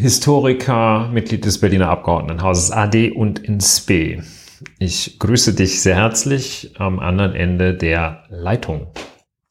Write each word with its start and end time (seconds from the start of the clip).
Historiker, 0.00 1.08
Mitglied 1.12 1.44
des 1.44 1.58
Berliner 1.58 1.88
Abgeordnetenhauses 1.88 2.70
AD 2.70 3.10
und 3.10 3.40
INSPE. 3.40 4.22
Ich 4.78 5.18
grüße 5.18 5.54
dich 5.54 5.82
sehr 5.82 5.96
herzlich 5.96 6.72
am 6.78 7.00
anderen 7.00 7.34
Ende 7.34 7.74
der 7.74 8.22
Leitung. 8.28 8.86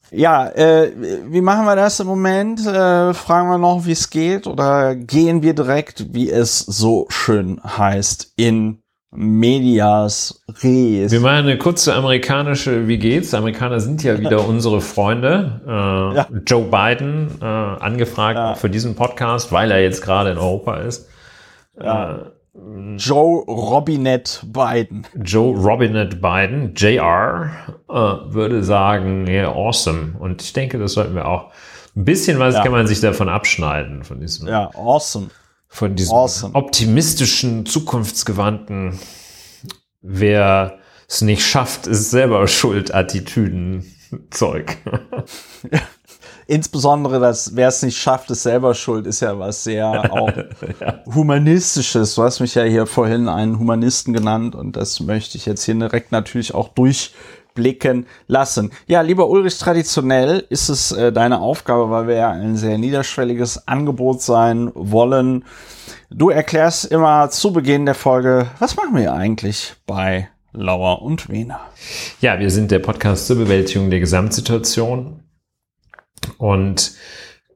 Ja, 0.09 0.47
äh, 0.47 0.93
wie 1.27 1.41
machen 1.41 1.65
wir 1.65 1.75
das 1.75 1.99
im 1.99 2.07
Moment? 2.07 2.65
Äh, 2.65 3.13
fragen 3.13 3.49
wir 3.49 3.57
noch, 3.57 3.85
wie 3.85 3.91
es 3.91 4.09
geht 4.09 4.47
oder 4.47 4.95
gehen 4.95 5.43
wir 5.43 5.53
direkt, 5.53 6.13
wie 6.13 6.31
es 6.31 6.59
so 6.59 7.07
schön 7.09 7.59
heißt, 7.61 8.31
in 8.37 8.79
Medias 9.19 10.43
Res. 10.61 11.11
Wir 11.11 11.19
machen 11.19 11.37
eine 11.37 11.57
kurze 11.57 11.95
amerikanische 11.95 12.87
Wie 12.87 12.99
geht's? 12.99 13.33
Amerikaner 13.33 13.79
sind 13.79 14.03
ja 14.03 14.19
wieder 14.19 14.45
unsere 14.47 14.79
Freunde. 14.79 15.59
Äh, 15.65 15.71
ja. 16.17 16.27
Joe 16.45 16.65
Biden 16.65 17.31
äh, 17.41 17.45
angefragt 17.45 18.37
ja. 18.37 18.53
für 18.53 18.69
diesen 18.69 18.93
Podcast, 18.93 19.51
weil 19.51 19.71
er 19.71 19.81
jetzt 19.81 20.03
gerade 20.03 20.29
in 20.29 20.37
Europa 20.37 20.77
ist. 20.77 21.09
Ja. 21.81 22.11
Äh, 22.15 22.95
Joe 22.97 23.43
Robinette 23.45 24.45
Biden. 24.45 25.07
Joe 25.23 25.57
Robinette 25.57 26.17
Biden, 26.17 26.73
JR, 26.75 27.49
äh, 27.89 27.93
würde 27.93 28.63
sagen, 28.63 29.27
yeah, 29.27 29.51
awesome. 29.51 30.13
Und 30.19 30.43
ich 30.43 30.53
denke, 30.53 30.77
das 30.77 30.93
sollten 30.93 31.15
wir 31.15 31.27
auch. 31.27 31.51
Ein 31.95 32.05
bisschen 32.05 32.37
was 32.37 32.53
kann 32.53 32.71
man 32.71 32.85
sich 32.85 33.01
davon 33.01 33.29
abschneiden, 33.29 34.03
von 34.03 34.19
diesem. 34.19 34.47
Ja, 34.47 34.69
awesome 34.75 35.29
von 35.67 35.95
diesem 35.95 36.13
awesome. 36.13 36.55
optimistischen, 36.55 37.65
zukunftsgewandten, 37.65 38.99
wer 40.01 40.79
es 41.07 41.21
nicht 41.21 41.45
schafft, 41.45 41.87
ist 41.87 42.11
selber 42.11 42.47
schuld, 42.47 42.93
Attitüden 42.93 43.85
Zeug. 44.29 44.77
Insbesondere 46.47 47.19
das, 47.19 47.57
wer 47.57 47.67
es 47.67 47.83
nicht 47.83 47.97
schafft, 47.97 48.31
ist 48.31 48.43
selber 48.43 48.73
schuld, 48.73 49.05
ist 49.05 49.19
ja 49.19 49.37
was 49.37 49.65
sehr 49.65 49.87
auch 50.13 50.31
ja. 50.79 51.03
humanistisches. 51.13 52.15
Du 52.15 52.23
hast 52.23 52.39
mich 52.39 52.55
ja 52.55 52.63
hier 52.63 52.85
vorhin 52.85 53.27
einen 53.27 53.59
Humanisten 53.59 54.13
genannt 54.13 54.55
und 54.55 54.77
das 54.77 55.01
möchte 55.01 55.37
ich 55.37 55.45
jetzt 55.45 55.63
hier 55.63 55.75
direkt 55.75 56.13
natürlich 56.13 56.53
auch 56.53 56.69
durch 56.69 57.13
blicken 57.57 58.05
lassen. 58.27 58.71
Ja, 58.85 59.01
lieber 59.01 59.27
Ulrich, 59.27 59.57
traditionell 59.57 60.45
ist 60.49 60.69
es 60.69 60.91
äh, 60.91 61.11
deine 61.11 61.41
Aufgabe, 61.41 61.89
weil 61.89 62.07
wir 62.07 62.15
ja 62.15 62.29
ein 62.29 62.55
sehr 62.55 62.77
niederschwelliges 62.77 63.67
Angebot 63.67 64.21
sein 64.21 64.71
wollen. 64.75 65.43
Du 66.11 66.29
erklärst 66.29 66.85
immer 66.85 67.31
zu 67.31 67.51
Beginn 67.51 67.85
der 67.85 67.95
Folge, 67.95 68.45
was 68.59 68.77
machen 68.77 68.95
wir 68.95 69.13
eigentlich 69.13 69.73
bei 69.87 70.29
Lauer 70.53 71.01
und 71.01 71.29
Wiener? 71.29 71.59
Ja, 72.21 72.39
wir 72.39 72.51
sind 72.51 72.69
der 72.69 72.79
Podcast 72.79 73.27
zur 73.27 73.37
Bewältigung 73.37 73.89
der 73.89 73.99
Gesamtsituation 73.99 75.23
und 76.37 76.91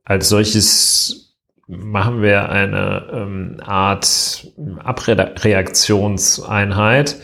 als 0.03 0.29
solches 0.29 1.35
machen 1.67 2.23
wir 2.23 2.49
eine 2.49 3.07
ähm, 3.13 3.57
Art 3.63 4.47
Abreaktionseinheit 4.83 7.17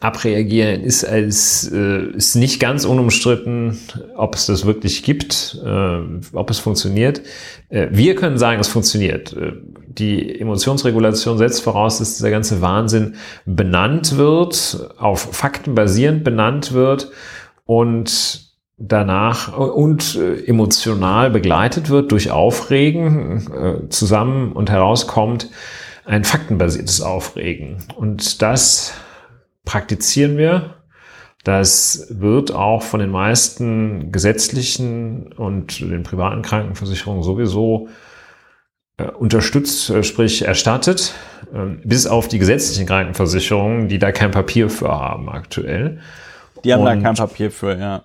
abreagieren 0.00 0.82
ist 0.82 1.04
als 1.04 1.70
äh, 1.72 2.10
ist 2.10 2.34
nicht 2.34 2.60
ganz 2.60 2.84
unumstritten, 2.84 3.78
ob 4.14 4.34
es 4.34 4.46
das 4.46 4.66
wirklich 4.66 5.02
gibt, 5.02 5.58
äh, 5.64 5.98
ob 6.34 6.50
es 6.50 6.58
funktioniert. 6.58 7.22
Äh, 7.70 7.88
wir 7.90 8.14
können 8.14 8.36
sagen, 8.36 8.60
es 8.60 8.68
funktioniert. 8.68 9.32
Äh, 9.32 9.52
die 9.88 10.38
Emotionsregulation 10.38 11.38
setzt 11.38 11.62
voraus, 11.62 11.98
dass 11.98 12.16
dieser 12.16 12.30
ganze 12.30 12.60
Wahnsinn 12.60 13.14
benannt 13.46 14.18
wird, 14.18 14.90
auf 14.98 15.34
Fakten 15.34 15.74
basierend 15.74 16.24
benannt 16.24 16.72
wird 16.72 17.10
und 17.64 18.50
danach 18.76 19.56
und 19.56 20.16
äh, 20.16 20.44
emotional 20.44 21.30
begleitet 21.30 21.88
wird 21.88 22.12
durch 22.12 22.30
Aufregen 22.30 23.46
äh, 23.50 23.88
zusammen 23.88 24.52
und 24.52 24.68
herauskommt 24.68 25.48
ein 26.04 26.24
faktenbasiertes 26.24 27.00
Aufregen. 27.00 27.78
Und 27.96 28.42
das 28.42 28.92
praktizieren 29.66 30.38
wir. 30.38 30.76
Das 31.44 32.06
wird 32.08 32.52
auch 32.52 32.82
von 32.82 33.00
den 33.00 33.10
meisten 33.10 34.10
gesetzlichen 34.10 35.32
und 35.34 35.80
den 35.80 36.02
privaten 36.02 36.40
Krankenversicherungen 36.40 37.22
sowieso 37.22 37.88
äh, 38.96 39.04
unterstützt, 39.04 39.90
äh, 39.90 40.02
sprich 40.02 40.42
erstattet, 40.42 41.14
äh, 41.52 41.76
bis 41.84 42.06
auf 42.06 42.28
die 42.28 42.38
gesetzlichen 42.38 42.86
Krankenversicherungen, 42.86 43.88
die 43.88 43.98
da 43.98 44.10
kein 44.10 44.30
Papier 44.30 44.70
für 44.70 44.88
haben 44.88 45.28
aktuell. 45.28 46.00
Die 46.64 46.72
haben 46.72 46.80
und, 46.80 46.86
da 46.86 46.96
kein 46.96 47.14
Papier 47.14 47.50
für, 47.50 47.78
ja. 47.78 48.04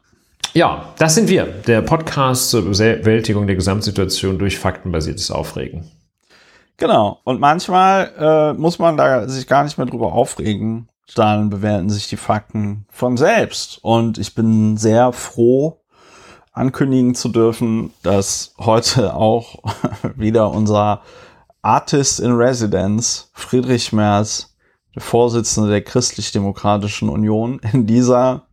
Ja, 0.53 0.93
das 0.99 1.16
sind 1.16 1.29
wir, 1.29 1.45
der 1.45 1.81
Podcast 1.81 2.49
zur 2.49 2.66
Bewältigung 2.66 3.47
der 3.47 3.55
Gesamtsituation 3.55 4.38
durch 4.38 4.59
faktenbasiertes 4.59 5.31
Aufregen. 5.31 5.89
Genau. 6.75 7.22
Und 7.23 7.39
manchmal 7.39 8.11
äh, 8.19 8.59
muss 8.59 8.78
man 8.78 8.97
da 8.97 9.28
sich 9.29 9.47
gar 9.47 9.63
nicht 9.63 9.78
mehr 9.78 9.88
drüber 9.88 10.11
aufregen, 10.13 10.89
dann 11.13 11.49
bewerten 11.49 11.89
sich 11.89 12.07
die 12.07 12.17
Fakten 12.17 12.85
von 12.89 13.17
selbst. 13.17 13.79
Und 13.83 14.17
ich 14.17 14.35
bin 14.35 14.77
sehr 14.77 15.13
froh, 15.13 15.81
ankündigen 16.51 17.16
zu 17.16 17.29
dürfen, 17.29 17.94
dass 18.03 18.53
heute 18.59 19.13
auch 19.16 19.63
wieder 20.16 20.51
unser 20.51 21.01
Artist 21.61 22.19
in 22.19 22.31
Residence, 22.31 23.29
Friedrich 23.33 23.94
Merz, 23.94 24.55
der 24.95 25.01
Vorsitzende 25.01 25.69
der 25.69 25.83
Christlich-Demokratischen 25.83 27.09
Union, 27.09 27.59
in 27.73 27.85
dieser 27.85 28.47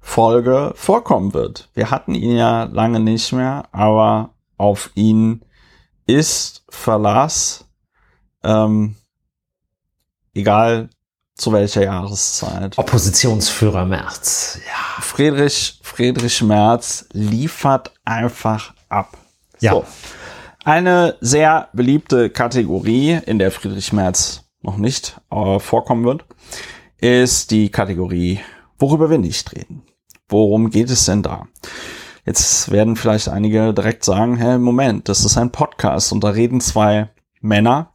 Folge 0.00 0.72
vorkommen 0.76 1.32
wird. 1.32 1.70
Wir 1.74 1.90
hatten 1.90 2.14
ihn 2.14 2.36
ja 2.36 2.64
lange 2.64 3.00
nicht 3.00 3.32
mehr, 3.32 3.64
aber 3.72 4.34
auf 4.58 4.90
ihn 4.94 5.42
ist 6.06 6.64
Verlass. 6.68 7.66
Ähm, 8.42 8.96
egal 10.34 10.90
zu 11.34 11.52
welcher 11.52 11.84
Jahreszeit? 11.84 12.78
Oppositionsführer 12.78 13.84
Merz. 13.84 14.60
Ja. 14.66 15.02
Friedrich, 15.02 15.78
Friedrich 15.82 16.42
Merz 16.42 17.06
liefert 17.12 17.92
einfach 18.04 18.74
ab. 18.88 19.16
Ja. 19.60 19.72
So. 19.72 19.84
Eine 20.64 21.16
sehr 21.20 21.68
beliebte 21.72 22.30
Kategorie, 22.30 23.20
in 23.26 23.38
der 23.38 23.50
Friedrich 23.50 23.92
Merz 23.92 24.44
noch 24.62 24.78
nicht 24.78 25.20
äh, 25.30 25.58
vorkommen 25.58 26.04
wird, 26.04 26.24
ist 26.98 27.50
die 27.50 27.68
Kategorie, 27.68 28.40
worüber 28.78 29.10
wir 29.10 29.18
nicht 29.18 29.52
reden. 29.54 29.82
Worum 30.28 30.70
geht 30.70 30.88
es 30.88 31.04
denn 31.04 31.22
da? 31.22 31.46
Jetzt 32.24 32.70
werden 32.70 32.96
vielleicht 32.96 33.28
einige 33.28 33.74
direkt 33.74 34.04
sagen, 34.04 34.38
hä, 34.38 34.56
Moment, 34.56 35.10
das 35.10 35.24
ist 35.24 35.36
ein 35.36 35.52
Podcast 35.52 36.12
und 36.12 36.24
da 36.24 36.30
reden 36.30 36.62
zwei 36.62 37.10
Männer 37.42 37.92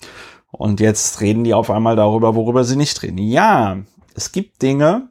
und 0.60 0.82
jetzt 0.82 1.22
reden 1.22 1.46
die 1.46 1.54
auf 1.54 1.72
einmal 1.72 1.96
darüber, 1.96 2.36
worüber 2.36 2.66
sie 2.66 2.76
nicht 2.76 3.02
reden. 3.02 3.18
Ja, 3.18 3.78
es 4.14 4.34
gibt 4.34 4.62
Dinge, 4.62 5.08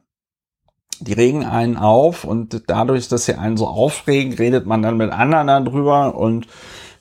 die 0.99 1.13
regen 1.13 1.43
einen 1.43 1.75
auf 1.75 2.23
und 2.23 2.65
dadurch, 2.67 3.07
dass 3.07 3.25
sie 3.25 3.33
einen 3.33 3.57
so 3.57 3.65
aufregen, 3.65 4.33
redet 4.33 4.67
man 4.67 4.83
dann 4.83 4.97
mit 4.97 5.11
anderen 5.11 5.47
darüber 5.47 6.15
und 6.15 6.45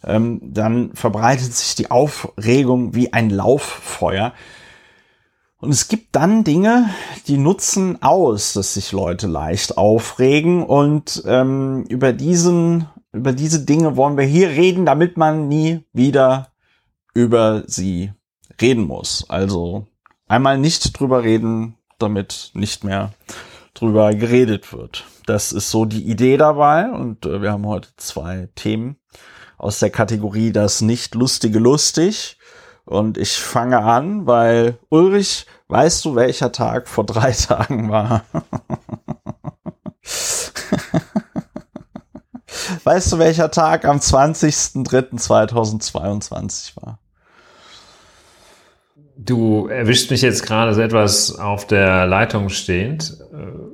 ähm, 0.02 0.40
dann 0.42 0.94
verbreitet 0.94 1.52
sich 1.52 1.74
die 1.74 1.90
Aufregung 1.90 2.94
wie 2.94 3.12
ein 3.12 3.28
Lauffeuer. 3.28 4.32
Und 5.58 5.68
es 5.68 5.88
gibt 5.88 6.16
dann 6.16 6.42
Dinge, 6.42 6.88
die 7.26 7.36
nutzen 7.36 8.02
aus, 8.02 8.54
dass 8.54 8.72
sich 8.72 8.92
Leute 8.92 9.26
leicht 9.26 9.76
aufregen 9.76 10.62
und 10.62 11.22
ähm, 11.26 11.84
über 11.90 12.14
diesen, 12.14 12.86
über 13.12 13.34
diese 13.34 13.66
Dinge 13.66 13.98
wollen 13.98 14.16
wir 14.16 14.24
hier 14.24 14.48
reden, 14.48 14.86
damit 14.86 15.18
man 15.18 15.48
nie 15.48 15.84
wieder 15.92 16.48
über 17.12 17.64
sie 17.66 18.12
reden 18.60 18.86
muss. 18.86 19.24
Also 19.28 19.86
einmal 20.26 20.58
nicht 20.58 20.98
drüber 20.98 21.22
reden, 21.22 21.76
damit 21.98 22.50
nicht 22.54 22.84
mehr 22.84 23.12
drüber 23.74 24.14
geredet 24.14 24.72
wird. 24.72 25.04
Das 25.26 25.52
ist 25.52 25.70
so 25.70 25.84
die 25.84 26.04
Idee 26.04 26.36
dabei 26.36 26.90
und 26.90 27.26
äh, 27.26 27.42
wir 27.42 27.52
haben 27.52 27.66
heute 27.66 27.90
zwei 27.96 28.48
Themen 28.54 28.96
aus 29.56 29.78
der 29.78 29.90
Kategorie 29.90 30.50
das 30.52 30.80
nicht 30.80 31.14
lustige 31.14 31.58
lustig 31.58 32.38
und 32.84 33.18
ich 33.18 33.36
fange 33.36 33.80
an, 33.80 34.26
weil 34.26 34.78
Ulrich, 34.88 35.44
weißt 35.68 36.06
du, 36.06 36.14
welcher 36.14 36.52
Tag 36.52 36.88
vor 36.88 37.04
drei 37.04 37.32
Tagen 37.32 37.90
war? 37.90 38.24
weißt 42.84 43.12
du, 43.12 43.18
welcher 43.18 43.50
Tag 43.50 43.84
am 43.84 43.98
20.03.2022 43.98 46.76
war? 46.76 46.98
Du 49.20 49.66
erwischt 49.66 50.12
mich 50.12 50.22
jetzt 50.22 50.46
gerade 50.46 50.72
so 50.74 50.80
etwas 50.80 51.36
auf 51.36 51.66
der 51.66 52.06
Leitung 52.06 52.50
stehend. 52.50 53.16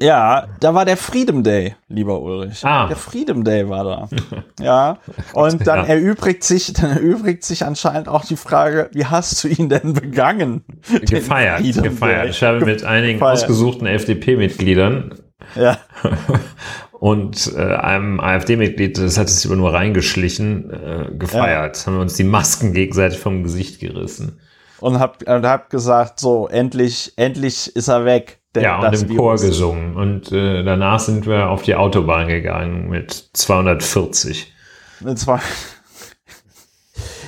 Ja, 0.00 0.48
da 0.60 0.74
war 0.74 0.86
der 0.86 0.96
Freedom 0.96 1.42
Day, 1.42 1.76
lieber 1.88 2.22
Ulrich. 2.22 2.64
Ah. 2.64 2.86
Der 2.88 2.96
Freedom 2.96 3.44
Day 3.44 3.68
war 3.68 3.84
da. 3.84 4.08
ja. 4.64 4.98
Und 5.34 5.66
dann 5.66 5.80
Ja. 5.80 5.84
erübrigt 5.94 6.44
sich, 6.44 6.72
dann 6.72 6.92
erübrigt 6.92 7.44
sich 7.44 7.62
anscheinend 7.64 8.08
auch 8.08 8.24
die 8.24 8.36
Frage, 8.36 8.88
wie 8.94 9.04
hast 9.04 9.44
du 9.44 9.48
ihn 9.48 9.68
denn 9.68 9.92
begangen? 9.92 10.64
Gefeiert, 11.02 11.62
gefeiert. 11.62 12.24
Day. 12.24 12.30
Ich 12.30 12.42
habe 12.42 12.64
mit 12.64 12.82
einigen 12.84 13.18
Gefeiert. 13.18 13.34
ausgesuchten 13.42 13.86
FDP-Mitgliedern 13.86 15.14
Ja. 15.56 15.76
und 16.92 17.52
äh, 17.54 17.60
einem 17.60 18.18
AfD-Mitglied, 18.18 18.96
das 18.96 19.18
hat 19.18 19.28
sich 19.28 19.44
aber 19.46 19.56
nur 19.56 19.74
reingeschlichen, 19.74 20.70
äh, 20.70 21.06
gefeiert. 21.18 21.86
Haben 21.86 21.96
wir 21.96 22.00
uns 22.00 22.14
die 22.14 22.24
Masken 22.24 22.72
gegenseitig 22.72 23.18
vom 23.18 23.42
Gesicht 23.42 23.78
gerissen. 23.80 24.40
Und 24.84 24.98
hab, 25.00 25.22
und 25.26 25.46
hab 25.46 25.70
gesagt, 25.70 26.20
so, 26.20 26.46
endlich, 26.46 27.12
endlich 27.16 27.74
ist 27.74 27.88
er 27.88 28.04
weg. 28.04 28.40
Der- 28.54 28.62
Ja, 28.62 28.78
und 28.86 28.94
im 28.94 29.08
Virus. 29.08 29.16
Chor 29.40 29.48
gesungen. 29.48 29.96
Und 29.96 30.30
äh, 30.30 30.62
danach 30.62 31.00
sind 31.00 31.26
wir 31.26 31.48
auf 31.48 31.62
die 31.62 31.74
Autobahn 31.74 32.28
gegangen 32.28 32.90
mit 32.90 33.30
240. 33.32 34.52
Und 35.02 35.18
zwar 35.18 35.40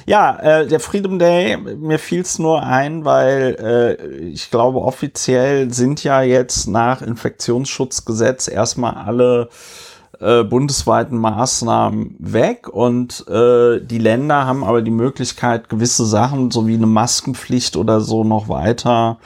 ja, 0.08 0.36
äh, 0.38 0.66
der 0.68 0.78
Freedom 0.78 1.18
Day, 1.18 1.56
mir 1.56 1.98
fiel 1.98 2.20
es 2.20 2.38
nur 2.38 2.62
ein, 2.62 3.04
weil 3.04 3.96
äh, 3.98 4.04
ich 4.28 4.50
glaube, 4.50 4.80
offiziell 4.80 5.72
sind 5.72 6.04
ja 6.04 6.22
jetzt 6.22 6.68
nach 6.68 7.02
Infektionsschutzgesetz 7.02 8.46
erstmal 8.46 8.94
alle 8.94 9.48
äh, 10.20 10.44
bundesweiten 10.44 11.18
Maßnahmen 11.18 12.16
weg 12.18 12.68
und 12.68 13.26
äh, 13.28 13.80
die 13.80 13.98
Länder 13.98 14.46
haben 14.46 14.64
aber 14.64 14.82
die 14.82 14.90
Möglichkeit, 14.90 15.68
gewisse 15.68 16.06
Sachen, 16.06 16.50
so 16.50 16.66
wie 16.66 16.74
eine 16.74 16.86
Maskenpflicht 16.86 17.76
oder 17.76 18.00
so, 18.00 18.24
noch 18.24 18.48
weiter 18.48 19.18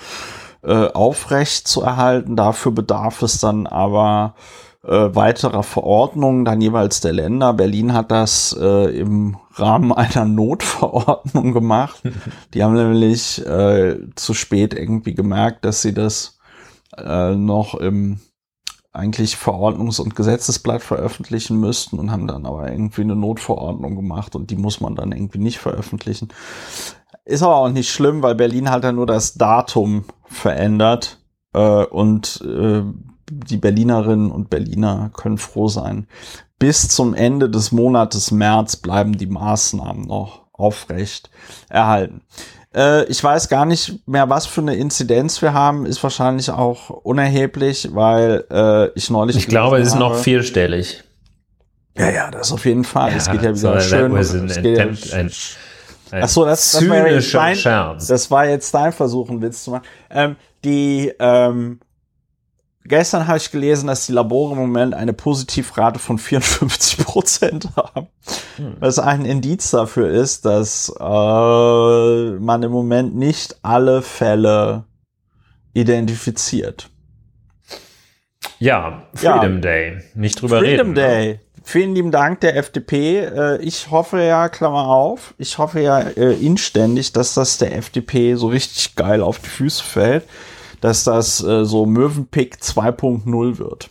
äh, 0.62 0.86
aufrecht 0.88 1.68
zu 1.68 1.82
erhalten. 1.82 2.36
Dafür 2.36 2.72
bedarf 2.72 3.22
es 3.22 3.38
dann 3.38 3.66
aber 3.66 4.34
äh, 4.84 5.14
weiterer 5.14 5.62
Verordnungen, 5.62 6.44
dann 6.44 6.60
jeweils 6.60 7.00
der 7.00 7.12
Länder. 7.12 7.52
Berlin 7.52 7.92
hat 7.92 8.10
das 8.10 8.56
äh, 8.58 8.98
im 8.98 9.36
Rahmen 9.54 9.92
einer 9.92 10.24
Notverordnung 10.24 11.52
gemacht. 11.52 12.02
Die 12.54 12.62
haben 12.62 12.74
nämlich 12.74 13.44
äh, 13.46 13.98
zu 14.14 14.34
spät 14.34 14.74
irgendwie 14.74 15.14
gemerkt, 15.14 15.64
dass 15.64 15.82
sie 15.82 15.94
das 15.94 16.38
äh, 16.96 17.34
noch 17.34 17.74
im 17.74 18.20
eigentlich 18.92 19.34
Verordnungs- 19.34 20.00
und 20.00 20.16
Gesetzesblatt 20.16 20.82
veröffentlichen 20.82 21.58
müssten 21.58 21.98
und 21.98 22.10
haben 22.10 22.26
dann 22.26 22.46
aber 22.46 22.70
irgendwie 22.70 23.02
eine 23.02 23.16
Notverordnung 23.16 23.94
gemacht 23.94 24.34
und 24.34 24.50
die 24.50 24.56
muss 24.56 24.80
man 24.80 24.96
dann 24.96 25.12
irgendwie 25.12 25.38
nicht 25.38 25.58
veröffentlichen. 25.58 26.28
Ist 27.24 27.42
aber 27.42 27.56
auch 27.56 27.68
nicht 27.68 27.90
schlimm, 27.90 28.22
weil 28.22 28.34
Berlin 28.34 28.70
hat 28.70 28.82
ja 28.82 28.92
nur 28.92 29.06
das 29.06 29.34
Datum 29.34 30.04
verändert 30.24 31.20
äh, 31.52 31.84
und 31.84 32.42
äh, 32.44 32.82
die 33.30 33.58
Berlinerinnen 33.58 34.30
und 34.32 34.50
Berliner 34.50 35.10
können 35.14 35.38
froh 35.38 35.68
sein. 35.68 36.08
Bis 36.58 36.88
zum 36.88 37.14
Ende 37.14 37.48
des 37.48 37.70
Monates 37.70 38.32
März 38.32 38.76
bleiben 38.76 39.16
die 39.16 39.26
Maßnahmen 39.26 40.06
noch 40.06 40.46
aufrecht 40.52 41.30
erhalten. 41.68 42.22
Äh, 42.74 43.04
ich 43.06 43.22
weiß 43.22 43.48
gar 43.48 43.66
nicht 43.66 44.06
mehr, 44.06 44.28
was 44.28 44.46
für 44.46 44.60
eine 44.60 44.76
Inzidenz 44.76 45.42
wir 45.42 45.52
haben, 45.52 45.86
ist 45.86 46.02
wahrscheinlich 46.02 46.50
auch 46.50 46.90
unerheblich, 46.90 47.88
weil 47.92 48.44
äh, 48.50 48.88
ich 48.94 49.10
neulich. 49.10 49.36
Ich 49.36 49.48
glaube, 49.48 49.78
es 49.78 49.88
ist 49.88 49.92
gelesen 49.94 49.98
noch 50.00 50.12
habe- 50.12 50.22
vierstellig. 50.22 51.02
Ja, 51.98 52.10
ja, 52.10 52.30
das 52.30 52.52
auf 52.52 52.64
jeden 52.64 52.84
Fall. 52.84 53.12
es 53.16 53.30
geht 53.30 53.42
ja 53.42 53.52
so, 53.54 53.68
wieder 53.70 53.80
that 53.80 53.82
schön. 53.82 54.16
es 54.16 54.56
geht 54.62 54.78
ja, 54.78 54.84
attempt, 54.84 55.12
ein, 55.12 55.30
ein 56.12 56.22
Ach 56.22 56.28
so, 56.28 56.44
das, 56.44 56.72
das 56.72 56.88
war 56.88 56.96
ja 56.96 57.06
jetzt 57.08 57.34
dein, 57.34 57.56
Scherz. 57.56 58.06
das 58.06 58.30
war 58.30 58.46
jetzt 58.46 58.72
dein 58.72 58.92
Versuch, 58.92 59.28
einen 59.28 59.42
Witz 59.42 59.64
zu 59.64 59.72
machen. 59.72 59.84
Ähm, 60.08 60.36
die, 60.64 61.12
ähm, 61.18 61.80
gestern 62.84 63.26
habe 63.26 63.38
ich 63.38 63.50
gelesen, 63.50 63.86
dass 63.86 64.06
die 64.06 64.12
Labore 64.12 64.52
im 64.52 64.58
Moment 64.58 64.94
eine 64.94 65.12
Positivrate 65.12 65.98
von 65.98 66.18
54 66.18 66.98
Prozent 67.04 67.68
haben. 67.76 68.08
Was 68.78 68.98
ein 68.98 69.24
Indiz 69.24 69.70
dafür 69.70 70.08
ist, 70.10 70.44
dass 70.44 70.88
äh, 70.98 71.02
man 71.02 72.62
im 72.62 72.72
Moment 72.72 73.14
nicht 73.16 73.56
alle 73.62 74.02
Fälle 74.02 74.84
identifiziert. 75.72 76.90
ja, 78.58 79.02
Ja. 79.20 79.38
Freedom 79.38 79.60
Day. 79.60 79.98
Nicht 80.14 80.40
drüber 80.40 80.58
Freedom 80.58 80.88
reden. 80.88 80.92
ne? 80.94 81.00
Day. 81.00 81.40
Vielen 81.62 81.94
lieben 81.94 82.10
Dank 82.10 82.40
der 82.40 82.56
FDP. 82.56 83.18
Äh, 83.20 83.56
Ich 83.62 83.90
hoffe 83.90 84.22
ja, 84.22 84.48
Klammer 84.48 84.88
auf, 84.88 85.34
ich 85.38 85.58
hoffe 85.58 85.80
ja 85.80 86.00
äh, 86.00 86.32
inständig, 86.34 87.12
dass 87.12 87.34
das 87.34 87.58
der 87.58 87.76
FDP 87.76 88.34
so 88.34 88.48
richtig 88.48 88.96
geil 88.96 89.22
auf 89.22 89.38
die 89.38 89.48
Füße 89.48 89.84
fällt, 89.84 90.24
dass 90.80 91.04
das 91.04 91.42
äh, 91.42 91.64
so 91.64 91.86
Möwenpick 91.86 92.56
2.0 92.56 93.58
wird. 93.58 93.90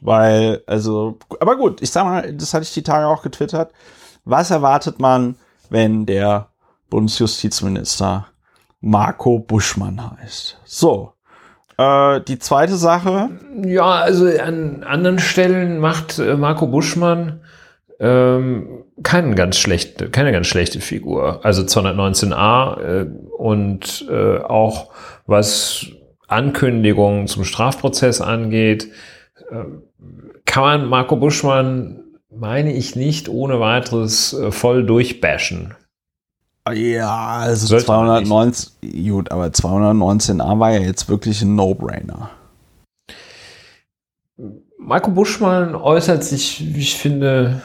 Weil, 0.00 0.62
also, 0.66 1.18
aber 1.40 1.56
gut, 1.56 1.80
ich 1.80 1.90
sag 1.90 2.04
mal, 2.04 2.32
das 2.34 2.52
hatte 2.52 2.64
ich 2.64 2.74
die 2.74 2.82
Tage 2.82 3.06
auch 3.06 3.22
getwittert. 3.22 3.72
Was 4.24 4.50
erwartet 4.50 5.00
man, 5.00 5.36
wenn 5.70 6.06
der 6.06 6.48
Bundesjustizminister 6.90 8.26
Marco 8.80 9.38
Buschmann 9.38 10.00
heißt? 10.18 10.58
So. 10.64 11.12
Äh, 11.78 12.20
die 12.20 12.38
zweite 12.38 12.76
Sache, 12.76 13.30
Ja, 13.64 13.92
also 13.92 14.26
an 14.26 14.84
anderen 14.84 15.18
Stellen 15.18 15.78
macht 15.78 16.18
äh, 16.18 16.36
Marco 16.36 16.66
Buschmann 16.66 17.40
ähm, 17.98 18.84
keinen 19.02 19.34
ganz 19.34 19.56
schlechte, 19.56 20.10
keine 20.10 20.32
ganz 20.32 20.46
schlechte 20.46 20.80
Figur. 20.80 21.44
Also 21.44 21.62
219a 21.62 22.80
äh, 22.80 23.06
und 23.38 24.06
äh, 24.10 24.38
auch 24.38 24.90
was 25.26 25.86
Ankündigungen 26.28 27.26
zum 27.26 27.44
Strafprozess 27.44 28.20
angeht, 28.20 28.88
äh, 29.50 29.64
kann 30.44 30.62
man 30.62 30.86
Marco 30.86 31.16
Buschmann, 31.16 32.00
meine 32.30 32.72
ich, 32.72 32.96
nicht 32.96 33.28
ohne 33.28 33.60
weiteres 33.60 34.32
äh, 34.32 34.50
voll 34.50 34.84
durchbashen. 34.84 35.74
Ja, 36.72 37.38
also 37.40 37.66
Sollte 37.66 37.88
man 37.88 38.24
219, 38.24 39.04
gut, 39.08 39.30
aber 39.30 39.46
219a 39.46 40.58
war 40.58 40.72
ja 40.72 40.80
jetzt 40.80 41.08
wirklich 41.10 41.42
ein 41.42 41.54
No-Brainer. 41.56 42.30
Marco 44.78 45.10
Buschmann 45.10 45.74
äußert 45.74 46.24
sich, 46.24 46.74
wie 46.74 46.80
ich 46.80 46.94
finde, 46.96 47.62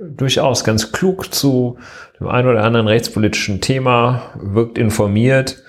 durchaus 0.00 0.64
ganz 0.64 0.92
klug 0.92 1.34
zu 1.34 1.78
dem 2.20 2.28
einen 2.28 2.48
oder 2.48 2.64
anderen 2.64 2.86
rechtspolitischen 2.86 3.60
Thema, 3.60 4.22
wirkt 4.36 4.78
informiert 4.78 5.62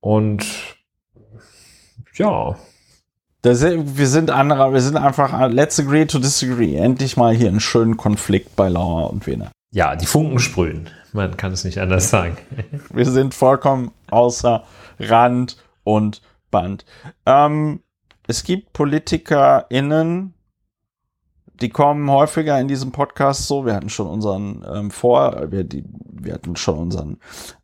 und 0.00 0.44
ja, 2.18 2.56
Das, 3.42 3.62
wir 3.62 4.06
sind 4.06 4.30
anderer, 4.30 4.72
wir 4.72 4.80
sind 4.80 4.96
einfach, 4.96 5.48
let's 5.50 5.78
agree 5.78 6.06
to 6.06 6.18
disagree. 6.18 6.76
Endlich 6.76 7.16
mal 7.16 7.34
hier 7.34 7.48
einen 7.48 7.60
schönen 7.60 7.96
Konflikt 7.96 8.56
bei 8.56 8.68
Lauer 8.68 9.10
und 9.10 9.26
Wiener. 9.26 9.50
ja, 9.70 9.94
die 9.96 10.06
Funken 10.06 10.38
sprühen. 10.38 10.90
Man 11.12 11.36
kann 11.36 11.52
es 11.52 11.64
nicht 11.64 11.78
anders 11.78 12.10
sagen. 12.10 12.36
Wir 12.92 13.06
sind 13.06 13.32
vollkommen 13.34 13.92
außer 14.10 14.64
Rand 15.00 15.56
und 15.84 16.20
Band. 16.50 16.84
Ähm, 17.24 17.80
es 18.26 18.44
gibt 18.44 18.74
PolitikerInnen, 18.74 20.34
die 21.60 21.70
kommen 21.70 22.10
häufiger 22.10 22.60
in 22.60 22.68
diesem 22.68 22.92
Podcast 22.92 23.46
so. 23.46 23.64
Wir 23.64 23.74
hatten 23.74 23.88
schon 23.88 24.06
unseren 24.06 24.64
ähm, 24.70 24.90
Vor, 24.90 25.50
wir, 25.50 25.64
die, 25.64 25.82
wir 26.10 26.34
hatten 26.34 26.56
schon 26.56 26.78
unseren 26.78 27.18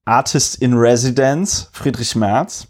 Artist 0.06 0.56
in 0.62 0.72
Residence, 0.74 1.68
Friedrich 1.72 2.16
Merz. 2.16 2.68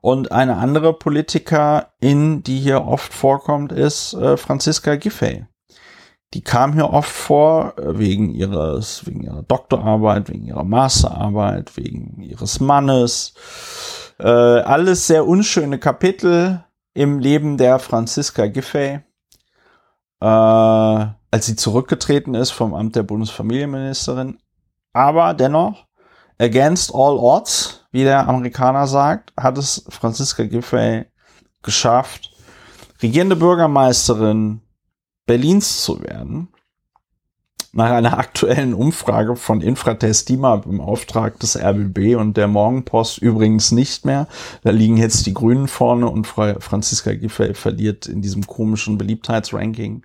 Und 0.00 0.30
eine 0.30 0.56
andere 0.56 0.92
Politikerin, 0.92 2.42
die 2.42 2.58
hier 2.58 2.84
oft 2.86 3.12
vorkommt, 3.12 3.72
ist 3.72 4.14
äh, 4.14 4.36
Franziska 4.36 4.96
Giffey. 4.96 5.46
Die 6.34 6.42
kam 6.42 6.74
hier 6.74 6.90
oft 6.90 7.10
vor 7.10 7.74
äh, 7.78 7.98
wegen 7.98 8.30
ihres, 8.30 9.06
wegen 9.06 9.22
ihrer 9.22 9.42
Doktorarbeit, 9.42 10.28
wegen 10.28 10.44
ihrer 10.44 10.64
Masterarbeit, 10.64 11.76
wegen 11.76 12.20
ihres 12.20 12.60
Mannes. 12.60 13.34
Äh, 14.18 14.28
alles 14.28 15.06
sehr 15.06 15.26
unschöne 15.26 15.78
Kapitel 15.78 16.64
im 16.94 17.18
Leben 17.18 17.56
der 17.56 17.78
Franziska 17.78 18.46
Giffey. 18.46 19.00
Äh, 20.20 20.26
als 21.30 21.46
sie 21.46 21.56
zurückgetreten 21.56 22.34
ist 22.34 22.50
vom 22.50 22.74
Amt 22.74 22.96
der 22.96 23.02
Bundesfamilienministerin. 23.02 24.38
Aber 24.92 25.34
dennoch, 25.34 25.86
against 26.38 26.94
all 26.94 27.16
odds, 27.18 27.77
wie 27.90 28.04
der 28.04 28.28
Amerikaner 28.28 28.86
sagt, 28.86 29.32
hat 29.36 29.58
es 29.58 29.84
Franziska 29.88 30.44
Giffey 30.44 31.06
geschafft, 31.62 32.30
regierende 33.02 33.36
Bürgermeisterin 33.36 34.60
Berlins 35.26 35.82
zu 35.82 36.02
werden. 36.02 36.48
Nach 37.72 37.90
einer 37.90 38.18
aktuellen 38.18 38.72
Umfrage 38.72 39.36
von 39.36 39.60
Infratest 39.60 40.28
DIMAP 40.30 40.66
im 40.66 40.80
Auftrag 40.80 41.38
des 41.38 41.56
RBB 41.56 42.16
und 42.16 42.36
der 42.36 42.48
Morgenpost 42.48 43.18
übrigens 43.18 43.72
nicht 43.72 44.06
mehr. 44.06 44.26
Da 44.62 44.70
liegen 44.70 44.96
jetzt 44.96 45.26
die 45.26 45.34
Grünen 45.34 45.68
vorne 45.68 46.08
und 46.08 46.26
Franziska 46.26 47.12
Giffey 47.14 47.54
verliert 47.54 48.06
in 48.06 48.22
diesem 48.22 48.46
komischen 48.46 48.96
Beliebtheitsranking. 48.96 50.02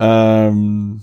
Ähm, 0.00 1.02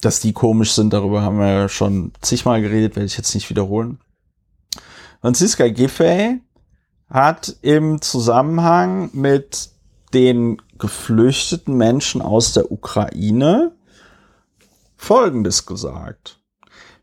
dass 0.00 0.18
die 0.18 0.32
komisch 0.32 0.72
sind, 0.72 0.92
darüber 0.92 1.22
haben 1.22 1.38
wir 1.38 1.68
schon 1.68 2.12
zigmal 2.20 2.60
geredet, 2.60 2.96
werde 2.96 3.06
ich 3.06 3.16
jetzt 3.16 3.34
nicht 3.34 3.48
wiederholen. 3.48 4.00
Franziska 5.22 5.68
Giffey 5.68 6.40
hat 7.08 7.56
im 7.62 8.02
Zusammenhang 8.02 9.10
mit 9.12 9.70
den 10.12 10.60
geflüchteten 10.78 11.76
Menschen 11.76 12.20
aus 12.20 12.52
der 12.54 12.72
Ukraine 12.72 13.76
Folgendes 14.96 15.64
gesagt. 15.64 16.40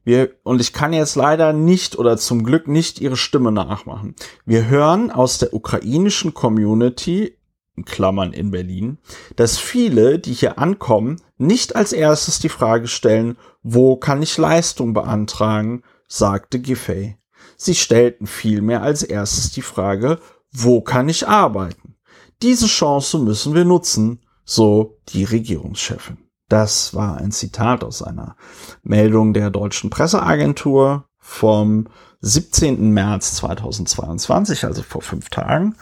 Wir, 0.03 0.31
und 0.43 0.59
ich 0.59 0.73
kann 0.73 0.91
jetzt 0.91 1.15
leider 1.15 1.53
nicht 1.53 1.97
oder 1.97 2.17
zum 2.17 2.43
Glück 2.43 2.67
nicht 2.67 2.99
ihre 2.99 3.15
Stimme 3.15 3.53
nachmachen. 3.53 4.15
Wir 4.45 4.67
hören 4.67 5.11
aus 5.11 5.37
der 5.37 5.53
ukrainischen 5.53 6.33
Community, 6.33 7.37
in 7.77 7.85
Klammern 7.85 8.33
in 8.33 8.51
Berlin, 8.51 8.97
dass 9.37 9.57
viele, 9.57 10.19
die 10.19 10.33
hier 10.33 10.59
ankommen, 10.59 11.21
nicht 11.37 11.77
als 11.77 11.93
erstes 11.93 12.39
die 12.39 12.49
Frage 12.49 12.89
stellen, 12.89 13.37
wo 13.63 13.95
kann 13.95 14.21
ich 14.21 14.37
Leistung 14.37 14.93
beantragen, 14.93 15.83
sagte 16.09 16.59
Giffey. 16.59 17.18
Sie 17.61 17.75
stellten 17.75 18.25
vielmehr 18.25 18.81
als 18.81 19.03
erstes 19.03 19.51
die 19.51 19.61
Frage, 19.61 20.19
wo 20.49 20.79
kann 20.79 21.09
ich 21.09 21.27
arbeiten? 21.27 21.97
Diese 22.41 22.67
Chance 22.67 23.19
müssen 23.19 23.53
wir 23.53 23.65
nutzen, 23.65 24.21
so 24.45 24.97
die 25.09 25.25
Regierungschefin. 25.25 26.17
Das 26.47 26.93
war 26.93 27.17
ein 27.17 27.33
Zitat 27.33 27.83
aus 27.83 28.01
einer 28.01 28.37
Meldung 28.81 29.33
der 29.33 29.49
deutschen 29.49 29.89
Presseagentur 29.89 31.09
vom 31.17 31.87
17. 32.21 32.91
März 32.91 33.35
2022, 33.35 34.63
also 34.63 34.81
vor 34.81 35.01
fünf 35.01 35.29
Tagen. 35.29 35.75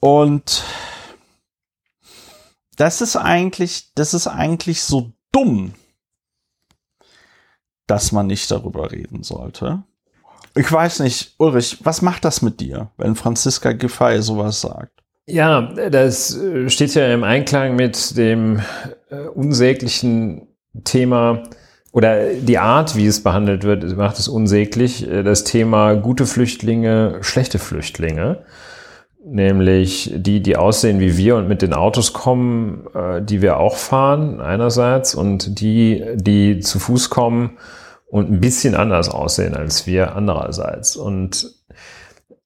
Und 0.00 0.62
das 2.76 3.00
ist 3.00 3.16
eigentlich, 3.16 3.94
das 3.94 4.12
ist 4.12 4.26
eigentlich 4.26 4.82
so 4.82 5.12
dumm, 5.32 5.72
dass 7.86 8.12
man 8.12 8.26
nicht 8.26 8.50
darüber 8.50 8.92
reden 8.92 9.22
sollte. 9.22 9.82
Ich 10.58 10.72
weiß 10.72 11.00
nicht, 11.00 11.34
Ulrich, 11.38 11.78
was 11.84 12.02
macht 12.02 12.24
das 12.24 12.42
mit 12.42 12.58
dir, 12.58 12.90
wenn 12.96 13.14
Franziska 13.14 13.70
Giffey 13.70 14.20
sowas 14.20 14.60
sagt? 14.60 14.90
Ja, 15.24 15.72
das 15.90 16.36
äh, 16.36 16.68
steht 16.68 16.94
ja 16.96 17.14
im 17.14 17.22
Einklang 17.22 17.76
mit 17.76 18.16
dem 18.16 18.60
äh, 19.08 19.20
unsäglichen 19.34 20.48
Thema 20.82 21.44
oder 21.92 22.34
die 22.34 22.58
Art, 22.58 22.96
wie 22.96 23.06
es 23.06 23.22
behandelt 23.22 23.62
wird, 23.62 23.96
macht 23.96 24.18
es 24.18 24.26
unsäglich. 24.26 25.08
Äh, 25.08 25.22
das 25.22 25.44
Thema 25.44 25.94
gute 25.94 26.26
Flüchtlinge, 26.26 27.18
schlechte 27.20 27.60
Flüchtlinge, 27.60 28.40
nämlich 29.24 30.12
die, 30.16 30.42
die 30.42 30.56
aussehen 30.56 30.98
wie 30.98 31.16
wir 31.16 31.36
und 31.36 31.46
mit 31.46 31.62
den 31.62 31.72
Autos 31.72 32.12
kommen, 32.12 32.88
die 33.22 33.42
wir 33.42 33.58
auch 33.58 33.76
fahren 33.76 34.40
einerseits 34.40 35.14
und 35.14 35.60
die, 35.60 36.02
die 36.16 36.58
zu 36.58 36.80
Fuß 36.80 37.10
kommen 37.10 37.58
und 38.08 38.30
ein 38.30 38.40
bisschen 38.40 38.74
anders 38.74 39.08
aussehen 39.08 39.54
als 39.54 39.86
wir 39.86 40.16
andererseits. 40.16 40.96
Und 40.96 41.54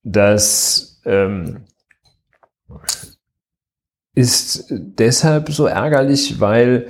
das 0.02 1.00
ähm, 1.04 1.64
ist 4.14 4.66
deshalb 4.70 5.50
so 5.50 5.66
ärgerlich, 5.66 6.40
weil 6.40 6.88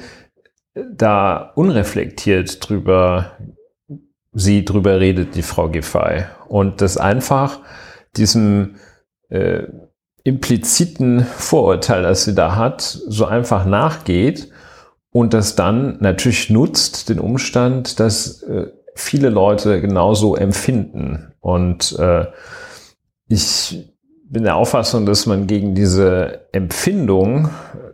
da 0.75 1.53
unreflektiert 1.55 2.67
drüber 2.67 3.37
sie 4.33 4.65
drüber 4.65 4.99
redet, 4.99 5.35
die 5.35 5.43
Frau 5.43 5.69
Giffey. 5.69 6.25
Und 6.49 6.81
das 6.81 6.97
einfach 6.97 7.61
diesem 8.17 8.77
äh, 9.29 9.65
impliziten 10.25 11.21
Vorurteil, 11.25 12.03
das 12.03 12.25
sie 12.25 12.35
da 12.35 12.57
hat, 12.57 12.81
so 12.81 13.27
einfach 13.27 13.65
nachgeht 13.65 14.52
und 15.13 15.35
das 15.35 15.55
dann 15.55 15.99
natürlich 16.01 16.51
nutzt, 16.51 17.11
den 17.11 17.21
Umstand, 17.21 18.01
dass 18.01 18.43
äh, 18.43 18.69
viele 18.95 19.29
Leute 19.29 19.81
genauso 19.81 20.37
empfinden. 20.37 21.33
Und 21.41 21.99
äh, 21.99 22.27
ich 23.29 23.93
bin 24.25 24.45
der 24.45 24.57
Auffassung, 24.57 25.05
dass 25.05 25.27
man 25.27 25.47
gegen 25.47 25.75
diese 25.75 26.41
Empfindung 26.53 27.51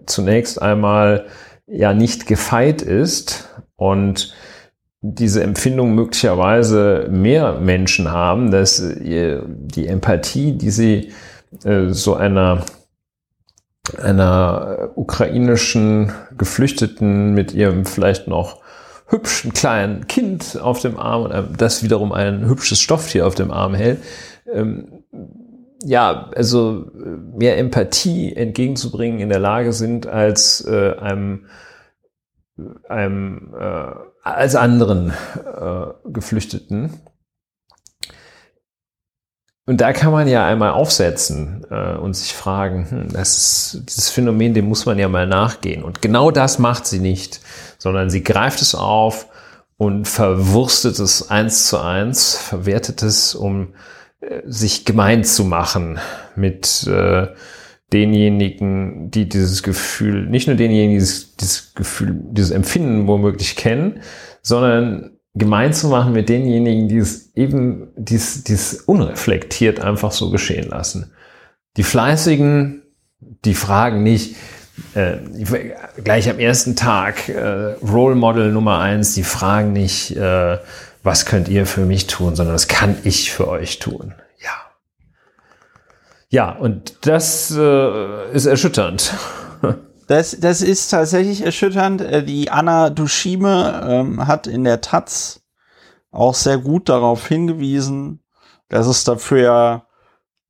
zunächst 0.07 0.63
einmal 0.63 1.27
ja 1.67 1.93
nicht 1.93 2.27
gefeit 2.27 2.81
ist 2.83 3.49
und 3.77 4.33
diese 5.01 5.43
Empfindung 5.43 5.95
möglicherweise 5.95 7.09
mehr 7.11 7.61
Menschen 7.61 8.11
haben, 8.11 8.51
dass 8.51 8.83
die 8.99 9.87
Empathie, 9.87 10.53
die 10.53 10.71
sie 10.71 11.13
äh, 11.65 11.89
so 11.91 12.15
einer 12.15 12.65
einer 13.97 14.91
ukrainischen 14.95 16.13
Geflüchteten 16.37 17.35
mit 17.35 17.55
ihrem 17.55 17.85
vielleicht 17.85 18.29
noch 18.29 18.61
hübschen 19.07 19.53
kleinen 19.53 20.07
Kind 20.07 20.59
auf 20.61 20.81
dem 20.81 20.99
Arm 20.99 21.23
und 21.23 21.61
das 21.61 21.83
wiederum 21.83 22.13
ein 22.13 22.47
hübsches 22.47 22.81
Stofftier 22.81 23.27
auf 23.27 23.35
dem 23.35 23.51
Arm 23.51 23.75
hält, 23.75 24.01
ähm, 24.53 25.05
ja, 25.83 26.31
also 26.35 26.87
mehr 27.37 27.59
Empathie 27.59 28.35
entgegenzubringen 28.35 29.21
in 29.21 29.29
der 29.29 29.39
Lage 29.39 29.73
sind 29.73 30.07
als 30.07 30.67
äh, 30.67 30.95
einem, 30.99 31.47
einem 32.89 33.55
äh, 33.59 33.93
als 34.23 34.57
anderen 34.57 35.11
äh, 35.11 35.87
Geflüchteten. 36.05 36.95
Und 39.69 39.83
da 39.83 39.93
kann 39.93 40.13
man 40.13 40.27
ja 40.27 40.47
einmal 40.47 40.71
aufsetzen 40.71 41.67
äh, 41.71 41.95
und 41.97 42.17
sich 42.17 42.33
fragen, 42.33 42.87
hm, 42.89 43.13
das 43.13 43.37
ist, 43.37 43.83
dieses 43.87 44.09
Phänomen, 44.09 44.55
dem 44.55 44.67
muss 44.67 44.87
man 44.87 44.99
ja 44.99 45.11
mal 45.11 45.27
nachgehen. 45.27 45.83
Und 45.85 46.01
genau 46.01 46.31
das 46.31 46.59
macht 46.59 46.87
sie 46.87 47.01
nicht, 47.01 47.43
sondern 47.77 48.09
sie 48.09 48.25
greift 48.25 48.63
es 48.63 48.75
auf 48.75 49.27
und 49.77 50.09
verwurstet 50.09 50.99
es 50.99 51.29
eins 51.29 51.67
zu 51.67 51.77
eins, 51.77 52.35
verwertet 52.35 53.03
es, 53.03 53.35
um 53.35 53.75
äh, 54.23 54.41
sich 54.47 54.87
gemein 54.87 55.23
zu 55.23 55.45
machen 55.45 55.99
mit 56.35 56.87
äh, 56.87 57.27
denjenigen, 57.93 59.11
die 59.11 59.29
dieses 59.29 59.63
Gefühl, 59.63 60.31
nicht 60.31 60.47
nur 60.47 60.57
denjenigen, 60.57 60.93
die 60.93 60.99
dieses, 61.01 61.37
dieses 61.37 61.75
Gefühl, 61.75 62.19
dieses 62.31 62.53
Empfinden 62.53 63.07
womöglich 63.07 63.55
kennen, 63.55 64.01
sondern 64.41 65.18
gemein 65.35 65.73
zu 65.73 65.89
machen 65.89 66.13
mit 66.13 66.29
denjenigen, 66.29 66.89
die 66.89 66.99
es 66.99 67.35
eben 67.35 67.89
dies, 67.97 68.45
dies 68.45 68.75
unreflektiert 68.75 69.81
einfach 69.81 70.13
so 70.13 70.31
geschehen 70.31 70.69
lassen. 70.69 71.13
Die 71.77 71.83
Fleißigen, 71.83 72.83
die 73.45 73.55
fragen 73.55 74.03
nicht, 74.03 74.37
äh, 74.95 75.19
gleich 76.03 76.31
am 76.31 76.39
ersten 76.39 76.77
Tag 76.77 77.29
äh, 77.29 77.75
Role 77.83 78.15
Model 78.15 78.53
Nummer 78.53 78.79
eins, 78.79 79.15
die 79.15 79.25
fragen 79.25 79.73
nicht, 79.73 80.17
äh, 80.17 80.59
was 81.03 81.27
könnt 81.27 81.49
ihr 81.49 81.67
für 81.67 81.85
mich 81.85 82.07
tun, 82.07 82.37
sondern 82.37 82.55
was 82.55 82.69
kann 82.69 82.97
ich 83.05 83.33
für 83.33 83.49
euch 83.49 83.79
tun. 83.79 84.15
Ja. 84.43 84.51
Ja, 86.31 86.53
und 86.53 87.07
das 87.07 87.55
äh, 87.57 88.33
ist 88.33 88.47
erschütternd. 88.47 89.15
Das, 90.09 90.41
das 90.41 90.63
ist 90.63 90.89
tatsächlich 90.89 91.45
erschütternd. 91.45 92.01
Äh, 92.01 92.25
die 92.25 92.51
Anna 92.51 92.91
Dushime 92.91 93.87
ähm, 93.89 94.27
hat 94.27 94.47
in 94.47 94.65
der 94.65 94.81
Taz 94.81 95.43
auch 96.11 96.35
sehr 96.35 96.59
gut 96.59 96.89
darauf 96.89 97.29
hingewiesen, 97.29 98.25
dass 98.69 98.87
es 98.87 99.05
dafür 99.05 99.43
ja 99.43 99.87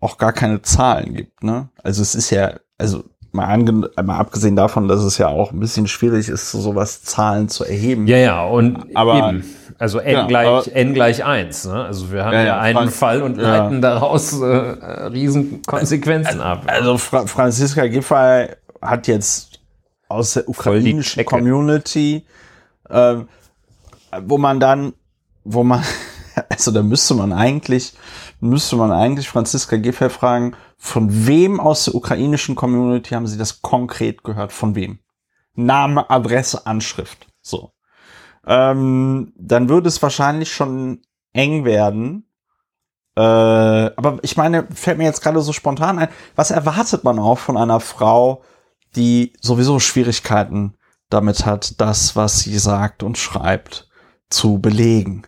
auch 0.00 0.16
gar 0.16 0.32
keine 0.32 0.62
Zahlen 0.62 1.14
gibt. 1.14 1.42
Ne? 1.42 1.68
Also 1.82 2.02
es 2.02 2.14
ist 2.14 2.30
ja, 2.30 2.52
also 2.78 3.02
mal, 3.32 3.58
mal 3.58 4.16
abgesehen 4.16 4.54
davon, 4.54 4.86
dass 4.86 5.02
es 5.02 5.18
ja 5.18 5.26
auch 5.26 5.50
ein 5.50 5.58
bisschen 5.58 5.88
schwierig 5.88 6.28
ist, 6.28 6.52
so 6.52 6.60
sowas 6.60 7.02
Zahlen 7.02 7.48
zu 7.48 7.64
erheben. 7.64 8.06
Ja, 8.06 8.16
ja, 8.16 8.44
und 8.44 8.96
aber 8.96 9.18
eben. 9.18 9.44
Also 9.80 9.98
n, 9.98 10.12
ja, 10.12 10.26
gleich, 10.26 10.68
n 10.72 10.94
gleich 10.94 11.24
eins. 11.24 11.64
Ne? 11.64 11.84
Also 11.84 12.12
wir 12.12 12.24
haben 12.24 12.32
ja, 12.32 12.44
ja 12.44 12.60
einen 12.60 12.76
Franz 12.76 12.96
Fall 12.96 13.22
und 13.22 13.36
leiten 13.36 13.80
daraus 13.80 14.40
äh, 14.40 14.44
riesen 14.44 15.62
Konsequenzen 15.62 16.40
ab. 16.40 16.64
Also 16.66 16.98
Fra 16.98 17.26
Franziska 17.26 17.86
Giffey 17.86 18.48
hat 18.80 19.06
jetzt 19.06 19.47
aus 20.08 20.34
der 20.34 20.48
ukrainischen 20.48 21.24
Community, 21.24 22.24
äh, 22.88 23.16
wo 24.22 24.38
man 24.38 24.60
dann, 24.60 24.94
wo 25.44 25.62
man, 25.64 25.84
also 26.48 26.70
da 26.70 26.82
müsste 26.82 27.14
man 27.14 27.32
eigentlich, 27.32 27.94
müsste 28.40 28.76
man 28.76 28.92
eigentlich 28.92 29.28
Franziska 29.28 29.76
Giffey 29.76 30.10
fragen, 30.10 30.54
von 30.76 31.26
wem 31.26 31.60
aus 31.60 31.84
der 31.84 31.94
ukrainischen 31.94 32.54
Community 32.54 33.14
haben 33.14 33.26
Sie 33.26 33.38
das 33.38 33.62
konkret 33.62 34.22
gehört? 34.22 34.52
Von 34.52 34.74
wem? 34.74 35.00
Name, 35.54 36.08
Adresse, 36.08 36.66
Anschrift. 36.66 37.26
So. 37.42 37.72
Ähm, 38.46 39.32
dann 39.36 39.68
würde 39.68 39.88
es 39.88 40.00
wahrscheinlich 40.00 40.52
schon 40.52 41.02
eng 41.32 41.64
werden, 41.64 42.28
Äh, 43.18 43.20
aber 43.96 44.18
ich 44.22 44.36
meine, 44.36 44.68
fällt 44.72 44.96
mir 44.98 45.04
jetzt 45.04 45.22
gerade 45.22 45.40
so 45.40 45.52
spontan 45.52 45.98
ein, 45.98 46.08
was 46.36 46.52
erwartet 46.52 47.02
man 47.02 47.18
auch 47.18 47.38
von 47.38 47.56
einer 47.56 47.80
Frau, 47.80 48.42
die 48.96 49.32
sowieso 49.40 49.80
Schwierigkeiten 49.80 50.74
damit 51.10 51.46
hat, 51.46 51.80
das, 51.80 52.16
was 52.16 52.40
sie 52.40 52.58
sagt 52.58 53.02
und 53.02 53.18
schreibt, 53.18 53.88
zu 54.30 54.58
belegen? 54.58 55.22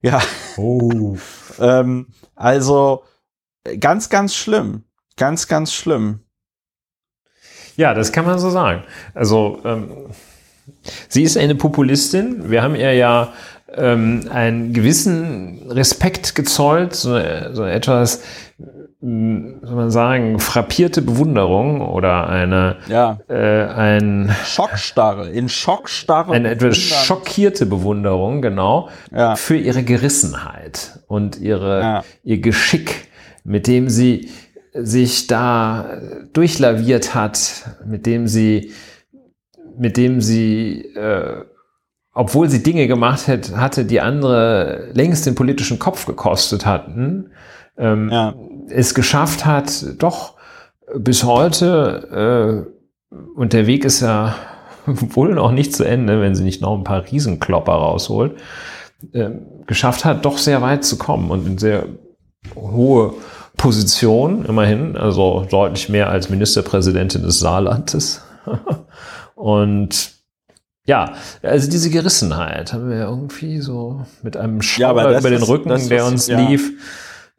Ja. 0.00 0.20
Oh. 0.56 1.16
ähm, 1.58 2.08
also 2.34 3.04
ganz, 3.80 4.08
ganz 4.08 4.34
schlimm. 4.34 4.84
Ganz, 5.16 5.48
ganz 5.48 5.72
schlimm. 5.72 6.20
Ja, 7.76 7.94
das 7.94 8.12
kann 8.12 8.24
man 8.24 8.38
so 8.38 8.50
sagen. 8.50 8.84
Also 9.14 9.60
ähm, 9.64 10.10
sie 11.08 11.22
ist 11.22 11.36
eine 11.36 11.54
Populistin. 11.54 12.50
Wir 12.50 12.62
haben 12.62 12.74
ihr 12.74 12.92
ja 12.94 13.32
ähm, 13.74 14.28
einen 14.30 14.72
gewissen 14.72 15.70
Respekt 15.70 16.34
gezollt, 16.34 16.94
so, 16.94 17.20
so 17.52 17.64
etwas, 17.64 18.22
soll 19.00 19.76
man 19.76 19.90
sagen, 19.92 20.40
frappierte 20.40 21.02
Bewunderung 21.02 21.80
oder 21.82 22.28
eine 22.28 22.76
Ja. 22.88 23.18
äh, 23.28 23.64
ein 23.66 24.34
Schockstarre, 24.44 25.28
in 25.30 25.48
Schockstarre. 25.48 26.32
eine 26.32 26.50
etwas 26.50 26.76
schockierte 26.78 27.66
Bewunderung, 27.66 28.42
genau, 28.42 28.88
Ja. 29.12 29.36
für 29.36 29.56
ihre 29.56 29.84
Gerissenheit 29.84 30.98
und 31.06 31.38
ihre, 31.40 31.80
Ja. 31.80 32.04
ihr 32.24 32.40
Geschick, 32.40 33.06
mit 33.44 33.68
dem 33.68 33.88
sie 33.88 34.30
sich 34.74 35.28
da 35.28 35.86
durchlaviert 36.32 37.14
hat, 37.14 37.76
mit 37.86 38.04
dem 38.04 38.26
sie, 38.26 38.72
mit 39.78 39.96
dem 39.96 40.20
sie, 40.20 40.82
äh, 40.96 41.44
obwohl 42.14 42.48
sie 42.48 42.64
Dinge 42.64 42.88
gemacht 42.88 43.28
hat, 43.28 43.54
hatte, 43.56 43.84
die 43.84 44.00
andere 44.00 44.88
längst 44.92 45.24
den 45.24 45.36
politischen 45.36 45.78
Kopf 45.78 46.04
gekostet 46.04 46.66
hatten, 46.66 47.30
ähm, 47.76 48.10
Ja. 48.10 48.34
Es 48.70 48.94
geschafft 48.94 49.44
hat, 49.46 49.84
doch 49.98 50.34
bis 50.96 51.24
heute, 51.24 52.66
äh, 53.12 53.14
und 53.36 53.52
der 53.52 53.66
Weg 53.66 53.84
ist 53.84 54.00
ja 54.00 54.34
wohl 54.86 55.34
noch 55.34 55.52
nicht 55.52 55.74
zu 55.74 55.84
Ende, 55.84 56.20
wenn 56.20 56.34
sie 56.34 56.44
nicht 56.44 56.62
noch 56.62 56.76
ein 56.76 56.84
paar 56.84 57.04
Riesenklopper 57.10 57.72
rausholt, 57.72 58.36
äh, 59.12 59.30
geschafft 59.66 60.04
hat, 60.04 60.24
doch 60.24 60.38
sehr 60.38 60.62
weit 60.62 60.84
zu 60.84 60.96
kommen 60.98 61.30
und 61.30 61.46
in 61.46 61.58
sehr 61.58 61.84
hohe 62.56 63.14
Position, 63.56 64.44
immerhin, 64.44 64.96
also 64.96 65.46
deutlich 65.50 65.88
mehr 65.88 66.10
als 66.10 66.30
Ministerpräsidentin 66.30 67.22
des 67.22 67.40
Saarlandes. 67.40 68.22
und 69.34 70.12
ja, 70.86 71.12
also 71.42 71.70
diese 71.70 71.90
Gerissenheit 71.90 72.72
haben 72.72 72.88
wir 72.88 73.00
irgendwie 73.00 73.60
so 73.60 74.06
mit 74.22 74.36
einem 74.36 74.56
Ja, 74.56 74.62
Schauer 74.62 75.02
das 75.10 75.20
über 75.20 75.30
den 75.30 75.42
ist- 75.42 75.48
Rücken, 75.48 75.68
das 75.68 75.88
der 75.88 75.98
ist- 76.04 76.08
uns 76.12 76.26
ja. 76.28 76.38
lief, 76.40 76.72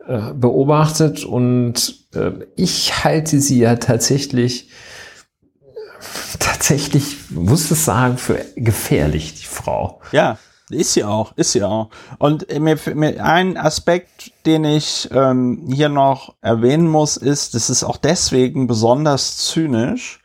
äh, 0.10 0.34
beobachtet 0.34 1.24
und 1.24 1.96
äh, 2.16 2.32
ich 2.56 3.04
halte 3.04 3.40
sie 3.40 3.60
ja 3.60 3.76
tatsächlich 3.76 4.70
tatsächlich, 6.40 7.30
muss 7.30 7.70
es 7.70 7.86
sagen, 7.86 8.18
für 8.18 8.44
gefährlich, 8.56 9.36
die 9.36 9.46
Frau. 9.46 10.02
Ja, 10.12 10.40
ist 10.72 10.94
sie 10.94 11.04
auch, 11.04 11.34
ist 11.36 11.52
sie 11.52 11.64
auch. 11.64 11.90
Und 12.18 12.48
mir, 12.60 12.78
mir 12.96 13.24
ein 13.24 13.56
Aspekt, 13.56 14.32
den 14.46 14.66
ich 14.66 15.10
ähm, 15.12 15.68
hier 15.72 15.90
noch 15.90 16.36
erwähnen 16.42 16.88
muss, 16.88 17.16
ist, 17.16 17.54
das 17.54 17.70
ist 17.70 17.84
auch 17.84 17.98
deswegen 17.98 18.68
besonders 18.68 19.38
zynisch. 19.38 20.22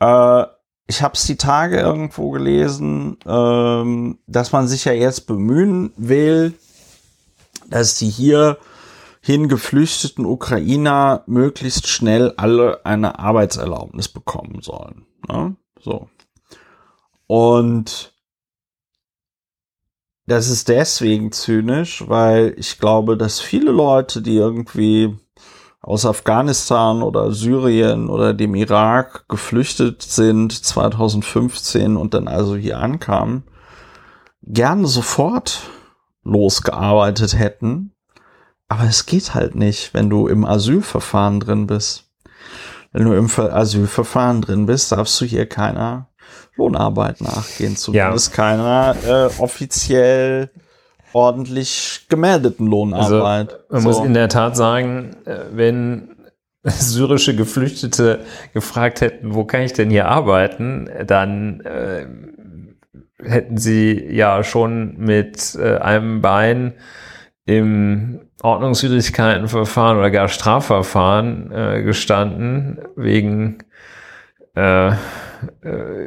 Äh, 0.00 0.44
ich 0.86 1.02
habe 1.02 1.14
es 1.14 1.24
die 1.24 1.36
Tage 1.36 1.78
irgendwo 1.78 2.30
gelesen, 2.30 3.16
ähm, 3.26 4.18
dass 4.26 4.52
man 4.52 4.66
sich 4.66 4.84
ja 4.84 4.92
jetzt 4.92 5.26
bemühen 5.26 5.92
will, 5.96 6.54
dass 7.68 7.94
die 7.96 8.10
hier 8.10 8.58
hingeflüchteten 9.20 10.24
Ukrainer 10.24 11.22
möglichst 11.26 11.88
schnell 11.88 12.32
alle 12.36 12.84
eine 12.84 13.18
Arbeitserlaubnis 13.18 14.08
bekommen 14.08 14.62
sollen. 14.62 15.06
Ne? 15.28 15.56
So. 15.80 16.08
Und 17.26 18.14
das 20.26 20.48
ist 20.48 20.68
deswegen 20.68 21.32
zynisch, 21.32 22.08
weil 22.08 22.54
ich 22.56 22.78
glaube, 22.78 23.16
dass 23.16 23.40
viele 23.40 23.72
Leute, 23.72 24.22
die 24.22 24.36
irgendwie 24.36 25.18
aus 25.82 26.04
Afghanistan 26.06 27.02
oder 27.02 27.32
Syrien 27.32 28.08
oder 28.08 28.34
dem 28.34 28.54
Irak 28.54 29.28
geflüchtet 29.28 30.02
sind 30.02 30.52
2015 30.52 31.96
und 31.96 32.14
dann 32.14 32.28
also 32.28 32.54
hier 32.54 32.78
ankamen, 32.78 33.44
gerne 34.42 34.86
sofort 34.86 35.62
losgearbeitet 36.22 37.38
hätten. 37.38 37.94
Aber 38.70 38.84
es 38.84 39.04
geht 39.04 39.34
halt 39.34 39.56
nicht, 39.56 39.92
wenn 39.94 40.08
du 40.08 40.28
im 40.28 40.44
Asylverfahren 40.44 41.40
drin 41.40 41.66
bist. 41.66 42.04
Wenn 42.92 43.04
du 43.04 43.12
im 43.14 43.28
Ver- 43.28 43.52
Asylverfahren 43.54 44.42
drin 44.42 44.66
bist, 44.66 44.92
darfst 44.92 45.20
du 45.20 45.24
hier 45.24 45.46
keiner 45.46 46.06
Lohnarbeit 46.56 47.20
nachgehen, 47.20 47.76
zumindest 47.76 48.32
keiner 48.32 48.94
äh, 49.06 49.28
offiziell 49.40 50.50
ordentlich 51.12 52.06
gemeldeten 52.08 52.68
Lohnarbeit. 52.68 53.52
Also, 53.52 53.64
man 53.70 53.82
So. 53.82 53.88
muss 53.88 54.06
in 54.06 54.14
der 54.14 54.28
Tat 54.28 54.56
sagen, 54.56 55.16
äh, 55.24 55.38
wenn 55.52 56.16
syrische 56.62 57.34
Geflüchtete 57.34 58.20
gefragt 58.54 59.00
hätten, 59.00 59.34
wo 59.34 59.44
kann 59.44 59.62
ich 59.62 59.72
denn 59.72 59.90
hier 59.90 60.06
arbeiten, 60.06 60.88
dann 61.06 61.60
äh, 61.62 62.06
hätten 63.20 63.56
sie 63.56 64.06
ja 64.14 64.44
schon 64.44 64.96
mit 64.96 65.56
äh, 65.56 65.78
einem 65.78 66.20
Bein 66.20 66.74
im 67.46 68.20
Ordnungswidrigkeitenverfahren 68.42 69.98
oder 69.98 70.10
gar 70.10 70.28
Strafverfahren 70.28 71.50
äh, 71.52 71.82
gestanden 71.82 72.78
wegen 72.96 73.58
äh, 74.56 74.88
äh, 74.88 74.94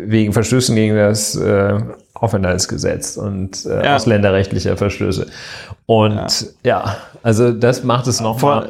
wegen 0.05 0.33
Verstößen 0.33 0.75
gegen 0.75 0.95
das 0.95 1.35
äh, 1.35 1.79
Aufenthaltsgesetz 2.13 3.17
und 3.17 3.65
äh, 3.65 3.83
Ja. 3.85 3.95
ausländerrechtlicher 3.95 4.77
Verstöße. 4.77 5.27
Und 5.85 6.53
ja, 6.63 6.97
also 7.23 7.51
das 7.51 7.83
macht 7.83 8.07
es 8.07 8.21
nochmal 8.21 8.69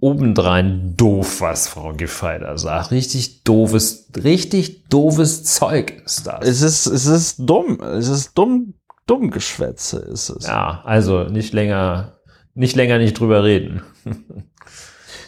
obendrein 0.00 0.94
doof, 0.96 1.40
was 1.40 1.68
Frau 1.68 1.92
Giffey 1.94 2.40
da 2.40 2.58
sagt. 2.58 2.90
Richtig 2.90 3.44
doofes, 3.44 4.08
richtig 4.22 4.88
doofes 4.88 5.44
Zeug 5.44 6.02
ist 6.04 6.26
das. 6.26 6.40
Es 6.46 6.62
ist, 6.62 6.86
es 6.86 7.06
ist 7.06 7.36
dumm. 7.38 7.80
Es 7.80 8.08
ist 8.08 8.36
dumm, 8.36 8.74
dumm 9.12 9.30
Geschwätze 9.30 9.98
ist 9.98 10.30
es. 10.30 10.46
ja, 10.46 10.80
also 10.84 11.24
nicht 11.24 11.52
länger, 11.52 12.14
nicht 12.54 12.76
länger 12.76 12.96
nicht 12.98 13.18
drüber 13.20 13.44
reden. 13.44 13.82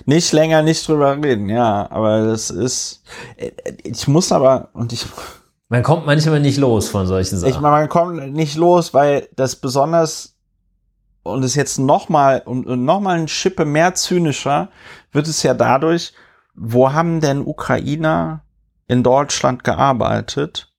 Nicht 0.07 0.33
länger 0.33 0.61
nicht 0.62 0.87
drüber 0.87 1.16
reden, 1.23 1.49
ja. 1.49 1.90
Aber 1.90 2.27
das 2.27 2.51
ist, 2.51 3.05
ich 3.85 4.07
muss 4.07 4.33
aber, 4.33 4.68
und 4.75 4.92
ich, 4.92 5.07
Man 5.68 5.83
kommt 5.83 6.05
manchmal 6.05 6.40
nicht 6.40 6.59
los 6.59 6.88
von 6.88 7.07
solchen 7.07 7.38
Sachen. 7.38 7.51
ich 7.51 7.59
meine, 7.59 7.77
man 7.77 7.88
kommt 7.88 8.33
nicht 8.35 8.57
los, 8.57 8.92
weil 8.92 9.29
das 9.35 9.57
besonders, 9.57 10.37
und 11.23 11.42
es 11.42 11.55
jetzt 11.55 11.79
nochmal, 11.79 12.42
und, 12.44 12.66
und 12.66 12.85
nochmal 12.85 13.18
ein 13.18 13.29
Schippe 13.29 13.64
mehr 13.64 13.94
zynischer, 13.94 14.68
wird 15.12 15.27
es 15.27 15.42
ja 15.42 15.55
dadurch, 15.55 16.12
wo 16.55 16.92
haben 16.92 17.20
denn 17.20 17.40
Ukrainer 17.47 18.44
in 18.88 19.03
Deutschland 19.03 19.64
gearbeitet? 19.64 20.70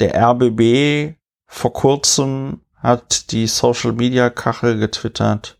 Der 0.00 0.14
RBB 0.16 1.16
vor 1.54 1.74
kurzem 1.74 2.62
hat 2.76 3.30
die 3.30 3.46
Social 3.46 3.92
Media 3.92 4.30
Kachel 4.30 4.78
getwittert. 4.78 5.58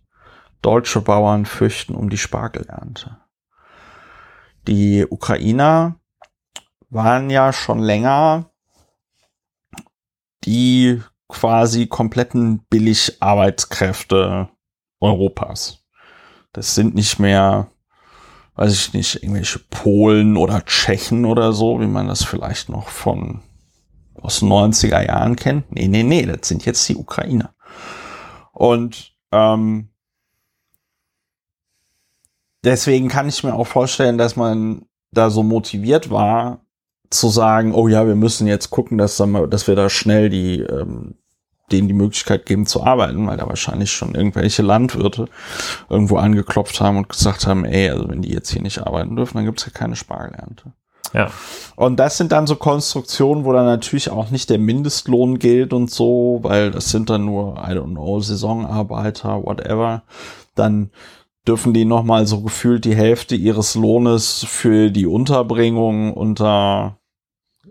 Deutsche 0.63 1.03
Bauern 1.03 1.45
fürchten 1.45 1.95
um 1.95 2.09
die 2.09 2.17
Spargelernte. 2.17 3.19
Die 4.67 5.07
Ukrainer 5.09 6.01
waren 6.89 7.29
ja 7.29 7.53
schon 7.53 7.79
länger 7.79 8.51
die 10.45 11.03
quasi 11.29 11.87
kompletten 11.89 12.65
Billigarbeitskräfte 12.71 14.49
Europas. 14.99 15.85
Das 16.55 16.75
sind 16.75 16.95
nicht 16.95 17.19
mehr, 17.19 17.71
weiß 18.55 18.73
ich 18.73 18.95
nicht, 18.95 19.23
irgendwelche 19.23 19.59
Polen 19.59 20.39
oder 20.39 20.65
Tschechen 20.65 21.27
oder 21.27 21.53
so, 21.53 21.81
wie 21.81 21.87
man 21.87 22.09
das 22.09 22.25
vielleicht 22.25 22.71
noch 22.71 22.89
von 22.89 23.43
aus 24.23 24.41
den 24.41 24.49
90er 24.49 25.07
Jahren 25.07 25.37
kennt. 25.37 25.71
Nee, 25.73 25.89
nee, 25.89 26.03
nee, 26.03 26.25
das 26.25 26.49
sind 26.49 26.65
jetzt 26.65 26.89
die 26.89 26.97
Ukrainer. 26.97 27.55
Und 28.53 29.15
ähm, 29.33 29.89
deswegen 32.65 33.09
kann 33.09 33.29
ich 33.29 33.43
mir 33.45 33.55
auch 33.55 33.67
vorstellen, 33.67 34.19
dass 34.19 34.37
man 34.37 34.87
da 35.11 35.31
so 35.31 35.43
motiviert 35.43 36.11
war, 36.11 36.61
zu 37.11 37.29
sagen, 37.29 37.75
oh 37.75 37.89
ja, 37.89 38.07
wir 38.07 38.15
müssen 38.15 38.47
jetzt 38.47 38.71
gucken, 38.71 38.97
dass, 38.97 39.17
dann 39.17 39.51
dass 39.51 39.67
wir 39.67 39.77
da 39.77 39.91
schnell 39.91 40.31
die, 40.31 40.61
ähm, 40.61 41.17
denen 41.71 41.89
die 41.89 41.95
Möglichkeit 41.95 42.47
geben 42.47 42.67
zu 42.67 42.85
arbeiten, 42.85 43.27
weil 43.27 43.37
da 43.37 43.49
wahrscheinlich 43.49 43.93
schon 43.93 44.15
irgendwelche 44.15 44.63
Landwirte 44.63 45.27
irgendwo 45.89 46.17
angeklopft 46.17 46.81
haben 46.81 46.97
und 46.97 47.09
gesagt 47.09 47.47
haben, 47.47 47.65
ey, 47.65 47.91
also 47.91 48.09
wenn 48.09 48.23
die 48.23 48.33
jetzt 48.33 48.51
hier 48.51 48.63
nicht 48.63 48.79
arbeiten 48.79 49.17
dürfen, 49.17 49.39
dann 49.39 49.47
gibt's 49.47 49.67
ja 49.67 49.73
keine 49.73 49.97
Spargelernte. 49.97 50.73
Ja. 51.13 51.31
Und 51.77 51.97
das 51.97 52.17
sind 52.17 52.33
dann 52.33 52.47
so 52.47 52.57
Konstruktionen, 52.57 53.45
wo 53.45 53.53
dann 53.53 53.67
natürlich 53.67 54.11
auch 54.11 54.31
nicht 54.31 54.51
der 54.51 54.59
Mindestlohn 54.59 55.39
gilt 55.39 55.73
und 55.73 55.91
so, 55.91 56.41
weil 56.43 56.71
das 56.71 56.91
sind 56.91 57.11
dann 57.11 57.25
nur, 57.25 57.55
I 57.57 57.73
don't 57.73 57.93
know, 57.93 58.21
Saisonarbeiter, 58.21 59.43
whatever. 59.43 60.03
Dann 60.55 60.91
dürfen 61.47 61.75
die 61.75 61.85
nochmal 61.85 62.27
so 62.27 62.41
gefühlt 62.43 62.85
die 62.85 62.95
Hälfte 62.95 63.35
ihres 63.35 63.75
Lohnes 63.75 64.45
für 64.49 64.91
die 64.91 65.07
Unterbringung 65.07 66.13
unter 66.15 66.99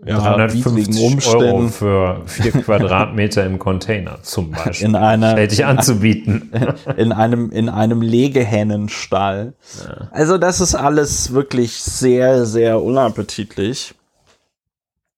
ja, 0.04 0.18
350 0.18 1.34
Euro 1.34 1.68
für 1.68 2.22
vier 2.26 2.50
Quadratmeter 2.62 3.46
im 3.46 3.58
Container 3.58 4.20
zum 4.22 4.50
Beispiel. 4.50 4.88
In 4.88 4.96
einer, 4.96 5.36
Hätte 5.36 5.54
ich 5.54 5.64
anzubieten. 5.64 6.50
In 6.96 7.12
einem, 7.12 7.50
in 7.50 7.68
einem 7.68 8.02
Legehennenstall. 8.02 9.54
Ja. 9.84 10.08
Also 10.10 10.38
das 10.38 10.60
ist 10.60 10.74
alles 10.74 11.32
wirklich 11.32 11.74
sehr, 11.74 12.44
sehr 12.46 12.82
unappetitlich. 12.82 13.94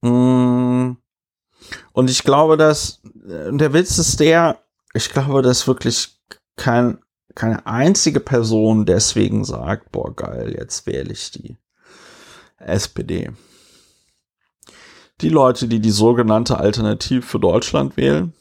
Mm. 0.02 0.92
Und 1.92 2.10
ich 2.10 2.22
glaube, 2.24 2.56
dass, 2.56 3.00
der 3.14 3.72
Witz 3.72 3.98
ist 3.98 4.20
der, 4.20 4.58
ich 4.92 5.10
glaube, 5.10 5.42
dass 5.42 5.66
wirklich 5.66 6.18
kein, 6.56 6.98
keine 7.34 7.66
einzige 7.66 8.20
Person 8.20 8.84
deswegen 8.84 9.44
sagt, 9.44 9.92
boah, 9.92 10.14
geil, 10.14 10.54
jetzt 10.58 10.86
wähle 10.86 11.12
ich 11.12 11.30
die 11.30 11.56
SPD. 12.58 13.30
Die 15.24 15.30
Leute, 15.30 15.68
die 15.68 15.80
die 15.80 15.90
sogenannte 15.90 16.58
Alternative 16.58 17.22
für 17.22 17.40
Deutschland 17.40 17.96
wählen, 17.96 18.34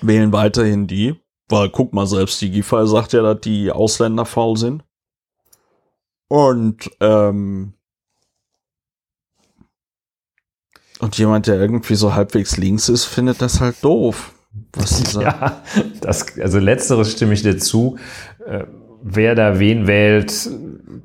wählen 0.00 0.32
weiterhin 0.32 0.88
die, 0.88 1.14
weil 1.48 1.70
guck 1.70 1.92
mal, 1.92 2.08
selbst 2.08 2.40
die 2.40 2.50
GIFA 2.50 2.86
sagt 2.86 3.12
ja, 3.12 3.22
dass 3.22 3.40
die 3.42 3.70
Ausländer 3.70 4.24
faul 4.24 4.56
sind. 4.56 4.82
Und, 6.28 6.90
ähm, 6.98 7.74
und 10.98 11.16
jemand, 11.16 11.46
der 11.46 11.60
irgendwie 11.60 11.94
so 11.94 12.12
halbwegs 12.12 12.56
links 12.56 12.88
ist, 12.88 13.04
findet 13.04 13.40
das 13.40 13.60
halt 13.60 13.84
doof. 13.84 14.34
Was 14.72 14.98
sie 14.98 15.04
sagen. 15.04 15.26
Ja, 15.26 15.62
das, 16.00 16.36
also 16.40 16.58
letzteres 16.58 17.12
stimme 17.12 17.34
ich 17.34 17.42
dir 17.42 17.56
zu. 17.56 17.98
Äh, 18.44 18.64
wer 19.00 19.36
da 19.36 19.60
wen 19.60 19.86
wählt, 19.86 20.50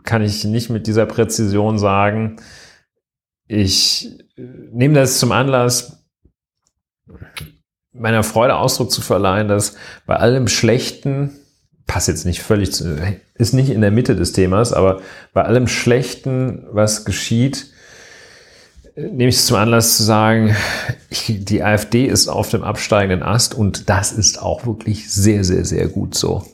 kann 0.01 0.23
ich 0.23 0.45
nicht 0.45 0.71
mit 0.71 0.87
dieser 0.87 1.05
Präzision 1.05 1.77
sagen. 1.77 2.37
Ich 3.47 4.09
äh, 4.37 4.41
nehme 4.71 4.95
das 4.95 5.19
zum 5.19 5.31
Anlass, 5.31 6.03
meiner 7.93 8.23
Freude 8.23 8.55
Ausdruck 8.55 8.91
zu 8.91 9.01
verleihen, 9.01 9.47
dass 9.47 9.75
bei 10.05 10.17
allem 10.17 10.47
Schlechten, 10.47 11.31
passt 11.87 12.07
jetzt 12.07 12.25
nicht 12.25 12.43
völlig, 12.43 12.73
zu, 12.73 12.97
ist 13.35 13.53
nicht 13.53 13.69
in 13.69 13.81
der 13.81 13.91
Mitte 13.91 14.15
des 14.15 14.33
Themas, 14.33 14.73
aber 14.73 15.01
bei 15.33 15.43
allem 15.43 15.67
Schlechten, 15.67 16.67
was 16.71 17.05
geschieht, 17.05 17.71
äh, 18.95 19.03
nehme 19.03 19.29
ich 19.29 19.37
es 19.37 19.45
zum 19.45 19.57
Anlass 19.57 19.97
zu 19.97 20.03
sagen, 20.03 20.55
ich, 21.09 21.45
die 21.45 21.63
AfD 21.63 22.05
ist 22.05 22.27
auf 22.27 22.49
dem 22.49 22.63
absteigenden 22.63 23.23
Ast 23.23 23.55
und 23.55 23.89
das 23.89 24.11
ist 24.11 24.41
auch 24.41 24.65
wirklich 24.65 25.11
sehr, 25.11 25.43
sehr, 25.43 25.65
sehr 25.65 25.87
gut 25.87 26.15
so. 26.15 26.45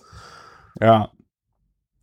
Ja. 0.79 1.09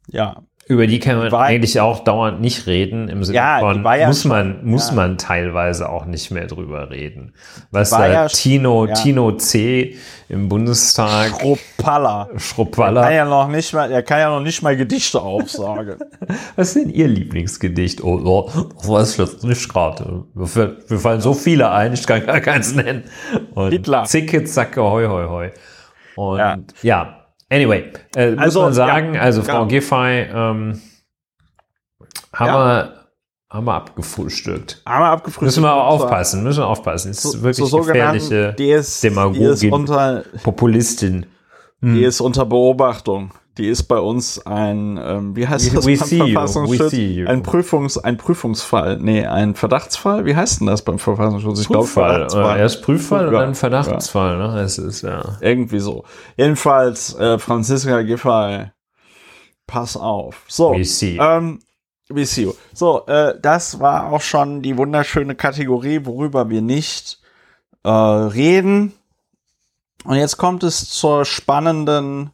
Ja 0.08 0.42
über 0.70 0.86
die 0.86 1.00
kann 1.00 1.18
man 1.18 1.32
war, 1.32 1.42
eigentlich 1.42 1.80
auch 1.80 2.04
dauernd 2.04 2.40
nicht 2.40 2.68
reden, 2.68 3.08
im 3.08 3.24
Sinne 3.24 3.38
ja, 3.38 3.58
von, 3.58 3.82
ja 3.82 4.06
muss 4.06 4.24
man, 4.24 4.64
muss 4.64 4.90
ja. 4.90 4.94
man 4.94 5.18
teilweise 5.18 5.88
auch 5.88 6.06
nicht 6.06 6.30
mehr 6.30 6.46
drüber 6.46 6.90
reden. 6.90 7.34
Was 7.72 7.90
da 7.90 8.06
ja 8.06 8.28
Tino, 8.28 8.86
Tino 8.86 9.32
C 9.32 9.96
im 10.28 10.48
Bundestag. 10.48 11.40
Schruppalla. 11.40 12.28
Schruppalla. 12.36 13.00
Er 13.00 13.06
kann 13.08 13.16
ja 13.16 13.24
noch 13.24 13.48
nicht 13.48 13.72
mal, 13.74 13.90
er 13.90 14.04
kann 14.04 14.20
ja 14.20 14.30
noch 14.30 14.42
nicht 14.42 14.62
mal 14.62 14.76
Gedichte 14.76 15.20
aufsagen. 15.20 15.96
Was 16.54 16.76
ist 16.76 16.84
denn 16.84 16.90
Ihr 16.90 17.08
Lieblingsgedicht? 17.08 18.04
Oh, 18.04 18.20
oh 18.24 18.48
weiß 18.92 19.14
ich 19.14 19.18
jetzt 19.18 19.42
nicht 19.42 19.68
gerade. 19.68 20.22
Wir, 20.34 20.76
wir 20.86 20.98
fallen 21.00 21.20
so 21.20 21.34
viele 21.34 21.72
ein, 21.72 21.94
ich 21.94 22.06
kann 22.06 22.24
gar 22.24 22.40
keins 22.40 22.76
nennen. 22.76 23.02
Und 23.56 23.72
Hitler. 23.72 24.04
Zicke, 24.04 24.44
zacke, 24.44 24.84
hoi, 24.84 25.08
hoi, 25.08 25.26
hoi. 25.26 25.50
Und 26.14 26.74
ja 26.82 27.19
Anyway, 27.50 27.92
äh, 28.14 28.30
muss 28.30 28.38
also, 28.38 28.62
man 28.62 28.72
sagen, 28.74 29.14
ja, 29.14 29.22
also 29.22 29.42
Frau 29.42 29.62
ja. 29.62 29.64
Giffey 29.64 30.28
ähm, 30.32 30.80
haben, 32.32 32.46
ja. 32.46 32.54
wir, 32.54 32.94
haben 33.50 33.66
wir 33.66 33.74
abgefrühstückt. 33.74 34.82
Haben 34.86 35.02
wir 35.02 35.08
abgefrühstückt. 35.08 35.42
Müssen 35.42 35.62
wir 35.64 35.74
auch 35.74 35.86
aufpassen, 35.86 36.44
müssen 36.44 36.60
wir 36.60 36.68
aufpassen. 36.68 37.10
Es 37.10 37.24
ist 37.24 37.42
wirklich 37.42 37.68
so 37.68 37.78
gefährliche 37.78 38.54
DS, 38.56 39.00
Demagogin, 39.00 39.72
unter, 39.72 40.24
Populistin. 40.44 41.26
Hm. 41.80 41.94
Die 41.94 42.04
ist 42.04 42.20
unter 42.20 42.46
Beobachtung 42.46 43.32
die 43.60 43.68
ist 43.68 43.84
bei 43.84 43.98
uns 43.98 44.44
ein, 44.46 44.98
ähm, 45.02 45.36
wie 45.36 45.46
heißt 45.46 45.74
das 45.74 45.86
we 45.86 45.96
beim 45.96 46.32
Verfassungsschutz? 46.32 46.94
Ein 46.94 47.42
Prüfungs, 47.42 47.98
ein 47.98 48.16
Prüfungsfall, 48.16 48.98
nee, 48.98 49.26
ein 49.26 49.54
Verdachtsfall. 49.54 50.24
Wie 50.24 50.34
heißt 50.34 50.60
denn 50.60 50.66
das 50.66 50.82
beim 50.82 50.98
Verfassungsschutz? 50.98 51.60
Ich 51.60 51.68
glaube 51.68 51.86
Verdachtsfall. 51.86 52.58
Erst 52.58 52.82
Prüffall 52.82 53.28
und 53.28 53.34
dann 53.34 53.54
Verdachtsfall, 53.54 54.38
ja. 54.38 54.54
ne? 54.54 54.60
Es 54.60 54.78
ist 54.78 55.02
ja 55.02 55.36
irgendwie 55.40 55.78
so. 55.78 56.04
Jedenfalls 56.36 57.14
äh, 57.16 57.38
Franziska 57.38 58.00
Giffey, 58.00 58.70
pass 59.66 59.96
auf. 59.96 60.44
So, 60.48 60.72
we 60.72 60.84
see. 60.84 61.18
Ähm, 61.20 61.60
we 62.08 62.24
see 62.24 62.44
you. 62.44 62.54
So, 62.72 63.04
äh, 63.06 63.34
das 63.40 63.78
war 63.78 64.10
auch 64.10 64.22
schon 64.22 64.62
die 64.62 64.78
wunderschöne 64.78 65.34
Kategorie, 65.34 66.00
worüber 66.04 66.48
wir 66.48 66.62
nicht 66.62 67.20
äh, 67.84 67.90
reden. 67.90 68.94
Und 70.04 70.16
jetzt 70.16 70.38
kommt 70.38 70.62
es 70.62 70.88
zur 70.88 71.26
spannenden 71.26 72.30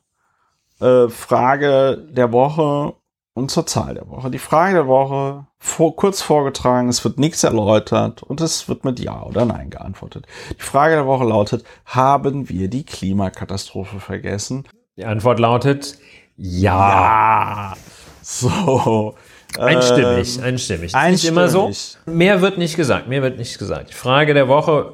äh, 0.80 1.08
Frage 1.08 2.06
der 2.10 2.32
Woche 2.32 2.94
und 3.34 3.50
zur 3.50 3.66
Zahl 3.66 3.94
der 3.94 4.08
Woche. 4.08 4.30
Die 4.30 4.38
Frage 4.38 4.74
der 4.74 4.86
Woche, 4.86 5.46
vor, 5.58 5.94
kurz 5.94 6.22
vorgetragen, 6.22 6.88
es 6.88 7.04
wird 7.04 7.18
nichts 7.18 7.44
erläutert 7.44 8.22
und 8.22 8.40
es 8.40 8.68
wird 8.68 8.84
mit 8.84 8.98
Ja 8.98 9.22
oder 9.22 9.44
Nein 9.44 9.70
geantwortet. 9.70 10.26
Die 10.58 10.62
Frage 10.62 10.94
der 10.94 11.06
Woche 11.06 11.24
lautet, 11.24 11.64
haben 11.84 12.48
wir 12.48 12.68
die 12.68 12.84
Klimakatastrophe 12.84 14.00
vergessen? 14.00 14.66
Die 14.96 15.04
Antwort 15.04 15.38
lautet 15.38 15.98
Ja. 16.36 17.72
ja. 17.72 17.74
So. 18.22 19.14
Einstimmig, 19.58 20.38
ähm, 20.38 20.44
einstimmig. 20.44 20.94
einstimmig. 20.94 21.12
Nicht 21.12 21.24
immer 21.24 21.48
so. 21.48 21.70
Mehr 22.06 22.40
wird 22.40 22.58
nicht 22.58 22.76
gesagt, 22.76 23.08
mehr 23.08 23.22
wird 23.22 23.38
nicht 23.38 23.58
gesagt. 23.58 23.90
Die 23.90 23.94
Frage 23.94 24.34
der 24.34 24.48
Woche, 24.48 24.92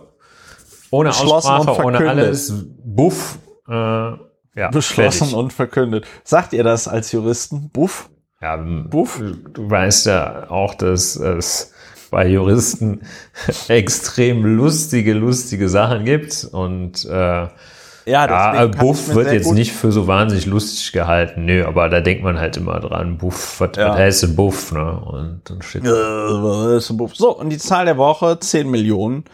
ohne 0.90 1.10
Aussprache, 1.10 1.84
ohne 1.84 2.08
alles, 2.08 2.52
buff, 2.84 3.38
äh, 3.68 4.12
ja, 4.54 4.70
beschlossen 4.70 5.18
fertig. 5.18 5.36
und 5.36 5.52
verkündet. 5.52 6.06
Sagt 6.24 6.52
ihr 6.52 6.64
das 6.64 6.88
als 6.88 7.12
Juristen? 7.12 7.70
Buff? 7.70 8.10
Ja, 8.40 8.56
Buff? 8.56 9.22
Du 9.52 9.70
weißt 9.70 10.06
ja 10.06 10.50
auch, 10.50 10.74
dass 10.74 11.16
es 11.16 11.72
bei 12.10 12.26
Juristen 12.26 13.02
extrem 13.68 14.44
lustige, 14.44 15.14
lustige 15.14 15.68
Sachen 15.68 16.04
gibt 16.04 16.44
und 16.44 17.04
äh, 17.06 17.48
ja, 18.04 18.54
ja 18.54 18.66
Buff 18.66 19.14
wird 19.14 19.32
jetzt 19.32 19.52
nicht 19.52 19.72
für 19.72 19.92
so 19.92 20.06
wahnsinnig 20.06 20.46
lustig 20.46 20.92
gehalten. 20.92 21.44
Nö, 21.44 21.64
aber 21.66 21.88
da 21.88 22.00
denkt 22.00 22.24
man 22.24 22.38
halt 22.38 22.56
immer 22.56 22.80
dran, 22.80 23.18
Buff, 23.18 23.60
was, 23.60 23.70
ja. 23.76 23.90
was 23.90 23.98
heißt 23.98 24.22
denn 24.24 24.36
Buff, 24.36 24.72
ne? 24.72 25.00
Und 25.00 25.40
dann 25.44 25.62
steht 25.62 25.84
äh. 25.84 26.80
So, 26.80 27.36
und 27.36 27.50
die 27.50 27.58
Zahl 27.58 27.84
der 27.84 27.96
Woche, 27.96 28.38
10 28.38 28.70
Millionen 28.70 29.24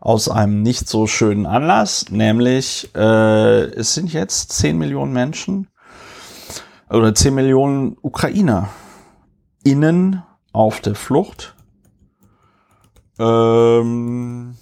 aus 0.00 0.28
einem 0.28 0.62
nicht 0.62 0.88
so 0.88 1.06
schönen 1.06 1.46
Anlass, 1.46 2.06
nämlich 2.10 2.90
äh, 2.94 3.64
es 3.64 3.94
sind 3.94 4.12
jetzt 4.12 4.52
10 4.52 4.76
Millionen 4.76 5.12
Menschen 5.12 5.68
oder 6.90 7.14
10 7.14 7.34
Millionen 7.34 7.96
Ukrainer 8.02 8.68
innen 9.64 10.22
auf 10.52 10.80
der 10.80 10.94
Flucht. 10.94 11.54
Ähm, 13.18 14.56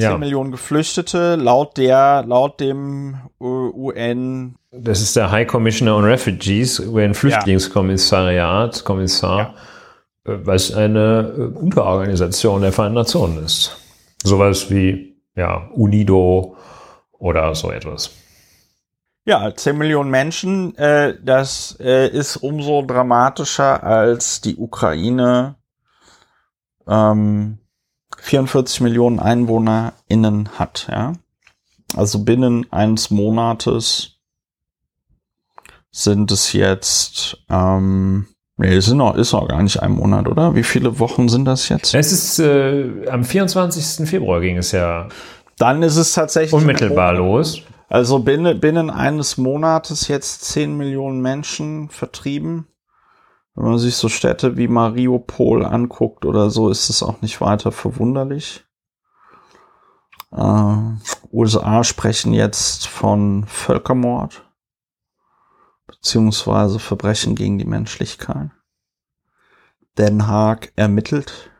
ja. 0.00 0.10
10 0.10 0.20
Millionen 0.20 0.50
Geflüchtete, 0.50 1.36
laut 1.36 1.76
der, 1.76 2.24
laut 2.26 2.60
dem 2.60 3.16
UN. 3.40 4.56
Das 4.70 5.00
ist 5.00 5.16
der 5.16 5.30
High 5.30 5.46
Commissioner 5.46 5.96
on 5.96 6.04
Refugees, 6.04 6.80
UN 6.80 7.14
Flüchtlingskommissariat, 7.14 8.84
Kommissar, 8.84 9.38
ja. 9.38 9.54
Äh, 10.32 10.38
was 10.44 10.72
eine 10.72 11.32
äh, 11.36 11.58
Unterorganisation 11.58 12.62
der 12.62 12.72
Vereinten 12.72 12.96
Nationen 12.96 13.44
ist. 13.44 13.76
Sowas 14.22 14.70
wie, 14.70 15.16
ja, 15.34 15.68
UNIDO 15.74 16.56
oder 17.18 17.54
so 17.54 17.70
etwas. 17.70 18.10
Ja, 19.26 19.54
10 19.54 19.76
Millionen 19.76 20.10
Menschen, 20.10 20.76
äh, 20.76 21.14
das 21.22 21.76
äh, 21.80 22.08
ist 22.08 22.36
umso 22.36 22.82
dramatischer, 22.82 23.82
als 23.82 24.40
die 24.40 24.56
Ukraine 24.56 25.56
ähm, 26.88 27.58
44 28.18 28.80
Millionen 28.80 29.18
EinwohnerInnen 29.18 30.50
hat, 30.58 30.88
ja. 30.90 31.14
Also 31.96 32.20
binnen 32.20 32.66
eines 32.70 33.10
Monates 33.10 34.20
sind 35.90 36.30
es 36.30 36.52
jetzt, 36.52 37.38
ähm, 37.48 38.26
nee, 38.56 38.74
es 38.74 38.86
ist 38.86 38.94
noch, 38.94 39.16
ist 39.16 39.32
noch 39.32 39.48
gar 39.48 39.62
nicht 39.62 39.82
ein 39.82 39.92
Monat, 39.92 40.28
oder? 40.28 40.54
Wie 40.54 40.62
viele 40.62 40.98
Wochen 40.98 41.28
sind 41.28 41.46
das 41.46 41.68
jetzt? 41.68 41.94
Es 41.94 42.12
ist, 42.12 42.38
äh, 42.38 43.08
am 43.08 43.24
24. 43.24 44.08
Februar 44.08 44.40
ging 44.40 44.56
es 44.56 44.72
ja. 44.72 45.08
Dann 45.58 45.82
ist 45.82 45.96
es 45.96 46.12
tatsächlich. 46.12 46.52
Unmittelbar 46.52 47.14
los. 47.14 47.62
Also 47.88 48.20
binnen, 48.20 48.60
binnen 48.60 48.88
eines 48.88 49.36
Monates 49.36 50.06
jetzt 50.06 50.44
10 50.44 50.76
Millionen 50.76 51.20
Menschen 51.20 51.88
vertrieben. 51.88 52.66
Wenn 53.54 53.64
man 53.64 53.78
sich 53.78 53.96
so 53.96 54.08
Städte 54.08 54.56
wie 54.56 54.68
Mariupol 54.68 55.64
anguckt 55.64 56.24
oder 56.24 56.50
so, 56.50 56.68
ist 56.68 56.88
es 56.88 57.02
auch 57.02 57.20
nicht 57.20 57.40
weiter 57.40 57.72
verwunderlich. 57.72 58.64
Äh, 60.32 60.76
USA 61.32 61.84
sprechen 61.84 62.32
jetzt 62.32 62.86
von 62.86 63.44
Völkermord 63.46 64.44
beziehungsweise 65.86 66.78
Verbrechen 66.78 67.34
gegen 67.34 67.58
die 67.58 67.64
Menschlichkeit. 67.64 68.50
Den 69.98 70.28
Haag 70.28 70.72
ermittelt. 70.76 71.50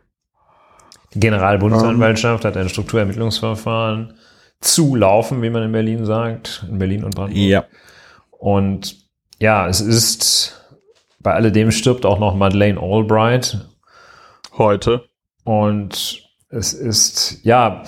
Die 1.13 1.21
Generalbundesanwaltschaft 1.21 2.45
hat 2.45 2.57
ein 2.57 2.69
Strukturermittlungsverfahren 2.69 4.15
zu 4.61 4.95
laufen, 4.95 5.43
wie 5.43 5.51
man 5.51 5.65
in 5.65 5.73
Berlin 5.73 6.05
sagt, 6.05 6.65
in 6.69 6.79
Berlin 6.79 7.05
und 7.05 7.15
Brandenburg. 7.17 7.49
Ja. 7.49 7.65
Und 8.31 8.97
ja, 9.39 9.67
es 9.67 9.81
ist 9.81 10.60
bei 11.21 11.35
alledem 11.35 11.71
stirbt 11.71 12.07
auch 12.07 12.19
noch 12.19 12.35
Madeleine 12.35 12.81
Albright. 12.81 13.69
Heute. 14.57 15.05
Und 15.45 16.29
es 16.49 16.73
ist, 16.73 17.41
ja, 17.45 17.85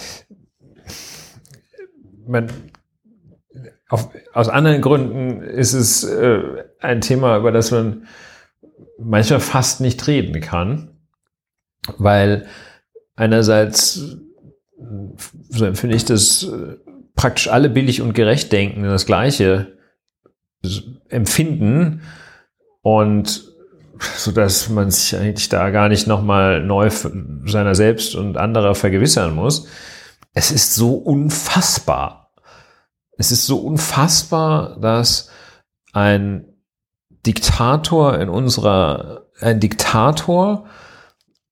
man, 2.27 2.49
auf, 3.89 4.11
aus 4.33 4.49
anderen 4.49 4.81
Gründen 4.81 5.43
ist 5.43 5.73
es 5.73 6.05
äh, 6.05 6.65
ein 6.81 7.01
Thema, 7.01 7.37
über 7.39 7.53
das 7.53 7.71
man 7.71 8.07
manchmal 8.99 9.41
fast 9.41 9.81
nicht 9.81 10.07
reden 10.07 10.41
kann, 10.41 10.97
weil 11.99 12.47
einerseits, 13.17 14.17
so 15.49 15.65
empfinde 15.65 15.97
ich 15.97 16.05
das, 16.05 16.45
äh, 16.45 16.77
praktisch 17.15 17.49
alle 17.49 17.69
billig 17.69 18.01
und 18.01 18.15
gerecht 18.15 18.53
denken, 18.53 18.85
das 18.85 19.07
Gleiche 19.07 19.79
empfinden 21.09 22.03
und 22.83 23.53
so 24.17 24.33
dass 24.33 24.69
man 24.69 24.91
sich 24.91 25.17
eigentlich 25.17 25.49
da 25.49 25.71
gar 25.71 25.89
nicht 25.89 26.07
nochmal 26.07 26.63
neu 26.63 26.91
seiner 27.47 27.75
selbst 27.75 28.15
und 28.15 28.37
anderer 28.37 28.75
vergewissern 28.75 29.35
muss. 29.35 29.69
Es 30.35 30.51
ist 30.51 30.75
so 30.75 30.95
unfassbar. 30.95 32.33
Es 33.17 33.31
ist 33.31 33.47
so 33.47 33.59
unfassbar, 33.59 34.79
dass 34.81 35.31
ein 35.93 36.47
Diktator 37.27 38.19
in 38.19 38.29
unserer, 38.29 39.27
ein 39.41 39.61
Diktator 39.61 40.67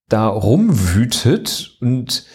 da 0.08 0.26
rumwütet 0.26 1.76
und 1.80 2.26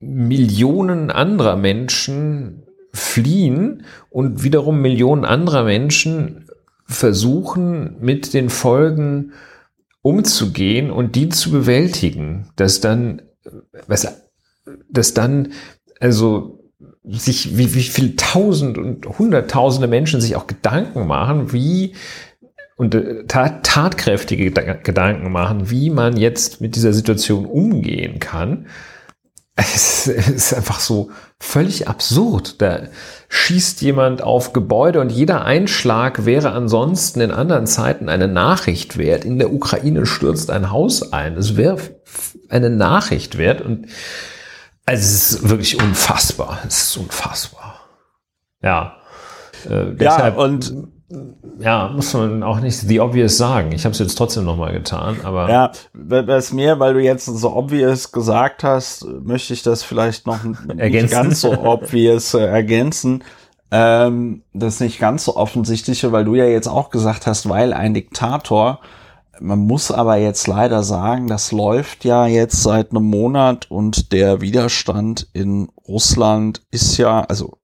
Millionen 0.00 1.10
anderer 1.10 1.56
Menschen 1.56 2.66
fliehen 2.92 3.84
und 4.10 4.42
wiederum 4.42 4.80
Millionen 4.80 5.24
anderer 5.24 5.64
Menschen 5.64 6.45
versuchen, 6.86 7.96
mit 8.00 8.32
den 8.32 8.48
Folgen 8.48 9.32
umzugehen 10.02 10.90
und 10.90 11.16
die 11.16 11.28
zu 11.28 11.50
bewältigen, 11.50 12.48
dass 12.56 12.80
dann, 12.80 13.22
was, 13.86 14.28
dass 14.88 15.14
dann, 15.14 15.52
also 15.98 16.60
sich, 17.04 17.56
wie, 17.56 17.74
wie 17.74 17.82
viel 17.82 18.16
tausend 18.16 18.78
und 18.78 19.18
hunderttausende 19.18 19.88
Menschen 19.88 20.20
sich 20.20 20.36
auch 20.36 20.46
Gedanken 20.46 21.06
machen, 21.06 21.52
wie 21.52 21.94
und 22.76 22.94
äh, 22.94 23.24
tat, 23.26 23.64
tatkräftige 23.64 24.50
Gedanken 24.50 25.32
machen, 25.32 25.70
wie 25.70 25.90
man 25.90 26.16
jetzt 26.16 26.60
mit 26.60 26.76
dieser 26.76 26.92
Situation 26.92 27.46
umgehen 27.46 28.18
kann. 28.20 28.66
Es 29.74 30.06
ist 30.06 30.54
einfach 30.54 30.80
so 30.80 31.10
völlig 31.40 31.88
absurd. 31.88 32.60
Da 32.60 32.80
schießt 33.28 33.80
jemand 33.80 34.22
auf 34.22 34.52
Gebäude 34.52 35.00
und 35.00 35.10
jeder 35.10 35.44
Einschlag 35.44 36.26
wäre 36.26 36.52
ansonsten 36.52 37.20
in 37.20 37.30
anderen 37.30 37.66
Zeiten 37.66 38.08
eine 38.08 38.28
Nachricht 38.28 38.98
wert. 38.98 39.24
In 39.24 39.38
der 39.38 39.52
Ukraine 39.52 40.04
stürzt 40.06 40.50
ein 40.50 40.70
Haus 40.70 41.12
ein. 41.12 41.36
Es 41.36 41.56
wäre 41.56 41.78
eine 42.48 42.70
Nachricht 42.70 43.38
wert 43.38 43.62
und 43.62 43.86
also 44.84 45.02
es 45.02 45.32
ist 45.32 45.48
wirklich 45.48 45.82
unfassbar. 45.82 46.60
Es 46.66 46.82
ist 46.82 46.96
unfassbar. 46.98 47.80
Ja. 48.62 48.98
Äh, 49.68 49.94
deshalb, 49.94 50.36
ja, 50.36 50.42
und 50.42 50.95
ja, 51.60 51.88
muss 51.88 52.12
man 52.14 52.42
auch 52.42 52.58
nicht 52.58 52.80
the 52.80 53.00
obvious 53.00 53.36
sagen. 53.36 53.70
Ich 53.72 53.84
habe 53.84 53.92
es 53.92 54.00
jetzt 54.00 54.16
trotzdem 54.16 54.44
nochmal 54.44 54.72
getan, 54.72 55.18
aber. 55.22 55.48
Ja, 55.48 55.72
was 55.92 56.52
mir, 56.52 56.80
weil 56.80 56.94
du 56.94 57.00
jetzt 57.00 57.26
so 57.26 57.54
obvious 57.54 58.10
gesagt 58.10 58.64
hast, 58.64 59.04
möchte 59.04 59.52
ich 59.52 59.62
das 59.62 59.84
vielleicht 59.84 60.26
noch 60.26 60.42
nicht 60.42 61.10
ganz 61.10 61.42
so 61.42 61.52
obvious 61.52 62.34
äh, 62.34 62.44
ergänzen. 62.44 63.22
Ähm, 63.70 64.42
das 64.52 64.80
nicht 64.80 64.98
ganz 64.98 65.24
so 65.24 65.36
offensichtliche, 65.36 66.10
weil 66.10 66.24
du 66.24 66.34
ja 66.34 66.46
jetzt 66.46 66.68
auch 66.68 66.90
gesagt 66.90 67.26
hast, 67.26 67.48
weil 67.48 67.72
ein 67.72 67.94
Diktator, 67.94 68.80
man 69.40 69.58
muss 69.60 69.90
aber 69.90 70.16
jetzt 70.16 70.46
leider 70.46 70.82
sagen, 70.82 71.26
das 71.28 71.52
läuft 71.52 72.04
ja 72.04 72.26
jetzt 72.26 72.62
seit 72.62 72.90
einem 72.90 73.04
Monat 73.04 73.70
und 73.70 74.12
der 74.12 74.40
Widerstand 74.40 75.28
in 75.32 75.68
Russland 75.86 76.62
ist 76.70 76.96
ja, 76.96 77.22
also 77.22 77.58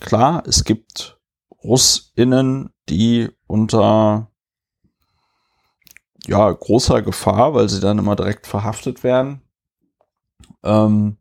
klar, 0.00 0.42
es 0.46 0.64
gibt 0.64 1.18
Russinnen, 1.62 2.70
die 2.88 3.28
unter 3.46 4.30
ja, 6.26 6.50
großer 6.50 7.02
Gefahr, 7.02 7.54
weil 7.54 7.68
sie 7.68 7.80
dann 7.80 7.98
immer 7.98 8.16
direkt 8.16 8.46
verhaftet 8.46 9.04
werden, 9.04 9.42
ähm, 10.64 11.18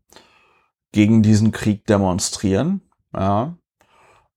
gegen 0.91 1.21
diesen 1.21 1.51
Krieg 1.51 1.85
demonstrieren. 1.85 2.81
Ja. 3.13 3.57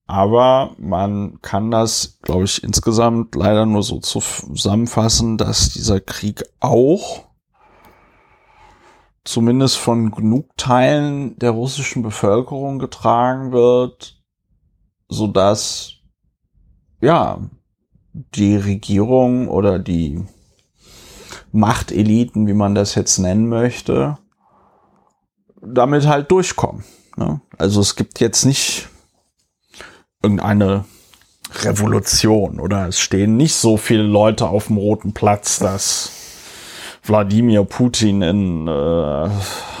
Aber 0.05 0.75
man 0.77 1.39
kann 1.41 1.71
das, 1.71 2.19
glaube 2.21 2.45
ich, 2.45 2.63
insgesamt 2.63 3.35
leider 3.35 3.65
nur 3.65 3.83
so 3.83 3.99
zusammenfassen, 3.99 5.37
dass 5.37 5.69
dieser 5.69 5.99
Krieg 5.99 6.43
auch 6.59 7.29
zumindest 9.23 9.77
von 9.77 10.09
genug 10.09 10.57
Teilen 10.57 11.37
der 11.37 11.51
russischen 11.51 12.01
Bevölkerung 12.01 12.79
getragen 12.79 13.51
wird, 13.51 14.19
so 15.07 15.27
dass 15.27 15.98
ja, 17.01 17.39
die 18.13 18.55
Regierung 18.55 19.47
oder 19.47 19.79
die 19.79 20.23
Machteliten, 21.51 22.47
wie 22.47 22.53
man 22.53 22.75
das 22.75 22.95
jetzt 22.95 23.17
nennen 23.17 23.47
möchte, 23.47 24.17
damit 25.61 26.07
halt 26.07 26.31
durchkommen. 26.31 26.83
Ne? 27.17 27.41
Also 27.57 27.81
es 27.81 27.95
gibt 27.95 28.19
jetzt 28.19 28.45
nicht 28.45 28.89
irgendeine 30.21 30.85
Revolution 31.63 32.59
oder 32.59 32.87
es 32.87 32.99
stehen 32.99 33.37
nicht 33.37 33.55
so 33.55 33.77
viele 33.77 34.03
Leute 34.03 34.47
auf 34.47 34.67
dem 34.67 34.77
Roten 34.77 35.13
Platz, 35.13 35.59
dass 35.59 36.11
Wladimir 37.03 37.63
Putin 37.63 38.21
in 38.21 38.67
äh, 38.67 39.29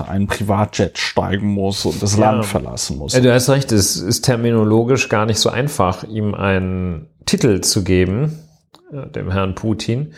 einen 0.03 0.27
Privatjet 0.27 0.97
steigen 0.97 1.47
muss 1.47 1.85
und 1.85 2.01
das 2.01 2.17
ja. 2.17 2.31
Land 2.31 2.45
verlassen 2.45 2.97
muss. 2.97 3.13
Ja, 3.13 3.19
du 3.19 3.31
hast 3.31 3.49
recht, 3.49 3.71
es 3.71 3.97
ist 3.97 4.21
terminologisch 4.21 5.09
gar 5.09 5.25
nicht 5.25 5.37
so 5.37 5.49
einfach, 5.49 6.03
ihm 6.03 6.33
einen 6.33 7.08
Titel 7.29 7.61
zu 7.61 7.83
geben, 7.83 8.39
äh, 8.91 9.07
dem 9.11 9.31
Herrn 9.31 9.53
Putin. 9.53 10.13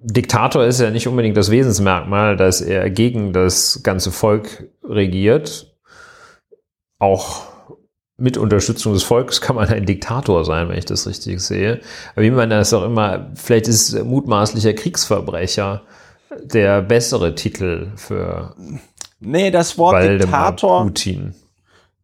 Diktator 0.00 0.64
ist 0.64 0.80
ja 0.80 0.90
nicht 0.90 1.08
unbedingt 1.08 1.36
das 1.36 1.50
Wesensmerkmal, 1.50 2.36
dass 2.36 2.60
er 2.60 2.90
gegen 2.90 3.32
das 3.32 3.82
ganze 3.82 4.12
Volk 4.12 4.68
regiert. 4.84 5.74
Auch 7.00 7.42
mit 8.16 8.36
Unterstützung 8.36 8.92
des 8.92 9.02
Volkes 9.02 9.40
kann 9.40 9.56
man 9.56 9.68
ein 9.68 9.84
Diktator 9.84 10.44
sein, 10.44 10.68
wenn 10.68 10.78
ich 10.78 10.84
das 10.84 11.08
richtig 11.08 11.40
sehe. 11.40 11.80
Aber 12.12 12.22
wie 12.22 12.30
man 12.30 12.50
das 12.50 12.72
auch 12.72 12.84
immer, 12.84 13.32
vielleicht 13.34 13.66
ist 13.66 14.04
mutmaßlicher 14.04 14.74
Kriegsverbrecher 14.74 15.82
der 16.40 16.82
bessere 16.82 17.34
Titel 17.34 17.88
für 17.96 18.54
Nee, 19.18 19.50
das 19.50 19.76
Wort 19.76 19.94
Waldemar 19.94 20.50
Diktator. 20.52 20.82
Putin. 20.84 21.34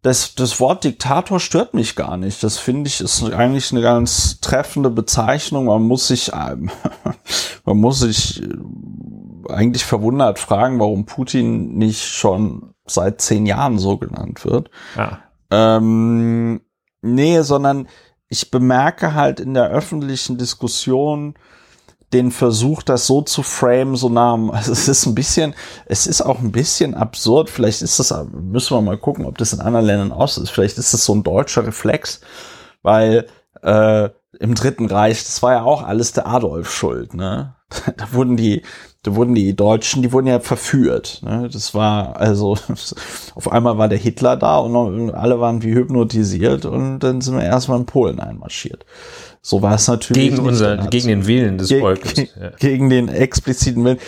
Das, 0.03 0.35
das 0.35 0.61
Wort 0.61 0.85
Diktator 0.85 1.41
stört 1.41 1.75
mich 1.75 1.95
gar 1.95 2.17
nicht. 2.17 2.43
Das 2.43 2.57
finde 2.57 2.89
ich 2.89 3.01
ist 3.01 3.23
eigentlich 3.23 3.71
eine 3.71 3.83
ganz 3.83 4.41
treffende 4.41 4.89
Bezeichnung. 4.89 5.67
Man 5.67 5.83
muss 5.83 6.09
sich, 6.09 6.33
ähm, 6.33 6.71
man 7.67 7.77
muss 7.77 8.01
sich 8.01 8.43
äh, 8.43 8.49
eigentlich 9.53 9.85
verwundert 9.85 10.39
fragen, 10.39 10.81
warum 10.81 11.05
Putin 11.05 11.75
nicht 11.77 12.03
schon 12.03 12.75
seit 12.87 13.21
zehn 13.21 13.45
Jahren 13.45 13.79
so 13.79 13.99
genannt 13.99 14.45
wird. 14.45 14.71
Ja. 14.97 15.19
Ähm, 15.51 16.63
nee, 17.03 17.41
sondern 17.43 17.87
ich 18.29 18.51
bemerke 18.51 19.15
halt 19.15 19.41
in 19.41 19.55
der 19.55 19.69
öffentlichen 19.69 20.39
Diskussion, 20.39 21.35
den 22.13 22.31
Versuch, 22.31 22.83
das 22.83 23.07
so 23.07 23.23
zu 23.23 23.43
frame, 23.43 23.97
so 23.97 24.09
nah, 24.09 24.35
also 24.53 24.73
es 24.73 24.89
ist 24.89 25.07
ein 25.07 25.15
bisschen, 25.15 25.55
es 25.87 26.07
ist 26.07 26.23
auch 26.23 26.41
ein 26.41 26.53
bisschen 26.53 26.95
absurd. 26.95 27.51
Vielleicht 27.51 27.83
ist 27.83 27.99
das, 27.99 28.15
müssen 28.33 28.77
wir 28.77 28.83
mal 28.83 28.99
gucken, 28.99 29.27
ob 29.27 29.39
das 29.39 29.53
in 29.53 29.61
anderen 29.61 29.87
Ländern 29.87 30.13
aus 30.13 30.39
ist. 30.39 30.51
Vielleicht 30.51 30.79
ist 30.79 30.93
das 30.95 31.05
so 31.05 31.15
ein 31.15 31.23
deutscher 31.23 31.67
Reflex, 31.67 32.21
weil 32.83 33.27
äh, 33.63 34.09
im 34.39 34.55
Dritten 34.55 34.87
Reich, 34.87 35.25
das 35.25 35.43
war 35.43 35.53
ja 35.53 35.63
auch 35.63 35.83
alles 35.83 36.13
der 36.13 36.27
Adolf 36.27 36.73
schuld, 36.73 37.15
ne? 37.15 37.55
Da 37.97 38.13
wurden 38.13 38.37
die, 38.37 38.63
da 39.03 39.15
wurden 39.15 39.35
die 39.35 39.55
Deutschen, 39.55 40.03
die 40.03 40.13
wurden 40.13 40.27
ja 40.27 40.41
verführt. 40.41 41.21
Ne? 41.23 41.49
Das 41.53 41.73
war 41.73 42.17
also 42.17 42.57
auf 43.35 43.53
einmal 43.53 43.79
war 43.79 43.89
der 43.89 43.99
Hitler 43.99 44.37
da 44.37 44.59
und 44.59 45.11
alle 45.13 45.41
waren 45.41 45.63
wie 45.63 45.75
hypnotisiert 45.75 46.65
und 46.67 46.99
dann 46.99 47.21
sind 47.21 47.37
wir 47.37 47.45
erstmal 47.45 47.79
in 47.79 47.87
Polen 47.87 48.19
einmarschiert. 48.19 48.85
So 49.43 49.63
war 49.63 49.75
es 49.75 49.89
natürlich. 49.89 50.31
Gegen, 50.31 50.47
unser, 50.47 50.77
gegen 50.89 51.09
den 51.09 51.27
Willen 51.27 51.59
des 51.59 51.69
Ge 51.69 51.81
Volkes. 51.81 52.29
Ja. 52.41 52.51
Gegen 52.59 52.91
den 52.91 53.09
expliziten 53.09 53.85
Willen. 53.85 53.99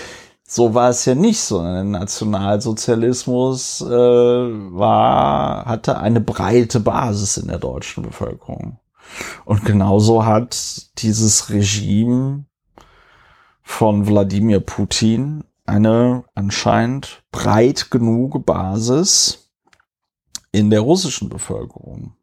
so 0.46 0.74
war 0.74 0.90
es 0.90 1.04
ja 1.04 1.14
nicht, 1.14 1.40
sondern 1.40 1.92
der 1.92 2.00
Nationalsozialismus 2.00 3.80
äh, 3.80 3.86
war, 3.88 5.64
hatte 5.64 5.98
eine 5.98 6.20
breite 6.20 6.80
Basis 6.80 7.38
in 7.38 7.48
der 7.48 7.58
deutschen 7.58 8.02
Bevölkerung. 8.02 8.78
Und 9.44 9.64
genauso 9.64 10.24
hat 10.24 10.56
dieses 10.98 11.50
Regime 11.50 12.44
von 13.62 14.06
Wladimir 14.06 14.60
Putin 14.60 15.44
eine 15.64 16.24
anscheinend 16.34 17.22
breit 17.30 17.90
genug 17.90 18.44
Basis 18.44 19.50
in 20.50 20.70
der 20.70 20.80
russischen 20.80 21.28
Bevölkerung, 21.28 22.14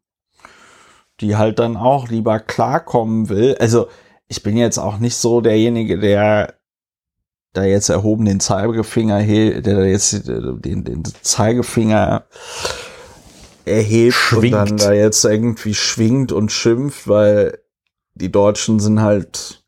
die 1.20 1.36
halt 1.36 1.58
dann 1.58 1.76
auch 1.76 2.08
lieber 2.08 2.38
klarkommen 2.38 3.28
will. 3.28 3.56
Also 3.58 3.88
ich 4.28 4.42
bin 4.42 4.56
jetzt 4.56 4.78
auch 4.78 4.98
nicht 4.98 5.16
so 5.16 5.40
derjenige, 5.40 5.98
der 5.98 6.54
da 7.52 7.64
jetzt 7.64 7.88
erhoben 7.88 8.24
den 8.24 8.40
Zeigefinger 8.40 9.22
der 9.60 9.74
da 9.74 9.82
jetzt 9.82 10.28
den, 10.28 10.84
den 10.84 11.02
Zeigefinger 11.22 12.24
erhebt 13.64 14.14
schwingt. 14.14 14.44
und 14.44 14.50
dann 14.52 14.76
da 14.76 14.92
jetzt 14.92 15.24
irgendwie 15.24 15.74
schwingt 15.74 16.32
und 16.32 16.52
schimpft, 16.52 17.08
weil 17.08 17.58
die 18.14 18.30
Deutschen 18.30 18.80
sind 18.80 19.00
halt 19.00 19.64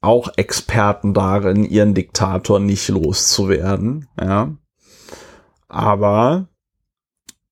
auch 0.00 0.32
Experten 0.36 1.14
darin, 1.14 1.64
ihren 1.64 1.94
Diktator 1.94 2.58
nicht 2.58 2.88
loszuwerden, 2.88 4.08
ja. 4.20 4.52
Aber 5.68 6.48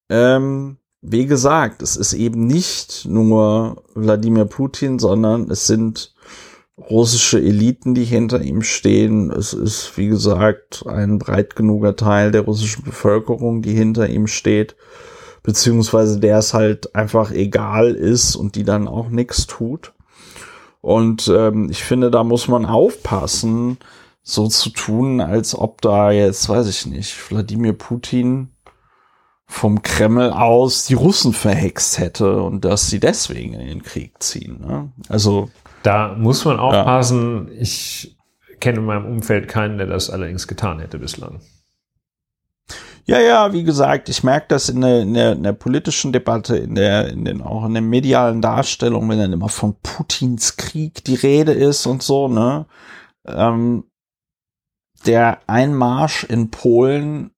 ähm, 0.09 0.80
wie 1.03 1.27
gesagt, 1.27 1.83
es 1.83 1.97
ist 1.97 2.13
eben 2.13 2.47
nicht 2.47 3.07
nur 3.07 3.83
Wladimir 3.95 4.45
Putin, 4.45 4.99
sondern 4.99 5.51
es 5.51 5.67
sind 5.67 6.15
russische 6.77 7.39
Eliten, 7.39 7.95
die 7.95 8.05
hinter 8.05 8.41
ihm 8.43 8.63
stehen. 8.63 9.31
Es 9.31 9.53
ist, 9.53 9.97
wie 9.97 10.09
gesagt, 10.09 10.85
ein 10.87 11.19
breit 11.19 11.57
genuger 11.57 11.97
Teil 11.97 12.31
der 12.31 12.43
russischen 12.43 12.85
Bevölkerung, 12.85 13.63
die 13.63 13.75
hinter 13.75 14.09
ihm 14.09 14.27
steht, 14.27 14.77
beziehungsweise 15.43 16.21
der 16.21 16.39
es 16.39 16.55
halt 16.55 16.95
einfach 16.95 17.31
egal 17.31 17.95
ist 17.95 18.37
und 18.37 18.55
die 18.55 18.65
dann 18.65 18.89
auch 18.89 19.09
nichts 19.09 19.47
tut. 19.47 19.93
Und 20.83 21.31
ähm, 21.35 21.69
ich 21.71 21.85
finde, 21.85 22.11
da 22.11 22.25
muss 22.25 22.49
man 22.49 22.65
aufpassen, 22.65 23.79
so 24.23 24.49
zu 24.49 24.71
tun, 24.71 25.21
als 25.21 25.55
ob 25.55 25.81
da 25.81 26.11
jetzt, 26.11 26.49
weiß 26.49 26.69
ich 26.69 26.87
nicht, 26.87 27.31
Wladimir 27.31 27.73
Putin 27.73 28.51
vom 29.51 29.83
Kreml 29.83 30.31
aus 30.31 30.87
die 30.87 30.95
Russen 30.95 31.33
verhext 31.33 31.99
hätte 31.99 32.41
und 32.41 32.65
dass 32.65 32.89
sie 32.89 33.01
deswegen 33.01 33.55
in 33.55 33.67
den 33.67 33.83
Krieg 33.83 34.23
ziehen. 34.23 34.61
Ne? 34.61 34.93
Also 35.09 35.51
da 35.83 36.15
muss 36.17 36.45
man 36.45 36.61
aufpassen. 36.61 37.49
Ja. 37.49 37.61
Ich 37.61 38.17
kenne 38.61 38.79
in 38.79 38.85
meinem 38.85 39.07
Umfeld 39.07 39.49
keinen, 39.49 39.77
der 39.77 39.89
das 39.89 40.09
allerdings 40.09 40.47
getan 40.47 40.79
hätte 40.79 40.99
bislang. 40.99 41.41
Ja, 43.07 43.19
ja, 43.19 43.53
wie 43.53 43.65
gesagt, 43.65 44.09
ich 44.09 44.23
merke 44.23 44.47
das 44.49 44.69
in 44.69 44.83
der, 44.83 45.01
in, 45.01 45.15
der, 45.15 45.33
in 45.33 45.43
der 45.43 45.53
politischen 45.53 46.13
Debatte, 46.13 46.57
in 46.57 46.77
der, 46.77 47.09
in 47.09 47.25
den, 47.25 47.43
auch 47.43 47.65
in 47.65 47.73
der 47.73 47.83
medialen 47.83 48.41
Darstellung, 48.41 49.09
wenn 49.09 49.19
dann 49.19 49.33
immer 49.33 49.49
von 49.49 49.75
Putins 49.83 50.57
Krieg 50.57 51.03
die 51.05 51.17
Rede 51.17 51.53
ist 51.53 51.87
und 51.87 52.05
so, 52.05 52.29
ne? 52.29 52.67
Ähm, 53.27 53.85
der 55.07 55.41
Einmarsch 55.49 56.23
in 56.25 56.51
Polen 56.51 57.33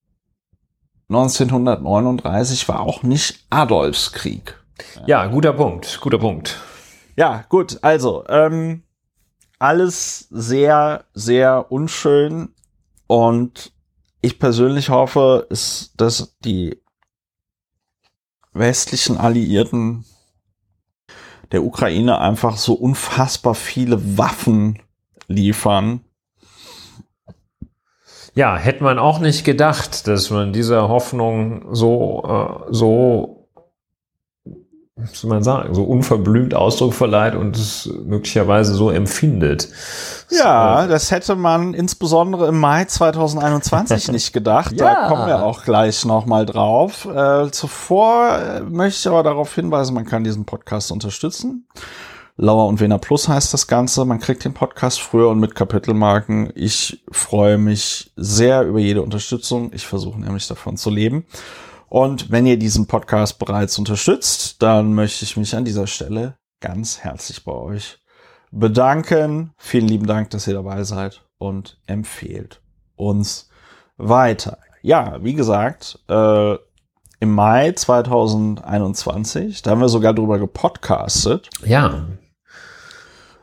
1939 1.14 2.68
war 2.68 2.80
auch 2.80 3.02
nicht 3.02 3.44
Adolfs 3.50 4.12
Krieg. 4.12 4.58
Ja, 5.06 5.26
guter 5.26 5.52
Punkt, 5.52 5.98
guter 6.00 6.18
Punkt. 6.18 6.58
Ja, 7.16 7.44
gut, 7.48 7.78
also, 7.82 8.24
ähm, 8.28 8.82
alles 9.58 10.26
sehr, 10.30 11.04
sehr 11.12 11.70
unschön 11.70 12.48
und 13.06 13.72
ich 14.22 14.38
persönlich 14.38 14.88
hoffe, 14.88 15.46
ist, 15.50 15.92
dass 16.00 16.38
die 16.40 16.80
westlichen 18.52 19.18
Alliierten 19.18 20.04
der 21.52 21.62
Ukraine 21.62 22.18
einfach 22.18 22.56
so 22.56 22.72
unfassbar 22.72 23.54
viele 23.54 24.16
Waffen 24.16 24.80
liefern. 25.28 26.00
Ja, 28.34 28.56
hätte 28.56 28.82
man 28.82 28.98
auch 28.98 29.18
nicht 29.18 29.44
gedacht, 29.44 30.06
dass 30.08 30.30
man 30.30 30.52
dieser 30.52 30.88
Hoffnung 30.88 31.66
so, 31.72 32.22
äh, 32.68 32.72
so 32.72 33.42
soll 35.12 35.30
man 35.30 35.42
sagen, 35.42 35.74
so 35.74 35.84
unverblümt 35.84 36.54
Ausdruck 36.54 36.94
verleiht 36.94 37.34
und 37.34 37.56
es 37.56 37.90
möglicherweise 38.04 38.74
so 38.74 38.90
empfindet. 38.90 39.68
Ja, 40.30 40.82
so. 40.82 40.88
das 40.88 41.10
hätte 41.10 41.34
man 41.34 41.74
insbesondere 41.74 42.46
im 42.48 42.60
Mai 42.60 42.84
2021 42.84 44.08
nicht 44.12 44.32
gedacht. 44.32 44.72
ja. 44.72 44.94
Da 44.94 45.08
kommen 45.08 45.26
wir 45.26 45.42
auch 45.42 45.64
gleich 45.64 46.04
nochmal 46.04 46.46
drauf. 46.46 47.06
Äh, 47.06 47.50
zuvor 47.50 48.38
äh, 48.38 48.60
möchte 48.60 49.00
ich 49.00 49.08
aber 49.08 49.22
darauf 49.22 49.54
hinweisen, 49.54 49.94
man 49.94 50.04
kann 50.04 50.24
diesen 50.24 50.44
Podcast 50.44 50.92
unterstützen. 50.92 51.66
Lauer 52.36 52.66
und 52.66 52.80
Wener 52.80 52.98
Plus 52.98 53.28
heißt 53.28 53.52
das 53.52 53.66
Ganze. 53.66 54.04
Man 54.04 54.18
kriegt 54.18 54.44
den 54.44 54.54
Podcast 54.54 55.00
früher 55.00 55.28
und 55.28 55.38
mit 55.38 55.54
Kapitelmarken. 55.54 56.52
Ich 56.54 57.04
freue 57.10 57.58
mich 57.58 58.12
sehr 58.16 58.62
über 58.62 58.78
jede 58.78 59.02
Unterstützung. 59.02 59.72
Ich 59.74 59.86
versuche 59.86 60.20
nämlich 60.20 60.48
davon 60.48 60.76
zu 60.76 60.90
leben. 60.90 61.26
Und 61.88 62.30
wenn 62.30 62.46
ihr 62.46 62.58
diesen 62.58 62.86
Podcast 62.86 63.38
bereits 63.38 63.78
unterstützt, 63.78 64.62
dann 64.62 64.94
möchte 64.94 65.24
ich 65.24 65.36
mich 65.36 65.54
an 65.54 65.66
dieser 65.66 65.86
Stelle 65.86 66.36
ganz 66.60 67.00
herzlich 67.00 67.44
bei 67.44 67.52
euch 67.52 67.98
bedanken. 68.50 69.52
Vielen 69.58 69.88
lieben 69.88 70.06
Dank, 70.06 70.30
dass 70.30 70.46
ihr 70.46 70.54
dabei 70.54 70.84
seid 70.84 71.22
und 71.36 71.78
empfehlt 71.86 72.62
uns 72.96 73.50
weiter. 73.98 74.58
Ja, 74.80 75.22
wie 75.22 75.34
gesagt, 75.34 75.98
äh, 76.08 76.56
im 77.20 77.30
Mai 77.30 77.72
2021, 77.72 79.62
da 79.62 79.70
haben 79.70 79.80
wir 79.80 79.88
sogar 79.88 80.12
drüber 80.14 80.38
gepodcastet. 80.38 81.50
Ja. 81.64 82.06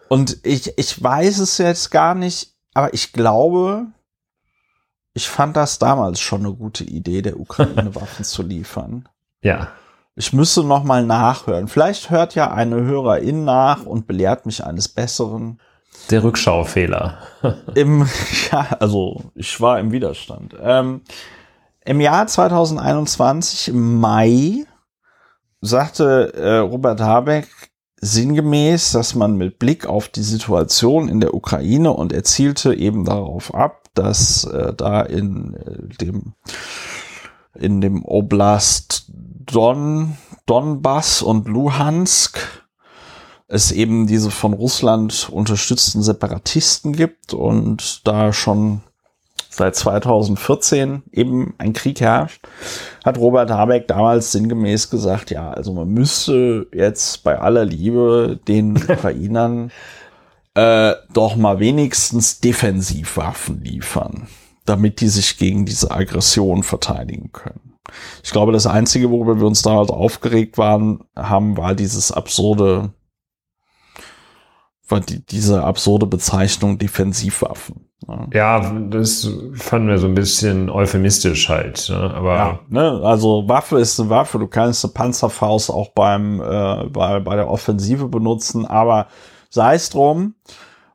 Und 0.09 0.39
ich, 0.43 0.77
ich 0.77 1.01
weiß 1.01 1.37
es 1.37 1.59
jetzt 1.59 1.91
gar 1.91 2.15
nicht, 2.15 2.55
aber 2.73 2.93
ich 2.93 3.13
glaube, 3.13 3.85
ich 5.13 5.29
fand 5.29 5.55
das 5.55 5.79
damals 5.79 6.19
schon 6.19 6.45
eine 6.45 6.55
gute 6.55 6.83
Idee, 6.83 7.21
der 7.21 7.39
Ukraine 7.39 7.93
Waffen 7.95 8.25
zu 8.25 8.41
liefern. 8.41 9.07
Ja. 9.41 9.69
Ich 10.15 10.33
müsste 10.33 10.63
noch 10.63 10.83
mal 10.83 11.05
nachhören. 11.05 11.67
Vielleicht 11.67 12.09
hört 12.09 12.35
ja 12.35 12.51
eine 12.51 12.81
Hörerin 12.81 13.45
nach 13.45 13.85
und 13.85 14.07
belehrt 14.07 14.45
mich 14.45 14.65
eines 14.65 14.89
Besseren. 14.89 15.61
Der 16.09 16.23
Rückschaufehler. 16.23 17.19
Im, 17.75 18.07
ja, 18.51 18.67
also 18.79 19.31
ich 19.35 19.61
war 19.61 19.79
im 19.79 19.91
Widerstand. 19.91 20.55
Ähm, 20.59 21.01
Im 21.85 22.01
Jahr 22.01 22.25
2021, 22.25 23.69
im 23.69 23.99
Mai, 23.99 24.65
sagte 25.61 26.33
äh, 26.33 26.57
Robert 26.57 26.99
Habeck 26.99 27.47
sinngemäß, 28.01 28.91
dass 28.91 29.15
man 29.15 29.35
mit 29.35 29.59
Blick 29.59 29.85
auf 29.85 30.07
die 30.07 30.23
Situation 30.23 31.09
in 31.09 31.19
der 31.19 31.33
Ukraine 31.33 31.91
und 31.93 32.13
er 32.13 32.23
zielte 32.23 32.73
eben 32.73 33.05
darauf 33.05 33.53
ab, 33.53 33.89
dass 33.93 34.45
äh, 34.45 34.73
da 34.73 35.01
in 35.01 35.55
äh, 35.55 35.95
dem 36.01 36.33
in 37.55 37.81
dem 37.81 38.05
Oblast 38.05 39.05
Don, 39.11 40.17
Donbass 40.45 41.21
und 41.21 41.47
Luhansk 41.47 42.39
es 43.47 43.71
eben 43.71 44.05
diese 44.05 44.29
von 44.29 44.53
Russland 44.53 45.27
unterstützten 45.31 46.03
Separatisten 46.03 46.93
gibt 46.93 47.33
und 47.33 48.07
da 48.07 48.31
schon 48.31 48.81
seit 49.49 49.75
2014 49.75 51.03
eben 51.11 51.55
ein 51.57 51.73
Krieg 51.73 51.99
herrscht, 51.99 52.47
hat 53.03 53.17
Robert 53.17 53.49
Habeck 53.49 53.87
damals 53.87 54.31
sinngemäß 54.31 54.89
gesagt, 54.89 55.31
ja, 55.31 55.51
also 55.51 55.73
man 55.73 55.89
müsste 55.89 56.67
jetzt 56.73 57.23
bei 57.23 57.39
aller 57.39 57.65
Liebe 57.65 58.39
den 58.47 58.77
Ukrainern 58.89 59.71
äh, 60.53 60.93
doch 61.13 61.35
mal 61.35 61.59
wenigstens 61.59 62.39
Defensivwaffen 62.39 63.63
liefern, 63.63 64.27
damit 64.65 65.01
die 65.01 65.09
sich 65.09 65.37
gegen 65.37 65.65
diese 65.65 65.91
Aggression 65.91 66.63
verteidigen 66.63 67.31
können. 67.31 67.73
Ich 68.23 68.31
glaube, 68.31 68.51
das 68.51 68.67
Einzige, 68.67 69.09
worüber 69.09 69.39
wir 69.39 69.47
uns 69.47 69.63
da 69.63 69.77
halt 69.77 69.89
aufgeregt 69.89 70.59
waren, 70.59 71.01
haben, 71.15 71.57
war 71.57 71.73
dieses 71.73 72.11
absurde, 72.11 72.91
die, 74.91 75.25
diese 75.25 75.63
absurde 75.63 76.05
Bezeichnung 76.05 76.77
Defensivwaffen. 76.77 77.89
Ja. 78.33 78.59
das 78.89 79.29
fanden 79.53 79.89
wir 79.89 79.97
so 79.97 80.07
ein 80.07 80.15
bisschen 80.15 80.69
euphemistisch 80.69 81.49
halt. 81.49 81.89
Ne? 81.89 81.97
Aber 81.97 82.35
ja, 82.35 82.59
ne? 82.69 83.01
also 83.03 83.47
Waffe 83.47 83.79
ist 83.79 83.99
eine 83.99 84.09
Waffe. 84.09 84.39
Du 84.39 84.47
kannst 84.47 84.83
eine 84.83 84.93
Panzerfaust 84.93 85.69
auch 85.69 85.89
beim 85.89 86.41
äh, 86.41 86.85
bei, 86.87 87.19
bei 87.19 87.35
der 87.35 87.49
Offensive 87.49 88.07
benutzen, 88.07 88.65
aber 88.65 89.07
sei 89.49 89.75
es 89.75 89.89
drum. 89.89 90.35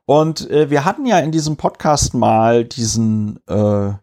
Und 0.05 0.49
äh, 0.49 0.69
wir 0.69 0.85
hatten 0.85 1.05
ja 1.05 1.19
in 1.19 1.31
diesem 1.31 1.57
Podcast 1.57 2.13
mal 2.13 2.63
diesen, 2.63 3.39
äh, 3.47 3.93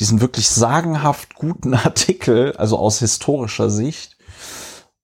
diesen 0.00 0.20
wirklich 0.20 0.48
sagenhaft 0.48 1.34
guten 1.34 1.74
Artikel, 1.74 2.54
also 2.56 2.78
aus 2.78 2.98
historischer 2.98 3.70
Sicht, 3.70 4.11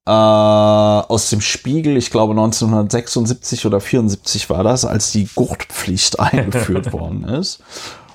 äh, 0.09 0.11
aus 0.11 1.28
dem 1.28 1.42
Spiegel, 1.42 1.98
ich 1.98 2.11
glaube 2.11 2.32
1976 2.32 3.66
oder 3.66 3.78
74 3.78 4.48
war 4.48 4.64
das, 4.64 4.86
als 4.86 5.12
die 5.12 5.28
Gurtpflicht 5.34 6.18
eingeführt 6.20 6.92
worden 6.94 7.24
ist. 7.24 7.61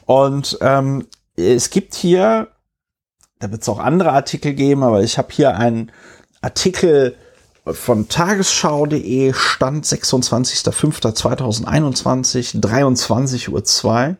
Und 0.05 0.57
ähm, 0.61 1.05
es 1.35 1.69
gibt 1.69 1.93
hier, 1.93 2.47
da 3.39 3.51
wird 3.51 3.61
es 3.61 3.69
auch 3.69 3.77
andere 3.77 4.11
Artikel 4.11 4.55
geben, 4.55 4.81
aber 4.81 5.03
ich 5.03 5.19
habe 5.19 5.27
hier 5.31 5.55
einen 5.55 5.91
Artikel 6.41 7.15
von 7.65 8.09
tagesschau.de, 8.09 9.31
Stand 9.33 9.85
26.05.2021, 9.85 12.59
23.02 12.59 13.85
Uhr. 13.85 14.17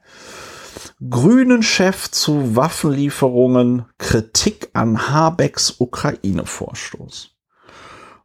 Grünen-Chef 1.10 2.12
zu 2.12 2.56
Waffenlieferungen, 2.56 3.86
Kritik 3.98 4.70
an 4.74 5.10
Habecks 5.10 5.74
Ukraine-Vorstoß. 5.80 7.33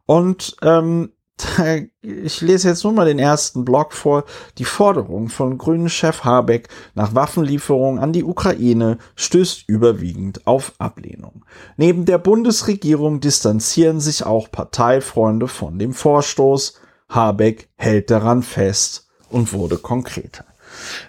Und 0.09 0.55
ähm, 0.63 1.11
ich 2.01 2.41
lese 2.41 2.69
jetzt 2.69 2.83
nur 2.83 2.93
mal 2.93 3.05
den 3.05 3.19
ersten 3.19 3.63
Block 3.63 3.93
vor. 3.93 4.23
Die 4.57 4.65
Forderung 4.65 5.29
von 5.29 5.59
Grünen-Chef 5.59 6.23
Habeck 6.23 6.67
nach 6.95 7.13
Waffenlieferungen 7.13 8.01
an 8.01 8.11
die 8.11 8.23
Ukraine 8.23 8.97
stößt 9.15 9.65
überwiegend 9.67 10.47
auf 10.47 10.73
Ablehnung. 10.79 11.45
Neben 11.77 12.05
der 12.05 12.17
Bundesregierung 12.17 13.19
distanzieren 13.19 13.99
sich 13.99 14.25
auch 14.25 14.49
Parteifreunde 14.51 15.47
von 15.47 15.77
dem 15.77 15.93
Vorstoß. 15.93 16.81
Habeck 17.07 17.69
hält 17.75 18.09
daran 18.09 18.41
fest 18.41 19.09
und 19.29 19.53
wurde 19.53 19.77
konkreter. 19.77 20.45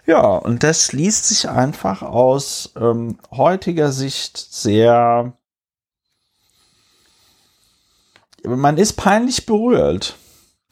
Ja, 0.05 0.27
und 0.37 0.63
das 0.63 0.93
liest 0.93 1.27
sich 1.27 1.49
einfach 1.49 2.03
aus 2.03 2.75
ähm, 2.79 3.17
heutiger 3.31 3.93
Sicht 3.93 4.37
sehr 4.37 5.33
man 8.45 8.79
ist 8.79 8.95
peinlich 8.95 9.47
berührt. 9.47 10.17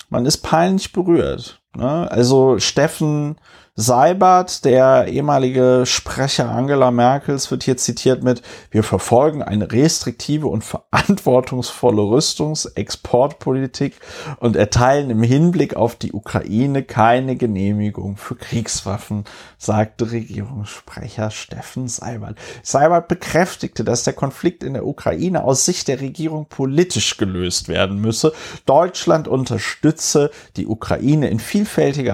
Man 0.09 0.27
ist 0.27 0.39
peinlich 0.39 0.93
berührt. 0.93 1.61
Ne? 1.79 2.11
Also 2.11 2.59
Steffen 2.59 3.37
Seibert, 3.81 4.65
der 4.65 5.07
ehemalige 5.07 5.85
Sprecher 5.87 6.51
Angela 6.51 6.91
Merkels, 6.91 7.53
wird 7.53 7.63
hier 7.63 7.77
zitiert 7.77 8.25
mit, 8.25 8.43
wir 8.73 8.83
verfolgen 8.83 9.41
eine 9.41 9.71
restriktive 9.71 10.49
und 10.49 10.65
verantwortungsvolle 10.65 12.03
Rüstungsexportpolitik 12.03 13.95
und 14.41 14.57
erteilen 14.57 15.11
im 15.11 15.23
Hinblick 15.23 15.77
auf 15.77 15.95
die 15.95 16.13
Ukraine 16.13 16.83
keine 16.83 17.37
Genehmigung 17.37 18.17
für 18.17 18.35
Kriegswaffen, 18.35 19.23
sagte 19.59 20.11
Regierungssprecher 20.11 21.31
Steffen 21.31 21.87
Seibert. 21.87 22.37
Seibert 22.65 23.07
bekräftigte, 23.07 23.85
dass 23.85 24.03
der 24.03 24.15
Konflikt 24.15 24.65
in 24.65 24.75
der 24.75 24.89
Ukraine 24.89 25.45
aus 25.45 25.65
Sicht 25.65 25.87
der 25.87 26.01
Regierung 26.01 26.47
politisch 26.47 27.17
gelöst 27.17 27.69
werden 27.69 28.01
müsse. 28.01 28.33
Deutschland 28.67 29.29
unterstütze 29.29 30.33
die 30.57 30.67
Ukraine 30.67 31.29
in 31.29 31.39
vielfältiger 31.39 31.68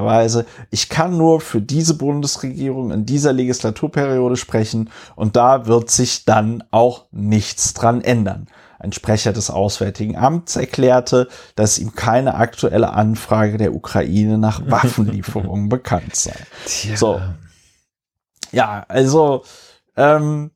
Weise. 0.04 0.46
Ich 0.70 0.88
kann 0.88 1.16
nur 1.16 1.40
für 1.40 1.60
diese 1.60 1.94
Bundesregierung 1.94 2.90
in 2.90 3.06
dieser 3.06 3.32
Legislaturperiode 3.32 4.36
sprechen 4.36 4.90
und 5.16 5.36
da 5.36 5.66
wird 5.66 5.90
sich 5.90 6.24
dann 6.24 6.64
auch 6.70 7.06
nichts 7.12 7.74
dran 7.74 8.00
ändern. 8.00 8.46
Ein 8.78 8.92
Sprecher 8.92 9.32
des 9.32 9.48
Auswärtigen 9.50 10.16
Amts 10.16 10.56
erklärte, 10.56 11.28
dass 11.54 11.78
ihm 11.78 11.94
keine 11.94 12.34
aktuelle 12.34 12.92
Anfrage 12.92 13.56
der 13.56 13.74
Ukraine 13.74 14.36
nach 14.36 14.60
Waffenlieferungen 14.70 15.68
bekannt 15.68 16.16
sei. 16.16 16.34
Tja. 16.66 16.96
So. 16.96 17.20
Ja, 18.52 18.84
also 18.88 19.44
ähm, 19.96 20.50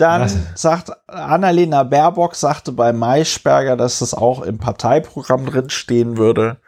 dann 0.00 0.22
Was? 0.22 0.36
sagt 0.54 0.90
Annalena 1.08 1.82
Baerbock 1.82 2.34
sagte 2.34 2.72
bei 2.72 2.92
Maischberger, 2.92 3.76
dass 3.76 4.00
es 4.00 4.14
auch 4.14 4.42
im 4.42 4.58
Parteiprogramm 4.58 5.46
drin 5.46 5.70
stehen 5.70 6.16
würde 6.16 6.58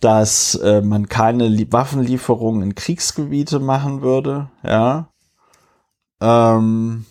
dass 0.00 0.54
äh, 0.54 0.80
man 0.80 1.08
keine 1.08 1.46
Lie 1.46 1.70
Waffenlieferungen 1.70 2.62
in 2.62 2.74
Kriegsgebiete 2.74 3.60
machen 3.60 4.00
würde, 4.00 4.50
ja. 4.62 5.08
Ähm, 6.22 7.06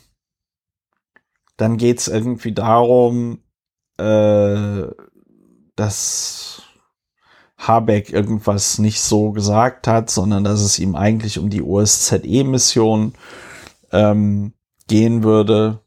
dann 1.58 1.78
geht's 1.78 2.08
irgendwie 2.08 2.54
darum, 2.54 3.40
äh, 3.98 4.84
dass 5.76 6.64
Habeck 7.58 8.12
irgendwas 8.12 8.80
nicht 8.80 9.02
so 9.02 9.32
gesagt 9.32 9.88
hat, 9.88 10.10
sondern 10.10 10.44
dass 10.44 10.62
es 10.62 10.80
ihm 10.80 10.96
eigentlich 10.96 11.38
um 11.38 11.50
die 11.50 11.62
OSZE-Mission 11.62 13.14
ähm, 13.92 14.54
gehen 14.90 15.24
würde. 15.24 15.80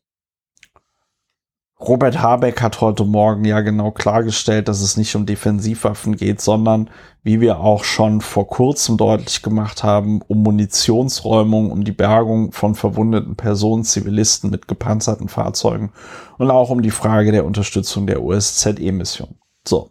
Robert 1.78 2.22
Habeck 2.22 2.62
hat 2.62 2.80
heute 2.80 3.04
Morgen 3.04 3.44
ja 3.44 3.60
genau 3.60 3.90
klargestellt, 3.90 4.68
dass 4.68 4.80
es 4.80 4.96
nicht 4.96 5.16
um 5.16 5.26
Defensivwaffen 5.26 6.16
geht, 6.16 6.40
sondern, 6.40 6.88
wie 7.24 7.40
wir 7.40 7.58
auch 7.58 7.82
schon 7.82 8.20
vor 8.20 8.46
kurzem 8.46 8.96
deutlich 8.96 9.42
gemacht 9.42 9.82
haben, 9.82 10.22
um 10.28 10.44
Munitionsräumung, 10.44 11.72
um 11.72 11.82
die 11.82 11.90
Bergung 11.90 12.52
von 12.52 12.76
verwundeten 12.76 13.34
Personen, 13.34 13.82
Zivilisten 13.82 14.48
mit 14.48 14.68
gepanzerten 14.68 15.28
Fahrzeugen 15.28 15.92
und 16.38 16.52
auch 16.52 16.70
um 16.70 16.82
die 16.82 16.92
Frage 16.92 17.32
der 17.32 17.44
Unterstützung 17.44 18.06
der 18.06 18.22
OSZE-Mission. 18.22 19.34
So. 19.66 19.90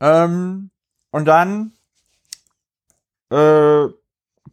Ähm, 0.00 0.70
und 1.12 1.24
dann 1.24 1.72
äh, 3.30 3.86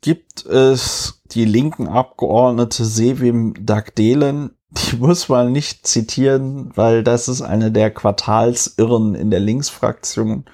gibt 0.01 0.45
es 0.45 1.21
die 1.31 1.45
linken 1.45 1.87
Abgeordnete 1.87 2.83
Sevim 2.83 3.53
Dagdelen, 3.65 4.57
die 4.71 4.95
muss 4.99 5.29
man 5.29 5.51
nicht 5.51 5.87
zitieren, 5.87 6.71
weil 6.75 7.03
das 7.03 7.27
ist 7.27 7.41
eine 7.41 7.71
der 7.71 7.91
Quartalsirren 7.91 9.15
in 9.15 9.29
der 9.29 9.39
Linksfraktion, 9.39 10.45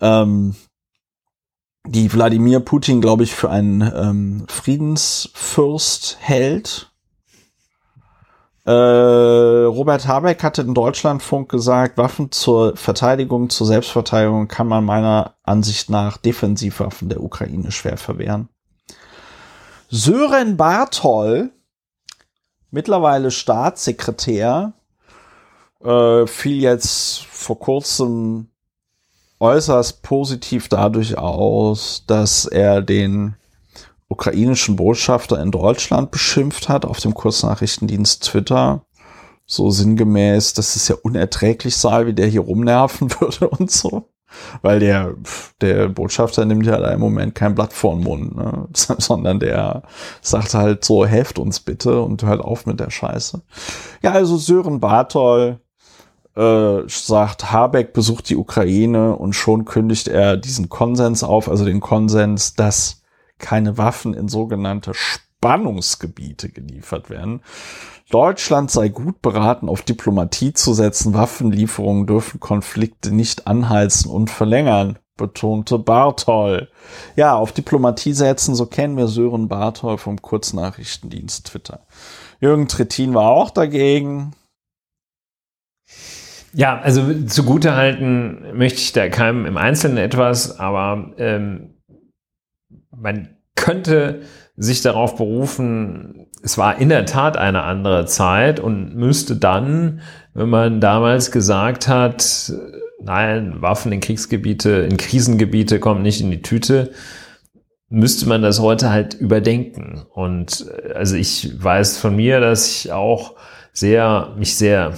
ähm, 0.00 0.54
die 1.86 2.12
Wladimir 2.12 2.60
Putin, 2.60 3.00
glaube 3.00 3.24
ich, 3.24 3.34
für 3.34 3.50
einen 3.50 3.80
ähm, 3.80 4.44
Friedensfürst 4.48 6.18
hält. 6.20 6.89
Äh, 8.64 8.70
Robert 8.72 10.06
Habeck 10.06 10.42
hatte 10.42 10.62
in 10.62 10.74
Deutschlandfunk 10.74 11.48
gesagt, 11.48 11.96
Waffen 11.96 12.30
zur 12.30 12.76
Verteidigung, 12.76 13.48
zur 13.48 13.66
Selbstverteidigung 13.66 14.48
kann 14.48 14.68
man 14.68 14.84
meiner 14.84 15.34
Ansicht 15.42 15.88
nach 15.88 16.18
Defensivwaffen 16.18 17.08
der 17.08 17.22
Ukraine 17.22 17.72
schwer 17.72 17.96
verwehren. 17.96 18.48
Sören 19.88 20.56
Barthol, 20.56 21.50
mittlerweile 22.70 23.30
Staatssekretär, 23.30 24.74
äh, 25.82 26.26
fiel 26.26 26.60
jetzt 26.60 27.24
vor 27.24 27.58
kurzem 27.58 28.48
äußerst 29.40 30.02
positiv 30.02 30.68
dadurch 30.68 31.16
aus, 31.16 32.04
dass 32.06 32.44
er 32.44 32.82
den 32.82 33.36
ukrainischen 34.10 34.76
Botschafter 34.76 35.40
in 35.40 35.52
Deutschland 35.52 36.10
beschimpft 36.10 36.68
hat 36.68 36.84
auf 36.84 37.00
dem 37.00 37.14
Kurznachrichtendienst 37.14 38.24
Twitter. 38.24 38.82
So 39.46 39.70
sinngemäß, 39.70 40.52
dass 40.52 40.76
es 40.76 40.88
ja 40.88 40.96
unerträglich 41.02 41.76
sei, 41.76 42.06
wie 42.06 42.12
der 42.12 42.26
hier 42.26 42.42
rumnerven 42.42 43.10
würde 43.20 43.48
und 43.48 43.70
so. 43.70 44.10
Weil 44.62 44.78
der, 44.78 45.14
der 45.60 45.88
Botschafter 45.88 46.44
nimmt 46.44 46.66
ja 46.66 46.78
da 46.78 46.90
im 46.92 47.00
Moment 47.00 47.34
kein 47.34 47.54
Blatt 47.54 47.72
vor 47.72 47.94
den 47.94 48.04
Mund, 48.04 48.36
ne? 48.36 48.68
sondern 48.72 49.40
der 49.40 49.82
sagt 50.20 50.54
halt 50.54 50.84
so, 50.84 51.06
helft 51.06 51.38
uns 51.38 51.60
bitte 51.60 52.00
und 52.02 52.22
hört 52.22 52.40
auf 52.40 52.66
mit 52.66 52.78
der 52.78 52.90
Scheiße. 52.90 53.42
Ja, 54.02 54.12
also 54.12 54.36
Sören 54.36 54.80
Bartol 54.80 55.60
äh, 56.36 56.78
sagt, 56.86 57.52
Habeck 57.52 57.92
besucht 57.92 58.28
die 58.28 58.36
Ukraine 58.36 59.16
und 59.16 59.34
schon 59.34 59.64
kündigt 59.64 60.08
er 60.08 60.36
diesen 60.36 60.68
Konsens 60.68 61.24
auf, 61.24 61.48
also 61.48 61.64
den 61.64 61.80
Konsens, 61.80 62.54
dass 62.54 62.99
keine 63.40 63.78
Waffen 63.78 64.14
in 64.14 64.28
sogenannte 64.28 64.92
Spannungsgebiete 64.94 66.50
geliefert 66.50 67.10
werden. 67.10 67.42
Deutschland 68.10 68.70
sei 68.70 68.88
gut 68.88 69.22
beraten, 69.22 69.68
auf 69.68 69.82
Diplomatie 69.82 70.52
zu 70.52 70.74
setzen. 70.74 71.14
Waffenlieferungen 71.14 72.06
dürfen 72.06 72.40
Konflikte 72.40 73.14
nicht 73.14 73.46
anheizen 73.46 74.10
und 74.10 74.30
verlängern, 74.30 74.98
betonte 75.16 75.78
Barthol. 75.78 76.68
Ja, 77.14 77.36
auf 77.36 77.52
Diplomatie 77.52 78.12
setzen, 78.12 78.54
so 78.54 78.66
kennen 78.66 78.96
wir 78.96 79.06
Sören 79.06 79.48
Barthol 79.48 79.96
vom 79.96 80.20
Kurznachrichtendienst 80.20 81.46
Twitter. 81.46 81.86
Jürgen 82.40 82.68
Trittin 82.68 83.14
war 83.14 83.30
auch 83.30 83.50
dagegen. 83.50 84.32
Ja, 86.52 86.80
also 86.80 87.24
zugute 87.26 87.76
halten 87.76 88.56
möchte 88.56 88.80
ich 88.80 88.92
da 88.92 89.08
keinem 89.08 89.46
im 89.46 89.56
Einzelnen 89.56 89.98
etwas, 89.98 90.58
aber 90.58 91.12
ähm, 91.18 91.74
man 93.00 93.36
könnte 93.56 94.22
sich 94.56 94.82
darauf 94.82 95.16
berufen, 95.16 96.26
es 96.42 96.58
war 96.58 96.78
in 96.78 96.88
der 96.88 97.06
Tat 97.06 97.36
eine 97.36 97.62
andere 97.62 98.06
Zeit 98.06 98.60
und 98.60 98.94
müsste 98.94 99.36
dann, 99.36 100.00
wenn 100.34 100.48
man 100.48 100.80
damals 100.80 101.30
gesagt 101.30 101.88
hat, 101.88 102.52
nein, 103.02 103.60
Waffen 103.60 103.92
in 103.92 104.00
Kriegsgebiete, 104.00 104.70
in 104.70 104.96
Krisengebiete 104.96 105.80
kommen 105.80 106.02
nicht 106.02 106.20
in 106.20 106.30
die 106.30 106.42
Tüte, 106.42 106.92
müsste 107.88 108.28
man 108.28 108.42
das 108.42 108.60
heute 108.60 108.90
halt 108.90 109.14
überdenken. 109.14 110.04
Und 110.12 110.66
äh, 110.70 110.92
also 110.92 111.16
ich 111.16 111.62
weiß 111.62 111.98
von 111.98 112.16
mir, 112.16 112.40
dass 112.40 112.68
ich 112.68 112.92
auch 112.92 113.34
sehr, 113.72 114.34
mich 114.38 114.56
sehr 114.56 114.94